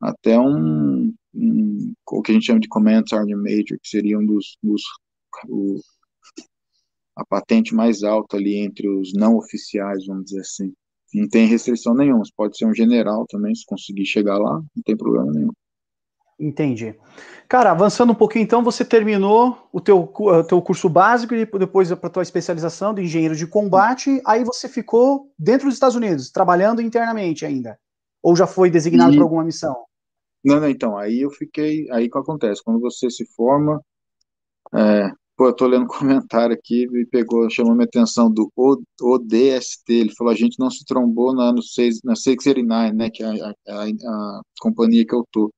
até 0.00 0.38
um, 0.38 1.12
um, 1.34 1.92
o 2.10 2.22
que 2.22 2.30
a 2.30 2.34
gente 2.34 2.46
chama 2.46 2.60
de 2.60 2.68
Command 2.68 3.04
Sergeant 3.08 3.40
Major, 3.40 3.78
que 3.80 3.88
seria 3.88 4.18
um 4.18 4.26
dos, 4.26 4.56
dos 4.62 4.82
o, 5.48 5.80
a 7.16 7.24
patente 7.24 7.74
mais 7.74 8.02
alta 8.02 8.36
ali 8.36 8.56
entre 8.56 8.88
os 8.88 9.12
não 9.14 9.36
oficiais, 9.36 10.04
vamos 10.06 10.26
dizer 10.26 10.40
assim. 10.40 10.72
Não 11.14 11.28
tem 11.28 11.46
restrição 11.46 11.94
nenhuma, 11.94 12.24
você 12.24 12.32
pode 12.36 12.56
ser 12.58 12.66
um 12.66 12.74
general 12.74 13.24
também, 13.28 13.54
se 13.54 13.64
conseguir 13.64 14.04
chegar 14.04 14.38
lá, 14.38 14.54
não 14.54 14.82
tem 14.84 14.96
problema 14.96 15.32
nenhum. 15.32 15.52
Entendi. 16.38 16.94
Cara, 17.48 17.70
avançando 17.70 18.12
um 18.12 18.14
pouquinho, 18.14 18.42
então, 18.42 18.62
você 18.62 18.84
terminou 18.84 19.68
o 19.72 19.80
teu, 19.80 20.02
o 20.02 20.44
teu 20.44 20.60
curso 20.60 20.88
básico 20.88 21.34
e 21.34 21.46
depois 21.46 21.90
para 21.94 22.08
a 22.08 22.10
tua 22.10 22.22
especialização 22.22 22.92
de 22.92 23.02
engenheiro 23.02 23.34
de 23.34 23.46
combate, 23.46 24.20
aí 24.26 24.44
você 24.44 24.68
ficou 24.68 25.32
dentro 25.38 25.66
dos 25.66 25.74
Estados 25.74 25.96
Unidos, 25.96 26.30
trabalhando 26.30 26.82
internamente 26.82 27.46
ainda? 27.46 27.78
Ou 28.22 28.36
já 28.36 28.46
foi 28.46 28.68
designado 28.68 29.12
e... 29.12 29.16
para 29.16 29.24
alguma 29.24 29.44
missão? 29.44 29.74
Não, 30.44 30.60
não, 30.60 30.68
então, 30.68 30.98
aí 30.98 31.20
eu 31.20 31.30
fiquei, 31.30 31.90
aí 31.90 32.06
o 32.06 32.10
que 32.10 32.18
acontece? 32.18 32.62
Quando 32.62 32.80
você 32.80 33.08
se 33.10 33.24
forma, 33.34 33.80
é, 34.74 35.10
Pô, 35.36 35.48
eu 35.48 35.52
tô 35.54 35.66
lendo 35.66 35.84
um 35.84 35.86
comentário 36.26 36.54
aqui 36.54 36.84
e 36.84 37.06
pegou, 37.06 37.48
chamou 37.50 37.74
minha 37.74 37.84
atenção 37.84 38.30
do 38.30 38.50
ODST. 38.56 39.92
Ele 39.92 40.14
falou: 40.14 40.32
a 40.32 40.36
gente 40.36 40.58
não 40.58 40.70
se 40.70 40.84
trombou 40.84 41.34
na, 41.34 41.52
no 41.52 41.62
6, 41.62 42.00
na 42.02 42.16
689, 42.16 42.92
né? 42.92 43.10
Que 43.10 43.22
é 43.22 43.26
a, 43.26 43.54
a, 43.68 43.84
a, 43.84 44.40
companhia 44.58 45.04
que 45.06 45.14
eu 45.14 45.24
tô. 45.30 45.52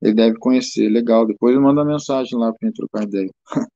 Ele 0.00 0.14
deve 0.14 0.36
conhecer, 0.38 0.88
legal. 0.88 1.24
Depois 1.24 1.54
ele 1.54 1.62
manda 1.62 1.84
mensagem 1.84 2.36
lá 2.36 2.52
pra 2.52 2.68
gente 2.68 2.76
trocar 2.76 3.04
ideia. 3.04 3.30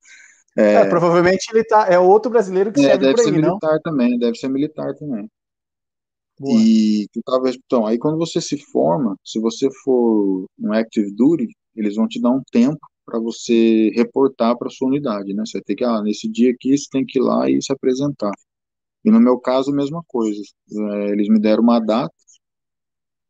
É, 0.59 0.77
é, 0.77 0.89
provavelmente 0.89 1.51
ele 1.53 1.63
tá, 1.65 1.87
é 1.87 1.99
outro 1.99 2.31
brasileiro 2.31 2.73
que 2.73 2.81
é, 2.81 2.85
serve 2.85 3.05
deve 3.09 3.19
ser 3.19 3.31
militar 3.31 3.73
não? 3.73 3.81
também, 3.83 4.19
deve 4.19 4.39
ser 4.39 4.49
militar 4.49 4.95
também. 4.95 5.31
Boa. 6.41 6.59
E 6.59 7.07
talvez, 7.27 7.59
então, 7.63 7.87
aí 7.87 7.99
quando 7.99 8.17
você 8.17 8.41
se 8.41 8.57
forma, 8.73 9.17
se 9.23 9.39
você 9.39 9.69
for 9.85 10.47
um 10.59 10.73
active 10.73 11.15
duty, 11.15 11.55
eles 11.75 11.97
vão 11.97 12.09
te 12.09 12.19
dar 12.19 12.31
um 12.31 12.41
tempo 12.51 12.81
para 13.07 13.21
você 13.21 13.91
reportar 13.95 14.59
para 14.59 14.69
sua 14.71 14.89
unidade, 14.89 15.33
né? 15.33 15.45
Você 15.47 15.63
ter 15.63 15.77
que, 15.77 15.85
ah, 15.85 16.03
nesse 16.03 16.29
dia 16.29 16.51
aqui 16.51 16.77
você 16.77 16.87
tem 16.91 17.07
que 17.07 17.19
ir 17.21 17.23
lá 17.23 17.49
e 17.49 17.63
se 17.63 17.73
apresentar. 17.73 18.33
E 19.05 19.11
no 19.11 19.21
meu 19.21 19.39
caso, 19.39 19.71
a 19.71 19.75
mesma 19.75 20.03
coisa. 20.09 20.43
É, 20.71 21.11
eles 21.11 21.29
me 21.29 21.39
deram 21.39 21.63
uma 21.63 21.79
data 21.79 22.13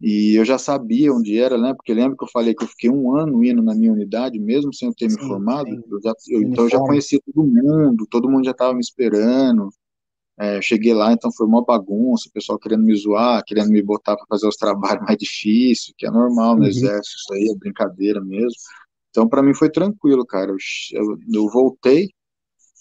e 0.01 0.39
eu 0.39 0.45
já 0.45 0.59
sabia 0.59 1.13
onde 1.13 1.39
era, 1.39 1.57
né? 1.57 1.73
Porque 1.75 1.95
lembra 1.95 2.17
que 2.17 2.25
eu 2.25 2.29
falei 2.29 2.55
que 2.55 2.65
eu 2.65 2.69
fiquei 2.69 2.91
um 2.91 3.15
ano 3.17 3.43
indo 3.45 3.63
na 3.63 3.75
minha 3.75 3.93
unidade, 3.93 4.39
mesmo 4.39 4.73
sem 4.75 4.89
eu 4.89 4.95
ter 4.95 5.11
sim, 5.11 5.17
me 5.17 5.27
formado. 5.27 5.69
Eu 5.69 6.01
já, 6.03 6.13
eu, 6.29 6.43
então 6.43 6.65
eu 6.65 6.71
já 6.71 6.79
conhecia 6.79 7.21
todo 7.25 7.47
mundo, 7.47 8.07
todo 8.11 8.29
mundo 8.31 8.45
já 8.45 8.51
estava 8.51 8.75
me 8.75 8.81
esperando. 8.81 9.71
É, 10.39 10.61
cheguei 10.61 10.93
lá, 10.93 11.13
então 11.15 11.33
foi 11.33 11.47
uma 11.47 11.65
bagunça, 11.65 12.29
o 12.29 12.33
pessoal 12.33 12.59
querendo 12.59 12.85
me 12.85 12.95
zoar, 12.95 13.43
querendo 13.47 13.71
me 13.71 13.83
botar 13.83 14.17
para 14.17 14.27
fazer 14.29 14.47
os 14.47 14.57
trabalhos 14.61 15.03
mais 15.03 15.17
difíceis, 15.17 15.95
que 15.97 16.07
é 16.07 16.11
normal 16.11 16.57
no 16.57 16.63
uhum. 16.63 16.69
exército, 16.69 17.17
isso 17.17 17.35
aí 17.35 17.51
é 17.51 17.59
brincadeira 17.59 18.21
mesmo. 18.23 18.53
Então, 19.17 19.27
para 19.27 19.43
mim 19.43 19.55
foi 19.55 19.71
tranquilo, 19.71 20.27
cara. 20.27 20.53
Eu, 20.93 21.17
eu, 21.33 21.49
voltei 21.49 22.11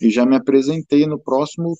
e 0.01 0.09
já 0.09 0.25
me 0.25 0.35
apresentei 0.35 1.07
no 1.07 1.17
próximo, 1.17 1.77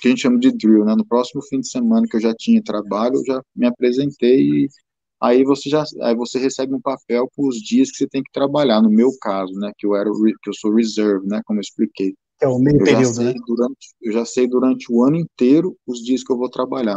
que 0.00 0.08
a 0.08 0.10
gente 0.10 0.22
chama 0.22 0.38
de 0.38 0.50
drill, 0.50 0.86
né? 0.86 0.94
No 0.96 1.04
próximo 1.04 1.42
fim 1.42 1.60
de 1.60 1.68
semana 1.68 2.06
que 2.08 2.16
eu 2.16 2.20
já 2.20 2.34
tinha 2.34 2.62
trabalho, 2.62 3.16
eu 3.16 3.24
já 3.26 3.42
me 3.54 3.66
apresentei 3.66 4.40
e 4.40 4.68
aí 5.20 5.44
você 5.44 5.68
já 5.68 5.84
aí 6.00 6.16
você 6.16 6.38
recebe 6.38 6.74
um 6.74 6.80
papel 6.80 7.28
com 7.36 7.46
os 7.46 7.56
dias 7.56 7.90
que 7.90 7.98
você 7.98 8.08
tem 8.08 8.22
que 8.22 8.32
trabalhar. 8.32 8.80
No 8.80 8.88
meu 8.88 9.10
caso, 9.20 9.52
né? 9.52 9.70
Que 9.76 9.86
eu 9.86 9.94
era 9.94 10.10
que 10.10 10.48
eu 10.48 10.54
sou 10.54 10.74
reserve, 10.74 11.26
né? 11.26 11.42
Como 11.44 11.58
eu 11.58 11.62
expliquei. 11.62 12.14
É 12.40 12.48
o 12.48 12.58
meio 12.58 12.78
eu 12.78 12.84
período, 12.84 13.22
né? 13.22 13.34
Durante, 13.46 13.88
eu 14.00 14.12
já 14.14 14.24
sei 14.24 14.48
durante 14.48 14.90
o 14.90 15.04
ano 15.04 15.16
inteiro 15.16 15.76
os 15.86 16.02
dias 16.02 16.24
que 16.24 16.32
eu 16.32 16.38
vou 16.38 16.48
trabalhar. 16.48 16.96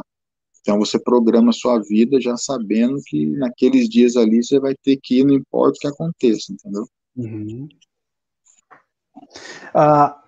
Então 0.61 0.77
você 0.77 0.99
programa 0.99 1.49
a 1.49 1.53
sua 1.53 1.79
vida 1.79 2.21
já 2.21 2.37
sabendo 2.37 2.99
que 3.05 3.25
naqueles 3.37 3.89
dias 3.89 4.15
ali 4.15 4.43
você 4.43 4.59
vai 4.59 4.75
ter 4.83 4.97
que 5.01 5.19
ir, 5.19 5.25
não 5.25 5.33
importa 5.33 5.77
o 5.77 5.79
que 5.79 5.87
aconteça, 5.87 6.53
entendeu? 6.53 6.87
Uhum. 7.15 7.67
Uh, 9.73 10.13
a, 10.13 10.21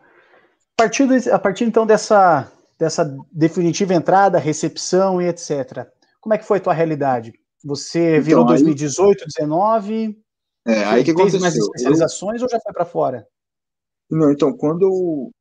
partir 0.75 1.07
de, 1.07 1.29
a 1.29 1.37
partir 1.37 1.65
então 1.65 1.85
dessa, 1.85 2.51
dessa 2.79 3.15
definitiva 3.31 3.93
entrada, 3.93 4.39
recepção 4.39 5.21
e 5.21 5.27
etc., 5.27 5.87
como 6.19 6.33
é 6.33 6.37
que 6.37 6.45
foi 6.45 6.57
a 6.57 6.61
tua 6.61 6.73
realidade? 6.73 7.33
Você 7.63 8.13
então, 8.13 8.23
virou 8.23 8.43
então, 8.43 8.55
2018, 8.55 9.25
19? 9.25 10.17
É, 10.65 10.83
aí 10.85 11.03
que 11.03 11.13
fez 11.13 11.39
mais 11.39 11.55
especializações 11.55 12.41
eu... 12.41 12.45
ou 12.45 12.49
já 12.49 12.59
foi 12.59 12.73
para 12.73 12.85
fora? 12.85 13.27
Não, 14.09 14.31
então, 14.31 14.55
quando 14.55 14.83
eu 14.83 15.31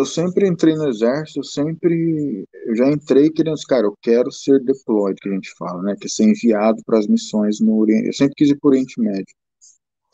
eu 0.00 0.06
sempre 0.06 0.48
entrei 0.48 0.74
no 0.74 0.88
exército, 0.88 1.40
eu 1.40 1.44
sempre, 1.44 2.44
eu 2.66 2.76
já 2.76 2.90
entrei 2.90 3.30
querendo, 3.30 3.56
cara, 3.68 3.86
eu 3.86 3.94
quero 4.02 4.30
ser 4.32 4.62
deployed, 4.64 5.20
que 5.20 5.28
a 5.28 5.32
gente 5.32 5.52
fala, 5.56 5.82
né, 5.82 5.96
que 5.98 6.06
é 6.06 6.10
ser 6.10 6.24
enviado 6.24 6.82
para 6.84 6.98
as 6.98 7.06
missões 7.06 7.60
no 7.60 7.78
Oriente, 7.78 8.08
eu 8.08 8.12
sempre 8.12 8.34
quis 8.36 8.50
ir 8.50 8.58
para 8.58 8.68
o 8.68 8.70
Oriente 8.70 9.00
Médio. 9.00 9.34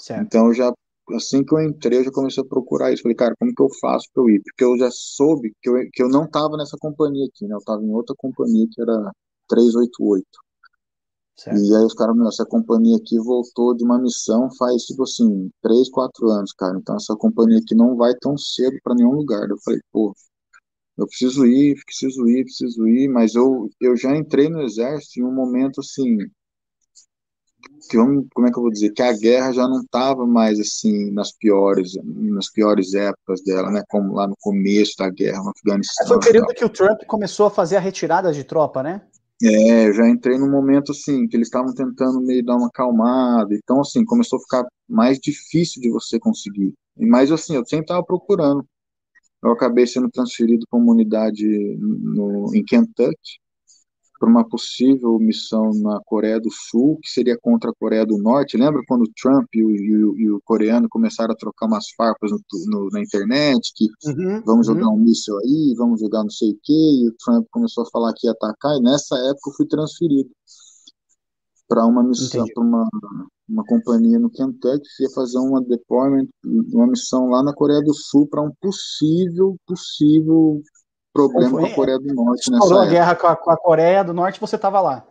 Certo. 0.00 0.22
Então, 0.22 0.52
já, 0.52 0.72
assim 1.12 1.44
que 1.44 1.54
eu 1.54 1.60
entrei, 1.60 2.00
eu 2.00 2.04
já 2.04 2.10
comecei 2.10 2.42
a 2.42 2.46
procurar 2.46 2.92
isso, 2.92 3.02
falei, 3.02 3.16
cara, 3.16 3.34
como 3.38 3.54
que 3.54 3.62
eu 3.62 3.68
faço 3.80 4.08
para 4.12 4.22
eu 4.22 4.30
ir? 4.30 4.42
Porque 4.42 4.64
eu 4.64 4.78
já 4.78 4.90
soube 4.90 5.52
que 5.62 5.68
eu, 5.68 5.74
que 5.92 6.02
eu 6.02 6.08
não 6.08 6.24
estava 6.24 6.56
nessa 6.56 6.76
companhia 6.78 7.26
aqui, 7.26 7.46
né, 7.46 7.54
eu 7.54 7.58
estava 7.58 7.82
em 7.82 7.90
outra 7.90 8.14
companhia 8.16 8.66
que 8.70 8.80
era 8.80 9.12
388. 9.48 10.45
Certo. 11.38 11.58
E 11.58 11.76
aí 11.76 11.84
os 11.84 11.92
caras, 11.92 12.16
meu, 12.16 12.28
essa 12.28 12.46
companhia 12.46 12.96
aqui 12.96 13.18
voltou 13.18 13.74
de 13.74 13.84
uma 13.84 13.98
missão 13.98 14.48
faz, 14.56 14.84
tipo 14.84 15.02
assim, 15.02 15.50
três, 15.62 15.90
quatro 15.90 16.28
anos, 16.28 16.52
cara. 16.52 16.78
Então 16.78 16.96
essa 16.96 17.14
companhia 17.14 17.58
aqui 17.58 17.74
não 17.74 17.94
vai 17.94 18.14
tão 18.14 18.36
cedo 18.38 18.76
para 18.82 18.94
nenhum 18.94 19.12
lugar. 19.12 19.48
Eu 19.48 19.58
falei, 19.62 19.80
pô, 19.92 20.14
eu 20.96 21.06
preciso 21.06 21.44
ir, 21.44 21.76
preciso 21.84 22.26
ir, 22.26 22.44
preciso 22.44 22.88
ir, 22.88 23.08
mas 23.08 23.34
eu, 23.34 23.68
eu 23.80 23.94
já 23.96 24.16
entrei 24.16 24.48
no 24.48 24.62
exército 24.62 25.20
em 25.20 25.24
um 25.24 25.32
momento 25.32 25.80
assim, 25.80 26.16
que 27.90 27.98
vamos, 27.98 28.26
como 28.34 28.46
é 28.46 28.50
que 28.50 28.58
eu 28.58 28.62
vou 28.62 28.72
dizer, 28.72 28.90
que 28.92 29.02
a 29.02 29.12
guerra 29.12 29.52
já 29.52 29.68
não 29.68 29.80
estava 29.80 30.26
mais 30.26 30.58
assim 30.58 31.10
nas 31.12 31.32
piores, 31.32 31.92
nas 32.02 32.50
piores 32.50 32.94
épocas 32.94 33.42
dela, 33.42 33.70
né, 33.70 33.82
como 33.90 34.14
lá 34.14 34.26
no 34.26 34.36
começo 34.40 34.94
da 34.98 35.10
guerra 35.10 35.42
no 35.42 35.50
Afeganistão. 35.50 36.06
Foi 36.06 36.16
o 36.16 36.20
período 36.20 36.54
que 36.54 36.64
o 36.64 36.70
Trump 36.70 37.02
começou 37.06 37.46
a 37.46 37.50
fazer 37.50 37.76
a 37.76 37.80
retirada 37.80 38.32
de 38.32 38.42
tropa, 38.42 38.82
né? 38.82 39.02
É, 39.42 39.88
eu 39.88 39.92
já 39.92 40.08
entrei 40.08 40.38
num 40.38 40.50
momento 40.50 40.92
assim, 40.92 41.28
que 41.28 41.36
eles 41.36 41.48
estavam 41.48 41.74
tentando 41.74 42.20
meio 42.22 42.44
dar 42.44 42.56
uma 42.56 42.68
acalmada, 42.68 43.54
então 43.54 43.80
assim, 43.80 44.04
começou 44.04 44.38
a 44.38 44.42
ficar 44.42 44.66
mais 44.88 45.18
difícil 45.18 45.82
de 45.82 45.90
você 45.90 46.18
conseguir. 46.18 46.72
Mas 46.96 47.30
assim, 47.30 47.54
eu 47.54 47.64
sempre 47.66 47.84
estava 47.84 48.02
procurando. 48.04 48.66
Eu 49.42 49.52
acabei 49.52 49.86
sendo 49.86 50.10
transferido 50.10 50.66
para 50.70 50.78
uma 50.78 50.92
unidade 50.92 51.46
no, 51.78 52.54
em 52.54 52.64
Kentucky, 52.64 53.38
para 54.18 54.28
uma 54.28 54.48
possível 54.48 55.18
missão 55.18 55.70
na 55.74 56.00
Coreia 56.04 56.40
do 56.40 56.50
Sul, 56.50 56.98
que 57.02 57.10
seria 57.10 57.36
contra 57.38 57.70
a 57.70 57.74
Coreia 57.74 58.06
do 58.06 58.18
Norte. 58.18 58.56
Lembra 58.56 58.82
quando 58.86 59.02
o 59.02 59.12
Trump 59.20 59.46
e 59.54 59.62
o, 59.62 59.70
e 59.70 60.04
o, 60.04 60.18
e 60.18 60.30
o 60.30 60.40
coreano 60.44 60.88
começaram 60.88 61.32
a 61.32 61.36
trocar 61.36 61.66
umas 61.66 61.86
farpas 61.96 62.30
no, 62.30 62.40
no, 62.66 62.88
na 62.90 63.00
internet, 63.00 63.72
que 63.74 63.86
uhum, 64.06 64.42
vamos 64.44 64.66
jogar 64.66 64.86
uhum. 64.86 64.94
um 64.94 65.04
míssil 65.04 65.36
aí, 65.38 65.74
vamos 65.76 66.00
jogar 66.00 66.22
não 66.22 66.30
sei 66.30 66.50
o 66.50 66.58
quê, 66.62 66.72
e 66.72 67.08
o 67.08 67.14
Trump 67.24 67.46
começou 67.50 67.84
a 67.84 67.90
falar 67.90 68.12
que 68.14 68.26
ia 68.26 68.32
atacar, 68.32 68.76
e 68.76 68.82
nessa 68.82 69.16
época 69.16 69.50
eu 69.50 69.54
fui 69.54 69.66
transferido 69.66 70.30
para 71.68 71.84
uma 71.84 72.02
missão, 72.02 72.44
para 72.54 72.62
uma, 72.62 72.88
uma 73.48 73.64
companhia 73.64 74.18
no 74.18 74.30
Kentucky, 74.30 74.88
que 74.96 75.02
ia 75.02 75.10
fazer 75.10 75.38
uma 75.38 75.62
deployment, 75.62 76.28
uma 76.44 76.86
missão 76.86 77.28
lá 77.28 77.42
na 77.42 77.52
Coreia 77.52 77.82
do 77.82 77.92
Sul 77.92 78.26
para 78.28 78.42
um 78.42 78.52
possível, 78.60 79.56
possível 79.66 80.62
problema 81.16 81.58
com 81.58 81.66
a 81.66 81.74
Coreia 81.74 81.98
do 81.98 82.14
Norte 82.14 82.50
Estourou 82.50 82.80
a 82.80 82.86
guerra 82.86 83.14
com 83.14 83.26
a, 83.26 83.36
com 83.36 83.50
a, 83.50 83.56
Coreia 83.56 84.04
do 84.04 84.12
Norte, 84.12 84.40
você 84.40 84.56
estava 84.56 84.80
lá. 84.80 85.06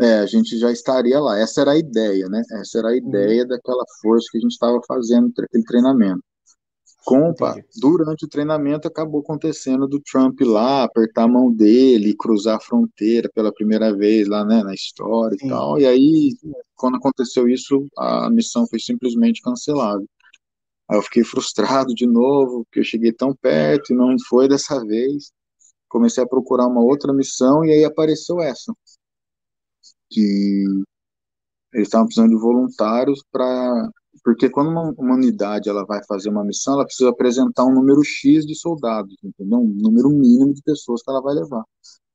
É, 0.00 0.20
a 0.20 0.26
gente 0.26 0.58
já 0.58 0.70
estaria 0.70 1.20
lá. 1.20 1.38
Essa 1.38 1.60
era 1.60 1.72
a 1.72 1.78
ideia, 1.78 2.26
né? 2.28 2.42
Essa 2.52 2.78
era 2.78 2.88
a 2.88 2.92
uhum. 2.92 2.96
ideia 2.96 3.42
uhum. 3.42 3.48
daquela 3.48 3.84
força 4.00 4.28
que 4.30 4.38
a 4.38 4.40
gente 4.40 4.52
estava 4.52 4.80
fazendo 4.86 5.30
aquele 5.38 5.64
treinamento. 5.64 6.22
Com, 7.04 7.32
durante 7.80 8.26
o 8.26 8.28
treinamento 8.28 8.86
acabou 8.86 9.20
acontecendo 9.20 9.88
do 9.88 10.00
Trump 10.00 10.38
lá, 10.42 10.84
apertar 10.84 11.24
a 11.24 11.28
mão 11.28 11.50
dele, 11.50 12.14
cruzar 12.14 12.56
a 12.56 12.60
fronteira 12.60 13.28
pela 13.34 13.52
primeira 13.52 13.94
vez 13.94 14.28
lá, 14.28 14.44
né, 14.44 14.62
na 14.62 14.74
história 14.74 15.36
Sim. 15.38 15.46
e 15.46 15.48
tal. 15.48 15.80
E 15.80 15.86
aí, 15.86 16.36
quando 16.76 16.96
aconteceu 16.96 17.48
isso, 17.48 17.86
a 17.96 18.28
missão 18.30 18.66
foi 18.66 18.78
simplesmente 18.78 19.40
cancelada. 19.40 20.04
Aí 20.90 20.98
eu 20.98 21.02
fiquei 21.02 21.24
frustrado 21.24 21.94
de 21.94 22.06
novo, 22.06 22.64
porque 22.64 22.80
eu 22.80 22.84
cheguei 22.84 23.12
tão 23.12 23.34
perto 23.34 23.92
e 23.92 23.96
não 23.96 24.16
foi 24.28 24.48
dessa 24.48 24.84
vez 24.84 25.32
comecei 25.90 26.24
a 26.24 26.28
procurar 26.28 26.66
uma 26.66 26.82
outra 26.82 27.12
missão 27.12 27.64
e 27.64 27.70
aí 27.72 27.84
apareceu 27.84 28.40
essa. 28.40 28.72
Que 30.08 30.64
eles 31.74 31.86
estavam 31.86 32.06
precisando 32.06 32.30
de 32.30 32.40
voluntários 32.40 33.22
para 33.30 33.90
porque 34.24 34.50
quando 34.50 34.70
uma, 34.70 34.92
uma, 34.98 35.14
unidade 35.14 35.68
ela 35.68 35.84
vai 35.86 36.00
fazer 36.04 36.30
uma 36.30 36.44
missão, 36.44 36.74
ela 36.74 36.84
precisa 36.84 37.08
apresentar 37.10 37.64
um 37.64 37.72
número 37.72 38.02
X 38.04 38.44
de 38.44 38.54
soldados, 38.54 39.16
entendeu? 39.22 39.58
Um 39.58 39.74
número 39.80 40.10
mínimo 40.10 40.52
de 40.52 40.62
pessoas 40.62 41.02
que 41.02 41.10
ela 41.10 41.22
vai 41.22 41.34
levar. 41.34 41.64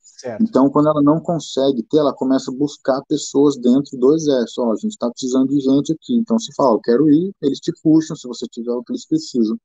Certo. 0.01 0.43
Então, 0.43 0.69
quando 0.69 0.89
ela 0.89 1.01
não 1.01 1.19
consegue 1.19 1.83
ter, 1.83 1.97
ela 1.97 2.13
começa 2.13 2.51
a 2.51 2.53
buscar 2.53 3.01
pessoas 3.07 3.57
dentro 3.57 3.97
do 3.97 4.13
exército. 4.13 4.61
Ó, 4.61 4.71
a 4.71 4.75
gente 4.75 4.91
está 4.91 5.09
precisando 5.09 5.47
de 5.49 5.59
gente 5.59 5.93
aqui. 5.93 6.15
Então, 6.15 6.37
se 6.37 6.53
fala, 6.55 6.75
eu 6.75 6.81
quero 6.81 7.09
ir, 7.09 7.31
eles 7.41 7.59
te 7.59 7.71
puxam 7.81 8.15
se 8.15 8.27
você 8.27 8.45
tiver 8.47 8.71
o 8.71 8.83
que 8.83 8.91
eles 8.91 9.07
precisam. 9.07 9.57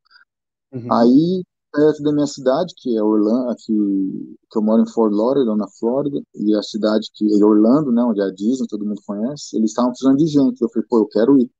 Uhum. 0.73 0.93
Aí 0.93 1.45
perto 1.73 2.03
da 2.03 2.13
minha 2.13 2.27
cidade, 2.27 2.75
que 2.77 2.97
é 2.97 3.03
Orlando, 3.03 3.51
aqui, 3.51 4.37
que 4.51 4.59
eu 4.59 4.63
moro 4.63 4.83
em 4.83 4.89
Fort 4.93 5.13
Lauderdale, 5.13 5.59
na 5.59 5.69
Flórida, 5.79 6.21
e 6.35 6.55
a 6.55 6.63
cidade 6.63 7.11
que 7.15 7.25
é 7.41 7.45
Orlando, 7.45 7.93
né, 7.93 8.03
onde 8.03 8.21
é 8.21 8.25
a 8.25 8.31
Disney, 8.31 8.67
todo 8.69 8.87
mundo 8.87 9.01
conhece, 9.07 9.57
eles 9.57 9.71
estavam 9.71 9.91
precisando 9.91 10.19
de 10.19 10.27
gente. 10.27 10.61
Eu 10.61 10.69
falei, 10.71 10.87
pô, 10.89 10.99
eu 10.99 11.07
quero 11.09 11.39
ir. 11.39 11.51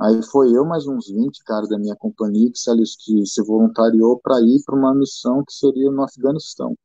Aí 0.00 0.22
foi 0.24 0.52
eu 0.56 0.64
mais 0.64 0.86
uns 0.86 1.08
20 1.08 1.42
caras 1.44 1.68
da 1.68 1.78
minha 1.78 1.96
companhia 1.96 2.50
que 2.50 2.58
se, 2.58 2.70
que 3.04 3.26
se 3.26 3.42
voluntariou 3.42 4.18
para 4.20 4.40
ir 4.40 4.62
para 4.64 4.76
uma 4.76 4.94
missão 4.94 5.44
que 5.44 5.52
seria 5.54 5.90
no 5.90 6.02
Afeganistão. 6.02 6.76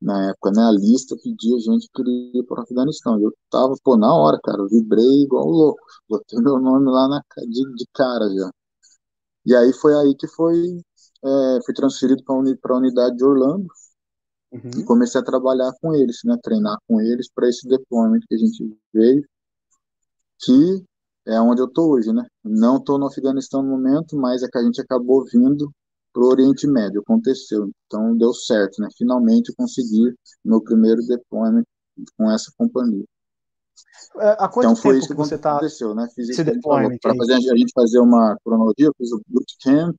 Na 0.00 0.30
época, 0.30 0.50
né, 0.52 0.62
a 0.62 0.70
lista 0.72 1.16
pedia 1.22 1.58
gente 1.58 1.86
que 1.88 2.02
queria 2.02 2.40
ir 2.40 2.44
para 2.44 2.60
o 2.60 2.62
Afeganistão. 2.62 3.20
Eu 3.20 3.32
tava, 3.50 3.74
pô, 3.82 3.96
na 3.96 4.14
hora, 4.14 4.38
cara, 4.42 4.58
eu 4.58 4.68
vibrei 4.68 5.22
igual 5.22 5.46
louco. 5.46 5.80
Botei 6.08 6.38
meu 6.40 6.58
nome 6.60 6.90
lá 6.90 7.08
na, 7.08 7.22
de, 7.46 7.74
de 7.74 7.86
cara 7.94 8.28
já. 8.28 8.50
E 9.46 9.54
aí 9.54 9.72
foi 9.72 9.94
aí 9.94 10.14
que 10.16 10.26
foi 10.28 10.82
é, 11.24 11.58
fui 11.64 11.74
transferido 11.74 12.22
para 12.24 12.36
uni, 12.36 12.58
a 12.62 12.74
unidade 12.74 13.16
de 13.16 13.24
Orlando 13.24 13.66
uhum. 14.52 14.70
e 14.78 14.84
comecei 14.84 15.20
a 15.20 15.24
trabalhar 15.24 15.72
com 15.80 15.94
eles, 15.94 16.18
né, 16.24 16.36
treinar 16.42 16.78
com 16.88 17.00
eles 17.00 17.30
para 17.32 17.48
esse 17.48 17.66
deployment 17.68 18.20
que 18.28 18.34
a 18.34 18.38
gente 18.38 18.78
veio, 18.92 19.24
que 20.40 20.84
é 21.26 21.40
onde 21.40 21.60
eu 21.60 21.66
estou 21.66 21.90
hoje, 21.90 22.12
né? 22.12 22.24
Não 22.44 22.76
estou 22.76 22.98
no 22.98 23.06
Afeganistão 23.06 23.62
no 23.62 23.70
momento, 23.70 24.16
mas 24.16 24.42
é 24.42 24.48
que 24.48 24.58
a 24.58 24.62
gente 24.62 24.80
acabou 24.80 25.24
vindo 25.24 25.72
para 26.12 26.22
o 26.22 26.28
Oriente 26.28 26.66
Médio, 26.66 27.00
aconteceu, 27.00 27.68
então 27.86 28.16
deu 28.16 28.32
certo, 28.32 28.80
né? 28.80 28.88
Finalmente 28.96 29.48
eu 29.48 29.54
consegui 29.56 30.14
meu 30.44 30.62
primeiro 30.62 31.04
deployment 31.06 31.64
com 32.16 32.30
essa 32.30 32.52
companhia. 32.56 33.04
É, 34.18 34.36
há 34.38 34.48
quanto 34.48 34.70
então, 34.70 34.76
foi 34.76 34.98
isso 34.98 35.08
que 35.08 35.14
você 35.14 35.34
está 35.34 35.52
aconteceu, 35.52 35.94
né? 35.94 36.08
Fiz 36.14 36.28
isso 36.28 36.42
para 37.02 37.16
fazer 37.16 37.34
a 37.34 37.56
gente 37.56 37.72
fazer 37.74 37.98
uma 37.98 38.36
cronologia, 38.42 38.90
fiz 38.96 39.12
o 39.12 39.20
bootcamp, 39.26 39.96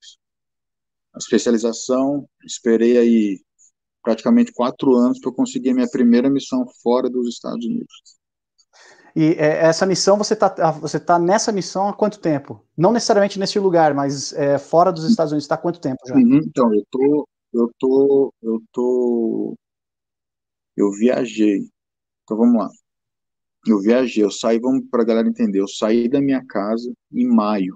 a 1.18 1.24
especialização, 1.24 2.28
esperei 2.46 2.98
aí 2.98 3.40
praticamente 4.04 4.54
quatro 4.54 4.96
anos 4.96 5.20
para 5.20 5.32
conseguir 5.32 5.74
minha 5.74 5.90
primeira 5.90 6.30
missão 6.30 6.66
fora 6.82 7.10
dos 7.10 7.28
Estados 7.28 7.66
Unidos. 7.66 7.94
E 9.16 9.32
é, 9.32 9.66
essa 9.66 9.86
missão, 9.86 10.16
você 10.18 10.34
está 10.36 10.54
ah, 10.60 10.72
você 10.72 11.00
tá 11.00 11.18
nessa 11.18 11.52
missão 11.52 11.90
há 11.90 11.94
quanto 11.94 12.20
tempo? 12.20 12.64
Não 12.78 12.94
necessariamente 12.94 13.40
nesse 13.40 13.58
lugar, 13.60 13.94
mas 13.94 14.32
é, 14.34 14.60
fora 14.60 14.92
dos 14.92 15.10
Estados 15.10 15.32
Unidos, 15.32 15.46
está 15.46 15.56
há 15.56 15.58
quanto 15.58 15.82
tempo 15.82 15.98
já? 16.08 16.14
Uhum, 16.14 16.38
então, 16.38 16.74
eu 16.74 16.84
tô, 16.92 17.28
eu 17.52 17.72
tô, 17.80 18.34
eu 18.44 18.62
tô, 18.72 19.58
eu 20.78 20.92
viajei. 20.92 21.68
Então 22.24 22.38
vamos 22.38 22.62
lá. 22.62 22.70
Eu 23.66 23.80
viajei, 23.80 24.24
eu 24.24 24.32
saí, 24.32 24.60
vamos 24.60 24.88
para 24.90 25.02
a 25.02 25.06
galera 25.06 25.28
entender, 25.28 25.60
eu 25.60 25.68
saí 25.68 26.08
da 26.08 26.22
minha 26.22 26.46
casa 26.46 26.94
em 27.12 27.26
maio 27.28 27.76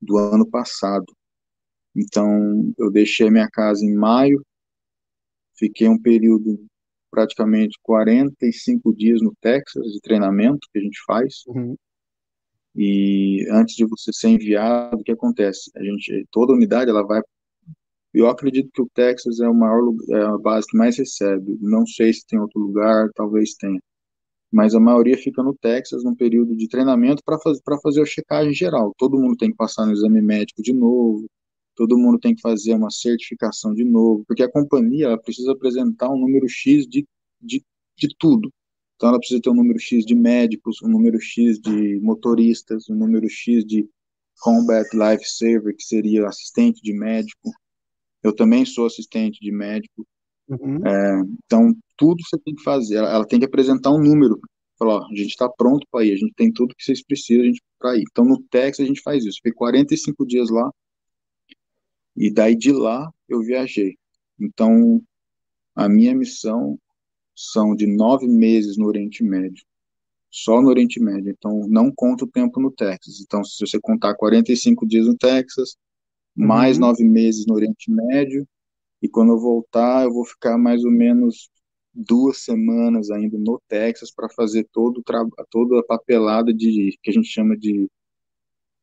do 0.00 0.16
ano 0.16 0.48
passado. 0.48 1.12
Então, 2.00 2.72
eu 2.78 2.90
deixei 2.90 3.30
minha 3.30 3.48
casa 3.50 3.84
em 3.84 3.94
maio, 3.94 4.42
fiquei 5.58 5.86
um 5.86 6.00
período 6.00 6.64
praticamente 7.10 7.78
45 7.82 8.94
dias 8.94 9.20
no 9.20 9.34
Texas 9.40 9.92
de 9.92 10.00
treinamento 10.00 10.66
que 10.72 10.78
a 10.78 10.82
gente 10.82 10.98
faz. 11.06 11.42
Uhum. 11.48 11.76
E 12.74 13.46
antes 13.50 13.74
de 13.74 13.84
você 13.84 14.12
ser 14.12 14.28
enviado, 14.28 14.96
o 14.96 15.02
que 15.02 15.12
acontece? 15.12 15.70
A 15.76 15.82
gente, 15.82 16.26
toda 16.30 16.54
unidade, 16.54 16.90
ela 16.90 17.04
vai. 17.04 17.20
Eu 18.14 18.28
acredito 18.28 18.70
que 18.72 18.82
o 18.82 18.90
Texas 18.94 19.40
é 19.40 19.48
o 19.48 19.54
maior 19.54 19.92
é 20.10 20.22
a 20.22 20.38
base 20.38 20.66
que 20.68 20.76
mais 20.78 20.96
recebe. 20.96 21.58
Não 21.60 21.86
sei 21.86 22.12
se 22.12 22.26
tem 22.26 22.38
outro 22.38 22.60
lugar, 22.60 23.10
talvez 23.14 23.54
tenha. 23.54 23.80
Mas 24.52 24.74
a 24.74 24.80
maioria 24.80 25.16
fica 25.18 25.42
no 25.42 25.54
Texas 25.54 26.02
num 26.04 26.14
período 26.14 26.56
de 26.56 26.68
treinamento 26.68 27.22
para 27.24 27.38
fazer, 27.38 27.60
fazer 27.82 28.02
a 28.02 28.06
checagem 28.06 28.54
geral. 28.54 28.94
Todo 28.98 29.18
mundo 29.18 29.36
tem 29.36 29.50
que 29.50 29.56
passar 29.56 29.86
no 29.86 29.92
exame 29.92 30.22
médico 30.22 30.62
de 30.62 30.72
novo, 30.72 31.26
todo 31.80 31.96
mundo 31.96 32.18
tem 32.18 32.34
que 32.34 32.42
fazer 32.42 32.74
uma 32.74 32.90
certificação 32.90 33.72
de 33.72 33.84
novo, 33.84 34.22
porque 34.28 34.42
a 34.42 34.50
companhia 34.50 35.06
ela 35.06 35.18
precisa 35.18 35.52
apresentar 35.52 36.10
um 36.10 36.18
número 36.18 36.46
X 36.46 36.86
de, 36.86 37.08
de, 37.40 37.64
de 37.96 38.14
tudo. 38.18 38.52
Então, 38.94 39.08
ela 39.08 39.18
precisa 39.18 39.40
ter 39.40 39.48
um 39.48 39.54
número 39.54 39.78
X 39.78 40.04
de 40.04 40.14
médicos, 40.14 40.82
um 40.82 40.88
número 40.88 41.18
X 41.18 41.58
de 41.58 41.98
motoristas, 42.00 42.90
um 42.90 42.94
número 42.94 43.26
X 43.30 43.64
de 43.64 43.88
Combat 44.40 44.86
Life 44.92 45.24
Saver, 45.24 45.74
que 45.74 45.82
seria 45.82 46.26
assistente 46.26 46.82
de 46.82 46.92
médico. 46.92 47.50
Eu 48.22 48.36
também 48.36 48.66
sou 48.66 48.84
assistente 48.84 49.40
de 49.40 49.50
médico. 49.50 50.06
Uhum. 50.50 50.86
É, 50.86 51.22
então, 51.46 51.74
tudo 51.96 52.22
você 52.22 52.36
tem 52.44 52.54
que 52.54 52.62
fazer. 52.62 52.96
Ela, 52.96 53.10
ela 53.10 53.26
tem 53.26 53.38
que 53.38 53.46
apresentar 53.46 53.90
um 53.90 54.02
número. 54.02 54.38
Falar, 54.78 54.96
ó, 54.96 55.06
a 55.06 55.16
gente 55.16 55.30
está 55.30 55.48
pronto 55.48 55.86
para 55.90 56.04
ir, 56.04 56.12
a 56.12 56.16
gente 56.16 56.34
tem 56.36 56.52
tudo 56.52 56.74
que 56.76 56.84
vocês 56.84 57.02
precisam 57.02 57.50
para 57.78 57.96
ir. 57.96 58.04
Então, 58.10 58.26
no 58.26 58.38
Texas, 58.50 58.84
a 58.84 58.86
gente 58.86 59.00
faz 59.00 59.24
isso. 59.24 59.36
Fiquei 59.36 59.52
45 59.52 60.26
dias 60.26 60.50
lá, 60.50 60.70
e 62.16 62.32
daí 62.32 62.54
de 62.54 62.72
lá 62.72 63.12
eu 63.28 63.40
viajei. 63.40 63.96
Então, 64.38 65.02
a 65.74 65.88
minha 65.88 66.14
missão 66.14 66.78
são 67.34 67.74
de 67.74 67.86
nove 67.86 68.26
meses 68.26 68.76
no 68.76 68.86
Oriente 68.86 69.22
Médio. 69.22 69.64
Só 70.30 70.60
no 70.60 70.68
Oriente 70.68 71.00
Médio. 71.00 71.30
Então, 71.30 71.66
não 71.68 71.90
conta 71.90 72.24
o 72.24 72.30
tempo 72.30 72.60
no 72.60 72.70
Texas. 72.70 73.20
Então, 73.20 73.42
se 73.44 73.58
você 73.66 73.78
contar 73.80 74.14
45 74.14 74.86
dias 74.86 75.06
no 75.06 75.16
Texas, 75.16 75.76
uhum. 76.36 76.46
mais 76.46 76.78
nove 76.78 77.04
meses 77.04 77.46
no 77.46 77.54
Oriente 77.54 77.90
Médio, 77.90 78.46
e 79.02 79.08
quando 79.08 79.32
eu 79.32 79.38
voltar, 79.38 80.04
eu 80.04 80.12
vou 80.12 80.24
ficar 80.24 80.58
mais 80.58 80.84
ou 80.84 80.90
menos 80.90 81.50
duas 81.92 82.38
semanas 82.38 83.10
ainda 83.10 83.36
no 83.38 83.60
Texas 83.66 84.12
para 84.12 84.28
fazer 84.28 84.68
todo 84.72 85.02
toda 85.50 85.80
a 85.80 85.82
papelada 85.82 86.54
de 86.54 86.96
que 87.02 87.10
a 87.10 87.12
gente 87.12 87.26
chama 87.28 87.56
de 87.56 87.90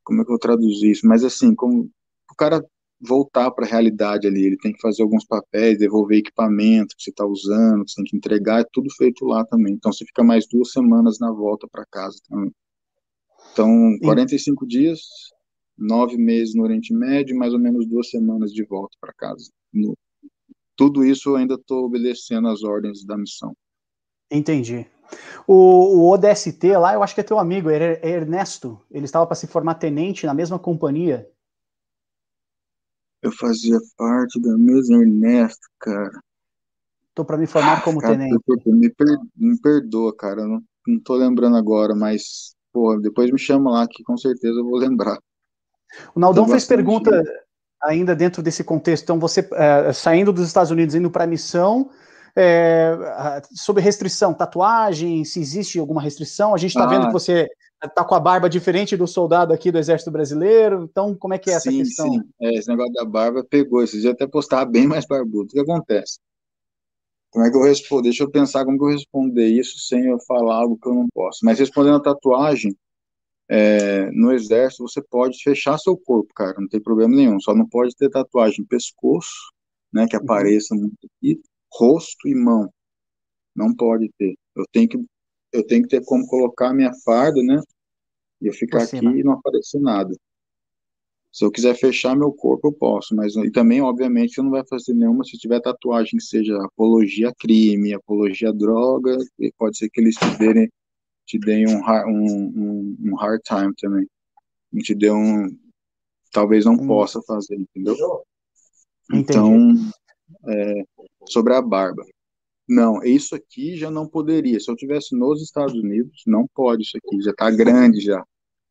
como 0.04 0.22
é 0.22 0.26
que 0.26 0.30
eu 0.30 0.34
vou 0.34 0.40
traduzir 0.40 0.92
isso? 0.92 1.08
Mas 1.08 1.24
assim, 1.24 1.56
como 1.56 1.90
o 2.30 2.36
cara 2.36 2.66
voltar 3.00 3.52
para 3.52 3.66
a 3.66 3.70
realidade 3.70 4.28
ali. 4.28 4.46
Ele 4.46 4.58
tem 4.58 4.74
que 4.74 4.82
fazer 4.82 5.04
alguns 5.04 5.26
papéis, 5.26 5.78
devolver 5.78 6.20
equipamento 6.20 6.96
que 6.96 7.04
você 7.04 7.10
está 7.10 7.26
usando, 7.26 7.86
que 7.86 7.92
você 7.92 7.96
tem 7.98 8.06
que 8.06 8.18
entregar, 8.18 8.62
é 8.62 8.66
tudo 8.72 8.90
feito 8.96 9.26
lá 9.26 9.46
também. 9.46 9.74
Então 9.74 9.92
você 9.92 10.06
fica 10.06 10.24
mais 10.24 10.48
duas 10.48 10.72
semanas 10.72 11.20
na 11.20 11.32
volta 11.32 11.68
para 11.72 11.86
casa 11.86 12.18
também. 12.30 12.52
Então, 13.54 13.98
45 14.02 14.66
e... 14.66 14.68
dias, 14.68 15.00
nove 15.78 16.18
meses 16.18 16.56
no 16.56 16.64
Oriente 16.64 16.94
Médio, 16.94 17.38
mais 17.38 17.54
ou 17.54 17.60
menos 17.60 17.88
duas 17.88 18.10
semanas 18.10 18.52
de 18.52 18.64
volta 18.66 18.96
para 19.00 19.14
casa. 19.14 19.50
No... 19.74 19.96
Tudo 20.76 21.04
isso 21.04 21.30
eu 21.30 21.36
ainda 21.36 21.56
estou 21.56 21.86
obedecendo 21.86 22.48
as 22.48 22.64
ordens 22.64 23.04
da 23.06 23.18
missão. 23.18 23.56
Entendi. 24.30 24.86
O, 25.48 25.54
o 25.54 26.12
ODST 26.12 26.76
lá, 26.78 26.94
eu 26.94 27.02
acho 27.02 27.16
que 27.16 27.22
é 27.22 27.24
teu 27.24 27.40
amigo, 27.40 27.70
é 27.70 28.00
Ernesto. 28.04 28.80
Ele 28.92 29.06
estava 29.06 29.26
para 29.26 29.36
se 29.36 29.48
formar 29.48 29.76
tenente 29.76 30.26
na 30.26 30.34
mesma 30.34 30.60
companhia. 30.60 31.28
Eu 33.22 33.32
fazia 33.32 33.78
parte 33.98 34.40
da 34.40 34.56
mesma 34.58 34.98
Ernesto, 34.98 35.68
cara. 35.80 36.12
Tô 37.16 37.26
para 37.26 37.38
me 37.38 37.48
formar 37.48 37.84
como 37.84 38.00
cara, 38.00 38.14
tenente. 38.14 38.38
Me, 38.68 38.90
per, 38.90 39.08
me 39.36 39.60
perdoa, 39.60 40.16
cara. 40.16 40.42
Eu 40.42 40.48
não, 40.48 40.62
não 40.88 41.00
tô 41.00 41.16
lembrando 41.16 41.58
agora, 41.58 41.96
mas, 41.96 42.56
pô, 42.72 42.96
depois 42.98 43.32
me 43.32 43.40
chama 43.40 43.72
lá 43.72 43.88
que 43.88 44.04
com 44.04 44.16
certeza 44.16 44.60
eu 44.60 44.64
vou 44.64 44.78
lembrar. 44.78 45.18
O 46.14 46.20
Naldão 46.20 46.48
fez 46.48 46.66
pergunta 46.66 47.24
ainda 47.82 48.16
dentro 48.16 48.44
desse 48.44 48.64
contexto. 48.64 49.04
Então, 49.04 49.20
você 49.20 49.48
é, 49.54 49.92
saindo 49.94 50.32
dos 50.32 50.48
Estados 50.48 50.72
Unidos, 50.72 50.94
indo 50.94 51.10
para 51.10 51.24
a 51.24 51.28
missão, 51.28 51.90
é, 52.36 52.96
sobre 53.56 53.82
restrição, 53.82 54.34
tatuagem, 54.34 55.26
se 55.26 55.40
existe 55.40 55.80
alguma 55.80 56.02
restrição. 56.02 56.54
A 56.54 56.58
gente 56.58 56.72
está 56.72 56.84
ah. 56.84 56.88
vendo 56.88 57.08
que 57.08 57.14
você 57.14 57.50
está 57.84 58.04
com 58.04 58.16
a 58.16 58.20
barba 58.20 58.50
diferente 58.50 58.98
do 58.98 59.08
soldado 59.08 59.54
aqui 59.54 59.72
do 59.72 59.78
Exército 59.78 60.12
Brasileiro. 60.12 60.88
Então, 60.90 61.16
como 61.16 61.34
é 61.34 61.38
que 61.38 61.50
é 61.50 61.54
essa 61.54 61.70
sim, 61.70 61.80
questão? 61.80 62.12
Sim, 62.12 62.22
é, 62.42 62.56
esse 62.56 62.68
negócio 62.68 62.94
da 62.94 63.06
barba 63.06 63.44
pegou. 63.44 63.84
Esses 63.84 64.02
dias 64.02 64.14
até 64.14 64.26
postava 64.26 64.66
bem 64.66 64.88
mais 64.88 65.06
barbudo. 65.06 65.46
O 65.46 65.48
que 65.48 65.60
acontece? 65.60 66.20
Como 67.30 67.46
é 67.46 67.52
que 67.52 67.58
eu 67.58 67.62
respondo? 67.62 68.04
Deixa 68.04 68.24
eu 68.24 68.32
pensar 68.32 68.66
como 68.66 68.78
que 68.78 68.84
eu 68.84 68.90
responder 68.90 69.48
isso 69.48 69.78
sem 69.80 70.06
eu 70.06 70.20
falar 70.22 70.56
algo 70.56 70.78
que 70.78 70.88
eu 70.88 70.94
não 70.94 71.08
posso. 71.14 71.40
Mas 71.44 71.60
respondendo 71.60 71.98
a 71.98 72.02
tatuagem, 72.02 72.76
é, 73.50 74.10
no 74.12 74.32
exército 74.32 74.88
você 74.88 75.02
pode 75.02 75.42
fechar 75.42 75.78
seu 75.78 75.96
corpo, 75.98 76.34
cara, 76.34 76.56
não 76.60 76.68
tem 76.68 76.82
problema 76.82 77.16
nenhum. 77.16 77.40
Só 77.40 77.54
não 77.54 77.68
pode 77.68 77.96
ter 77.96 78.10
tatuagem 78.10 78.66
pescoço, 78.66 79.52
né, 79.94 80.08
que 80.08 80.18
uhum. 80.18 80.24
apareça 80.24 80.76
muito 80.76 80.98
aqui, 81.06 81.40
rosto 81.72 82.28
e 82.28 82.36
mão. 82.36 82.72
Não 83.56 83.74
pode 83.76 84.10
ter. 84.18 84.36
Eu 84.56 84.66
tenho 84.72 84.88
que 84.88 84.98
eu 85.52 85.66
tenho 85.66 85.84
que 85.84 85.90
ter 85.90 86.04
como 86.06 86.28
colocar 86.28 86.70
a 86.70 86.74
minha 86.74 86.92
farda, 87.04 87.42
né? 87.42 87.62
E 88.42 88.48
eu 88.48 88.54
ficar 88.54 88.84
aqui 88.84 88.98
e 88.98 89.24
não 89.24 89.34
aparecer 89.34 89.80
nada. 89.80 90.16
Se 91.32 91.46
eu 91.46 91.52
quiser 91.52 91.76
fechar 91.76 92.16
meu 92.16 92.32
corpo, 92.32 92.70
eu 92.70 92.74
posso, 92.74 93.16
mas 93.16 93.36
e 93.36 93.52
também, 93.52 93.82
obviamente, 93.82 94.34
você 94.34 94.42
não 94.42 94.50
vai 94.50 94.66
fazer 94.66 94.94
nenhuma 94.94 95.24
se 95.24 95.38
tiver 95.38 95.62
tatuagem 95.62 96.18
que 96.18 96.24
seja 96.24 96.58
apologia 96.64 97.30
a 97.30 97.36
crime, 97.36 97.94
apologia 97.94 98.50
a 98.50 98.54
droga, 98.54 99.18
pode 99.58 99.78
ser 99.78 99.90
que 99.90 100.02
eles 100.02 100.16
te 100.16 100.38
deem, 100.38 100.70
te 101.26 101.38
deem 101.38 101.68
um, 101.68 101.80
um, 102.08 102.98
um, 103.00 103.16
hard 103.16 103.42
time 103.44 103.74
também. 103.80 104.08
Não 104.72 104.82
te 104.82 104.96
dê 104.96 105.12
um. 105.12 105.48
Talvez 106.32 106.66
não 106.66 106.74
hum. 106.74 106.88
possa 106.88 107.22
fazer, 107.22 107.56
entendeu? 107.56 107.96
Entendi. 109.12 109.32
Então, 109.32 109.74
é, 110.48 110.84
sobre 111.28 111.54
a 111.54 111.62
barba. 111.62 112.04
Não, 112.68 113.02
isso 113.04 113.34
aqui 113.34 113.78
já 113.78 113.90
não 113.90 114.08
poderia. 114.08 114.60
Se 114.60 114.70
eu 114.70 114.76
tivesse 114.76 115.16
nos 115.16 115.42
Estados 115.42 115.74
Unidos, 115.74 116.24
não 116.28 116.46
pode 116.54 116.84
isso 116.84 116.98
aqui, 116.98 117.22
já 117.22 117.32
está 117.32 117.50
grande 117.50 118.02
já. 118.02 118.24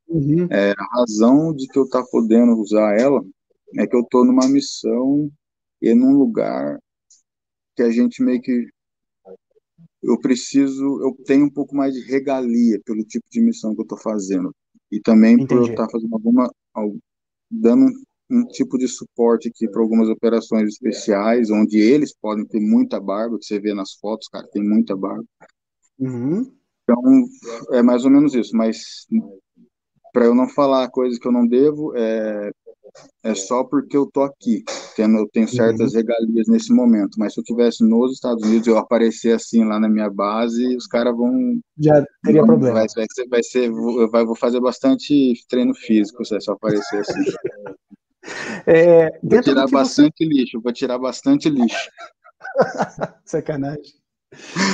Uhum. 0.08 0.46
É, 0.50 0.72
a 0.72 0.98
razão 0.98 1.54
de 1.54 1.66
que 1.66 1.78
eu 1.78 1.84
estar 1.84 2.02
tá 2.02 2.08
podendo 2.10 2.52
usar 2.60 2.98
ela 2.98 3.24
é 3.76 3.86
que 3.86 3.96
eu 3.96 4.00
estou 4.00 4.24
numa 4.24 4.46
missão 4.48 5.30
e 5.80 5.94
num 5.94 6.16
lugar 6.16 6.78
que 7.74 7.82
a 7.82 7.90
gente 7.90 8.22
meio 8.22 8.40
que 8.40 8.68
eu 10.02 10.18
preciso, 10.20 11.00
eu 11.02 11.16
tenho 11.24 11.46
um 11.46 11.50
pouco 11.50 11.74
mais 11.74 11.94
de 11.94 12.00
regalia 12.00 12.80
pelo 12.84 13.02
tipo 13.02 13.26
de 13.30 13.40
missão 13.40 13.74
que 13.74 13.80
eu 13.80 13.84
estou 13.84 13.98
fazendo 13.98 14.54
e 14.90 15.00
também 15.00 15.34
Entendi. 15.34 15.48
por 15.48 15.56
eu 15.58 15.64
estar 15.64 15.86
tá 15.86 15.92
fazendo 15.92 16.14
alguma 16.14 16.50
dando 17.50 17.92
um 18.30 18.44
tipo 18.46 18.76
de 18.76 18.88
suporte 18.88 19.48
aqui 19.48 19.68
para 19.68 19.80
algumas 19.80 20.08
operações 20.08 20.68
especiais, 20.72 21.50
onde 21.50 21.78
eles 21.78 22.14
podem 22.14 22.44
ter 22.46 22.60
muita 22.60 23.00
barba, 23.00 23.38
que 23.38 23.44
você 23.44 23.60
vê 23.60 23.72
nas 23.72 23.94
fotos, 23.94 24.28
cara, 24.28 24.48
tem 24.48 24.62
muita 24.62 24.96
barba. 24.96 25.24
Uhum. 25.98 26.52
Então, 26.82 27.24
é 27.72 27.82
mais 27.82 28.04
ou 28.04 28.10
menos 28.10 28.34
isso, 28.34 28.56
mas 28.56 29.06
para 30.12 30.24
eu 30.24 30.34
não 30.34 30.48
falar 30.48 30.88
coisas 30.90 31.18
que 31.18 31.26
eu 31.26 31.32
não 31.32 31.46
devo, 31.46 31.92
é, 31.96 32.50
é 33.22 33.34
só 33.34 33.64
porque 33.64 33.96
eu 33.96 34.08
tô 34.10 34.22
aqui, 34.22 34.64
tendo, 34.94 35.18
eu 35.18 35.28
tenho 35.32 35.48
certas 35.48 35.92
uhum. 35.92 35.98
regalias 35.98 36.46
nesse 36.48 36.72
momento, 36.72 37.16
mas 37.18 37.34
se 37.34 37.40
eu 37.40 37.44
tivesse 37.44 37.84
nos 37.84 38.12
Estados 38.12 38.42
Unidos, 38.44 38.66
eu 38.66 38.78
aparecer 38.78 39.34
assim 39.34 39.64
lá 39.64 39.78
na 39.78 39.88
minha 39.88 40.08
base, 40.08 40.76
os 40.76 40.86
caras 40.86 41.14
vão... 41.16 41.60
Já 41.78 42.04
teria 42.24 42.40
vão, 42.40 42.48
problema. 42.48 42.74
Vai, 42.74 42.86
vai, 42.94 43.06
ser, 43.10 43.28
vai 43.28 43.42
ser, 43.42 43.70
vai, 44.10 44.24
vou 44.24 44.36
fazer 44.36 44.60
bastante 44.60 45.34
treino 45.48 45.74
físico 45.74 46.24
se 46.24 46.36
é 46.36 46.40
só 46.40 46.52
aparecer 46.52 47.00
assim. 47.00 47.24
É, 48.66 49.18
vou 49.22 49.40
tirar 49.40 49.66
bastante 49.68 50.24
você... 50.24 50.24
lixo, 50.24 50.60
vou 50.60 50.72
tirar 50.72 50.98
bastante 50.98 51.48
lixo. 51.48 51.90
Sacanagem. 53.24 53.94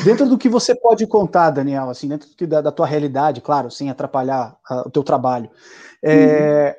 Dentro 0.04 0.28
do 0.28 0.38
que 0.38 0.48
você 0.48 0.74
pode 0.74 1.06
contar, 1.06 1.50
Daniel, 1.50 1.90
assim, 1.90 2.08
dentro 2.08 2.28
da, 2.46 2.60
da 2.60 2.72
tua 2.72 2.86
realidade, 2.86 3.40
claro, 3.40 3.70
sem 3.70 3.90
atrapalhar 3.90 4.56
a, 4.66 4.88
o 4.88 4.90
teu 4.90 5.02
trabalho, 5.02 5.50
é, 6.02 6.76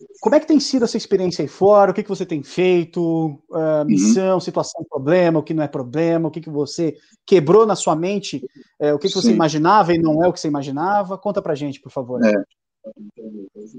uhum. 0.00 0.06
como 0.20 0.34
é 0.36 0.40
que 0.40 0.46
tem 0.46 0.58
sido 0.60 0.84
essa 0.84 0.96
experiência 0.96 1.42
aí 1.42 1.48
fora? 1.48 1.90
O 1.90 1.94
que, 1.94 2.02
que 2.02 2.08
você 2.08 2.24
tem 2.24 2.42
feito? 2.42 3.38
Uh, 3.50 3.84
missão, 3.84 4.34
uhum. 4.34 4.40
situação, 4.40 4.84
problema, 4.88 5.40
o 5.40 5.42
que 5.42 5.52
não 5.52 5.64
é 5.64 5.68
problema? 5.68 6.28
O 6.28 6.30
que, 6.30 6.40
que 6.40 6.50
você 6.50 6.96
quebrou 7.26 7.66
na 7.66 7.76
sua 7.76 7.96
mente? 7.96 8.42
É, 8.80 8.94
o 8.94 8.98
que, 8.98 9.08
que 9.08 9.14
você 9.14 9.32
imaginava 9.32 9.92
e 9.92 9.98
não 9.98 10.24
é 10.24 10.28
o 10.28 10.32
que 10.32 10.40
você 10.40 10.48
imaginava? 10.48 11.18
Conta 11.18 11.42
pra 11.42 11.54
gente, 11.54 11.80
por 11.80 11.90
favor. 11.90 12.24
É. 12.24 12.32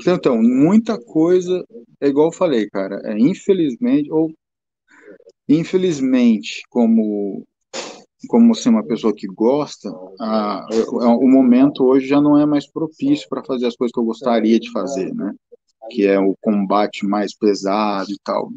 Então, 0.07 0.41
muita 0.41 0.99
coisa, 0.99 1.63
é 2.01 2.07
igual 2.07 2.27
eu 2.27 2.33
falei, 2.33 2.69
cara, 2.69 3.01
é, 3.05 3.17
infelizmente, 3.17 4.11
ou 4.11 4.31
infelizmente, 5.47 6.61
como 6.69 7.45
como 8.27 8.55
ser 8.55 8.69
uma 8.69 8.83
pessoa 8.83 9.13
que 9.13 9.27
gosta, 9.27 9.89
a, 10.19 10.65
a, 10.65 11.17
o 11.17 11.27
momento 11.27 11.83
hoje 11.83 12.07
já 12.07 12.19
não 12.19 12.37
é 12.37 12.45
mais 12.45 12.69
propício 12.69 13.27
para 13.29 13.43
fazer 13.43 13.67
as 13.67 13.75
coisas 13.75 13.91
que 13.91 13.99
eu 13.99 14.05
gostaria 14.05 14.59
de 14.59 14.71
fazer, 14.71 15.13
né? 15.13 15.33
Que 15.91 16.05
é 16.05 16.19
o 16.19 16.35
combate 16.41 17.05
mais 17.05 17.35
pesado 17.37 18.11
e 18.11 18.17
tal. 18.23 18.49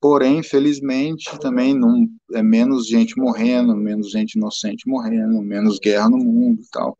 Porém, 0.00 0.42
felizmente, 0.42 1.38
também 1.38 1.72
não 1.72 2.06
é 2.34 2.42
menos 2.42 2.86
gente 2.86 3.16
morrendo, 3.16 3.74
menos 3.76 4.10
gente 4.10 4.34
inocente 4.34 4.88
morrendo, 4.88 5.40
menos 5.40 5.78
guerra 5.78 6.10
no 6.10 6.18
mundo 6.18 6.60
e 6.60 6.70
tal. 6.70 6.98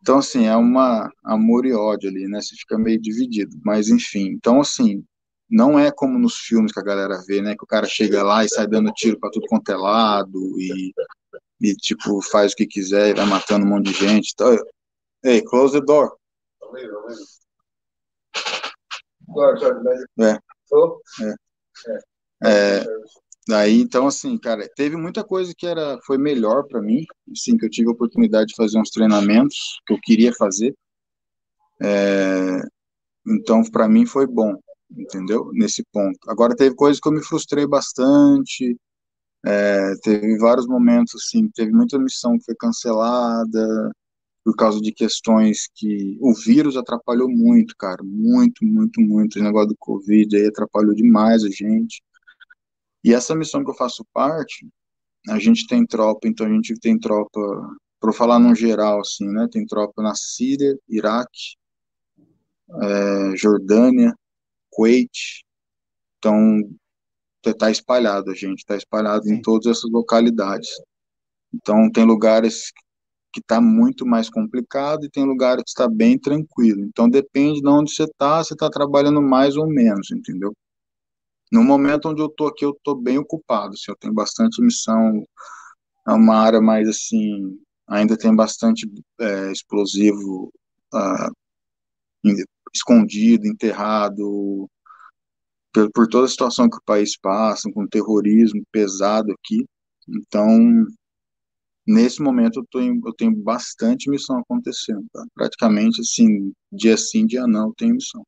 Então, 0.00 0.18
assim, 0.18 0.46
é 0.46 0.56
uma 0.56 1.10
amor 1.24 1.66
e 1.66 1.72
ódio 1.72 2.08
ali, 2.08 2.26
né? 2.26 2.40
Você 2.40 2.56
fica 2.56 2.78
meio 2.78 3.00
dividido. 3.00 3.56
Mas, 3.64 3.88
enfim, 3.88 4.28
então, 4.28 4.60
assim, 4.60 5.04
não 5.48 5.78
é 5.78 5.90
como 5.90 6.18
nos 6.18 6.36
filmes 6.36 6.72
que 6.72 6.80
a 6.80 6.84
galera 6.84 7.20
vê, 7.26 7.42
né? 7.42 7.54
Que 7.56 7.64
o 7.64 7.66
cara 7.66 7.86
chega 7.86 8.22
lá 8.22 8.44
e 8.44 8.48
sai 8.48 8.66
dando 8.66 8.92
tiro 8.92 9.18
para 9.18 9.30
tudo 9.30 9.46
quanto 9.48 9.70
é 9.70 9.76
lado 9.76 10.38
e, 10.58 10.92
e, 11.60 11.74
tipo, 11.74 12.22
faz 12.22 12.52
o 12.52 12.56
que 12.56 12.66
quiser 12.66 13.10
e 13.10 13.14
vai 13.14 13.26
matando 13.26 13.66
um 13.66 13.68
monte 13.68 13.92
de 13.92 13.92
gente. 13.92 14.32
Então, 14.32 14.56
hey, 15.24 15.42
close 15.44 15.78
the 15.78 15.84
door. 15.84 16.16
É. 20.18 20.38
É. 22.42 22.80
É. 22.80 22.84
Daí, 23.50 23.80
então, 23.80 24.06
assim, 24.06 24.38
cara, 24.38 24.68
teve 24.76 24.96
muita 24.96 25.24
coisa 25.24 25.52
que 25.56 25.66
era, 25.66 25.98
foi 26.06 26.16
melhor 26.16 26.68
para 26.68 26.80
mim, 26.80 27.04
assim, 27.32 27.56
que 27.56 27.66
eu 27.66 27.70
tive 27.70 27.88
a 27.88 27.92
oportunidade 27.92 28.50
de 28.50 28.54
fazer 28.54 28.78
uns 28.78 28.90
treinamentos 28.90 29.80
que 29.84 29.92
eu 29.92 29.98
queria 30.00 30.32
fazer. 30.32 30.72
É, 31.82 32.60
então, 33.26 33.62
para 33.64 33.88
mim 33.88 34.06
foi 34.06 34.24
bom, 34.24 34.56
entendeu? 34.88 35.50
Nesse 35.52 35.84
ponto. 35.92 36.16
Agora, 36.28 36.54
teve 36.54 36.76
coisas 36.76 37.00
que 37.00 37.08
eu 37.08 37.12
me 37.12 37.24
frustrei 37.24 37.66
bastante, 37.66 38.76
é, 39.44 39.94
teve 40.04 40.38
vários 40.38 40.68
momentos, 40.68 41.16
assim, 41.16 41.48
teve 41.52 41.72
muita 41.72 41.98
missão 41.98 42.38
que 42.38 42.44
foi 42.44 42.54
cancelada 42.54 43.90
por 44.44 44.54
causa 44.54 44.80
de 44.80 44.92
questões 44.92 45.68
que 45.74 46.16
o 46.20 46.32
vírus 46.34 46.76
atrapalhou 46.76 47.28
muito, 47.28 47.74
cara, 47.76 48.02
muito, 48.04 48.64
muito, 48.64 49.00
muito. 49.00 49.40
O 49.40 49.42
negócio 49.42 49.70
do 49.70 49.76
Covid 49.76 50.36
aí 50.36 50.46
atrapalhou 50.46 50.94
demais 50.94 51.42
a 51.42 51.48
gente. 51.50 52.00
E 53.02 53.14
essa 53.14 53.34
missão 53.34 53.64
que 53.64 53.70
eu 53.70 53.74
faço 53.74 54.04
parte, 54.12 54.66
a 55.28 55.38
gente 55.38 55.66
tem 55.66 55.86
tropa, 55.86 56.28
então 56.28 56.46
a 56.46 56.50
gente 56.50 56.74
tem 56.80 56.98
tropa, 56.98 57.40
para 58.00 58.12
falar 58.12 58.38
no 58.38 58.54
geral, 58.54 59.00
assim, 59.00 59.28
né? 59.28 59.46
Tem 59.50 59.66
tropa 59.66 60.02
na 60.02 60.14
Síria, 60.14 60.76
Iraque, 60.88 61.56
é, 62.82 63.36
Jordânia, 63.36 64.14
Kuwait. 64.70 65.44
Então, 66.18 66.60
está 67.44 67.70
espalhado, 67.70 68.30
a 68.30 68.34
gente 68.34 68.58
está 68.58 68.76
espalhado 68.76 69.24
Sim. 69.24 69.34
em 69.34 69.42
todas 69.42 69.66
essas 69.66 69.90
localidades. 69.90 70.68
Então, 71.52 71.90
tem 71.90 72.04
lugares 72.04 72.72
que 73.32 73.40
está 73.40 73.60
muito 73.60 74.06
mais 74.06 74.28
complicado 74.28 75.04
e 75.04 75.10
tem 75.10 75.24
lugares 75.24 75.62
que 75.64 75.70
está 75.70 75.88
bem 75.88 76.18
tranquilo. 76.18 76.82
Então, 76.84 77.08
depende 77.08 77.60
de 77.60 77.68
onde 77.68 77.92
você 77.92 78.04
está, 78.04 78.42
você 78.42 78.54
está 78.54 78.68
trabalhando 78.68 79.22
mais 79.22 79.56
ou 79.56 79.68
menos, 79.68 80.10
entendeu? 80.10 80.52
No 81.50 81.64
momento 81.64 82.08
onde 82.08 82.22
eu 82.22 82.28
tô 82.28 82.46
aqui, 82.46 82.64
eu 82.64 82.78
tô 82.84 82.94
bem 82.94 83.18
ocupado, 83.18 83.74
assim, 83.74 83.90
eu 83.90 83.96
tenho 83.96 84.14
bastante 84.14 84.62
missão, 84.62 85.24
é 86.08 86.12
uma 86.12 86.36
área 86.36 86.60
mais, 86.60 86.88
assim, 86.88 87.58
ainda 87.88 88.16
tem 88.16 88.34
bastante 88.34 88.88
é, 89.20 89.52
explosivo 89.52 90.52
uh, 90.94 91.32
escondido, 92.72 93.46
enterrado, 93.46 94.68
por, 95.72 95.90
por, 95.92 96.08
toda 96.08 96.26
a 96.26 96.28
situação 96.28 96.68
que 96.68 96.76
o 96.76 96.82
país 96.84 97.18
passa, 97.18 97.70
com 97.72 97.86
terrorismo 97.86 98.62
pesado 98.72 99.32
aqui, 99.32 99.64
então 100.08 100.86
nesse 101.86 102.22
momento 102.22 102.60
eu, 102.60 102.66
tô 102.70 102.80
em, 102.80 103.00
eu 103.04 103.12
tenho 103.14 103.34
bastante 103.34 104.08
missão 104.10 104.38
acontecendo, 104.38 105.04
tá? 105.12 105.24
praticamente 105.34 106.00
assim, 106.00 106.52
dia 106.72 106.96
sim, 106.96 107.26
dia 107.26 107.46
não, 107.46 107.68
eu 107.68 107.74
tenho 107.76 107.94
missão. 107.94 108.24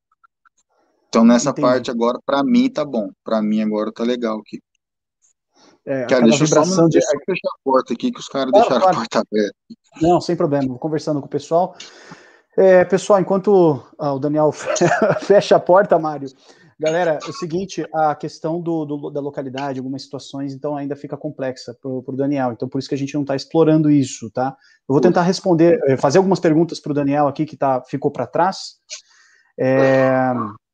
Então 1.12 1.26
nessa 1.26 1.50
Entendi. 1.50 1.68
parte 1.68 1.90
agora, 1.90 2.18
para 2.24 2.42
mim 2.42 2.70
tá 2.70 2.86
bom, 2.86 3.10
para 3.22 3.42
mim 3.42 3.60
agora 3.60 3.92
tá 3.92 4.02
legal 4.02 4.38
aqui. 4.38 4.58
É, 5.84 6.06
Cara, 6.06 6.22
deixa 6.22 6.44
eu 6.44 6.46
só 6.64 6.86
de... 6.86 6.92
deixa 6.92 7.14
eu 7.14 7.20
fechar 7.26 7.48
a 7.48 7.60
porta 7.62 7.92
aqui, 7.92 8.10
que 8.10 8.18
os 8.18 8.28
caras 8.28 8.50
claro, 8.50 8.66
deixaram 8.66 8.80
claro. 8.80 8.96
a 8.96 9.00
porta 9.00 9.18
aberta. 9.18 9.56
Não, 10.00 10.22
sem 10.22 10.34
problema, 10.34 10.68
vou 10.68 10.78
conversando 10.78 11.20
com 11.20 11.26
o 11.26 11.28
pessoal. 11.28 11.76
É, 12.56 12.82
pessoal, 12.86 13.20
enquanto 13.20 13.84
ah, 13.98 14.14
o 14.14 14.18
Daniel 14.18 14.52
fecha 15.20 15.56
a 15.56 15.60
porta, 15.60 15.98
Mário, 15.98 16.30
galera, 16.80 17.18
é 17.22 17.28
o 17.28 17.32
seguinte, 17.34 17.84
a 17.92 18.14
questão 18.14 18.58
do, 18.58 18.86
do, 18.86 19.10
da 19.10 19.20
localidade, 19.20 19.80
algumas 19.80 20.04
situações, 20.04 20.54
então 20.54 20.76
ainda 20.78 20.96
fica 20.96 21.14
complexa 21.14 21.76
para 21.78 21.90
o 21.90 22.16
Daniel, 22.16 22.52
então 22.52 22.70
por 22.70 22.78
isso 22.78 22.88
que 22.88 22.94
a 22.94 22.98
gente 22.98 23.12
não 23.12 23.20
está 23.20 23.36
explorando 23.36 23.90
isso, 23.90 24.30
tá? 24.30 24.56
Eu 24.88 24.94
vou 24.94 25.00
tentar 25.00 25.22
responder, 25.22 25.78
eh, 25.88 25.96
fazer 25.98 26.16
algumas 26.16 26.40
perguntas 26.40 26.80
para 26.80 26.92
o 26.92 26.94
Daniel 26.94 27.28
aqui, 27.28 27.44
que 27.44 27.56
tá, 27.56 27.82
ficou 27.82 28.10
para 28.10 28.26
trás. 28.26 28.76
É, 29.60 30.32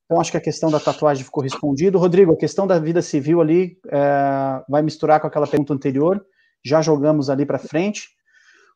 então, 0.08 0.22
acho 0.22 0.30
que 0.30 0.38
a 0.38 0.40
questão 0.40 0.70
da 0.70 0.80
tatuagem 0.80 1.22
ficou 1.22 1.42
respondida. 1.42 1.98
Rodrigo, 1.98 2.32
a 2.32 2.36
questão 2.36 2.66
da 2.66 2.78
vida 2.78 3.02
civil 3.02 3.42
ali 3.42 3.76
é, 3.92 4.62
vai 4.66 4.80
misturar 4.80 5.20
com 5.20 5.26
aquela 5.26 5.46
pergunta 5.46 5.74
anterior. 5.74 6.24
Já 6.64 6.80
jogamos 6.80 7.28
ali 7.28 7.44
para 7.44 7.58
frente. 7.58 8.08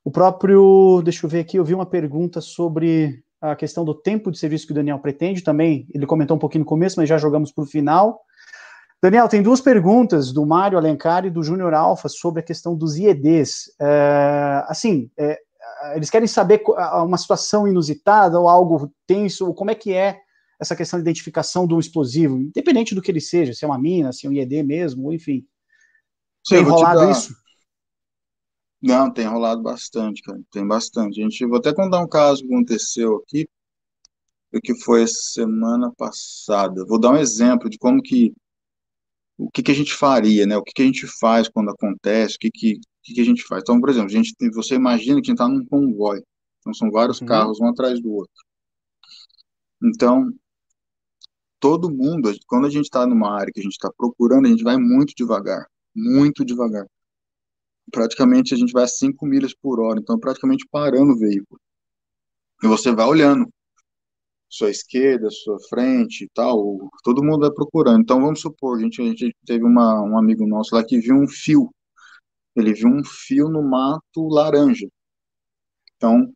O 0.04 0.10
próprio, 0.10 1.00
deixa 1.02 1.24
eu 1.24 1.30
ver 1.30 1.40
aqui, 1.40 1.56
eu 1.56 1.64
vi 1.64 1.72
uma 1.72 1.86
pergunta 1.86 2.42
sobre 2.42 3.24
a 3.40 3.56
questão 3.56 3.82
do 3.82 3.94
tempo 3.94 4.30
de 4.30 4.38
serviço 4.38 4.66
que 4.66 4.72
o 4.72 4.74
Daniel 4.74 4.98
pretende 4.98 5.42
também. 5.42 5.86
Ele 5.94 6.04
comentou 6.04 6.36
um 6.36 6.40
pouquinho 6.40 6.64
no 6.64 6.68
começo, 6.68 7.00
mas 7.00 7.08
já 7.08 7.16
jogamos 7.16 7.50
para 7.50 7.64
o 7.64 7.66
final. 7.66 8.20
Daniel, 9.02 9.26
tem 9.26 9.42
duas 9.42 9.60
perguntas 9.62 10.34
do 10.34 10.44
Mário 10.44 10.76
Alencar 10.76 11.24
e 11.24 11.30
do 11.30 11.42
Júnior 11.42 11.72
Alfa 11.72 12.10
sobre 12.10 12.40
a 12.40 12.44
questão 12.44 12.76
dos 12.76 12.98
IEDs. 12.98 13.74
É, 13.80 14.64
assim, 14.68 15.10
é, 15.18 15.38
eles 15.94 16.10
querem 16.10 16.28
saber 16.28 16.62
uma 17.02 17.16
situação 17.16 17.66
inusitada 17.66 18.38
ou 18.38 18.50
algo 18.50 18.92
tenso, 19.06 19.46
ou 19.46 19.54
como 19.54 19.70
é 19.70 19.74
que 19.74 19.94
é 19.94 20.20
essa 20.62 20.76
questão 20.76 20.98
de 20.98 21.02
identificação 21.02 21.66
do 21.66 21.78
explosivo, 21.80 22.38
independente 22.38 22.94
do 22.94 23.02
que 23.02 23.10
ele 23.10 23.20
seja, 23.20 23.52
se 23.52 23.64
é 23.64 23.68
uma 23.68 23.78
mina, 23.78 24.12
se 24.12 24.26
é 24.26 24.30
um 24.30 24.32
IED 24.32 24.62
mesmo, 24.62 25.12
enfim. 25.12 25.44
Sim, 26.46 26.56
tem 26.56 26.62
rolado 26.62 27.00
dar... 27.00 27.10
isso? 27.10 27.34
Não, 28.80 29.12
tem 29.12 29.26
rolado 29.26 29.60
bastante, 29.60 30.22
cara. 30.22 30.40
Tem 30.52 30.66
bastante. 30.66 31.20
A 31.20 31.24
gente, 31.24 31.46
vou 31.46 31.58
até 31.58 31.74
contar 31.74 32.00
um 32.00 32.08
caso 32.08 32.42
que 32.42 32.52
aconteceu 32.52 33.16
aqui, 33.16 33.48
que 34.62 34.74
foi 34.82 35.04
semana 35.08 35.92
passada. 35.96 36.84
Vou 36.86 36.98
dar 36.98 37.10
um 37.10 37.16
exemplo 37.16 37.68
de 37.68 37.76
como 37.78 38.00
que 38.00 38.32
o 39.36 39.50
que, 39.50 39.62
que 39.62 39.72
a 39.72 39.74
gente 39.74 39.94
faria, 39.94 40.46
né? 40.46 40.56
O 40.56 40.62
que, 40.62 40.72
que 40.72 40.82
a 40.82 40.84
gente 40.84 41.06
faz 41.18 41.48
quando 41.48 41.70
acontece, 41.70 42.36
o 42.36 42.38
que, 42.38 42.50
que, 42.50 42.80
que, 43.02 43.14
que 43.14 43.20
a 43.20 43.24
gente 43.24 43.42
faz. 43.42 43.62
Então, 43.62 43.80
por 43.80 43.88
exemplo, 43.88 44.08
a 44.08 44.12
gente, 44.12 44.34
você 44.52 44.76
imagina 44.76 45.20
que 45.20 45.30
a 45.30 45.32
gente 45.32 45.32
está 45.32 45.48
num 45.48 45.64
convoy. 45.66 46.22
Então, 46.60 46.72
são 46.72 46.90
vários 46.90 47.20
uhum. 47.20 47.26
carros, 47.26 47.60
um 47.60 47.66
atrás 47.66 48.00
do 48.00 48.12
outro. 48.12 48.32
Então, 49.82 50.32
todo 51.62 51.88
mundo, 51.88 52.34
quando 52.48 52.66
a 52.66 52.70
gente 52.70 52.86
está 52.86 53.06
numa 53.06 53.32
área 53.32 53.52
que 53.52 53.60
a 53.60 53.62
gente 53.62 53.74
está 53.74 53.88
procurando, 53.96 54.46
a 54.46 54.48
gente 54.50 54.64
vai 54.64 54.76
muito 54.76 55.14
devagar, 55.16 55.64
muito 55.94 56.44
devagar. 56.44 56.84
Praticamente 57.92 58.52
a 58.52 58.56
gente 58.56 58.72
vai 58.72 58.82
a 58.82 58.88
5 58.88 59.24
milhas 59.24 59.54
por 59.54 59.78
hora, 59.78 60.00
então 60.00 60.18
praticamente 60.18 60.66
parando 60.68 61.12
o 61.12 61.18
veículo. 61.18 61.60
E 62.64 62.66
você 62.66 62.92
vai 62.92 63.06
olhando, 63.06 63.48
sua 64.48 64.70
esquerda, 64.70 65.30
sua 65.30 65.56
frente 65.68 66.24
e 66.24 66.28
tal, 66.34 66.90
todo 67.04 67.22
mundo 67.22 67.42
vai 67.42 67.52
procurando. 67.52 68.00
Então 68.00 68.20
vamos 68.20 68.40
supor, 68.40 68.78
a 68.78 68.82
gente, 68.82 69.00
a 69.00 69.04
gente 69.04 69.36
teve 69.46 69.64
uma, 69.64 70.02
um 70.02 70.18
amigo 70.18 70.44
nosso 70.46 70.74
lá 70.74 70.84
que 70.84 70.98
viu 70.98 71.14
um 71.14 71.28
fio, 71.28 71.70
ele 72.56 72.74
viu 72.74 72.88
um 72.88 73.04
fio 73.04 73.48
no 73.48 73.62
mato 73.62 74.28
laranja. 74.28 74.88
Então, 75.96 76.32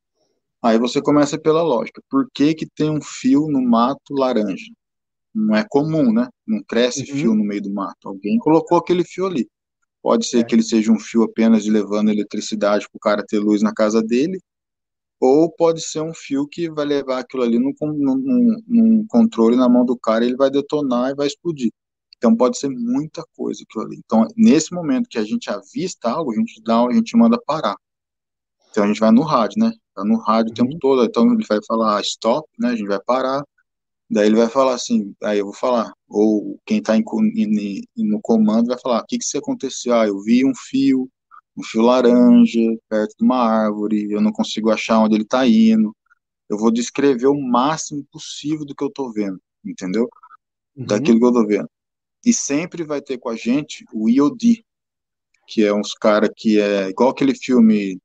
aí 0.63 0.79
você 0.79 1.03
começa 1.03 1.37
pela 1.37 1.63
lógica. 1.63 2.01
Por 2.09 2.29
que 2.33 2.55
que 2.55 2.67
tem 2.67 2.91
um 2.91 3.03
fio 3.03 3.49
no 3.49 3.61
mato 3.61 4.15
laranja? 4.15 4.67
Não 5.37 5.55
é 5.55 5.65
comum, 5.69 6.13
né? 6.13 6.29
Não 6.47 6.63
cresce 6.63 7.01
uhum. 7.01 7.19
fio 7.19 7.35
no 7.35 7.45
meio 7.45 7.63
do 7.63 7.71
mato. 7.71 8.09
Alguém 8.09 8.39
colocou 8.39 8.79
aquele 8.79 9.05
fio 9.05 9.27
ali. 9.27 9.49
Pode 10.03 10.27
ser 10.27 10.39
é. 10.39 10.45
que 10.45 10.55
ele 10.55 10.63
seja 10.63 10.91
um 10.91 10.99
fio 10.99 11.25
apenas 11.25 11.65
de 11.65 11.71
levando 11.71 12.11
eletricidade 12.11 12.87
para 12.89 12.97
o 12.97 13.01
cara 13.01 13.25
ter 13.27 13.39
luz 13.39 13.61
na 13.61 13.75
casa 13.75 14.03
dele, 14.03 14.41
ou 15.21 15.51
pode 15.51 15.83
ser 15.83 16.01
um 16.01 16.15
fio 16.15 16.47
que 16.47 16.71
vai 16.71 16.85
levar 16.85 17.21
aquilo 17.21 17.43
ali 17.43 17.59
num, 17.59 17.73
num, 17.81 18.63
num 18.67 19.07
controle 19.09 19.57
na 19.57 19.69
mão 19.69 19.85
do 19.85 19.99
cara 19.99 20.25
e 20.25 20.29
ele 20.29 20.37
vai 20.37 20.51
detonar 20.51 21.11
e 21.11 21.15
vai 21.15 21.27
explodir. 21.27 21.71
Então 22.17 22.35
pode 22.35 22.59
ser 22.59 22.69
muita 22.69 23.25
coisa 23.37 23.63
aquilo 23.63 23.85
ali. 23.85 24.01
Então, 24.05 24.27
nesse 24.37 24.73
momento 24.73 25.09
que 25.09 25.19
a 25.19 25.25
gente 25.25 25.51
avista 25.51 26.11
algo, 26.11 26.33
a 26.33 26.37
gente 26.37 26.63
dá, 26.63 26.85
a 26.85 26.93
gente 26.93 27.17
manda 27.17 27.41
parar. 27.45 27.77
Então 28.71 28.85
a 28.85 28.87
gente 28.87 29.01
vai 29.01 29.11
no 29.11 29.23
rádio, 29.23 29.59
né? 29.59 29.73
Tá 29.95 30.05
no 30.05 30.19
rádio 30.19 30.49
uhum. 30.49 30.53
o 30.53 30.55
tempo 30.55 30.73
uhum. 30.73 30.79
todo. 30.79 31.05
Então 31.05 31.33
ele 31.33 31.45
vai 31.47 31.59
falar 31.67 32.01
stop, 32.03 32.49
né? 32.59 32.69
A 32.69 32.77
gente 32.77 32.87
vai 32.87 33.01
parar. 33.01 33.43
Daí 34.09 34.27
ele 34.27 34.37
vai 34.37 34.49
falar 34.49 34.75
assim, 34.75 35.15
aí 35.23 35.41
eu 35.41 35.47
vou 35.47 35.55
falar, 35.55 35.93
ou 36.09 36.61
quem 36.65 36.79
está 36.79 36.95
no 36.97 38.21
comando 38.23 38.69
vai 38.69 38.79
falar, 38.79 39.03
o 39.03 39.07
que 39.07 39.19
que 39.19 39.25
se 39.25 39.37
aconteceu? 39.37 39.95
Ah, 39.95 40.07
eu 40.07 40.21
vi 40.23 40.45
um 40.45 40.53
fio, 40.55 41.11
um 41.57 41.63
fio 41.63 41.83
laranja 41.83 42.61
perto 42.89 43.17
de 43.19 43.25
uma 43.25 43.39
árvore, 43.39 44.11
eu 44.11 44.21
não 44.21 44.31
consigo 44.31 44.71
achar 44.71 45.01
onde 45.01 45.17
ele 45.17 45.25
está 45.25 45.47
indo. 45.47 45.95
Eu 46.49 46.57
vou 46.57 46.71
descrever 46.71 47.27
o 47.27 47.41
máximo 47.41 48.07
possível 48.13 48.65
do 48.65 48.75
que 48.75 48.85
eu 48.85 48.89
estou 48.89 49.13
vendo, 49.13 49.41
entendeu? 49.65 50.09
Uhum. 50.77 50.87
Daquilo 50.87 51.19
que 51.19 51.25
eu 51.25 51.31
estou 51.31 51.47
vendo. 51.47 51.69
E 52.25 52.33
sempre 52.33 52.85
vai 52.85 53.01
ter 53.01 53.19
com 53.19 53.29
a 53.29 53.35
gente 53.35 53.85
o 53.93 54.09
IOD, 54.09 54.65
que 55.49 55.65
é 55.65 55.75
uns 55.75 55.95
cara 55.95 56.29
que 56.35 56.61
é 56.61 56.89
igual 56.91 57.11
aquele 57.11 57.35
filme 57.35 57.99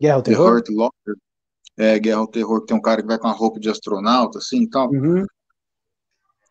Guerra 0.00 0.14
ao 0.14 0.22
Terror. 0.22 0.46
The 0.46 0.52
Hurt 0.52 0.68
Locker, 0.70 1.14
é, 1.78 1.98
Guerra 1.98 2.18
ao 2.18 2.26
Terror, 2.26 2.60
que 2.60 2.66
tem 2.66 2.76
um 2.76 2.82
cara 2.82 3.00
que 3.00 3.06
vai 3.06 3.18
com 3.18 3.28
a 3.28 3.32
roupa 3.32 3.60
de 3.60 3.70
astronauta, 3.70 4.38
assim 4.38 4.62
e 4.62 4.68
tal. 4.68 4.90
Uhum. 4.90 5.24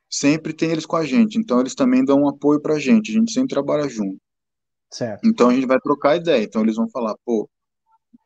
Sempre 0.09 0.53
tem 0.53 0.71
eles 0.71 0.85
com 0.85 0.95
a 0.95 1.05
gente, 1.05 1.37
então 1.37 1.59
eles 1.59 1.75
também 1.75 2.03
dão 2.03 2.21
um 2.21 2.29
apoio 2.29 2.61
pra 2.61 2.79
gente, 2.79 3.11
a 3.11 3.13
gente 3.13 3.33
sempre 3.33 3.49
trabalha 3.49 3.89
junto. 3.89 4.17
Certo. 4.89 5.27
Então 5.27 5.49
a 5.49 5.53
gente 5.53 5.67
vai 5.67 5.79
trocar 5.81 6.15
ideia, 6.15 6.41
então 6.41 6.61
eles 6.61 6.77
vão 6.77 6.89
falar, 6.89 7.13
pô, 7.25 7.49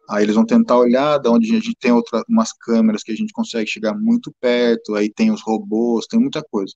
aí 0.08 0.24
eles 0.24 0.36
vão 0.36 0.46
tentar 0.46 0.78
olhar 0.78 1.18
da 1.18 1.32
onde 1.32 1.50
a 1.50 1.54
gente 1.56 1.76
tem 1.76 1.92
outra, 1.92 2.24
umas 2.30 2.54
câmeras 2.54 3.02
que 3.02 3.12
a 3.12 3.16
gente 3.16 3.34
consegue 3.34 3.68
chegar 3.68 3.98
muito 3.98 4.32
perto, 4.40 4.94
aí 4.94 5.12
tem 5.12 5.32
os 5.32 5.42
robôs, 5.42 6.06
tem 6.06 6.20
muita 6.20 6.44
coisa. 6.44 6.76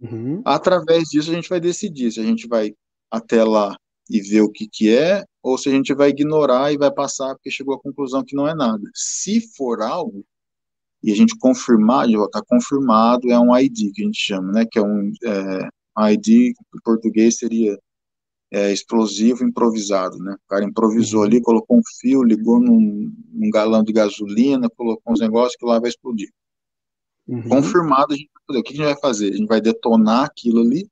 Uhum. 0.00 0.42
Através 0.44 1.08
disso 1.08 1.32
a 1.32 1.34
gente 1.34 1.48
vai 1.48 1.58
decidir 1.58 2.12
se 2.12 2.20
a 2.20 2.24
gente 2.24 2.46
vai 2.46 2.72
até 3.10 3.42
lá 3.42 3.76
e 4.08 4.20
ver 4.20 4.42
o 4.42 4.50
que 4.50 4.68
que 4.68 4.94
é, 4.94 5.24
ou 5.42 5.58
se 5.58 5.68
a 5.68 5.72
gente 5.72 5.94
vai 5.94 6.10
ignorar 6.10 6.72
e 6.72 6.78
vai 6.78 6.92
passar 6.92 7.34
porque 7.34 7.50
chegou 7.50 7.74
à 7.74 7.80
conclusão 7.80 8.24
que 8.24 8.36
não 8.36 8.46
é 8.46 8.54
nada. 8.54 8.82
Se 8.94 9.40
for 9.56 9.82
algo, 9.82 10.24
e 11.02 11.12
a 11.12 11.14
gente 11.14 11.36
confirmar, 11.38 12.08
está 12.08 12.42
confirmado, 12.46 13.30
é 13.30 13.38
um 13.38 13.56
ID 13.56 13.92
que 13.94 14.02
a 14.02 14.04
gente 14.06 14.18
chama, 14.18 14.52
né, 14.52 14.66
que 14.70 14.78
é 14.78 14.82
um 14.82 15.12
é, 15.24 16.12
ID, 16.12 16.28
em 16.28 16.54
português 16.84 17.36
seria 17.36 17.78
é, 18.50 18.72
explosivo 18.72 19.44
improvisado, 19.44 20.18
né, 20.18 20.34
o 20.34 20.48
cara 20.48 20.64
improvisou 20.64 21.20
uhum. 21.20 21.26
ali, 21.26 21.40
colocou 21.40 21.78
um 21.78 21.82
fio, 22.00 22.22
ligou 22.22 22.60
num, 22.60 23.12
num 23.32 23.50
galão 23.50 23.82
de 23.82 23.92
gasolina, 23.92 24.68
colocou 24.70 25.12
uns 25.12 25.20
negócios 25.20 25.56
que 25.56 25.66
lá 25.66 25.78
vai 25.78 25.90
explodir. 25.90 26.30
Uhum. 27.28 27.48
Confirmado, 27.48 28.14
a 28.14 28.16
gente 28.16 28.30
vai 28.32 28.42
fazer. 28.46 28.60
O 28.60 28.62
que 28.62 28.72
a 28.72 28.76
gente 28.76 28.84
vai 28.84 29.00
fazer? 29.00 29.32
A 29.32 29.36
gente 29.36 29.48
vai 29.48 29.60
detonar 29.60 30.24
aquilo 30.24 30.60
ali, 30.60 30.88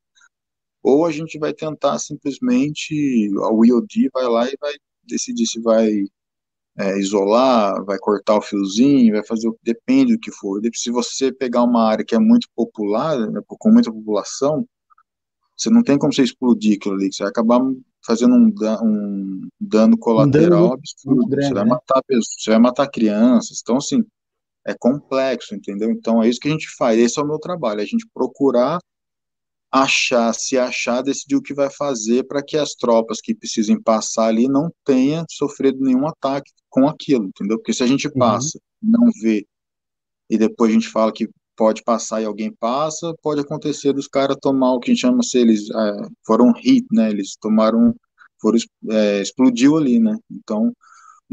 ou 0.85 1.07
a 1.07 1.11
gente 1.11 1.39
vai 1.39 1.55
tentar 1.55 1.99
simplesmente, 1.99 3.31
o 3.35 3.65
IOD 3.65 4.11
vai 4.13 4.29
lá 4.29 4.47
e 4.47 4.55
vai 4.61 4.75
decidir 5.03 5.47
se 5.47 5.59
vai 5.63 6.05
é, 6.79 6.99
isolar, 6.99 7.83
vai 7.87 7.99
cortar 7.99 8.37
o 8.37 8.43
fiozinho, 8.43 9.15
vai 9.15 9.25
fazer 9.25 9.49
o 9.49 9.55
que 9.55 9.61
depende 9.63 10.13
do 10.13 10.21
que 10.21 10.31
for. 10.31 10.61
Se 10.75 10.91
você 10.91 11.33
pegar 11.33 11.63
uma 11.63 11.83
área 11.85 12.05
que 12.05 12.15
é 12.15 12.19
muito 12.19 12.49
popular, 12.55 13.19
né, 13.31 13.41
com 13.47 13.71
muita 13.71 13.91
população, 13.91 14.69
você 15.57 15.71
não 15.71 15.83
tem 15.83 15.97
como 15.97 16.13
você 16.13 16.23
explodir 16.23 16.77
aquilo 16.77 16.97
ali, 16.97 17.11
você 17.11 17.23
vai 17.23 17.31
acabar 17.31 17.61
fazendo 18.05 18.35
um, 18.35 18.53
um 18.83 19.49
dano 19.59 19.97
colateral 19.97 20.65
um 20.65 20.69
dano 20.69 20.73
absurdo. 20.75 21.27
Grande, 21.29 21.49
você, 21.49 21.55
vai 21.55 21.65
né? 21.65 21.71
matar 21.71 22.03
pessoas, 22.07 22.37
você 22.39 22.51
vai 22.51 22.59
matar 22.59 22.91
crianças. 22.91 23.61
Então, 23.63 23.79
assim, 23.79 24.05
é 24.67 24.75
complexo, 24.75 25.55
entendeu? 25.55 25.91
Então, 25.91 26.23
é 26.23 26.29
isso 26.29 26.41
que 26.41 26.49
a 26.49 26.51
gente 26.51 26.69
faz. 26.77 26.99
Esse 26.99 27.19
é 27.19 27.23
o 27.23 27.27
meu 27.27 27.39
trabalho, 27.39 27.81
é 27.81 27.85
a 27.85 27.87
gente 27.87 28.07
procurar 28.13 28.79
achar, 29.75 30.33
se 30.33 30.57
achar, 30.57 31.03
decidir 31.03 31.35
o 31.35 31.43
que 31.43 31.53
vai 31.53 31.69
fazer 31.69 32.23
para 32.29 32.45
que 32.45 32.57
as 32.57 32.75
tropas 32.75 33.21
que 33.21 33.35
precisem 33.35 33.81
passar 33.81 34.27
ali 34.29 34.47
não 34.47 34.71
tenham 34.85 35.25
sofrido 35.29 35.81
nenhum 35.81 36.07
ataque 36.07 36.53
com 36.71 36.87
aquilo, 36.87 37.25
entendeu? 37.25 37.59
Porque 37.59 37.73
se 37.73 37.83
a 37.83 37.87
gente 37.87 38.07
uhum. 38.07 38.15
passa, 38.17 38.57
uhum. 38.81 38.91
não 38.93 39.11
vê, 39.21 39.45
e 40.31 40.39
depois 40.39 40.71
a 40.71 40.75
gente 40.75 40.89
fala 40.89 41.13
que 41.13 41.29
pode 41.57 41.83
passar 41.83 42.23
e 42.23 42.25
alguém 42.25 42.53
passa, 42.53 43.13
pode 43.21 43.41
acontecer 43.41 43.93
dos 43.93 44.07
caras 44.07 44.37
tomar 44.41 44.75
o 44.75 44.79
que 44.79 44.93
a 44.93 44.95
gente 44.95 45.01
chama 45.01 45.25
se 45.25 45.39
eles 45.39 45.69
é, 45.69 46.09
foram 46.25 46.53
hit, 46.53 46.87
né? 46.93 47.11
Eles 47.11 47.37
tomaram, 47.41 47.95
foram 48.41 48.59
é, 48.91 49.23
explodiu 49.23 49.77
ali, 49.77 49.99
né? 49.99 50.17
Então 50.31 50.73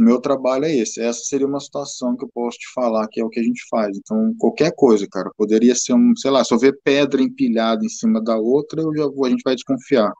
o 0.01 0.03
meu 0.03 0.19
trabalho 0.19 0.65
é 0.65 0.75
esse. 0.75 0.99
Essa 0.99 1.21
seria 1.23 1.45
uma 1.45 1.59
situação 1.59 2.17
que 2.17 2.25
eu 2.25 2.29
posso 2.33 2.57
te 2.57 2.73
falar 2.73 3.07
que 3.07 3.21
é 3.21 3.23
o 3.23 3.29
que 3.29 3.39
a 3.39 3.43
gente 3.43 3.63
faz. 3.69 3.95
Então, 3.95 4.33
qualquer 4.37 4.73
coisa, 4.75 5.07
cara, 5.07 5.29
poderia 5.37 5.75
ser 5.75 5.93
um, 5.93 6.15
sei 6.15 6.31
lá, 6.31 6.43
se 6.43 6.51
eu 6.51 6.57
ver 6.57 6.79
pedra 6.83 7.21
empilhada 7.21 7.85
em 7.85 7.89
cima 7.89 8.21
da 8.21 8.35
outra, 8.35 8.81
eu 8.81 8.91
já 8.95 9.07
vou, 9.07 9.25
a 9.25 9.29
gente 9.29 9.43
vai 9.43 9.53
desconfiar. 9.53 10.11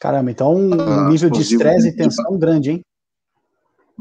Caramba, 0.00 0.30
então 0.30 0.54
um 0.54 0.72
ah, 0.74 1.08
nível 1.08 1.30
de 1.30 1.40
estresse 1.40 1.88
e 1.88 1.96
tensão 1.96 2.36
grande, 2.36 2.72
hein? 2.72 2.84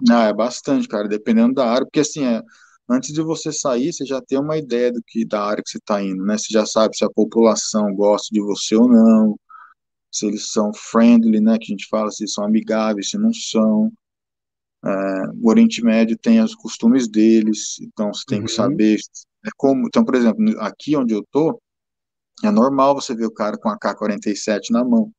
Ah, 0.10 0.26
é 0.26 0.34
bastante, 0.34 0.88
cara, 0.88 1.08
dependendo 1.08 1.54
da 1.54 1.70
área, 1.70 1.86
porque 1.86 2.02
assim, 2.02 2.26
é, 2.26 2.42
antes 2.90 3.14
de 3.14 3.22
você 3.22 3.52
sair, 3.52 3.94
você 3.94 4.04
já 4.04 4.20
tem 4.20 4.38
uma 4.38 4.58
ideia 4.58 4.92
do 4.92 5.02
que 5.06 5.24
da 5.24 5.42
área 5.42 5.64
que 5.64 5.70
você 5.70 5.78
está 5.78 6.02
indo, 6.02 6.26
né? 6.26 6.38
Você 6.38 6.48
já 6.50 6.66
sabe 6.66 6.98
se 6.98 7.06
a 7.06 7.10
população 7.10 7.94
gosta 7.94 8.28
de 8.32 8.42
você 8.42 8.76
ou 8.76 8.90
não, 8.90 9.38
se 10.16 10.26
eles 10.26 10.52
são 10.52 10.72
friendly, 10.74 11.42
né? 11.42 11.58
Que 11.58 11.66
a 11.66 11.74
gente 11.76 11.88
fala 11.90 12.10
se 12.10 12.26
são 12.28 12.46
amigáveis, 12.46 13.10
se 13.10 13.18
não 13.18 13.34
são. 13.34 13.92
É, 14.84 14.90
o 15.42 15.50
Oriente 15.50 15.84
Médio 15.84 16.18
tem 16.18 16.42
os 16.42 16.56
costumes 16.56 17.08
deles, 17.08 17.78
então 17.82 18.14
você 18.14 18.24
tem 18.26 18.40
uhum. 18.40 18.46
que 18.46 18.52
saber. 18.52 18.98
É 19.46 19.50
como, 19.58 19.88
então, 19.88 20.06
por 20.06 20.16
exemplo, 20.16 20.44
aqui 20.60 20.96
onde 20.96 21.14
eu 21.14 21.26
tô, 21.32 21.60
é 22.44 22.52
normal 22.52 22.96
você 22.96 23.14
ver 23.14 23.26
o 23.26 23.32
cara 23.32 23.58
com 23.58 23.70
a 23.70 23.78
K-47 23.78 24.72
na 24.72 24.84
mão. 24.84 25.12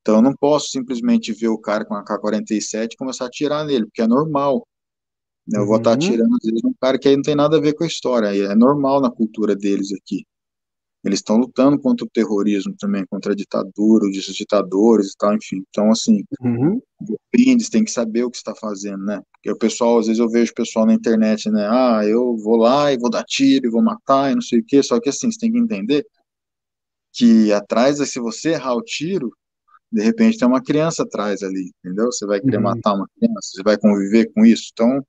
Então 0.00 0.16
eu 0.16 0.22
não 0.22 0.34
posso 0.34 0.70
simplesmente 0.70 1.32
ver 1.32 1.48
o 1.48 1.58
cara 1.58 1.84
com 1.84 1.94
a 1.94 2.04
K-47 2.04 2.92
e 2.92 2.96
começar 2.96 3.24
a 3.24 3.28
atirar 3.28 3.64
nele, 3.64 3.86
porque 3.86 4.02
é 4.02 4.06
normal. 4.06 4.66
Eu 5.52 5.66
vou 5.66 5.76
estar 5.76 5.90
uhum. 5.90 5.96
atirando 5.96 6.34
às 6.34 6.42
vezes 6.44 6.64
um 6.64 6.74
cara 6.80 6.98
que 6.98 7.08
aí 7.08 7.14
não 7.14 7.22
tem 7.22 7.36
nada 7.36 7.56
a 7.56 7.60
ver 7.60 7.74
com 7.74 7.84
a 7.84 7.86
história, 7.86 8.26
é 8.28 8.54
normal 8.54 9.00
na 9.00 9.10
cultura 9.10 9.54
deles 9.54 9.92
aqui. 9.92 10.24
Eles 11.02 11.20
estão 11.20 11.36
lutando 11.36 11.78
contra 11.78 12.04
o 12.04 12.10
terrorismo 12.10 12.74
também, 12.78 13.06
contra 13.06 13.32
a 13.32 13.36
ditadura, 13.36 14.04
os 14.06 14.12
ditadores 14.34 15.12
e 15.12 15.16
tal, 15.16 15.34
enfim. 15.34 15.62
Então, 15.70 15.90
assim, 15.90 16.22
uhum. 16.42 16.80
depende, 17.00 17.70
tem 17.70 17.82
que 17.82 17.90
saber 17.90 18.24
o 18.24 18.30
que 18.30 18.36
está 18.36 18.54
fazendo, 18.54 19.04
né? 19.04 19.22
Porque 19.32 19.50
o 19.50 19.56
pessoal, 19.56 19.98
às 19.98 20.06
vezes 20.06 20.20
eu 20.20 20.28
vejo 20.28 20.52
o 20.52 20.54
pessoal 20.54 20.84
na 20.84 20.92
internet, 20.92 21.50
né? 21.50 21.66
Ah, 21.70 22.02
eu 22.04 22.36
vou 22.36 22.56
lá 22.56 22.92
e 22.92 22.98
vou 22.98 23.10
dar 23.10 23.24
tiro 23.24 23.66
e 23.66 23.70
vou 23.70 23.82
matar 23.82 24.30
e 24.30 24.34
não 24.34 24.42
sei 24.42 24.60
o 24.60 24.64
quê. 24.64 24.82
Só 24.82 25.00
que, 25.00 25.08
assim, 25.08 25.30
você 25.30 25.38
tem 25.38 25.52
que 25.52 25.58
entender 25.58 26.06
que 27.12 27.50
atrás, 27.52 27.96
se 27.96 28.20
você 28.20 28.50
errar 28.50 28.74
o 28.74 28.82
tiro, 28.82 29.32
de 29.90 30.02
repente 30.02 30.38
tem 30.38 30.46
uma 30.46 30.62
criança 30.62 31.02
atrás 31.02 31.42
ali, 31.42 31.72
entendeu? 31.82 32.06
Você 32.06 32.26
vai 32.26 32.40
querer 32.40 32.58
uhum. 32.58 32.62
matar 32.62 32.94
uma 32.94 33.06
criança, 33.18 33.50
você 33.54 33.62
vai 33.62 33.78
conviver 33.78 34.30
com 34.32 34.44
isso. 34.44 34.70
Então, 34.72 35.04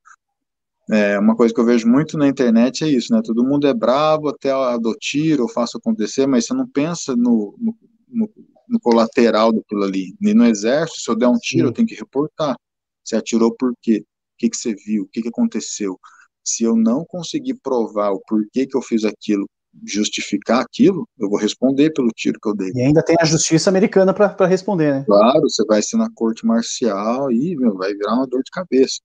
é, 0.91 1.17
uma 1.17 1.35
coisa 1.35 1.53
que 1.53 1.59
eu 1.59 1.65
vejo 1.65 1.87
muito 1.87 2.17
na 2.17 2.27
internet 2.27 2.83
é 2.83 2.87
isso, 2.87 3.13
né? 3.13 3.21
Todo 3.23 3.45
mundo 3.45 3.65
é 3.65 3.73
bravo 3.73 4.27
até 4.27 4.51
do 4.77 4.93
tiro, 4.95 5.47
faço 5.47 5.77
acontecer, 5.77 6.27
mas 6.27 6.45
você 6.45 6.53
não 6.53 6.67
pensa 6.67 7.15
no, 7.15 7.55
no, 7.57 7.75
no, 8.09 8.29
no 8.67 8.79
colateral 8.79 9.53
daquilo 9.53 9.83
ali. 9.83 10.13
E 10.21 10.33
no 10.33 10.45
exército, 10.45 10.99
se 10.99 11.09
eu 11.09 11.15
der 11.15 11.27
um 11.27 11.37
tiro, 11.37 11.63
Sim. 11.63 11.67
eu 11.67 11.73
tenho 11.73 11.87
que 11.87 11.95
reportar. 11.95 12.57
Você 13.03 13.15
atirou 13.15 13.55
por 13.55 13.73
quê? 13.81 14.03
O 14.03 14.37
que, 14.37 14.49
que 14.49 14.57
você 14.57 14.75
viu? 14.75 15.03
O 15.03 15.07
que, 15.07 15.21
que 15.21 15.29
aconteceu? 15.29 15.97
Se 16.43 16.63
eu 16.63 16.75
não 16.75 17.05
conseguir 17.05 17.55
provar 17.63 18.11
o 18.11 18.21
porquê 18.27 18.67
que 18.67 18.75
eu 18.75 18.81
fiz 18.81 19.05
aquilo 19.05 19.47
justificar 19.85 20.61
aquilo, 20.61 21.07
eu 21.17 21.29
vou 21.29 21.39
responder 21.39 21.91
pelo 21.93 22.09
tiro 22.09 22.37
que 22.41 22.49
eu 22.49 22.55
dei. 22.55 22.71
E 22.75 22.81
ainda 22.81 23.01
tem 23.01 23.15
a 23.19 23.25
justiça 23.25 23.69
americana 23.69 24.13
para 24.13 24.45
responder, 24.45 24.91
né? 24.91 25.03
Claro, 25.05 25.41
você 25.43 25.63
vai 25.65 25.81
ser 25.81 25.97
na 25.97 26.09
corte 26.13 26.45
marcial 26.45 27.31
e 27.31 27.55
meu, 27.55 27.77
vai 27.77 27.93
virar 27.93 28.15
uma 28.15 28.27
dor 28.27 28.43
de 28.43 28.51
cabeça. 28.51 28.99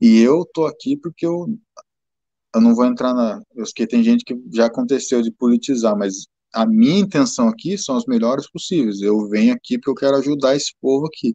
E 0.00 0.20
eu 0.20 0.44
tô 0.52 0.66
aqui 0.66 0.96
porque 0.96 1.26
eu, 1.26 1.46
eu 2.54 2.60
não 2.60 2.74
vou 2.74 2.86
entrar 2.86 3.14
na. 3.14 3.40
Eu 3.54 3.64
sei 3.66 3.74
que 3.74 3.86
tem 3.86 4.02
gente 4.02 4.24
que 4.24 4.34
já 4.52 4.66
aconteceu 4.66 5.22
de 5.22 5.30
politizar, 5.30 5.96
mas 5.96 6.26
a 6.52 6.66
minha 6.66 7.00
intenção 7.00 7.48
aqui 7.48 7.76
são 7.76 7.96
as 7.96 8.06
melhores 8.06 8.48
possíveis. 8.50 9.00
Eu 9.00 9.28
venho 9.28 9.52
aqui 9.54 9.76
porque 9.76 9.90
eu 9.90 9.94
quero 9.94 10.16
ajudar 10.16 10.54
esse 10.56 10.72
povo 10.80 11.06
aqui. 11.06 11.34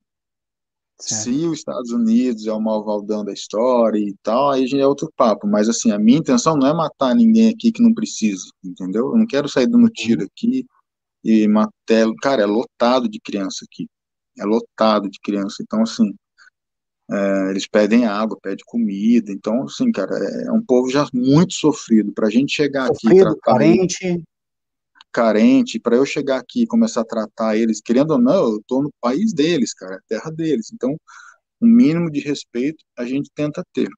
Certo. 1.02 1.24
Se 1.24 1.46
os 1.46 1.60
Estados 1.60 1.92
Unidos 1.92 2.46
é 2.46 2.52
o 2.52 2.60
malvaldão 2.60 3.24
da 3.24 3.32
história 3.32 3.98
e 3.98 4.14
tal, 4.22 4.52
aí 4.52 4.68
já 4.68 4.78
é 4.78 4.86
outro 4.86 5.12
papo. 5.16 5.48
Mas 5.48 5.70
assim, 5.70 5.92
a 5.92 6.00
minha 6.00 6.20
intenção 6.20 6.58
não 6.58 6.68
é 6.68 6.74
matar 6.74 7.16
ninguém 7.16 7.50
aqui 7.50 7.72
que 7.72 7.82
não 7.82 7.94
precisa, 7.94 8.46
entendeu? 8.64 9.12
Eu 9.12 9.18
não 9.18 9.26
quero 9.26 9.48
sair 9.48 9.68
dando 9.68 9.84
uhum. 9.84 9.94
tiro 9.94 10.24
aqui 10.24 10.66
e 11.24 11.48
matar. 11.48 11.72
Cara, 12.22 12.44
é 12.44 12.46
lotado 12.46 13.10
de 13.10 13.20
criança 13.20 13.66
aqui. 13.66 13.88
É 14.38 14.46
lotado 14.46 15.10
de 15.10 15.20
criança. 15.22 15.62
Então, 15.62 15.82
assim, 15.82 16.14
é, 17.12 17.50
eles 17.50 17.68
pedem 17.68 18.06
água, 18.06 18.38
pedem 18.42 18.64
comida. 18.66 19.32
Então, 19.32 19.64
assim, 19.64 19.92
cara, 19.92 20.16
é, 20.16 20.48
é 20.48 20.52
um 20.52 20.62
povo 20.62 20.90
já 20.90 21.08
muito 21.14 21.54
sofrido. 21.54 22.12
Para 22.14 22.28
a 22.28 22.32
gente 22.32 22.54
chegar 22.54 22.88
sofrido, 22.88 23.30
aqui. 23.30 23.40
Carente 23.42 24.24
carente, 25.12 25.80
para 25.80 25.96
eu 25.96 26.06
chegar 26.06 26.38
aqui 26.38 26.64
e 26.64 26.68
começar 26.68 27.02
a 27.02 27.06
tratar 27.06 27.58
eles, 27.58 27.82
querendo 27.82 28.12
ou 28.12 28.20
não, 28.20 28.52
eu 28.52 28.58
estou 28.58 28.84
no 28.84 28.92
país 29.02 29.34
deles, 29.34 29.74
cara, 29.74 29.96
é 29.96 30.00
terra 30.08 30.32
deles. 30.32 30.72
Então, 30.72 30.92
o 31.60 31.66
um 31.66 31.68
mínimo 31.68 32.10
de 32.10 32.20
respeito 32.20 32.84
a 32.98 33.06
gente 33.06 33.30
tenta 33.34 33.64
ter. 33.74 33.90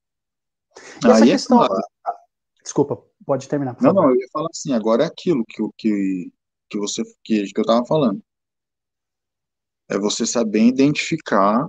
E 1.03 1.07
Aí 1.07 1.11
essa 1.11 1.23
é 1.23 1.27
questão. 1.27 1.63
É 1.63 1.67
claro, 1.67 1.83
Desculpa, 2.63 3.03
pode 3.25 3.47
terminar. 3.47 3.75
Não, 3.81 3.93
não, 3.93 4.09
eu 4.09 4.15
ia 4.15 4.27
falar 4.31 4.47
assim, 4.51 4.73
agora 4.73 5.03
é 5.03 5.07
aquilo 5.07 5.43
que, 5.47 5.61
que, 5.77 6.31
que 6.69 6.77
você 6.77 7.03
que, 7.23 7.43
que 7.43 7.59
eu 7.59 7.63
estava 7.63 7.85
falando. 7.85 8.21
É 9.89 9.97
você 9.97 10.25
saber 10.25 10.61
identificar 10.61 11.67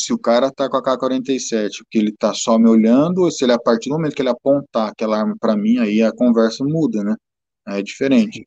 se 0.00 0.12
o 0.12 0.18
cara 0.18 0.50
tá 0.50 0.68
com 0.68 0.76
a 0.76 0.82
K-47, 0.82 1.78
porque 1.78 1.98
ele 1.98 2.12
tá 2.12 2.34
só 2.34 2.58
me 2.58 2.68
olhando, 2.68 3.22
ou 3.22 3.30
se 3.30 3.44
ele, 3.44 3.52
a 3.52 3.58
partir 3.58 3.88
do 3.88 3.96
momento 3.96 4.14
que 4.14 4.22
ele 4.22 4.28
apontar 4.28 4.88
aquela 4.88 5.18
arma 5.18 5.36
para 5.40 5.56
mim, 5.56 5.78
aí 5.78 6.02
a 6.02 6.12
conversa 6.12 6.64
muda, 6.64 7.02
né? 7.04 7.16
É 7.68 7.82
diferente. 7.82 8.44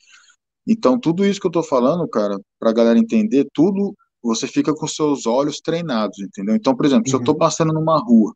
Então, 0.68 1.00
tudo 1.00 1.26
isso 1.26 1.40
que 1.40 1.48
eu 1.48 1.52
tô 1.52 1.64
falando, 1.64 2.08
cara, 2.08 2.38
pra 2.60 2.74
galera 2.74 2.98
entender, 2.98 3.48
tudo 3.54 3.96
você 4.22 4.48
fica 4.48 4.74
com 4.74 4.88
seus 4.88 5.26
olhos 5.26 5.60
treinados, 5.60 6.18
entendeu? 6.20 6.56
Então, 6.56 6.76
por 6.76 6.86
exemplo, 6.86 7.04
uhum. 7.06 7.10
se 7.10 7.16
eu 7.16 7.24
tô 7.24 7.34
uhum. 7.34 7.38
passando 7.38 7.74
numa 7.74 8.00
rua 8.00 8.34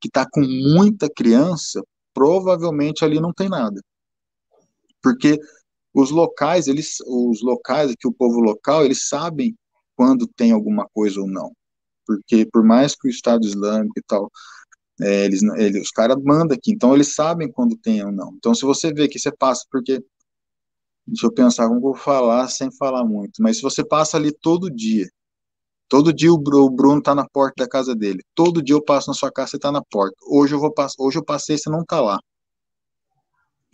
que 0.00 0.10
tá 0.10 0.26
com 0.28 0.40
muita 0.40 1.08
criança, 1.08 1.80
provavelmente 2.12 3.04
ali 3.04 3.20
não 3.20 3.32
tem 3.32 3.48
nada. 3.48 3.80
Porque 5.00 5.38
os 5.94 6.10
locais, 6.10 6.66
eles, 6.66 6.96
os 7.06 7.40
locais 7.42 7.92
aqui, 7.92 8.08
o 8.08 8.12
povo 8.12 8.40
local, 8.40 8.84
eles 8.84 9.08
sabem 9.08 9.54
quando 9.94 10.26
tem 10.26 10.50
alguma 10.50 10.88
coisa 10.92 11.20
ou 11.20 11.28
não. 11.28 11.52
Porque 12.06 12.46
por 12.46 12.64
mais 12.64 12.94
que 12.94 13.08
o 13.08 13.10
Estado 13.10 13.44
Islâmico 13.44 13.94
e 13.98 14.02
tal, 14.02 14.30
é, 15.00 15.24
eles, 15.24 15.42
eles, 15.42 15.82
os 15.82 15.90
caras 15.90 16.16
mandam 16.22 16.56
aqui, 16.56 16.72
então 16.72 16.94
eles 16.94 17.14
sabem 17.14 17.50
quando 17.50 17.76
tem 17.76 18.04
ou 18.04 18.12
não. 18.12 18.34
Então, 18.36 18.54
se 18.54 18.62
você 18.62 18.92
vê 18.92 19.08
que 19.08 19.18
você 19.18 19.32
passa, 19.32 19.64
porque 19.70 20.02
Deixa 21.06 21.26
eu 21.26 21.32
pensar 21.32 21.68
como 21.68 21.80
vou 21.80 21.94
falar 21.94 22.48
sem 22.48 22.70
falar 22.70 23.04
muito. 23.04 23.42
Mas 23.42 23.56
se 23.56 23.62
você 23.62 23.84
passa 23.84 24.16
ali 24.16 24.32
todo 24.32 24.70
dia, 24.70 25.08
todo 25.88 26.12
dia 26.12 26.32
o 26.32 26.38
Bruno 26.38 26.98
está 26.98 27.14
na 27.14 27.28
porta 27.28 27.64
da 27.64 27.68
casa 27.68 27.94
dele. 27.94 28.22
Todo 28.34 28.62
dia 28.62 28.74
eu 28.74 28.82
passo 28.82 29.08
na 29.08 29.14
sua 29.14 29.30
casa, 29.30 29.50
você 29.50 29.56
está 29.56 29.72
na 29.72 29.82
porta. 29.82 30.16
Hoje 30.26 30.54
eu 30.54 30.60
vou 30.60 30.72
hoje 30.98 31.18
eu 31.18 31.24
passei, 31.24 31.58
você 31.58 31.68
não 31.68 31.82
está 31.82 32.00
lá. 32.00 32.18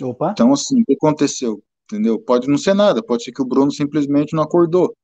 Opa. 0.03 0.31
Então 0.33 0.53
assim, 0.53 0.81
o 0.81 0.85
que 0.85 0.95
aconteceu? 0.95 1.63
Entendeu? 1.85 2.19
Pode 2.19 2.49
não 2.49 2.59
ser 2.59 2.75
nada, 2.75 3.03
pode 3.03 3.25
ser 3.25 3.33
que 3.33 3.43
o 3.43 3.47
Bruno 3.47 3.71
simplesmente 3.73 4.35
não 4.35 4.43
acordou. 4.43 4.95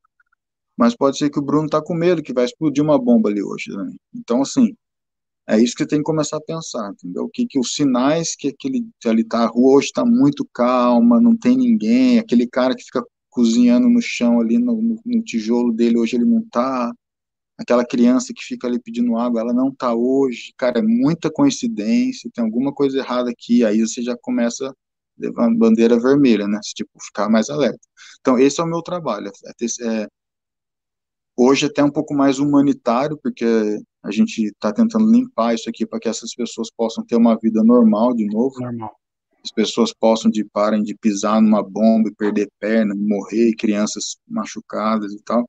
Mas 0.76 0.96
pode 0.96 1.18
ser 1.18 1.30
que 1.30 1.38
o 1.38 1.42
Bruno 1.42 1.66
está 1.66 1.82
com 1.82 1.94
medo 1.94 2.22
que 2.22 2.32
vai 2.32 2.44
explodir 2.44 2.82
uma 2.82 2.98
bomba 2.98 3.28
ali 3.28 3.42
hoje. 3.42 3.70
Né? 3.70 3.92
Então 4.14 4.42
assim, 4.42 4.74
é 5.46 5.58
isso 5.60 5.74
que 5.76 5.86
tem 5.86 5.98
que 5.98 6.04
começar 6.04 6.38
a 6.38 6.40
pensar, 6.40 6.90
entendeu? 6.90 7.24
O 7.24 7.28
que, 7.28 7.46
que 7.46 7.58
os 7.58 7.74
sinais 7.74 8.34
que 8.34 8.48
aquele 8.48 8.86
ali 9.06 9.24
tá, 9.24 9.44
a 9.44 9.46
rua 9.46 9.76
hoje 9.76 9.88
está 9.88 10.04
muito 10.04 10.46
calma, 10.52 11.20
não 11.20 11.36
tem 11.36 11.56
ninguém, 11.56 12.18
aquele 12.18 12.46
cara 12.46 12.74
que 12.74 12.84
fica 12.84 13.04
cozinhando 13.28 13.88
no 13.88 14.00
chão 14.00 14.40
ali 14.40 14.58
no, 14.58 14.80
no, 14.80 15.00
no, 15.04 15.22
tijolo 15.22 15.72
dele 15.72 15.98
hoje 15.98 16.16
ele 16.16 16.24
não 16.24 16.42
tá, 16.48 16.92
aquela 17.58 17.84
criança 17.84 18.32
que 18.34 18.42
fica 18.44 18.66
ali 18.66 18.78
pedindo 18.80 19.16
água, 19.18 19.40
ela 19.40 19.52
não 19.52 19.74
tá 19.74 19.94
hoje, 19.94 20.52
cara, 20.56 20.78
é 20.78 20.82
muita 20.82 21.30
coincidência, 21.30 22.30
tem 22.32 22.44
alguma 22.44 22.72
coisa 22.72 22.98
errada 22.98 23.30
aqui, 23.30 23.64
aí 23.64 23.80
você 23.80 24.02
já 24.02 24.16
começa 24.16 24.74
a 25.36 25.50
bandeira 25.50 25.98
vermelha, 26.00 26.48
né? 26.48 26.58
Tipo, 26.74 26.90
ficar 27.00 27.28
mais 27.28 27.48
alerta. 27.50 27.78
Então, 28.20 28.38
esse 28.38 28.60
é 28.60 28.64
o 28.64 28.66
meu 28.66 28.82
trabalho, 28.82 29.28
é, 29.28 30.02
é 30.02 30.08
hoje 31.36 31.66
até 31.66 31.82
um 31.82 31.90
pouco 31.90 32.14
mais 32.14 32.38
humanitário, 32.38 33.18
porque 33.22 33.44
a 34.02 34.10
gente 34.10 34.44
está 34.44 34.72
tentando 34.72 35.10
limpar 35.10 35.54
isso 35.54 35.68
aqui 35.68 35.86
para 35.86 35.98
que 35.98 36.08
essas 36.08 36.34
pessoas 36.34 36.68
possam 36.70 37.04
ter 37.04 37.16
uma 37.16 37.36
vida 37.36 37.62
normal 37.62 38.14
de 38.14 38.26
novo. 38.26 38.60
Normal. 38.60 38.94
As 39.42 39.50
pessoas 39.50 39.92
possam 39.92 40.30
de 40.30 40.42
parem 40.44 40.82
de 40.82 40.94
pisar 40.94 41.40
numa 41.40 41.62
bomba 41.62 42.08
e 42.08 42.14
perder 42.14 42.48
perna, 42.58 42.94
morrer, 42.94 43.54
crianças 43.56 44.16
machucadas 44.26 45.12
e 45.12 45.22
tal. 45.22 45.44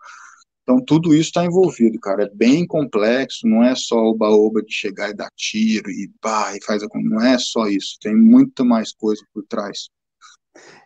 Então 0.64 0.84
tudo 0.84 1.14
isso 1.14 1.30
está 1.30 1.46
envolvido, 1.46 2.00
cara. 2.00 2.24
É 2.24 2.30
bem 2.34 2.66
complexo, 2.66 3.48
não 3.48 3.64
é 3.64 3.76
só 3.76 3.98
o 3.98 4.16
baoba 4.16 4.62
de 4.64 4.74
chegar 4.74 5.12
e 5.12 5.14
dar 5.14 5.30
tiro 5.36 5.90
e 5.90 6.10
pá, 6.20 6.56
e 6.58 6.64
faz 6.64 6.82
a 6.84 6.88
não 6.96 7.22
é 7.22 7.38
só 7.38 7.68
isso. 7.68 7.98
Tem 8.02 8.16
muito 8.16 8.66
mais 8.66 8.92
coisa 8.94 9.24
por 9.34 9.46
trás. 9.48 9.90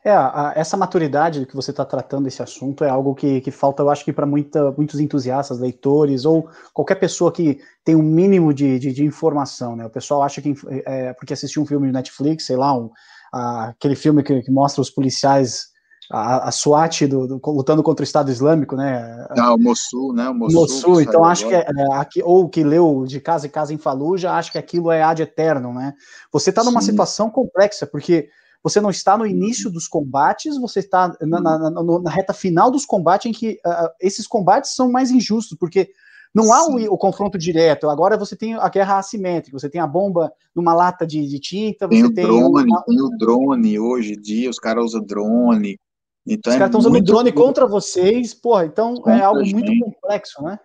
É, 0.04 0.12
a, 0.12 0.54
essa 0.56 0.78
maturidade 0.78 1.46
que 1.46 1.56
você 1.56 1.72
está 1.72 1.86
tratando 1.86 2.28
esse 2.28 2.42
assunto 2.42 2.84
é 2.84 2.90
algo 2.90 3.14
que, 3.14 3.42
que 3.42 3.52
falta, 3.52 3.84
eu 3.84 3.90
acho 3.90 4.04
que 4.04 4.14
para 4.14 4.26
muitos 4.26 5.00
entusiastas, 5.00 5.60
leitores, 5.60 6.26
ou 6.26 6.50
qualquer 6.74 6.96
pessoa 6.96 7.32
que 7.32 7.60
tem 7.84 7.96
um 7.96 8.02
mínimo 8.02 8.54
de, 8.54 8.80
de, 8.80 8.92
de 8.94 9.04
informação, 9.04 9.76
né? 9.76 9.86
O 9.86 9.90
pessoal 9.90 10.24
acha 10.24 10.42
que, 10.42 10.56
é, 10.86 11.14
porque 11.14 11.34
assistiu 11.34 11.62
um 11.62 11.66
filme 11.66 11.88
de 11.88 11.94
Netflix, 11.94 12.46
sei 12.46 12.56
lá, 12.56 12.74
um, 12.74 12.90
a, 13.34 13.70
aquele 13.70 13.96
filme 13.96 14.24
que, 14.24 14.42
que, 14.42 14.52
mostra 14.52 14.82
os 14.82 14.90
policiais, 14.90 15.68
a, 16.12 16.48
a 16.48 16.52
SWAT 16.52 17.06
do, 17.06 17.28
do, 17.28 17.42
lutando 17.46 17.84
contra 17.84 18.02
o 18.02 18.06
Estado 18.06 18.32
Islâmico, 18.32 18.76
né? 18.76 19.28
Ah, 19.38 19.54
o 19.54 19.60
Mossul, 19.60 20.14
né? 20.14 20.30
O 20.30 20.34
Mossul, 20.34 20.62
Mossul 20.62 21.02
então 21.02 21.26
acho 21.26 21.48
que 21.48 21.54
é, 21.54 21.60
é, 21.60 21.94
aqui, 21.94 22.24
ou 22.24 22.50
que 22.50 22.64
leu 22.64 23.04
de 23.06 23.20
casa 23.20 23.48
em 23.48 23.50
casa 23.50 23.74
em 23.74 23.78
Faluja, 23.78 24.32
acha 24.32 24.52
que 24.52 24.58
aquilo 24.58 24.92
é 24.92 25.04
ad 25.04 25.22
eterno, 25.22 25.74
né? 25.74 25.94
Você 26.32 26.50
está 26.50 26.64
numa 26.64 26.82
Sim. 26.82 26.92
situação 26.92 27.30
complexa, 27.30 27.86
porque 27.86 28.30
você 28.64 28.82
não 28.82 28.90
está 28.90 29.18
no 29.18 29.26
início 29.26 29.70
dos 29.70 29.88
combates, 29.88 30.58
você 30.58 30.80
está 30.80 31.16
na, 31.22 31.40
na, 31.40 31.70
na, 31.72 32.00
na 32.02 32.12
reta 32.12 32.34
final 32.34 32.70
dos 32.70 32.86
combates, 32.86 33.30
em 33.30 33.34
que 33.34 33.60
uh, 33.66 33.90
esses 34.00 34.28
combates 34.28 34.76
são 34.76 34.92
mais 34.92 35.12
injustos, 35.12 35.58
porque 35.58 35.92
não 36.34 36.54
há 36.54 36.66
o, 36.68 36.76
o, 36.94 36.98
confronto 36.98 37.38
direto. 37.38 37.90
Agora 37.90 38.18
você 38.18 38.36
tem 38.36 38.54
a 38.56 38.70
guerra 38.70 39.00
assimétrica, 39.00 39.58
você 39.58 39.70
tem 39.70 39.82
a 39.82 39.88
bomba 39.88 40.32
numa 40.54 40.74
lata 40.74 41.06
de, 41.08 41.26
de 41.28 41.40
tinta, 41.40 41.88
você 41.88 42.04
tem, 42.04 42.14
tem 42.14 42.26
o 42.26 42.52
drone, 42.52 42.72
uma... 42.72 42.84
tem 42.84 43.02
o 43.02 43.10
drone 43.18 43.80
hoje 43.80 44.14
em 44.14 44.22
dia, 44.22 44.50
os 44.50 44.60
caras 44.60 44.84
usam 44.86 45.02
drone. 45.02 45.80
Então 46.28 46.52
os 46.52 46.56
é 46.56 46.60
caras 46.60 46.76
estão 46.76 46.80
usando 46.80 47.04
drone 47.04 47.32
contra 47.32 47.66
vocês, 47.66 48.34
porra, 48.34 48.66
então 48.66 48.96
contra 48.96 49.18
é 49.18 49.24
algo 49.24 49.42
muito 49.42 49.72
complexo, 49.80 50.44
né? 50.44 50.60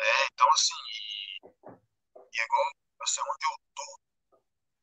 É, 0.00 0.26
então 0.32 0.46
assim, 0.54 0.72
e 2.14 2.44
igual 2.44 2.62
assim, 3.02 3.20
onde 3.20 3.44
eu 3.44 3.58
tô. 3.74 3.82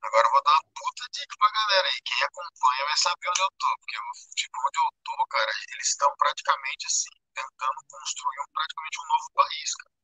Agora 0.03 0.27
eu 0.27 0.31
vou 0.31 0.43
dar 0.43 0.59
uma 1.06 1.08
puta 1.08 1.10
dica 1.12 1.36
pra 1.38 1.51
galera 1.51 1.88
aí. 1.88 2.01
Quem 2.01 2.24
acompanha 2.24 2.86
vai 2.86 2.97
saber 2.97 3.30
onde 3.30 3.41
eu 3.41 3.51
tô, 3.60 3.78
porque 3.78 3.97
tipo, 4.36 4.58
onde 4.58 4.80
eu 4.80 4.89
tô, 5.03 5.28
cara, 5.28 5.51
eles 5.70 5.88
estão 5.88 6.12
praticamente 6.18 6.88
assim, 6.88 7.10
tentando 7.34 7.80
construir 7.88 8.39
um, 8.41 8.51
praticamente 8.53 8.99
um 8.99 9.08
novo 9.08 9.32
país, 9.34 9.76
cara. 9.76 9.95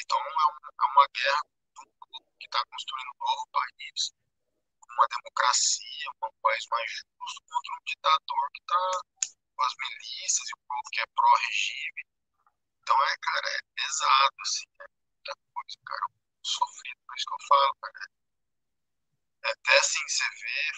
Então 0.00 0.18
é, 0.18 0.46
um, 0.50 0.58
é 0.68 0.86
uma 0.86 1.06
guerra 1.14 1.42
que 2.40 2.46
está 2.46 2.64
construindo 2.66 3.10
um 3.14 3.18
novo 3.18 3.46
país, 3.52 4.12
uma 4.88 5.06
democracia, 5.06 6.10
um 6.22 6.40
país 6.42 6.64
mais 6.70 6.90
justo 6.90 7.42
contra 7.44 7.74
um 7.74 7.84
ditador 7.84 8.50
que 8.52 8.60
está 8.60 8.90
com 9.54 9.62
as 9.62 9.74
milícias 9.78 10.48
e 10.48 10.54
o 10.54 10.62
povo 10.66 10.90
que 10.92 11.00
é 11.00 11.06
pró-regime. 11.14 12.02
Então 12.82 12.96
é, 13.04 13.16
cara, 13.20 13.48
é 13.48 13.60
pesado, 13.76 14.36
assim, 14.40 14.66
é 14.80 14.86
muita 14.88 15.34
coisa, 15.52 15.78
cara, 15.86 16.06
sofrido, 16.42 17.00
por 17.06 17.16
isso 17.16 17.26
que 17.26 17.34
eu 17.34 17.46
falo, 17.46 17.74
cara. 17.82 18.19
Até 19.44 19.78
assim, 19.78 20.00
você 20.08 20.24
vê, 20.40 20.70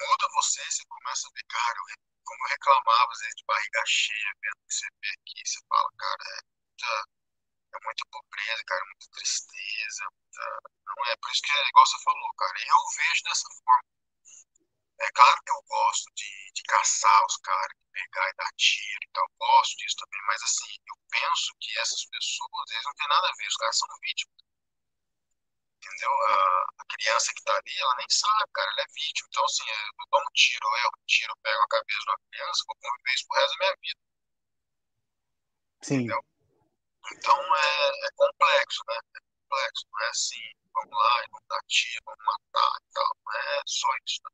muda 0.00 0.28
você, 0.34 0.64
você 0.70 0.84
começa 0.86 1.28
a 1.28 1.30
ver, 1.34 1.44
cara, 1.48 1.78
como 2.24 2.44
eu 2.46 2.50
reclamava, 2.50 3.12
às 3.12 3.18
vezes, 3.20 3.34
de 3.36 3.44
barriga 3.46 3.82
cheia, 3.86 4.32
vendo 4.42 4.56
que 4.66 4.74
você 4.74 4.86
vê 5.02 5.08
aqui, 5.10 5.46
você 5.46 5.60
fala, 5.68 5.90
cara, 5.98 6.24
é 6.24 6.40
muita 6.42 7.04
é 7.74 7.78
muita 7.84 8.04
pobreza, 8.12 8.64
cara, 8.66 8.84
muita 8.86 9.08
tristeza, 9.12 10.04
muita... 10.12 10.44
não 10.86 11.06
é 11.12 11.16
por 11.18 11.30
isso 11.32 11.42
que 11.42 11.52
é 11.52 11.68
igual 11.68 11.86
você 11.86 11.98
falou, 12.04 12.34
cara, 12.38 12.58
eu 12.66 12.80
vejo 12.96 13.22
dessa 13.24 13.48
forma. 13.64 13.84
É 15.00 15.10
claro 15.10 15.40
que 15.44 15.50
eu 15.50 15.62
gosto 15.66 16.06
de, 16.14 16.52
de 16.54 16.62
caçar 16.62 17.26
os 17.26 17.36
caras, 17.38 17.76
de 17.76 17.90
pegar 17.92 18.30
e 18.30 18.34
dar 18.34 18.50
tiro 18.56 19.00
e 19.02 19.08
tal, 19.12 19.26
gosto 19.38 19.76
disso 19.78 19.96
também, 19.96 20.20
mas 20.28 20.40
assim, 20.42 20.70
eu 20.86 20.94
penso 21.10 21.52
que 21.60 21.76
essas 21.80 22.04
pessoas, 22.06 22.70
eles 22.70 22.84
não 22.84 22.94
têm 22.94 23.08
nada 23.08 23.28
a 23.28 23.34
ver, 23.36 23.46
os 23.48 23.56
caras 23.56 23.76
são 23.78 23.88
vítimas. 24.00 24.47
Entendeu? 25.78 26.10
A, 26.10 26.66
a 26.78 26.84
criança 26.90 27.32
que 27.34 27.44
tá 27.44 27.54
ali, 27.54 27.74
ela 27.78 27.94
nem 27.96 28.06
sabe, 28.10 28.50
cara, 28.52 28.70
ela 28.72 28.82
é 28.82 28.92
vítima. 28.92 29.28
Então, 29.30 29.44
assim, 29.44 29.62
eu 29.70 30.06
dou 30.10 30.20
um 30.20 30.32
tiro, 30.34 30.66
eu 30.66 30.88
um 30.88 31.06
tiro, 31.06 31.32
pego 31.42 31.62
a 31.62 31.68
cabeça 31.68 32.00
de 32.00 32.10
uma 32.10 32.18
criança, 32.30 32.64
vou 32.66 32.76
conviver 32.82 33.14
isso 33.14 33.26
pro 33.28 33.40
resto 33.40 33.52
da 33.52 33.58
minha 33.58 33.76
vida. 33.82 34.00
Sim. 35.82 35.94
Entendeu? 35.96 36.24
Então 37.12 37.56
é, 37.56 38.06
é, 38.06 38.10
complexo, 38.16 38.82
né? 38.88 38.96
É 39.16 39.20
complexo, 39.40 39.86
não 39.90 40.00
é 40.04 40.08
assim, 40.10 40.50
vamos 40.74 40.90
lá 40.92 41.24
vamos 41.30 41.46
dar 41.48 41.60
tiro, 41.68 42.02
vamos 42.04 42.24
matar 42.26 42.78
e 42.82 42.92
tal. 42.92 43.16
Não 43.24 43.32
é 43.32 43.62
só 43.66 43.88
isso. 44.06 44.20
Né? 44.24 44.30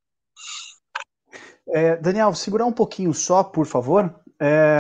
É, 1.69 1.97
Daniel, 1.97 2.35
segurar 2.35 2.65
um 2.67 2.73
pouquinho 2.73 3.13
só, 3.15 3.45
por 3.45 3.67
favor. 3.67 4.23
É, 4.41 4.77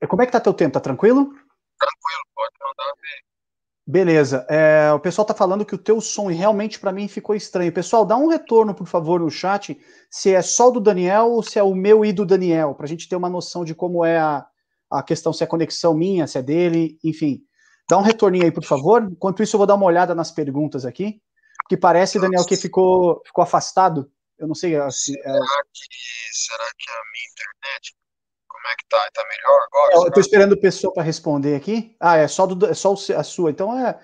é 0.00 0.06
como 0.06 0.22
é 0.22 0.26
que 0.26 0.32
tá 0.32 0.40
teu 0.40 0.54
tempo? 0.54 0.74
Tá 0.74 0.80
tranquilo? 0.80 1.26
Tranquilo, 1.78 2.22
pode. 2.34 2.57
Beleza. 3.90 4.44
É, 4.50 4.92
o 4.92 5.00
pessoal 5.00 5.24
tá 5.24 5.32
falando 5.32 5.64
que 5.64 5.74
o 5.74 5.78
teu 5.78 5.98
som 5.98 6.26
realmente 6.26 6.78
para 6.78 6.92
mim 6.92 7.08
ficou 7.08 7.34
estranho. 7.34 7.72
Pessoal, 7.72 8.04
dá 8.04 8.18
um 8.18 8.28
retorno, 8.28 8.74
por 8.74 8.86
favor, 8.86 9.18
no 9.18 9.30
chat, 9.30 9.80
se 10.10 10.34
é 10.34 10.42
só 10.42 10.70
do 10.70 10.78
Daniel 10.78 11.30
ou 11.30 11.42
se 11.42 11.58
é 11.58 11.62
o 11.62 11.74
meu 11.74 12.04
e 12.04 12.12
do 12.12 12.26
Daniel, 12.26 12.74
para 12.74 12.84
a 12.84 12.88
gente 12.88 13.08
ter 13.08 13.16
uma 13.16 13.30
noção 13.30 13.64
de 13.64 13.74
como 13.74 14.04
é 14.04 14.18
a, 14.18 14.46
a 14.90 15.02
questão 15.02 15.32
se 15.32 15.42
é 15.42 15.46
conexão 15.46 15.94
minha, 15.94 16.26
se 16.26 16.36
é 16.36 16.42
dele, 16.42 16.98
enfim. 17.02 17.40
Dá 17.88 17.96
um 17.96 18.02
retorninho 18.02 18.44
aí, 18.44 18.52
por 18.52 18.62
favor. 18.62 19.08
Enquanto 19.10 19.42
isso, 19.42 19.56
eu 19.56 19.58
vou 19.58 19.66
dar 19.66 19.76
uma 19.76 19.86
olhada 19.86 20.14
nas 20.14 20.30
perguntas 20.30 20.84
aqui. 20.84 21.22
Que 21.66 21.74
parece, 21.74 22.20
Daniel, 22.20 22.44
que 22.44 22.58
ficou, 22.58 23.22
ficou 23.24 23.42
afastado. 23.42 24.12
Eu 24.38 24.46
não 24.46 24.54
sei 24.54 24.78
se. 24.90 25.14
Será, 25.14 25.34
é... 25.34 25.40
que, 25.72 25.88
será 26.32 26.64
que 26.76 26.90
a 26.90 27.00
minha 27.10 27.24
internet. 27.32 27.96
Como 28.68 28.72
é 28.72 28.76
que 28.76 28.84
tá? 28.86 29.10
Tá 29.14 29.24
melhor 29.26 29.62
agora? 29.62 29.94
Eu, 29.94 30.12
tô 30.12 30.20
esperando 30.20 30.52
o 30.52 30.60
pessoal 30.60 30.92
para 30.92 31.02
responder 31.02 31.56
aqui. 31.56 31.96
Ah, 31.98 32.18
é 32.18 32.28
só, 32.28 32.46
do, 32.46 32.66
é 32.66 32.74
só 32.74 32.92
a 32.92 33.24
sua. 33.24 33.50
Então 33.50 33.72
é. 33.78 33.98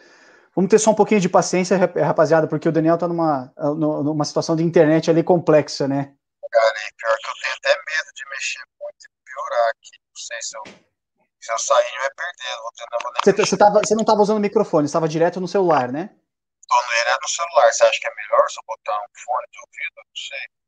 Vamos 0.57 0.71
ter 0.71 0.79
só 0.79 0.93
um 0.93 0.95
pouquinho 0.95 1.21
de 1.21 1.29
paciência, 1.29 1.77
rapaziada, 1.77 2.47
porque 2.47 2.69
o 2.69 2.73
Daniel 2.73 2.97
tá 2.97 3.09
numa, 3.09 3.53
numa 3.59 4.25
situação 4.25 4.55
de 4.55 4.63
internet 4.63 5.11
ali 5.11 5.23
complexa, 5.23 5.89
né? 5.89 6.15
Cara, 6.51 6.69
é 6.69 6.91
pior 6.97 7.17
que 7.19 7.29
eu 7.29 7.35
tenho 7.43 7.55
até 7.57 7.69
medo 7.71 8.11
de 8.15 8.31
mexer 8.31 8.63
muito 8.81 9.05
e 9.05 9.11
piorar 9.25 9.71
aqui. 9.71 9.99
Não 9.99 10.17
sei 10.17 10.37
se 10.41 10.57
eu, 10.57 10.63
se 11.41 11.53
eu 11.53 11.59
sair, 11.59 11.99
vai 11.99 12.11
perder. 12.15 12.57
Vou 12.63 12.71
não 12.93 12.99
vou 13.03 13.13
você, 13.25 13.33
você, 13.33 13.57
tava, 13.59 13.81
você 13.81 13.95
não 13.95 14.03
estava 14.03 14.23
usando 14.23 14.39
o 14.39 14.41
microfone, 14.41 14.87
estava 14.87 15.09
direto 15.09 15.41
no 15.41 15.49
celular, 15.49 15.91
né? 15.91 16.11
Tô 16.69 16.77
no, 16.77 17.19
no 17.21 17.29
celular. 17.29 17.73
Você 17.73 17.85
acha 17.85 18.01
que 18.01 18.07
é 18.07 18.15
melhor 18.15 18.49
se 18.49 18.59
eu 18.61 18.65
botar 18.67 18.97
um 18.97 19.11
fone 19.25 19.47
de 19.51 19.59
ouvido? 19.59 19.97
Não 19.97 20.17
sei. 20.17 20.64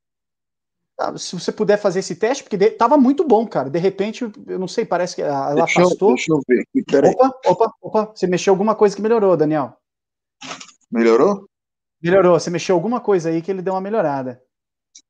Ah, 0.99 1.17
se 1.19 1.39
você 1.39 1.53
puder 1.53 1.77
fazer 1.77 1.99
esse 1.99 2.17
teste, 2.17 2.43
porque 2.43 2.57
de, 2.57 2.71
tava 2.71 2.97
muito 2.97 3.23
bom, 3.23 3.47
cara. 3.47 3.69
De 3.69 3.79
repente, 3.79 4.25
eu 4.47 4.59
não 4.59 4.67
sei, 4.67 4.85
parece 4.87 5.17
que 5.17 5.23
ela 5.23 5.55
deixa 5.55 5.81
afastou. 5.81 6.11
Eu, 6.11 6.15
deixa 6.15 6.33
eu 6.33 6.41
ver 6.49 6.61
aqui, 6.63 6.83
peraí. 6.83 7.13
Opa, 7.13 7.39
opa, 7.47 7.73
opa. 7.83 8.13
Você 8.15 8.27
mexeu 8.27 8.53
alguma 8.53 8.75
coisa 8.75 8.97
que 8.97 9.03
melhorou, 9.03 9.37
Daniel. 9.37 9.77
Melhorou? 10.91 11.47
Melhorou. 12.03 12.41
Você 12.41 12.49
mexeu 12.49 12.75
alguma 12.75 13.01
coisa 13.01 13.29
aí 13.29 13.43
que 13.43 13.51
ele 13.51 13.61
deu 13.61 13.75
uma 13.75 13.81
melhorada. 13.81 14.43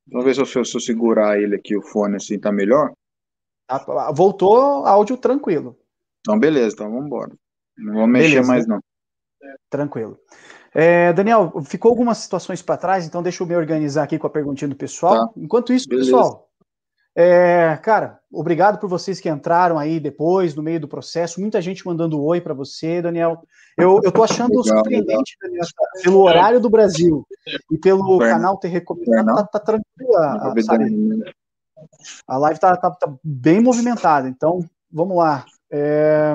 Vamos 0.08 0.24
ver 0.24 0.34
se 0.34 0.40
eu, 0.40 0.64
se 0.64 0.76
eu 0.76 0.80
segurar 0.80 1.40
ele 1.40 1.54
aqui, 1.54 1.76
o 1.76 1.82
fone 1.82 2.16
assim, 2.16 2.38
tá 2.38 2.50
melhor? 2.50 2.92
Voltou 4.12 4.86
áudio 4.86 5.16
tranquilo. 5.16 5.78
Então, 6.20 6.38
beleza, 6.38 6.74
então 6.74 6.90
vamos 6.90 7.06
embora. 7.06 7.32
Não 7.76 7.94
vou 7.94 8.06
mexer 8.06 8.30
beleza, 8.30 8.48
mais, 8.48 8.66
não. 8.66 8.80
Tranquilo. 9.70 10.18
É, 10.78 11.10
Daniel, 11.14 11.54
ficou 11.64 11.88
algumas 11.88 12.18
situações 12.18 12.60
para 12.60 12.76
trás, 12.76 13.06
então 13.06 13.22
deixa 13.22 13.42
eu 13.42 13.46
me 13.46 13.56
organizar 13.56 14.02
aqui 14.02 14.18
com 14.18 14.26
a 14.26 14.30
perguntinha 14.30 14.68
do 14.68 14.76
pessoal. 14.76 15.28
Tá. 15.28 15.32
Enquanto 15.38 15.72
isso, 15.72 15.88
beleza. 15.88 16.10
pessoal, 16.10 16.46
é, 17.18 17.78
cara, 17.82 18.20
obrigado 18.30 18.78
por 18.78 18.86
vocês 18.86 19.18
que 19.18 19.30
entraram 19.30 19.78
aí 19.78 19.98
depois, 19.98 20.54
no 20.54 20.62
meio 20.62 20.78
do 20.78 20.86
processo. 20.86 21.40
Muita 21.40 21.62
gente 21.62 21.86
mandando 21.86 22.22
oi 22.22 22.42
para 22.42 22.52
você, 22.52 23.00
Daniel. 23.00 23.42
Eu, 23.74 24.02
eu 24.04 24.12
tô 24.12 24.22
achando 24.22 24.50
legal, 24.50 24.64
surpreendente, 24.64 25.38
legal. 25.40 25.64
Daniel, 25.64 25.66
pelo 26.04 26.20
horário 26.20 26.60
do 26.60 26.68
Brasil 26.68 27.26
e 27.72 27.78
pelo 27.78 28.18
canal 28.18 28.58
ter 28.58 28.68
recomendado, 28.68 29.34
tá, 29.34 29.58
tá 29.58 29.60
tranquila, 29.60 30.54
sabe? 30.60 30.94
A 32.28 32.36
live 32.36 32.60
tá, 32.60 32.76
tá, 32.76 32.90
tá, 32.90 33.14
bem 33.24 33.62
movimentada, 33.62 34.28
então 34.28 34.62
vamos 34.92 35.16
lá. 35.16 35.46
É... 35.72 36.34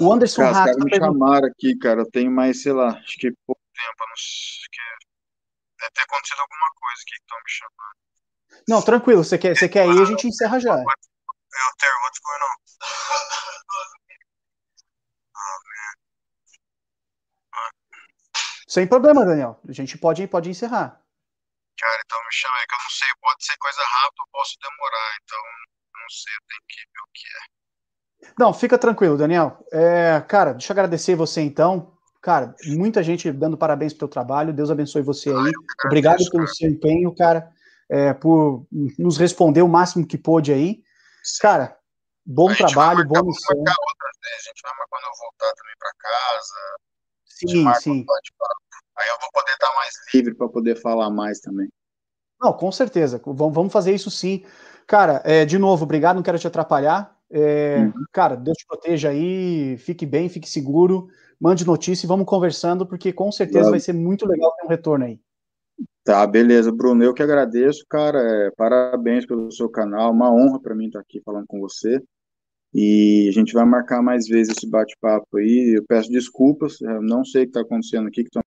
O 0.00 0.12
Anderson 0.12 0.42
cara, 0.42 0.52
Rato. 0.52 0.70
Os 0.70 0.76
caras 0.76 0.84
me 0.84 0.96
chamaram 0.96 1.46
aqui, 1.48 1.78
cara. 1.78 2.00
Eu 2.00 2.10
tenho 2.10 2.30
mais, 2.30 2.62
sei 2.62 2.72
lá, 2.72 2.88
acho 2.88 3.16
que 3.18 3.30
pouco 3.46 3.60
tempo. 3.74 4.06
Não 4.08 4.16
sei, 4.16 4.68
que 4.70 4.80
deve 5.78 5.92
ter 5.92 6.02
acontecido 6.02 6.40
alguma 6.40 6.70
coisa 6.74 7.02
aqui 7.02 7.16
que 7.16 7.22
estão 7.22 7.38
me 7.38 7.50
chamando. 7.50 8.00
Não, 8.68 8.82
tranquilo. 8.82 9.24
Você 9.24 9.38
quer, 9.38 9.56
você 9.56 9.68
quer 9.68 9.86
ir, 9.86 10.00
a 10.00 10.04
gente 10.04 10.26
encerra 10.26 10.58
já. 10.58 10.72
Eu 10.72 10.84
tenho 11.78 11.94
outro 12.04 12.22
não. 12.40 12.54
Sem 18.68 18.86
problema, 18.86 19.26
Daniel. 19.26 19.60
A 19.68 19.72
gente 19.72 19.98
pode, 19.98 20.26
pode 20.28 20.48
encerrar. 20.48 21.02
Cara, 21.76 22.02
então 22.04 22.18
me 22.18 22.32
chama 22.32 22.56
aí 22.58 22.66
que 22.66 22.74
eu 22.74 22.78
não 22.78 22.90
sei, 22.90 23.08
pode 23.20 23.44
ser 23.44 23.56
coisa 23.56 23.82
rápida, 23.82 24.22
posso 24.30 24.56
demorar, 24.60 25.16
então 25.22 25.42
não 25.94 26.08
sei, 26.10 26.34
eu 26.34 26.40
tenho 26.46 26.62
que 26.68 26.76
ver 26.76 27.00
o 27.00 27.08
que 27.12 27.26
é. 27.26 27.59
Não, 28.38 28.52
fica 28.52 28.78
tranquilo, 28.78 29.16
Daniel. 29.16 29.64
É, 29.72 30.22
cara, 30.26 30.52
deixa 30.52 30.72
eu 30.72 30.74
agradecer 30.74 31.14
você 31.14 31.40
então. 31.40 31.92
Cara, 32.20 32.54
muita 32.66 33.02
gente 33.02 33.32
dando 33.32 33.56
parabéns 33.56 33.92
pro 33.92 34.00
teu 34.00 34.08
trabalho. 34.08 34.52
Deus 34.52 34.70
abençoe 34.70 35.02
você 35.02 35.30
aí. 35.30 35.52
Obrigado 35.86 36.22
pelo 36.30 36.46
seu 36.48 36.68
empenho, 36.68 37.14
cara, 37.14 37.50
é, 37.88 38.12
por 38.12 38.66
nos 38.98 39.16
responder 39.16 39.62
o 39.62 39.68
máximo 39.68 40.06
que 40.06 40.18
pôde 40.18 40.52
aí. 40.52 40.82
Cara, 41.40 41.76
bom 42.24 42.54
trabalho, 42.54 43.06
boa 43.06 43.24
missão. 43.24 43.56
A 43.56 44.42
gente 44.42 44.62
vai 44.62 44.72
quando 44.90 45.04
eu 45.04 45.18
voltar 45.18 45.54
também 45.54 45.74
para 45.78 45.92
casa. 45.98 46.54
Sim, 47.24 47.74
sim. 47.80 48.06
Aí 48.98 49.08
eu 49.08 49.18
vou 49.18 49.30
poder 49.32 49.52
estar 49.52 49.74
mais 49.76 49.94
livre 50.12 50.34
para 50.34 50.48
poder 50.48 50.80
falar 50.80 51.08
mais 51.08 51.40
também. 51.40 51.68
Não, 52.38 52.52
com 52.52 52.70
certeza. 52.70 53.20
Vamos 53.24 53.72
fazer 53.72 53.94
isso 53.94 54.10
sim. 54.10 54.44
Cara, 54.86 55.22
é, 55.24 55.44
de 55.44 55.58
novo, 55.58 55.84
obrigado, 55.84 56.16
não 56.16 56.22
quero 56.22 56.38
te 56.38 56.46
atrapalhar. 56.46 57.16
É, 57.30 57.78
uhum. 57.78 57.92
Cara, 58.12 58.34
Deus 58.34 58.56
te 58.56 58.66
proteja 58.66 59.10
aí, 59.10 59.76
fique 59.78 60.04
bem, 60.04 60.28
fique 60.28 60.48
seguro, 60.48 61.08
mande 61.38 61.64
notícia 61.66 62.04
e 62.04 62.08
vamos 62.08 62.26
conversando, 62.26 62.86
porque 62.86 63.12
com 63.12 63.30
certeza 63.30 63.60
claro. 63.60 63.70
vai 63.70 63.80
ser 63.80 63.92
muito 63.92 64.26
legal 64.26 64.52
ter 64.56 64.66
um 64.66 64.68
retorno 64.68 65.04
aí. 65.04 65.20
Tá, 66.02 66.26
beleza, 66.26 66.72
Bruno. 66.72 67.04
Eu 67.04 67.14
que 67.14 67.22
agradeço, 67.22 67.84
cara. 67.88 68.18
É, 68.18 68.50
parabéns 68.56 69.26
pelo 69.26 69.50
seu 69.52 69.68
canal. 69.68 70.10
Uma 70.10 70.32
honra 70.32 70.60
para 70.60 70.74
mim 70.74 70.86
estar 70.86 71.00
aqui 71.00 71.20
falando 71.24 71.46
com 71.46 71.60
você. 71.60 72.02
E 72.72 73.28
a 73.28 73.32
gente 73.32 73.52
vai 73.52 73.64
marcar 73.64 74.02
mais 74.02 74.26
vezes 74.26 74.56
esse 74.56 74.68
bate-papo 74.68 75.36
aí. 75.36 75.74
Eu 75.76 75.84
peço 75.86 76.10
desculpas, 76.10 76.80
eu 76.80 77.02
não 77.02 77.24
sei 77.24 77.42
o 77.42 77.44
que 77.44 77.50
está 77.50 77.60
acontecendo 77.60 78.08
aqui, 78.08 78.24
que 78.24 78.40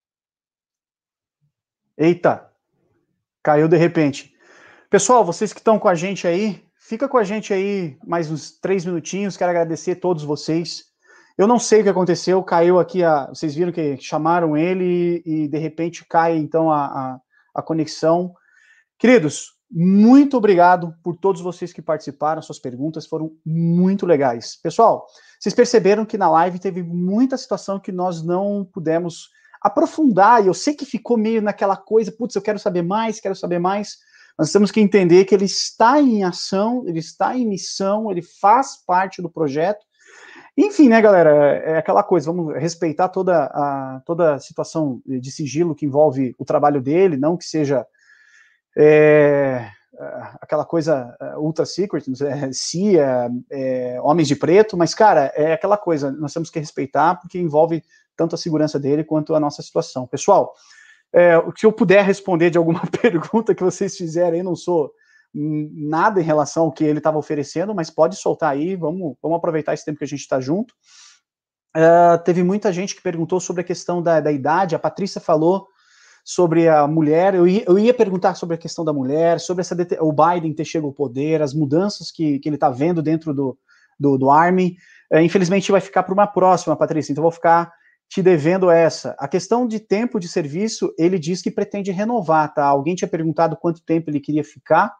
Eita! 1.98 2.52
Caiu 3.44 3.68
de 3.68 3.78
repente. 3.78 4.34
Pessoal, 4.90 5.24
vocês 5.24 5.54
que 5.54 5.60
estão 5.60 5.78
com 5.78 5.88
a 5.88 5.96
gente 5.96 6.26
aí, 6.28 6.64
fica 6.88 7.08
com 7.08 7.18
a 7.18 7.24
gente 7.24 7.54
aí 7.54 7.98
mais 8.06 8.30
uns 8.30 8.52
três 8.52 8.86
minutinhos. 8.86 9.38
Quero 9.38 9.52
agradecer 9.52 9.92
a 9.92 9.96
todos 9.96 10.24
vocês. 10.24 10.86
Eu 11.38 11.48
não 11.48 11.58
sei 11.58 11.82
o 11.82 11.84
que 11.84 11.90
aconteceu, 11.90 12.44
caiu 12.44 12.80
aqui 12.80 13.04
a. 13.04 13.28
Vocês 13.28 13.56
viram 13.56 13.72
que 13.72 13.98
chamaram 13.98 14.56
ele 14.56 15.24
e, 15.26 15.48
de 15.48 15.58
repente 15.58 16.06
cai 16.06 16.38
então 16.38 16.72
a, 16.72 16.86
a, 16.86 17.20
a 17.56 17.62
conexão. 17.62 18.36
Queridos, 19.00 19.54
muito 19.72 20.38
obrigado 20.38 20.94
por 21.04 21.16
todos 21.16 21.42
vocês 21.42 21.74
que 21.74 21.82
participaram, 21.82 22.42
suas 22.42 22.60
perguntas 22.60 23.08
foram 23.08 23.32
muito 23.44 24.06
legais. 24.06 24.56
Pessoal, 24.62 25.08
vocês 25.40 25.56
perceberam 25.56 26.06
que 26.06 26.18
na 26.18 26.30
live 26.30 26.60
teve 26.60 26.84
muita 26.84 27.38
situação 27.38 27.80
que 27.80 27.92
nós 27.92 28.22
não 28.22 28.64
pudemos 28.72 29.30
aprofundar, 29.60 30.44
e 30.44 30.48
eu 30.48 30.54
sei 30.54 30.76
que 30.76 30.86
ficou 30.86 31.18
meio 31.18 31.42
naquela 31.42 31.76
coisa, 31.76 32.12
putz, 32.12 32.36
eu 32.36 32.42
quero 32.42 32.60
saber 32.60 32.84
mais, 32.84 33.20
quero 33.20 33.36
saber 33.36 33.60
mais. 33.60 33.98
Nós 34.38 34.52
temos 34.52 34.72
que 34.72 34.82
entender 34.82 35.26
que 35.26 35.36
ele 35.36 35.46
está 35.46 36.02
em 36.02 36.24
ação, 36.24 36.84
ele 36.88 37.00
está 37.00 37.38
em 37.38 37.48
missão, 37.48 38.10
ele 38.10 38.22
faz 38.22 38.78
parte 38.86 39.22
do 39.22 39.30
projeto. 39.30 39.86
Enfim, 40.58 40.88
né, 40.90 41.02
galera, 41.02 41.32
é 41.66 41.78
aquela 41.78 42.04
coisa, 42.04 42.32
vamos 42.32 42.54
respeitar 42.56 43.10
toda 43.10 43.46
a, 43.46 44.02
toda 44.06 44.36
a 44.36 44.40
situação 44.40 45.02
de 45.06 45.32
sigilo 45.32 45.76
que 45.76 45.86
envolve 45.86 46.36
o 46.38 46.46
trabalho 46.46 46.82
dele, 46.82 47.18
não 47.18 47.36
que 47.36 47.46
seja 47.46 47.86
é, 48.78 49.68
aquela 50.42 50.66
coisa 50.66 51.16
é, 51.20 51.38
ultra 51.38 51.66
secret, 51.66 52.04
é, 52.24 52.52
CIA, 52.52 53.30
é, 53.52 54.00
Homens 54.02 54.28
de 54.28 54.36
Preto, 54.36 54.78
mas, 54.78 54.94
cara, 54.94 55.32
é 55.36 55.54
aquela 55.54 55.78
coisa, 55.78 56.12
nós 56.12 56.34
temos 56.34 56.50
que 56.50 56.60
respeitar, 56.60 57.16
porque 57.16 57.40
envolve 57.40 57.84
tanto 58.16 58.36
a 58.36 58.38
segurança 58.38 58.80
dele 58.80 59.04
quanto 59.04 59.34
a 59.34 59.40
nossa 59.40 59.62
situação. 59.62 60.08
Pessoal, 60.08 60.54
é, 61.14 61.40
que 61.56 61.66
eu 61.66 61.72
puder 61.72 62.04
responder 62.04 62.50
de 62.50 62.58
alguma 62.58 62.82
pergunta 63.02 63.54
que 63.54 63.64
vocês 63.64 63.96
fizerem, 63.96 64.40
eu 64.40 64.46
não 64.46 64.56
sou 64.56 64.92
nada 65.34 66.22
em 66.22 66.24
relação 66.24 66.66
ao 66.66 66.72
que 66.72 66.84
ele 66.84 67.00
estava 67.00 67.18
oferecendo, 67.18 67.74
mas 67.74 67.90
pode 67.90 68.16
soltar 68.16 68.52
aí, 68.52 68.76
vamos, 68.76 69.16
vamos 69.22 69.38
aproveitar 69.38 69.74
esse 69.74 69.84
tempo 69.84 69.98
que 69.98 70.04
a 70.04 70.08
gente 70.08 70.20
está 70.20 70.40
junto. 70.40 70.74
Uh, 71.76 72.22
teve 72.24 72.44
muita 72.44 72.72
gente 72.72 72.96
que 72.96 73.02
perguntou 73.02 73.40
sobre 73.40 73.62
a 73.62 73.66
questão 73.66 74.02
da, 74.02 74.20
da 74.20 74.32
idade, 74.32 74.76
a 74.76 74.80
Patrícia 74.80 75.20
falou 75.20 75.68
sobre 76.24 76.70
a 76.70 76.88
mulher. 76.88 77.34
Eu 77.34 77.48
ia, 77.48 77.64
eu 77.68 77.78
ia 77.80 77.94
perguntar 77.94 78.36
sobre 78.36 78.56
a 78.56 78.60
questão 78.60 78.86
da 78.86 78.94
mulher, 78.94 79.40
sobre 79.40 79.62
essa, 79.62 79.76
o 80.00 80.14
Biden 80.14 80.54
ter 80.54 80.66
chegado 80.66 80.88
ao 80.88 80.94
poder, 80.94 81.42
as 81.42 81.54
mudanças 81.54 82.12
que, 82.12 82.40
que 82.40 82.48
ele 82.48 82.56
está 82.56 82.70
vendo 82.70 83.02
dentro 83.02 83.34
do, 83.34 83.58
do, 84.00 84.18
do 84.18 84.30
Army. 84.30 84.78
É, 85.12 85.22
infelizmente 85.22 85.72
vai 85.72 85.82
ficar 85.82 86.04
para 86.04 86.14
uma 86.14 86.28
próxima, 86.28 86.76
Patrícia, 86.76 87.12
então 87.12 87.24
vou 87.24 87.32
ficar 87.32 87.74
te 88.10 88.22
devendo 88.22 88.70
essa. 88.70 89.16
A 89.18 89.28
questão 89.28 89.68
de 89.68 89.80
tempo 89.80 90.20
de 90.20 90.28
serviço, 90.28 90.94
ele 90.98 91.18
diz 91.18 91.42
que 91.42 91.50
pretende 91.50 91.92
renovar, 91.92 92.54
tá? 92.54 92.66
Alguém 92.66 92.96
tinha 92.96 93.08
perguntado 93.08 93.58
quanto 93.58 93.84
tempo 93.84 94.10
ele 94.10 94.20
queria 94.20 94.44
ficar. 94.44 94.94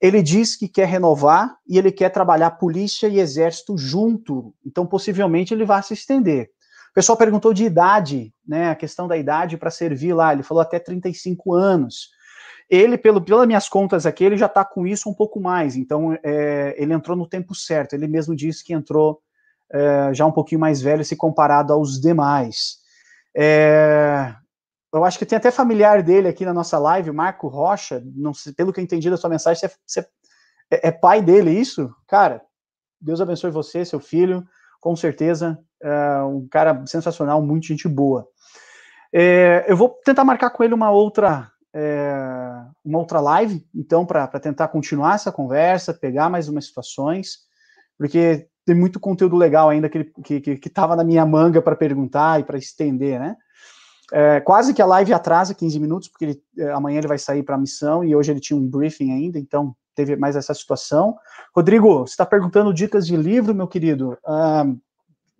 Ele 0.00 0.20
diz 0.20 0.56
que 0.56 0.68
quer 0.68 0.86
renovar 0.86 1.56
e 1.66 1.78
ele 1.78 1.92
quer 1.92 2.10
trabalhar 2.10 2.50
polícia 2.52 3.06
e 3.06 3.20
exército 3.20 3.78
junto. 3.78 4.52
Então, 4.66 4.86
possivelmente, 4.86 5.54
ele 5.54 5.64
vai 5.64 5.82
se 5.82 5.94
estender. 5.94 6.50
O 6.90 6.94
pessoal 6.94 7.16
perguntou 7.16 7.54
de 7.54 7.64
idade, 7.64 8.34
né? 8.46 8.70
A 8.70 8.74
questão 8.74 9.08
da 9.08 9.16
idade 9.16 9.56
para 9.56 9.70
servir 9.70 10.12
lá. 10.12 10.32
Ele 10.32 10.42
falou 10.42 10.60
até 10.60 10.78
35 10.78 11.54
anos. 11.54 12.10
Ele, 12.68 12.98
pelo, 12.98 13.20
pelas 13.20 13.46
minhas 13.46 13.68
contas 13.68 14.04
aqui, 14.04 14.24
ele 14.24 14.36
já 14.36 14.46
está 14.46 14.64
com 14.64 14.86
isso 14.86 15.08
um 15.08 15.14
pouco 15.14 15.40
mais. 15.40 15.76
Então, 15.76 16.18
é, 16.22 16.74
ele 16.76 16.92
entrou 16.92 17.16
no 17.16 17.26
tempo 17.26 17.54
certo. 17.54 17.94
Ele 17.94 18.08
mesmo 18.08 18.34
disse 18.34 18.64
que 18.64 18.74
entrou 18.74 19.22
é, 19.72 20.14
já 20.14 20.26
um 20.26 20.32
pouquinho 20.32 20.60
mais 20.60 20.82
velho 20.82 21.04
se 21.04 21.16
comparado 21.16 21.72
aos 21.72 22.00
demais. 22.00 22.78
É, 23.36 24.34
eu 24.92 25.04
acho 25.04 25.18
que 25.18 25.26
tem 25.26 25.36
até 25.36 25.50
familiar 25.50 26.02
dele 26.02 26.28
aqui 26.28 26.44
na 26.44 26.52
nossa 26.52 26.78
live, 26.78 27.10
Marco 27.12 27.48
Rocha. 27.48 28.02
Não 28.14 28.34
sei, 28.34 28.52
pelo 28.52 28.72
que 28.72 28.80
eu 28.80 28.84
entendi 28.84 29.08
da 29.08 29.16
sua 29.16 29.30
mensagem, 29.30 29.60
você, 29.60 29.74
você 29.86 30.00
é, 30.70 30.88
é 30.88 30.92
pai 30.92 31.22
dele, 31.22 31.50
isso? 31.50 31.94
Cara, 32.06 32.42
Deus 33.00 33.20
abençoe 33.20 33.50
você, 33.50 33.84
seu 33.84 33.98
filho 33.98 34.46
com 34.82 34.96
certeza, 34.96 35.56
é 35.80 36.22
um 36.24 36.46
cara 36.48 36.84
sensacional, 36.86 37.40
muito 37.40 37.68
gente 37.68 37.88
boa. 37.88 38.26
É, 39.14 39.64
eu 39.68 39.76
vou 39.76 39.90
tentar 40.04 40.24
marcar 40.24 40.50
com 40.50 40.64
ele 40.64 40.74
uma 40.74 40.90
outra 40.90 41.48
uma 42.84 42.98
outra 42.98 43.18
live, 43.18 43.66
então, 43.74 44.04
para 44.04 44.28
tentar 44.38 44.68
continuar 44.68 45.14
essa 45.14 45.32
conversa, 45.32 45.94
pegar 45.94 46.28
mais 46.28 46.46
umas 46.46 46.66
situações, 46.66 47.38
porque 47.96 48.46
tem 48.64 48.74
muito 48.74 49.00
conteúdo 49.00 49.36
legal 49.36 49.68
ainda 49.68 49.88
que 49.88 49.98
estava 49.98 50.22
que, 50.22 50.40
que, 50.40 50.56
que 50.56 50.96
na 50.96 51.04
minha 51.04 51.26
manga 51.26 51.60
para 51.60 51.76
perguntar 51.76 52.40
e 52.40 52.44
para 52.44 52.58
estender, 52.58 53.18
né? 53.18 53.36
É, 54.12 54.40
quase 54.40 54.74
que 54.74 54.82
a 54.82 54.86
live 54.86 55.14
atrasa 55.14 55.54
15 55.54 55.80
minutos, 55.80 56.08
porque 56.08 56.24
ele, 56.26 56.42
é, 56.58 56.70
amanhã 56.72 56.98
ele 56.98 57.08
vai 57.08 57.18
sair 57.18 57.42
para 57.42 57.54
a 57.54 57.58
missão 57.58 58.04
e 58.04 58.14
hoje 58.14 58.30
ele 58.30 58.40
tinha 58.40 58.58
um 58.58 58.68
briefing 58.68 59.10
ainda, 59.10 59.38
então 59.38 59.74
teve 59.94 60.16
mais 60.16 60.36
essa 60.36 60.52
situação. 60.52 61.16
Rodrigo, 61.54 62.00
você 62.00 62.12
está 62.12 62.26
perguntando 62.26 62.74
dicas 62.74 63.06
de 63.06 63.16
livro, 63.16 63.54
meu 63.54 63.66
querido? 63.66 64.18
Ah, 64.26 64.64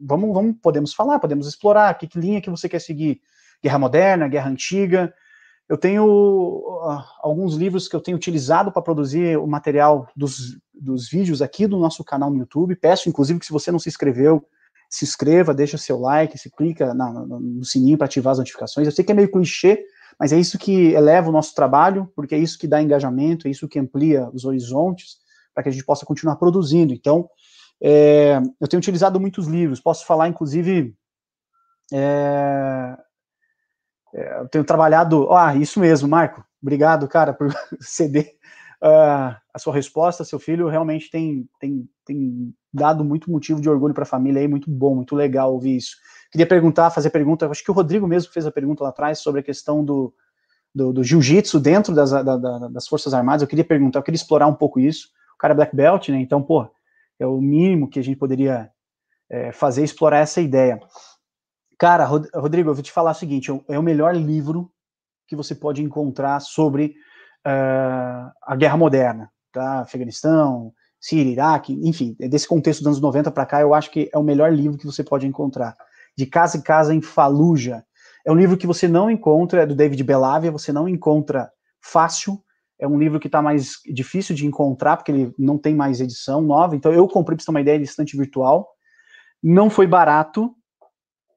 vamos, 0.01 0.33
vamos, 0.33 0.57
podemos 0.63 0.95
falar, 0.95 1.19
podemos 1.19 1.47
explorar. 1.47 1.93
Que, 1.99 2.07
que, 2.07 2.19
linha 2.19 2.41
que 2.41 2.51
você 2.51 2.69
quer 2.69 2.81
seguir? 2.81 3.21
Guerra 3.63 3.79
moderna, 3.79 4.29
guerra 4.29 4.51
antiga? 4.51 5.13
Eu 5.69 5.79
tenho 5.79 6.05
uh, 6.05 7.03
alguns 7.21 7.55
livros 7.55 7.89
que 7.89 7.97
eu 7.97 8.01
tenho 8.01 8.17
utilizado 8.17 8.71
para 8.71 8.83
produzir 8.83 9.39
o 9.39 9.47
material 9.47 10.09
dos, 10.15 10.59
dos 10.75 11.09
vídeos 11.09 11.41
aqui 11.41 11.67
do 11.67 11.79
nosso 11.79 12.05
canal 12.05 12.31
no 12.31 12.39
YouTube. 12.39 12.77
Peço, 12.77 13.09
inclusive, 13.09 13.39
que 13.39 13.47
se 13.47 13.53
você 13.53 13.71
não 13.71 13.79
se 13.79 13.89
inscreveu, 13.89 14.45
se 14.91 15.05
inscreva, 15.05 15.55
deixa 15.55 15.79
seu 15.79 15.99
like, 15.99 16.37
se 16.37 16.51
clica 16.51 16.93
na, 16.93 17.11
no, 17.11 17.41
no 17.41 17.65
sininho 17.65 17.97
para 17.97 18.05
ativar 18.05 18.33
as 18.33 18.39
notificações. 18.39 18.87
Eu 18.87 18.93
sei 18.93 19.05
que 19.05 19.13
é 19.13 19.15
meio 19.15 19.31
clichê, 19.31 19.83
mas 20.21 20.33
é 20.33 20.39
isso 20.39 20.59
que 20.59 20.93
eleva 20.93 21.31
o 21.31 21.33
nosso 21.33 21.55
trabalho, 21.55 22.13
porque 22.15 22.35
é 22.35 22.39
isso 22.39 22.59
que 22.59 22.69
dá 22.69 22.83
engajamento, 22.83 23.49
é 23.49 23.51
isso 23.51 23.69
que 23.69 23.79
amplia 23.79 24.29
os 24.35 24.45
horizontes, 24.45 25.17
para 25.55 25.63
que 25.63 25.69
a 25.69 25.73
gente 25.73 25.85
possa 25.85 26.05
continuar 26.05 26.37
produzindo. 26.37 26.93
Então, 26.93 27.29
é, 27.83 28.41
eu 28.61 28.69
tenho 28.69 28.79
utilizado 28.79 29.19
muitos 29.19 29.47
livros, 29.47 29.81
posso 29.81 30.07
falar, 30.07 30.29
inclusive, 30.29 30.95
é, 31.93 32.97
é, 34.15 34.41
eu 34.41 34.49
tenho 34.49 34.65
trabalhado. 34.65 35.33
Ah, 35.33 35.55
isso 35.55 35.81
mesmo, 35.81 36.09
Marco. 36.09 36.45
Obrigado, 36.61 37.09
cara, 37.09 37.33
por 37.33 37.53
ceder 37.81 38.35
uh, 38.83 39.35
a 39.53 39.59
sua 39.59 39.75
resposta. 39.75 40.25
Seu 40.25 40.39
filho 40.39 40.69
realmente 40.69 41.11
tem, 41.11 41.49
tem, 41.59 41.89
tem 42.05 42.55
dado 42.73 43.05
muito 43.05 43.31
motivo 43.31 43.61
de 43.61 43.71
orgulho 43.71 43.95
para 43.95 44.03
a 44.03 44.07
família 44.07 44.41
aí, 44.41 44.49
muito 44.49 44.71
bom, 44.71 44.95
muito 44.95 45.15
legal 45.15 45.53
ouvir 45.53 45.77
isso. 45.77 45.97
Queria 46.31 46.47
perguntar, 46.47 46.91
fazer 46.91 47.11
pergunta, 47.11 47.49
acho 47.49 47.63
que 47.65 47.71
o 47.71 47.75
Rodrigo 47.75 48.07
mesmo 48.07 48.33
fez 48.33 48.47
a 48.47 48.53
pergunta 48.53 48.83
lá 48.83 48.91
atrás 48.91 49.19
sobre 49.19 49.41
a 49.41 49.45
questão 49.45 49.85
do, 49.85 50.15
do, 50.75 50.93
do 50.93 51.05
jiu-jitsu 51.05 51.61
dentro 51.61 51.95
das, 51.95 52.11
da, 52.11 52.23
da, 52.23 52.69
das 52.69 52.89
Forças 52.89 53.13
Armadas. 53.13 53.43
Eu 53.43 53.49
queria 53.49 53.65
perguntar, 53.65 53.99
eu 53.99 54.03
queria 54.03 54.17
explorar 54.17 54.47
um 54.47 54.55
pouco 54.55 54.81
isso. 54.81 55.09
O 55.35 55.39
cara 55.39 55.53
é 55.53 55.57
black 55.57 55.75
belt, 55.75 56.09
né? 56.09 56.21
Então, 56.21 56.43
pô, 56.43 56.69
é 57.19 57.27
o 57.27 57.41
mínimo 57.41 57.89
que 57.89 57.99
a 57.99 58.03
gente 58.03 58.17
poderia 58.17 58.71
é, 59.29 59.53
fazer, 59.53 59.83
explorar 59.83 60.19
essa 60.19 60.41
ideia. 60.41 60.81
Cara, 61.83 62.05
Rodrigo, 62.05 62.71
eu 62.71 62.75
vou 62.75 62.83
te 62.83 62.93
falar 62.93 63.11
o 63.11 63.15
seguinte: 63.15 63.51
é 63.69 63.77
o 63.77 63.83
melhor 63.83 64.15
livro 64.15 64.71
que 65.27 65.35
você 65.35 65.53
pode 65.53 65.83
encontrar 65.83 66.39
sobre 66.39 66.95
uh, 67.45 68.31
a 68.41 68.55
guerra 68.57 68.77
moderna, 68.77 69.29
tá? 69.51 69.81
Afeganistão, 69.81 70.73
Síria, 71.01 71.33
Iraque, 71.33 71.77
enfim, 71.83 72.15
desse 72.21 72.47
contexto 72.47 72.83
dos 72.83 72.87
anos 72.87 73.01
90 73.01 73.33
para 73.33 73.45
cá, 73.45 73.61
eu 73.61 73.75
acho 73.75 73.91
que 73.91 74.09
é 74.15 74.17
o 74.17 74.23
melhor 74.23 74.53
livro 74.53 74.79
que 74.79 74.87
você 74.87 75.03
pode 75.03 75.27
encontrar 75.27 75.77
de 76.17 76.25
Casa 76.25 76.57
em 76.57 76.61
Casa 76.61 76.95
em 76.95 77.03
Faluja. 77.03 77.85
É 78.25 78.31
um 78.31 78.37
livro 78.37 78.57
que 78.57 78.67
você 78.67 78.87
não 78.87 79.11
encontra, 79.11 79.63
é 79.63 79.67
do 79.67 79.75
David 79.75 80.05
Belavia, 80.05 80.53
você 80.53 80.73
não 80.73 80.89
encontra 80.89 81.51
fácil. 81.81 82.41
É 82.79 82.87
um 82.87 82.97
livro 82.97 83.19
que 83.19 83.27
está 83.27 83.43
mais 83.43 83.81
difícil 83.93 84.37
de 84.37 84.47
encontrar, 84.47 84.99
porque 84.99 85.11
ele 85.11 85.35
não 85.37 85.59
tem 85.59 85.75
mais 85.75 86.01
edição 86.01 86.43
nova. 86.43 86.77
Então, 86.77 86.93
eu 86.93 87.09
comprei, 87.09 87.35
para 87.35 87.43
você 87.43 87.47
ter 87.47 87.51
uma 87.51 87.61
ideia, 87.61 87.79
de 87.79 87.85
estante 87.87 88.17
virtual. 88.17 88.69
Não 89.43 89.69
foi 89.69 89.89
barato, 89.89 90.55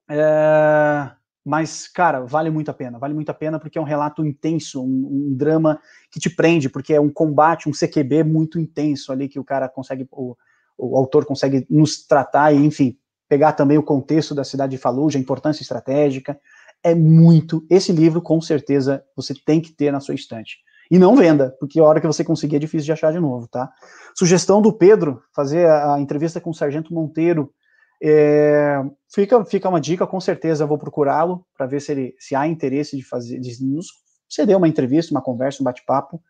é... 0.10 1.12
mas, 1.44 1.88
cara, 1.88 2.22
vale 2.22 2.50
muito 2.50 2.70
a 2.70 2.74
pena. 2.74 3.00
Vale 3.00 3.14
muito 3.14 3.30
a 3.30 3.34
pena 3.34 3.60
porque 3.60 3.78
é 3.78 3.82
um 3.82 3.86
relato 3.86 4.26
intenso, 4.26 4.84
um, 4.84 5.30
um, 5.32 5.36
drama 5.36 5.80
que 6.12 6.20
te 6.20 6.30
prende, 6.30 6.70
porque 6.70 6.94
é 6.94 7.02
um 7.02 7.10
combate, 7.10 7.70
um 7.70 7.72
CQB 7.72 8.24
muito 8.24 8.60
intenso 8.60 9.12
ali 9.12 9.28
que 9.28 9.40
o 9.40 9.44
cara 9.44 9.68
consegue, 9.70 10.08
o, 10.12 10.36
o 10.78 10.98
autor 10.98 11.26
consegue 11.26 11.66
nos 11.70 12.06
tratar, 12.06 12.54
e, 12.54 12.66
enfim, 12.66 12.98
pegar 13.28 13.54
também 13.54 13.78
o 13.78 13.84
contexto 13.84 14.36
da 14.36 14.44
cidade 14.44 14.72
de 14.72 14.78
Fallujah, 14.78 15.18
a 15.18 15.22
importância 15.22 15.62
estratégica. 15.62 16.40
É 16.84 16.94
muito. 16.94 17.66
Esse 17.70 17.92
livro, 17.92 18.22
com 18.22 18.40
certeza, 18.40 19.04
você 19.16 19.34
tem 19.34 19.60
que 19.60 19.72
ter 19.72 19.92
na 19.92 20.00
sua 20.00 20.14
estante. 20.14 20.58
E 20.90 21.00
não 21.00 21.16
venda, 21.16 21.56
porque 21.60 21.80
a 21.80 21.84
hora 21.84 22.00
que 22.00 22.08
você 22.08 22.24
conseguir 22.24 22.58
é 22.58 22.60
difícil 22.60 22.86
de 22.86 22.92
achar 22.92 23.12
de 23.12 23.20
novo, 23.20 23.48
tá? 23.48 23.72
Sugestão 24.16 24.62
do 24.62 24.72
Pedro, 24.72 25.22
fazer 25.34 25.68
a 25.68 26.00
entrevista 26.00 26.40
com 26.40 26.52
o 26.52 26.54
Sargento 26.54 26.94
Monteiro. 26.94 27.52
É, 28.02 28.84
fica, 29.14 29.44
fica 29.46 29.70
uma 29.70 29.82
dica, 29.82 30.06
com 30.06 30.20
certeza 30.20 30.66
vou 30.66 30.78
procurá-lo 30.78 31.46
para 31.58 31.66
ver 31.66 31.82
se, 31.82 31.92
ele, 31.92 32.16
se 32.20 32.36
há 32.36 32.48
interesse 32.48 32.96
de 32.98 33.04
fazer, 33.04 33.40
de 33.40 33.64
nos 33.64 33.88
ceder 34.30 34.58
uma 34.58 34.68
entrevista, 34.68 35.14
uma 35.14 35.22
conversa, 35.22 35.62
um 35.62 35.66
bate-papo. 35.66 36.22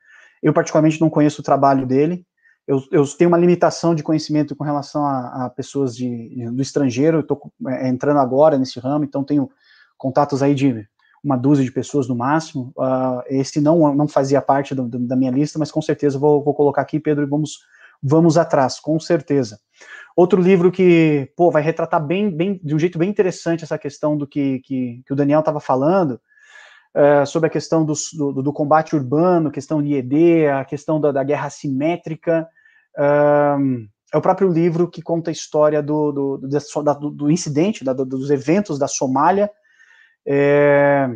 Eu, 0.41 0.53
particularmente, 0.53 1.01
não 1.01 1.09
conheço 1.09 1.41
o 1.41 1.43
trabalho 1.43 1.85
dele, 1.87 2.25
eu, 2.67 2.83
eu, 2.91 3.05
tenho 3.05 3.29
uma 3.29 3.37
limitação 3.37 3.93
de 3.93 4.01
conhecimento 4.01 4.55
com 4.55 4.63
relação 4.63 5.05
a, 5.05 5.45
a 5.45 5.49
pessoas 5.49 5.95
de, 5.95 6.49
do 6.51 6.61
estrangeiro, 6.61 7.19
estou 7.19 7.51
é, 7.67 7.87
entrando 7.87 8.19
agora 8.19 8.57
nesse 8.57 8.79
ramo, 8.79 9.05
então 9.05 9.23
tenho 9.23 9.49
contatos 9.97 10.41
aí 10.41 10.55
de 10.55 10.87
uma 11.23 11.37
dúzia 11.37 11.63
de 11.63 11.71
pessoas 11.71 12.07
no 12.07 12.15
máximo. 12.15 12.73
Uh, 12.75 13.21
esse 13.27 13.61
não, 13.61 13.93
não 13.93 14.07
fazia 14.07 14.41
parte 14.41 14.73
do, 14.73 14.87
do, 14.87 14.99
da 14.99 15.15
minha 15.15 15.31
lista, 15.31 15.59
mas 15.59 15.71
com 15.71 15.81
certeza 15.81 16.17
vou, 16.17 16.43
vou 16.43 16.55
colocar 16.55 16.81
aqui, 16.81 16.99
Pedro, 16.99 17.23
e 17.23 17.27
vamos, 17.27 17.59
vamos 18.01 18.37
atrás, 18.37 18.79
com 18.79 18.99
certeza. 18.99 19.59
Outro 20.15 20.41
livro 20.41 20.71
que, 20.71 21.31
pô, 21.35 21.51
vai 21.51 21.61
retratar 21.61 22.05
bem, 22.05 22.29
bem, 22.29 22.59
de 22.63 22.73
um 22.73 22.79
jeito 22.79 22.97
bem 22.97 23.09
interessante 23.09 23.63
essa 23.63 23.77
questão 23.77 24.17
do 24.17 24.25
que, 24.25 24.59
que, 24.59 25.01
que 25.05 25.13
o 25.13 25.15
Daniel 25.15 25.41
estava 25.41 25.59
falando, 25.59 26.21
uh, 26.95 27.25
sobre 27.25 27.47
a 27.47 27.51
questão 27.51 27.85
do, 27.85 27.93
do, 28.13 28.41
do, 28.41 28.53
combate 28.53 28.95
urbano, 28.95 29.51
questão 29.51 29.83
de 29.83 29.89
IED, 29.89 30.47
a 30.47 30.63
questão 30.63 31.01
da, 31.01 31.11
da 31.11 31.23
guerra 31.23 31.47
assimétrica, 31.47 32.47
uh, 32.97 33.85
é 34.13 34.17
o 34.17 34.21
próprio 34.21 34.49
livro 34.49 34.89
que 34.89 35.01
conta 35.01 35.29
a 35.29 35.33
história 35.33 35.83
do, 35.83 36.11
do, 36.11 36.37
do, 36.37 37.11
do 37.11 37.29
incidente, 37.29 37.83
da, 37.83 37.91
dos 37.91 38.29
eventos 38.29 38.79
da 38.79 38.87
Somália, 38.87 39.51
é, 40.25 41.09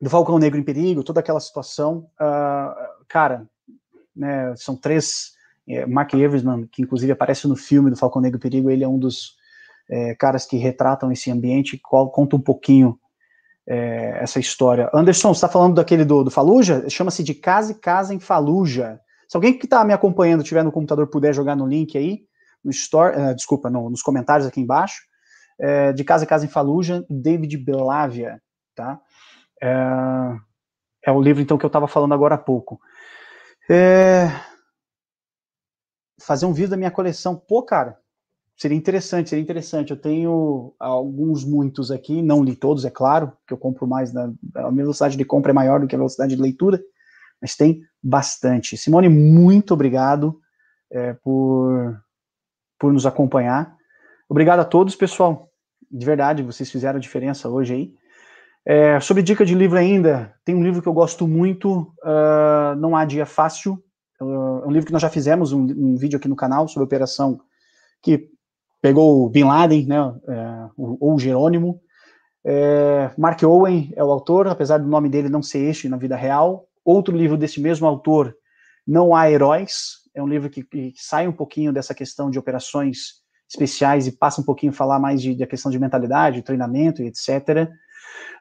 do 0.00 0.08
Falcão 0.08 0.38
Negro 0.38 0.58
em 0.58 0.64
Perigo, 0.64 1.04
toda 1.04 1.20
aquela 1.20 1.38
situação. 1.38 2.10
Uh, 2.18 3.04
cara, 3.08 3.46
né, 4.16 4.54
são 4.56 4.74
três. 4.74 5.32
É, 5.68 5.86
Mark 5.86 6.14
Eversman, 6.14 6.66
que 6.70 6.82
inclusive 6.82 7.12
aparece 7.12 7.46
no 7.46 7.56
filme 7.56 7.90
do 7.90 7.96
Falcão 7.96 8.22
Negro 8.22 8.40
Perigo, 8.40 8.70
ele 8.70 8.84
é 8.84 8.88
um 8.88 8.98
dos 8.98 9.36
é, 9.88 10.14
caras 10.14 10.46
que 10.46 10.56
retratam 10.56 11.12
esse 11.12 11.30
ambiente, 11.30 11.78
qual, 11.78 12.10
conta 12.10 12.36
um 12.36 12.40
pouquinho 12.40 12.98
é, 13.66 14.18
essa 14.22 14.40
história. 14.40 14.90
Anderson, 14.94 15.28
você 15.28 15.38
está 15.38 15.48
falando 15.48 15.74
daquele 15.74 16.04
do, 16.04 16.24
do 16.24 16.30
Faluja? 16.30 16.88
Chama-se 16.88 17.22
de 17.22 17.34
Casa 17.34 17.72
e 17.72 17.74
Casa 17.74 18.14
em 18.14 18.20
Faluja. 18.20 18.98
Se 19.28 19.36
alguém 19.36 19.56
que 19.56 19.66
está 19.66 19.84
me 19.84 19.92
acompanhando 19.92 20.42
tiver 20.42 20.64
no 20.64 20.72
computador 20.72 21.08
puder 21.08 21.34
jogar 21.34 21.54
no 21.54 21.66
link 21.66 21.96
aí, 21.96 22.20
no 22.64 22.70
store, 22.70 23.16
uh, 23.16 23.34
desculpa, 23.34 23.68
no, 23.68 23.90
nos 23.90 24.02
comentários 24.02 24.46
aqui 24.46 24.60
embaixo, 24.60 25.02
é, 25.60 25.92
de 25.92 26.04
Casa 26.04 26.24
a 26.24 26.26
Casa 26.26 26.46
em 26.46 26.48
Faluja, 26.48 27.04
David 27.10 27.56
Belavia, 27.58 28.40
tá? 28.74 29.00
É, 29.62 30.36
é 31.06 31.12
o 31.12 31.20
livro, 31.20 31.42
então, 31.42 31.58
que 31.58 31.64
eu 31.64 31.68
estava 31.68 31.88
falando 31.88 32.14
agora 32.14 32.36
há 32.36 32.38
pouco. 32.38 32.80
É, 33.68 34.30
fazer 36.28 36.44
um 36.44 36.52
vídeo 36.52 36.68
da 36.68 36.76
minha 36.76 36.90
coleção, 36.90 37.34
pô, 37.34 37.62
cara, 37.62 37.96
seria 38.54 38.76
interessante, 38.76 39.30
seria 39.30 39.42
interessante. 39.42 39.92
Eu 39.92 39.96
tenho 39.96 40.74
alguns, 40.78 41.42
muitos 41.42 41.90
aqui, 41.90 42.20
não 42.20 42.44
li 42.44 42.54
todos, 42.54 42.84
é 42.84 42.90
claro, 42.90 43.32
que 43.46 43.54
eu 43.54 43.56
compro 43.56 43.86
mais, 43.86 44.12
na, 44.12 44.24
a 44.56 44.70
minha 44.70 44.84
velocidade 44.84 45.16
de 45.16 45.24
compra 45.24 45.52
é 45.52 45.54
maior 45.54 45.80
do 45.80 45.86
que 45.86 45.94
a 45.94 45.98
velocidade 45.98 46.36
de 46.36 46.42
leitura, 46.42 46.78
mas 47.40 47.56
tem 47.56 47.80
bastante. 48.02 48.76
Simone, 48.76 49.08
muito 49.08 49.72
obrigado 49.72 50.38
é, 50.92 51.14
por, 51.14 51.98
por 52.78 52.92
nos 52.92 53.06
acompanhar. 53.06 53.74
Obrigado 54.28 54.60
a 54.60 54.66
todos, 54.66 54.94
pessoal. 54.94 55.50
De 55.90 56.04
verdade, 56.04 56.42
vocês 56.42 56.70
fizeram 56.70 57.00
diferença 57.00 57.48
hoje 57.48 57.72
aí. 57.72 57.94
É, 58.66 59.00
sobre 59.00 59.22
dica 59.22 59.46
de 59.46 59.54
livro 59.54 59.78
ainda, 59.78 60.34
tem 60.44 60.54
um 60.54 60.62
livro 60.62 60.82
que 60.82 60.88
eu 60.88 60.92
gosto 60.92 61.26
muito, 61.26 61.90
uh, 62.04 62.76
Não 62.76 62.94
Há 62.94 63.06
Dia 63.06 63.24
Fácil. 63.24 63.82
Uh, 64.20 64.64
é 64.64 64.66
um 64.66 64.70
livro 64.70 64.86
que 64.86 64.92
nós 64.92 65.02
já 65.02 65.10
fizemos 65.10 65.52
um, 65.52 65.62
um, 65.62 65.96
vídeo 65.96 66.16
aqui 66.16 66.28
no 66.28 66.36
canal 66.36 66.66
sobre 66.66 66.82
a 66.82 66.86
operação 66.86 67.40
que 68.02 68.28
pegou 68.80 69.24
o 69.24 69.28
Bin 69.28 69.44
Laden, 69.44 69.86
né, 69.86 69.96
é, 70.28 70.68
ou 70.76 71.18
Jerônimo. 71.18 71.80
É, 72.44 73.10
Mark 73.18 73.42
Owen 73.42 73.92
é 73.96 74.02
o 74.02 74.10
autor, 74.10 74.46
apesar 74.48 74.78
do 74.78 74.88
nome 74.88 75.08
dele 75.08 75.28
não 75.28 75.42
ser 75.42 75.58
este 75.58 75.88
na 75.88 75.96
vida 75.96 76.16
real. 76.16 76.68
Outro 76.84 77.16
livro 77.16 77.36
desse 77.36 77.60
mesmo 77.60 77.86
autor, 77.86 78.34
Não 78.86 79.14
Há 79.14 79.30
Heróis, 79.30 79.98
é 80.14 80.22
um 80.22 80.28
livro 80.28 80.48
que, 80.48 80.62
que 80.62 80.92
sai 80.96 81.28
um 81.28 81.32
pouquinho 81.32 81.72
dessa 81.72 81.94
questão 81.94 82.30
de 82.30 82.38
operações 82.38 83.22
especiais 83.48 84.06
e 84.06 84.12
passa 84.12 84.40
um 84.40 84.44
pouquinho 84.44 84.72
a 84.72 84.74
falar 84.74 84.98
mais 84.98 85.22
de, 85.22 85.34
da 85.34 85.46
questão 85.46 85.70
de 85.70 85.78
mentalidade, 85.78 86.42
treinamento 86.42 87.02
e 87.02 87.06
etc. 87.06 87.70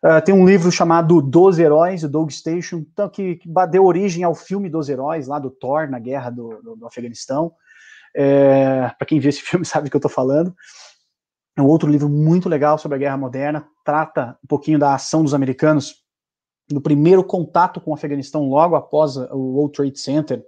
Uh, 0.03 0.07
ah, 0.07 0.21
tem 0.21 0.35
um 0.35 0.45
livro 0.45 0.71
chamado 0.71 1.21
Dos 1.21 1.57
Heróis, 1.57 2.03
o 2.03 2.09
Dog 2.09 2.31
Station, 2.31 2.77
então, 2.77 3.09
que, 3.09 3.37
que 3.37 3.49
deu 3.69 3.85
origem 3.85 4.23
ao 4.23 4.35
filme 4.35 4.69
Dos 4.69 4.89
Heróis, 4.89 5.27
lá 5.27 5.39
do 5.39 5.49
Thor, 5.49 5.89
na 5.89 5.99
guerra 5.99 6.29
do, 6.29 6.61
do, 6.61 6.75
do 6.75 6.85
Afeganistão. 6.85 7.51
É, 8.15 8.91
Para 8.97 9.07
quem 9.07 9.19
viu 9.19 9.29
esse 9.29 9.41
filme 9.43 9.65
sabe 9.65 9.85
do 9.85 9.91
que 9.91 9.95
eu 9.95 9.99
estou 9.99 10.11
falando. 10.11 10.53
É 11.57 11.61
um 11.61 11.67
outro 11.67 11.89
livro 11.89 12.07
muito 12.07 12.47
legal 12.47 12.77
sobre 12.77 12.97
a 12.97 12.99
guerra 12.99 13.17
moderna, 13.17 13.67
trata 13.83 14.37
um 14.43 14.47
pouquinho 14.47 14.77
da 14.77 14.93
ação 14.93 15.23
dos 15.23 15.33
americanos 15.33 15.95
no 16.71 16.81
primeiro 16.81 17.23
contato 17.23 17.81
com 17.81 17.91
o 17.91 17.93
Afeganistão, 17.93 18.47
logo 18.47 18.75
após 18.75 19.15
o 19.17 19.37
World 19.37 19.73
Trade 19.73 19.99
Center 19.99 20.43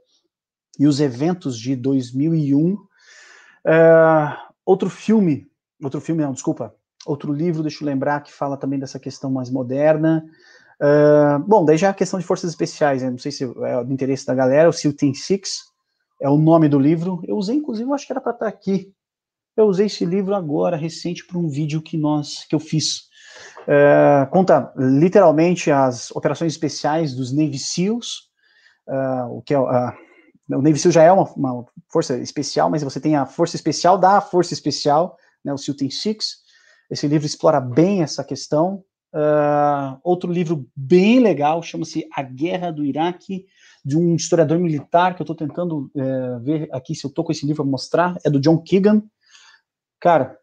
e 0.77 0.85
os 0.85 0.99
eventos 0.99 1.57
de 1.57 1.75
2001. 1.75 2.73
Uh, 2.73 2.87
é, 3.65 4.37
outro 4.69 4.87
filme, 4.87 5.47
outro 5.83 5.99
filme, 5.99 6.21
não, 6.21 6.31
desculpa, 6.31 6.75
outro 7.03 7.33
livro, 7.33 7.63
deixa 7.63 7.83
eu 7.83 7.87
lembrar, 7.87 8.21
que 8.21 8.31
fala 8.31 8.55
também 8.55 8.77
dessa 8.77 8.99
questão 8.99 9.31
mais 9.31 9.49
moderna. 9.49 10.23
Uh, 10.79 11.39
bom, 11.39 11.65
daí 11.65 11.75
já 11.75 11.89
a 11.89 11.93
questão 11.93 12.19
de 12.19 12.25
forças 12.25 12.51
especiais, 12.51 13.01
né? 13.01 13.09
não 13.09 13.17
sei 13.17 13.31
se 13.31 13.43
é 13.43 13.83
do 13.83 13.91
interesse 13.91 14.27
da 14.27 14.35
galera, 14.35 14.69
o 14.69 14.73
SEAL 14.73 14.93
Team 14.93 15.13
Six 15.15 15.63
é 16.21 16.29
o 16.29 16.37
nome 16.37 16.69
do 16.69 16.77
livro. 16.77 17.19
Eu 17.27 17.35
usei, 17.35 17.55
inclusive, 17.55 17.89
eu 17.89 17.93
acho 17.95 18.05
que 18.05 18.13
era 18.13 18.21
para 18.21 18.33
estar 18.33 18.47
aqui. 18.47 18.93
Eu 19.57 19.65
usei 19.65 19.87
esse 19.87 20.05
livro 20.05 20.35
agora, 20.35 20.77
recente, 20.77 21.25
para 21.25 21.39
um 21.39 21.49
vídeo 21.49 21.81
que 21.81 21.97
nós, 21.97 22.45
que 22.47 22.53
eu 22.53 22.59
fiz. 22.59 23.09
Uh, 23.63 24.29
conta 24.29 24.71
literalmente 24.77 25.71
as 25.71 26.11
operações 26.11 26.53
especiais 26.53 27.15
dos 27.15 27.33
Navy 27.33 27.57
SEALs, 27.57 28.29
uh, 28.87 29.35
o 29.35 29.41
que 29.41 29.53
é, 29.53 29.59
uh, 29.59 29.91
o 30.57 30.61
Navy 30.61 30.79
SEAL 30.79 30.91
já 30.91 31.03
é 31.03 31.11
uma, 31.11 31.23
uma, 31.33 31.65
força 31.91 32.17
especial, 32.17 32.69
mas 32.69 32.81
você 32.81 32.99
tem 32.99 33.15
a 33.15 33.25
força 33.25 33.55
especial 33.55 33.97
da 33.97 34.19
força 34.19 34.53
especial, 34.53 35.17
né, 35.43 35.53
o 35.53 35.57
SEAL 35.57 35.77
Team 35.77 35.91
Six. 35.91 36.37
Esse 36.89 37.07
livro 37.07 37.25
explora 37.25 37.61
bem 37.61 38.01
essa 38.01 38.23
questão. 38.23 38.83
outro 40.03 40.31
livro 40.31 40.67
bem 40.75 41.19
legal 41.19 41.61
chama-se 41.61 42.07
A 42.15 42.23
Guerra 42.23 42.71
do 42.71 42.83
Iraque, 42.83 43.45
de 43.85 43.97
um 43.97 44.15
historiador 44.15 44.59
militar 44.59 45.15
que 45.15 45.21
eu 45.21 45.23
estou 45.23 45.35
tentando 45.35 45.91
ver 46.41 46.67
aqui 46.71 46.95
se 46.95 47.05
eu 47.05 47.09
estou 47.09 47.23
com 47.23 47.31
esse 47.31 47.45
livro 47.45 47.63
para 47.63 47.71
mostrar, 47.71 48.17
é 48.25 48.29
do 48.29 48.39
John 48.39 48.57
Keegan. 48.57 49.03
Cara, 49.99 50.35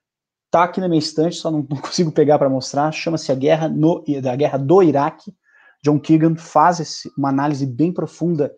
tá 0.51 0.65
aqui 0.65 0.81
na 0.81 0.89
minha 0.89 0.99
estante, 0.99 1.37
só 1.37 1.51
não, 1.51 1.66
não 1.69 1.78
consigo 1.78 2.12
pegar 2.12 2.39
para 2.39 2.49
mostrar. 2.49 2.93
Chama-se 2.93 3.33
a 3.33 3.35
guerra 3.35 3.69
no, 3.69 4.05
da 4.23 4.37
guerra 4.37 4.59
do 4.59 4.83
Iraque. 4.83 5.35
John 5.83 5.99
Keegan 5.99 6.37
faz 6.37 6.81
esse, 6.81 7.11
uma 7.16 7.28
análise 7.28 7.66
bem 7.66 7.93
profunda 7.93 8.53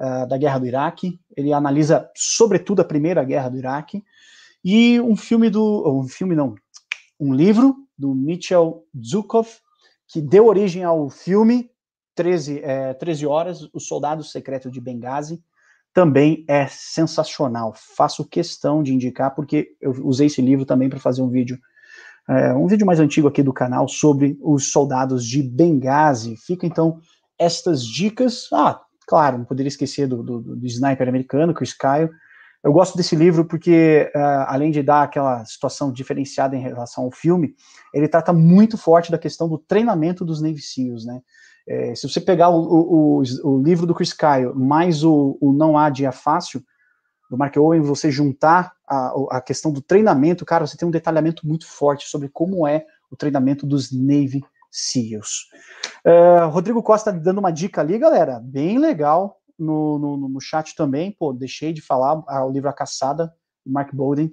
uh, 0.00 0.26
da 0.26 0.38
guerra 0.38 0.58
do 0.58 0.66
Iraque. 0.66 1.20
Ele 1.36 1.52
analisa, 1.52 2.10
sobretudo, 2.16 2.80
a 2.80 2.84
primeira 2.84 3.22
guerra 3.22 3.50
do 3.50 3.58
Iraque. 3.58 4.02
E 4.64 5.00
um 5.00 5.16
filme 5.16 5.50
do, 5.50 6.00
um 6.00 6.08
filme 6.08 6.34
não, 6.34 6.54
um 7.18 7.34
livro 7.34 7.76
do 7.96 8.14
Mitchell 8.14 8.84
Zukov 9.04 9.48
que 10.08 10.20
deu 10.20 10.46
origem 10.46 10.82
ao 10.82 11.08
filme 11.08 11.70
13, 12.14 12.60
é, 12.64 12.94
13 12.94 13.26
horas, 13.26 13.68
O 13.72 13.78
Soldado 13.78 14.24
Secreto 14.24 14.70
de 14.70 14.80
Benghazi 14.80 15.42
também 15.92 16.44
é 16.48 16.66
sensacional. 16.68 17.74
Faço 17.96 18.24
questão 18.24 18.82
de 18.82 18.94
indicar, 18.94 19.34
porque 19.34 19.76
eu 19.80 19.92
usei 20.04 20.26
esse 20.26 20.40
livro 20.40 20.64
também 20.64 20.88
para 20.88 21.00
fazer 21.00 21.22
um 21.22 21.28
vídeo, 21.28 21.58
é, 22.28 22.52
um 22.54 22.66
vídeo 22.66 22.86
mais 22.86 23.00
antigo 23.00 23.28
aqui 23.28 23.42
do 23.42 23.52
canal 23.52 23.88
sobre 23.88 24.38
os 24.40 24.70
soldados 24.70 25.24
de 25.24 25.42
Benghazi. 25.42 26.36
Fica 26.36 26.66
então 26.66 27.00
estas 27.38 27.84
dicas. 27.84 28.48
Ah, 28.52 28.80
claro, 29.10 29.38
não 29.38 29.44
poderia 29.44 29.66
esquecer 29.66 30.06
do, 30.06 30.22
do, 30.22 30.40
do 30.40 30.66
sniper 30.66 31.08
americano, 31.08 31.52
Chris 31.52 31.74
Kyle. 31.74 32.08
Eu 32.62 32.72
gosto 32.72 32.96
desse 32.96 33.16
livro 33.16 33.44
porque, 33.44 34.08
uh, 34.14 34.44
além 34.46 34.70
de 34.70 34.84
dar 34.84 35.02
aquela 35.02 35.44
situação 35.44 35.92
diferenciada 35.92 36.54
em 36.54 36.60
relação 36.60 37.02
ao 37.02 37.10
filme, 37.10 37.56
ele 37.92 38.06
trata 38.06 38.32
muito 38.32 38.78
forte 38.78 39.10
da 39.10 39.18
questão 39.18 39.48
do 39.48 39.58
treinamento 39.58 40.24
dos 40.24 40.40
Navy 40.40 40.60
SEALs, 40.60 41.04
né? 41.04 41.20
É, 41.66 41.92
se 41.96 42.08
você 42.08 42.20
pegar 42.20 42.50
o, 42.50 43.20
o, 43.20 43.22
o, 43.44 43.62
livro 43.62 43.84
do 43.84 43.94
Chris 43.94 44.12
Kyle 44.12 44.54
mais 44.54 45.02
o, 45.02 45.36
o 45.40 45.52
Não 45.52 45.76
Há 45.76 45.90
Dia 45.90 46.12
Fácil, 46.12 46.62
do 47.28 47.36
Mark 47.36 47.56
Owen, 47.56 47.80
você 47.80 48.12
juntar 48.12 48.72
a, 48.88 49.12
a 49.32 49.40
questão 49.40 49.72
do 49.72 49.82
treinamento, 49.82 50.44
cara, 50.44 50.66
você 50.66 50.76
tem 50.76 50.86
um 50.86 50.92
detalhamento 50.92 51.46
muito 51.46 51.66
forte 51.66 52.08
sobre 52.08 52.28
como 52.28 52.66
é 52.66 52.84
o 53.10 53.16
treinamento 53.16 53.66
dos 53.66 53.90
Navy 53.90 54.42
SEALs. 54.70 55.46
Uh, 56.06 56.48
Rodrigo 56.48 56.82
Costa 56.82 57.12
dando 57.12 57.38
uma 57.38 57.50
dica 57.50 57.80
ali, 57.80 57.98
galera, 57.98 58.40
bem 58.42 58.78
legal 58.78 59.40
no, 59.58 59.98
no, 59.98 60.28
no 60.28 60.40
chat 60.40 60.74
também. 60.74 61.14
Pô, 61.18 61.32
deixei 61.32 61.72
de 61.72 61.82
falar 61.82 62.22
ah, 62.28 62.44
o 62.44 62.50
livro 62.50 62.68
A 62.68 62.72
Caçada, 62.72 63.32
do 63.64 63.72
Mark 63.72 63.94
Bowden. 63.94 64.32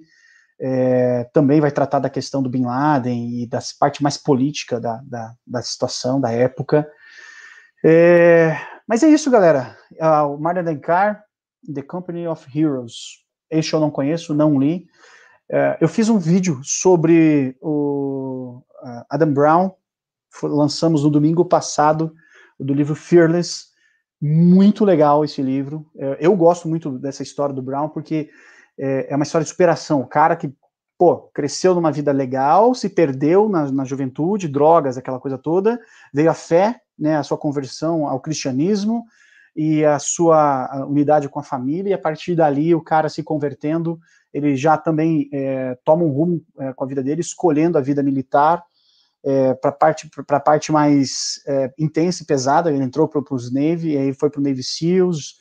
É, 0.60 1.22
também 1.32 1.60
vai 1.60 1.70
tratar 1.70 2.00
da 2.00 2.10
questão 2.10 2.42
do 2.42 2.50
Bin 2.50 2.64
Laden 2.64 3.42
e 3.42 3.46
da 3.46 3.60
parte 3.78 4.02
mais 4.02 4.16
política 4.16 4.80
da, 4.80 5.00
da, 5.04 5.32
da 5.46 5.62
situação, 5.62 6.20
da 6.20 6.32
época. 6.32 6.88
É, 7.84 8.56
mas 8.86 9.02
é 9.02 9.08
isso, 9.08 9.30
galera. 9.30 9.76
Uh, 9.92 10.34
o 10.34 10.38
Martin 10.38 10.64
Denkar, 10.64 11.22
The 11.72 11.82
Company 11.82 12.26
of 12.26 12.46
Heroes. 12.58 13.24
Este 13.50 13.74
eu 13.74 13.80
não 13.80 13.90
conheço, 13.90 14.34
não 14.34 14.58
li. 14.58 14.86
Uh, 15.50 15.76
eu 15.80 15.88
fiz 15.88 16.08
um 16.08 16.18
vídeo 16.18 16.60
sobre 16.64 17.56
o 17.60 18.62
uh, 18.82 19.04
Adam 19.08 19.32
Brown, 19.32 19.72
lançamos 20.42 21.04
no 21.04 21.10
domingo 21.10 21.44
passado, 21.44 22.14
do 22.58 22.74
livro 22.74 22.94
Fearless. 22.94 23.68
Muito 24.20 24.84
legal 24.84 25.24
esse 25.24 25.40
livro. 25.40 25.86
Uh, 25.94 26.16
eu 26.18 26.34
gosto 26.36 26.68
muito 26.68 26.98
dessa 26.98 27.22
história 27.22 27.54
do 27.54 27.62
Brown, 27.62 27.88
porque 27.88 28.30
é, 28.78 29.12
é 29.12 29.16
uma 29.16 29.22
história 29.22 29.44
de 29.44 29.50
superação. 29.50 30.00
O 30.00 30.06
cara 30.06 30.36
que 30.36 30.52
pô, 30.98 31.30
cresceu 31.32 31.74
numa 31.74 31.92
vida 31.92 32.10
legal, 32.10 32.74
se 32.74 32.88
perdeu 32.88 33.48
na, 33.48 33.70
na 33.70 33.84
juventude, 33.84 34.48
drogas, 34.48 34.98
aquela 34.98 35.20
coisa 35.20 35.38
toda, 35.38 35.78
veio 36.12 36.28
a 36.28 36.34
fé, 36.34 36.80
né, 36.98 37.16
a 37.16 37.22
sua 37.22 37.38
conversão 37.38 38.08
ao 38.08 38.18
cristianismo 38.18 39.04
e 39.54 39.84
a 39.84 40.00
sua 40.00 40.86
unidade 40.88 41.28
com 41.28 41.38
a 41.38 41.44
família, 41.44 41.90
e 41.90 41.94
a 41.94 41.98
partir 41.98 42.34
dali 42.34 42.74
o 42.74 42.82
cara 42.82 43.08
se 43.08 43.22
convertendo, 43.22 43.98
ele 44.34 44.56
já 44.56 44.76
também 44.76 45.28
é, 45.32 45.78
toma 45.84 46.02
um 46.02 46.10
rumo 46.10 46.44
é, 46.58 46.72
com 46.72 46.84
a 46.84 46.86
vida 46.86 47.02
dele, 47.02 47.20
escolhendo 47.20 47.78
a 47.78 47.80
vida 47.80 48.02
militar 48.02 48.62
é, 49.28 49.54
para 49.54 49.70
a 49.70 49.74
parte, 49.74 50.08
parte 50.44 50.72
mais 50.72 51.40
é, 51.46 51.70
intensa 51.78 52.22
e 52.22 52.26
pesada, 52.26 52.72
ele 52.72 52.82
entrou 52.82 53.06
para 53.06 53.22
os 53.34 53.52
Navy, 53.52 53.96
aí 53.96 54.14
foi 54.14 54.30
para 54.30 54.40
o 54.40 54.42
Navy 54.42 54.62
SEALs, 54.62 55.36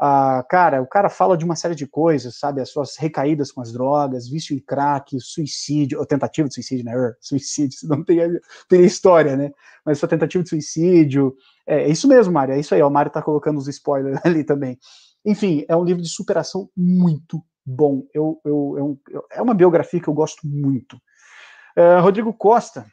ah, 0.00 0.44
cara, 0.48 0.80
o 0.80 0.86
cara 0.86 1.08
fala 1.08 1.36
de 1.36 1.44
uma 1.44 1.56
série 1.56 1.74
de 1.74 1.84
coisas, 1.84 2.38
sabe? 2.38 2.60
As 2.60 2.70
suas 2.70 2.96
recaídas 2.96 3.50
com 3.50 3.60
as 3.60 3.72
drogas, 3.72 4.28
vício 4.28 4.54
em 4.54 4.60
crack, 4.60 5.18
suicídio, 5.20 5.98
ou 5.98 6.06
tentativa 6.06 6.48
de 6.48 6.54
suicídio, 6.54 6.84
né? 6.84 6.92
Suicídio, 7.20 7.76
não 7.88 8.04
tem, 8.04 8.18
tem 8.68 8.84
história, 8.84 9.36
né? 9.36 9.50
Mas 9.84 9.98
sua 9.98 10.08
tentativa 10.08 10.42
de 10.42 10.50
suicídio. 10.50 11.34
É, 11.66 11.82
é 11.82 11.88
isso 11.88 12.06
mesmo, 12.06 12.32
Mário, 12.32 12.54
é 12.54 12.60
isso 12.60 12.74
aí. 12.74 12.82
O 12.82 12.90
Mário 12.90 13.10
tá 13.10 13.20
colocando 13.20 13.58
os 13.58 13.66
spoilers 13.66 14.20
ali 14.24 14.44
também. 14.44 14.78
Enfim, 15.24 15.64
é 15.68 15.76
um 15.76 15.84
livro 15.84 16.02
de 16.02 16.08
superação 16.08 16.70
muito 16.76 17.42
bom. 17.66 18.06
Eu, 18.14 18.40
eu, 18.44 18.74
eu, 18.78 19.00
eu 19.10 19.24
é 19.32 19.42
uma 19.42 19.54
biografia 19.54 20.00
que 20.00 20.08
eu 20.08 20.14
gosto 20.14 20.46
muito. 20.46 20.96
Uh, 21.76 22.00
Rodrigo 22.00 22.32
Costa, 22.32 22.86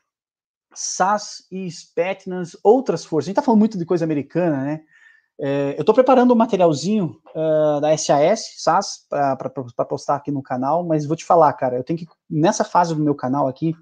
SAS 0.76 1.46
e 1.52 1.70
Spetnas, 1.70 2.56
outras 2.64 3.06
forças. 3.06 3.28
A 3.28 3.30
gente 3.30 3.36
tá 3.36 3.42
falando 3.42 3.60
muito 3.60 3.78
de 3.78 3.86
coisa 3.86 4.06
americana, 4.06 4.64
né? 4.64 4.82
É, 5.40 5.76
eu 5.76 5.82
estou 5.82 5.94
preparando 5.94 6.34
um 6.34 6.38
materialzinho 6.38 7.18
uh, 7.36 7.82
da 7.82 7.96
SAS, 7.98 8.54
SAS, 8.58 9.06
para 9.10 9.86
postar 9.86 10.16
aqui 10.16 10.32
no 10.32 10.42
canal, 10.42 10.86
mas 10.86 11.06
vou 11.06 11.16
te 11.16 11.26
falar, 11.26 11.52
cara, 11.54 11.76
eu 11.76 11.84
tenho 11.84 12.00
que, 12.00 12.08
nessa 12.30 12.64
fase 12.64 12.96
do 12.96 13.04
meu 13.04 13.14
canal 13.14 13.48
aqui, 13.48 13.76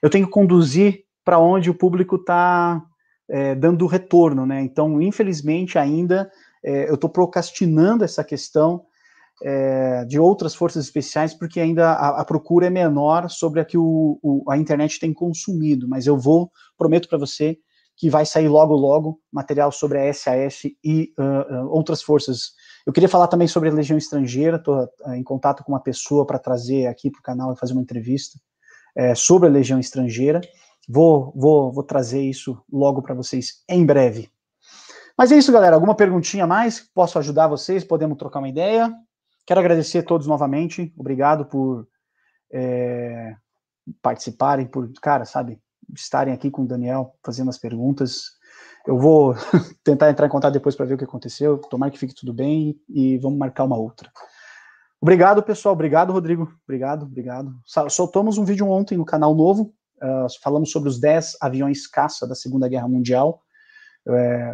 eu 0.00 0.08
tenho 0.08 0.26
que 0.26 0.32
conduzir 0.32 1.04
para 1.24 1.38
onde 1.38 1.68
o 1.68 1.74
público 1.74 2.16
está 2.16 2.80
é, 3.28 3.54
dando 3.54 3.86
retorno, 3.86 4.46
né? 4.46 4.60
Então, 4.60 5.00
infelizmente, 5.00 5.78
ainda 5.78 6.30
é, 6.62 6.88
eu 6.88 6.94
estou 6.94 7.10
procrastinando 7.10 8.04
essa 8.04 8.22
questão 8.22 8.84
é, 9.42 10.04
de 10.04 10.18
outras 10.18 10.54
forças 10.54 10.84
especiais, 10.84 11.34
porque 11.34 11.60
ainda 11.60 11.92
a, 11.92 12.20
a, 12.20 12.24
procura 12.24 12.66
é 12.66 12.70
menor 12.70 13.28
sobre 13.28 13.60
a 13.60 13.64
que 13.64 13.76
o, 13.76 14.18
o, 14.22 14.50
a 14.50 14.56
internet 14.56 14.98
tem 14.98 15.12
consumido, 15.12 15.88
mas 15.88 16.06
eu 16.06 16.16
vou, 16.16 16.50
prometo 16.76 17.08
para 17.08 17.18
você, 17.18 17.58
que 17.96 18.10
vai 18.10 18.26
sair 18.26 18.48
logo 18.48 18.74
logo 18.74 19.20
material 19.32 19.70
sobre 19.70 19.98
a 19.98 20.12
SAS 20.12 20.64
e 20.82 21.12
uh, 21.18 21.64
uh, 21.64 21.68
outras 21.70 22.02
forças. 22.02 22.52
Eu 22.84 22.92
queria 22.92 23.08
falar 23.08 23.28
também 23.28 23.46
sobre 23.46 23.68
a 23.68 23.72
Legião 23.72 23.96
Estrangeira, 23.96 24.56
estou 24.56 24.84
uh, 24.84 25.12
em 25.14 25.22
contato 25.22 25.62
com 25.62 25.72
uma 25.72 25.80
pessoa 25.80 26.26
para 26.26 26.38
trazer 26.38 26.86
aqui 26.86 27.10
para 27.10 27.20
o 27.20 27.22
canal 27.22 27.52
e 27.52 27.56
fazer 27.56 27.72
uma 27.72 27.82
entrevista 27.82 28.38
é, 28.96 29.14
sobre 29.14 29.48
a 29.48 29.52
Legião 29.52 29.78
Estrangeira. 29.78 30.40
Vou, 30.88 31.32
vou, 31.36 31.72
vou 31.72 31.84
trazer 31.84 32.22
isso 32.22 32.60
logo 32.70 33.00
para 33.00 33.14
vocês 33.14 33.62
em 33.68 33.86
breve. 33.86 34.28
Mas 35.16 35.30
é 35.30 35.38
isso, 35.38 35.52
galera. 35.52 35.76
Alguma 35.76 35.94
perguntinha 35.94 36.46
mais? 36.46 36.80
Posso 36.80 37.18
ajudar 37.18 37.46
vocês? 37.46 37.84
Podemos 37.84 38.18
trocar 38.18 38.40
uma 38.40 38.48
ideia? 38.48 38.92
Quero 39.46 39.60
agradecer 39.60 39.98
a 39.98 40.02
todos 40.02 40.26
novamente. 40.26 40.92
Obrigado 40.96 41.44
por 41.46 41.86
é, 42.52 43.34
participarem, 44.00 44.66
por, 44.66 44.90
cara, 45.00 45.24
sabe, 45.24 45.60
estarem 45.94 46.32
aqui 46.32 46.50
com 46.50 46.62
o 46.62 46.66
Daniel 46.66 47.14
fazendo 47.24 47.50
as 47.50 47.58
perguntas. 47.58 48.22
Eu 48.86 48.98
vou 48.98 49.34
tentar 49.84 50.10
entrar 50.10 50.26
em 50.26 50.30
contato 50.30 50.52
depois 50.52 50.74
para 50.74 50.86
ver 50.86 50.94
o 50.94 50.98
que 50.98 51.04
aconteceu. 51.04 51.58
Tomara 51.58 51.90
que 51.90 51.98
fique 51.98 52.14
tudo 52.14 52.32
bem 52.32 52.78
e 52.88 53.18
vamos 53.18 53.38
marcar 53.38 53.64
uma 53.64 53.76
outra. 53.76 54.10
Obrigado, 55.00 55.42
pessoal. 55.42 55.74
Obrigado, 55.74 56.12
Rodrigo. 56.12 56.50
Obrigado, 56.64 57.04
obrigado. 57.04 57.54
Soltamos 57.90 58.38
um 58.38 58.44
vídeo 58.44 58.68
ontem 58.68 58.96
no 58.96 59.04
canal 59.04 59.34
novo. 59.34 59.74
Uh, 59.96 60.26
falamos 60.42 60.70
sobre 60.70 60.88
os 60.88 60.98
10 60.98 61.36
aviões 61.40 61.86
caça 61.86 62.26
da 62.26 62.34
Segunda 62.34 62.68
Guerra 62.68 62.88
Mundial. 62.88 63.43
É, 64.06 64.52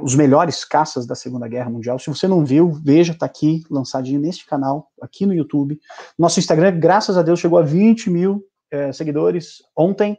os 0.00 0.14
melhores 0.14 0.64
caças 0.64 1.04
da 1.04 1.14
Segunda 1.14 1.48
Guerra 1.48 1.68
Mundial. 1.68 1.98
Se 1.98 2.08
você 2.08 2.28
não 2.28 2.44
viu, 2.44 2.70
veja, 2.72 3.14
tá 3.14 3.26
aqui, 3.26 3.64
lançadinho 3.68 4.20
neste 4.20 4.46
canal, 4.46 4.88
aqui 5.00 5.26
no 5.26 5.34
YouTube. 5.34 5.80
Nosso 6.18 6.38
Instagram, 6.38 6.78
graças 6.78 7.16
a 7.16 7.22
Deus, 7.22 7.40
chegou 7.40 7.58
a 7.58 7.62
20 7.62 8.08
mil 8.08 8.44
é, 8.70 8.92
seguidores 8.92 9.62
ontem 9.76 10.16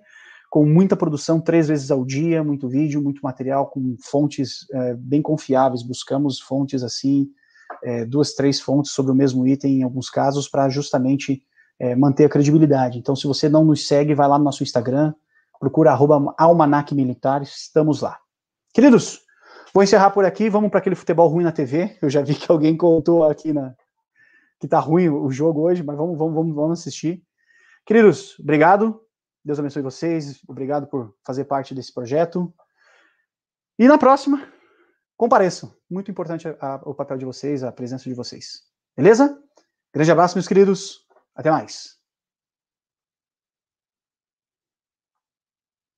com 0.54 0.68
muita 0.68 0.96
produção 0.96 1.42
três 1.42 1.68
vezes 1.68 1.90
ao 1.90 2.06
dia, 2.06 2.44
muito 2.44 2.70
vídeo, 2.70 3.02
muito 3.02 3.22
material, 3.24 3.72
com 3.72 3.96
fontes 4.00 4.68
é, 4.72 4.94
bem 4.94 5.20
confiáveis. 5.20 5.82
Buscamos 5.82 6.40
fontes 6.40 6.84
assim, 6.84 7.28
é, 7.84 8.06
duas, 8.06 8.36
três 8.36 8.62
fontes 8.62 8.92
sobre 8.92 9.12
o 9.12 9.16
mesmo 9.16 9.48
item 9.48 9.80
em 9.80 9.84
alguns 9.84 10.12
casos, 10.12 10.48
para 10.48 10.70
justamente 10.70 11.42
é, 11.80 11.96
manter 11.96 12.26
a 12.26 12.30
credibilidade. 12.30 13.00
Então, 13.00 13.16
se 13.16 13.26
você 13.26 13.50
não 13.50 13.66
nos 13.66 13.88
segue, 13.88 14.14
vai 14.14 14.28
lá 14.28 14.38
no 14.38 14.44
nosso 14.44 14.62
Instagram, 14.62 15.16
procura 15.60 15.90
arroba 15.90 16.36
Almanac 16.38 16.94
Militar, 16.94 17.42
estamos 17.42 18.02
lá. 18.02 18.20
Queridos, 18.74 19.22
vou 19.72 19.84
encerrar 19.84 20.10
por 20.10 20.26
aqui, 20.26 20.50
vamos 20.50 20.72
para 20.72 20.80
aquele 20.80 20.96
futebol 20.96 21.28
ruim 21.28 21.44
na 21.44 21.52
TV. 21.52 21.96
Eu 22.02 22.10
já 22.10 22.22
vi 22.24 22.34
que 22.34 22.52
alguém 22.52 22.76
contou 22.76 23.24
aqui 23.24 23.54
na 23.54 23.76
que 24.60 24.68
tá 24.68 24.80
ruim 24.80 25.10
o 25.10 25.30
jogo 25.30 25.62
hoje, 25.62 25.84
mas 25.84 25.98
vamos, 25.98 26.18
vamos, 26.18 26.34
vamos, 26.34 26.56
vamos 26.56 26.80
assistir. 26.80 27.22
Queridos, 27.86 28.40
obrigado. 28.40 29.00
Deus 29.44 29.60
abençoe 29.60 29.82
vocês. 29.82 30.40
Obrigado 30.48 30.88
por 30.88 31.14
fazer 31.24 31.44
parte 31.44 31.76
desse 31.76 31.94
projeto. 31.94 32.52
E 33.78 33.88
na 33.88 33.98
próxima, 33.98 34.48
compareçam. 35.18 35.76
Muito 35.90 36.10
importante 36.10 36.48
a, 36.48 36.56
a, 36.62 36.76
o 36.86 36.96
papel 36.96 37.18
de 37.18 37.26
vocês, 37.26 37.62
a 37.62 37.72
presença 37.72 38.06
de 38.06 38.16
vocês. 38.16 38.64
Beleza? 38.96 39.38
Grande 39.94 40.12
abraço, 40.12 40.36
meus 40.36 40.48
queridos. 40.48 41.06
Até 41.36 41.52
mais. 41.52 41.93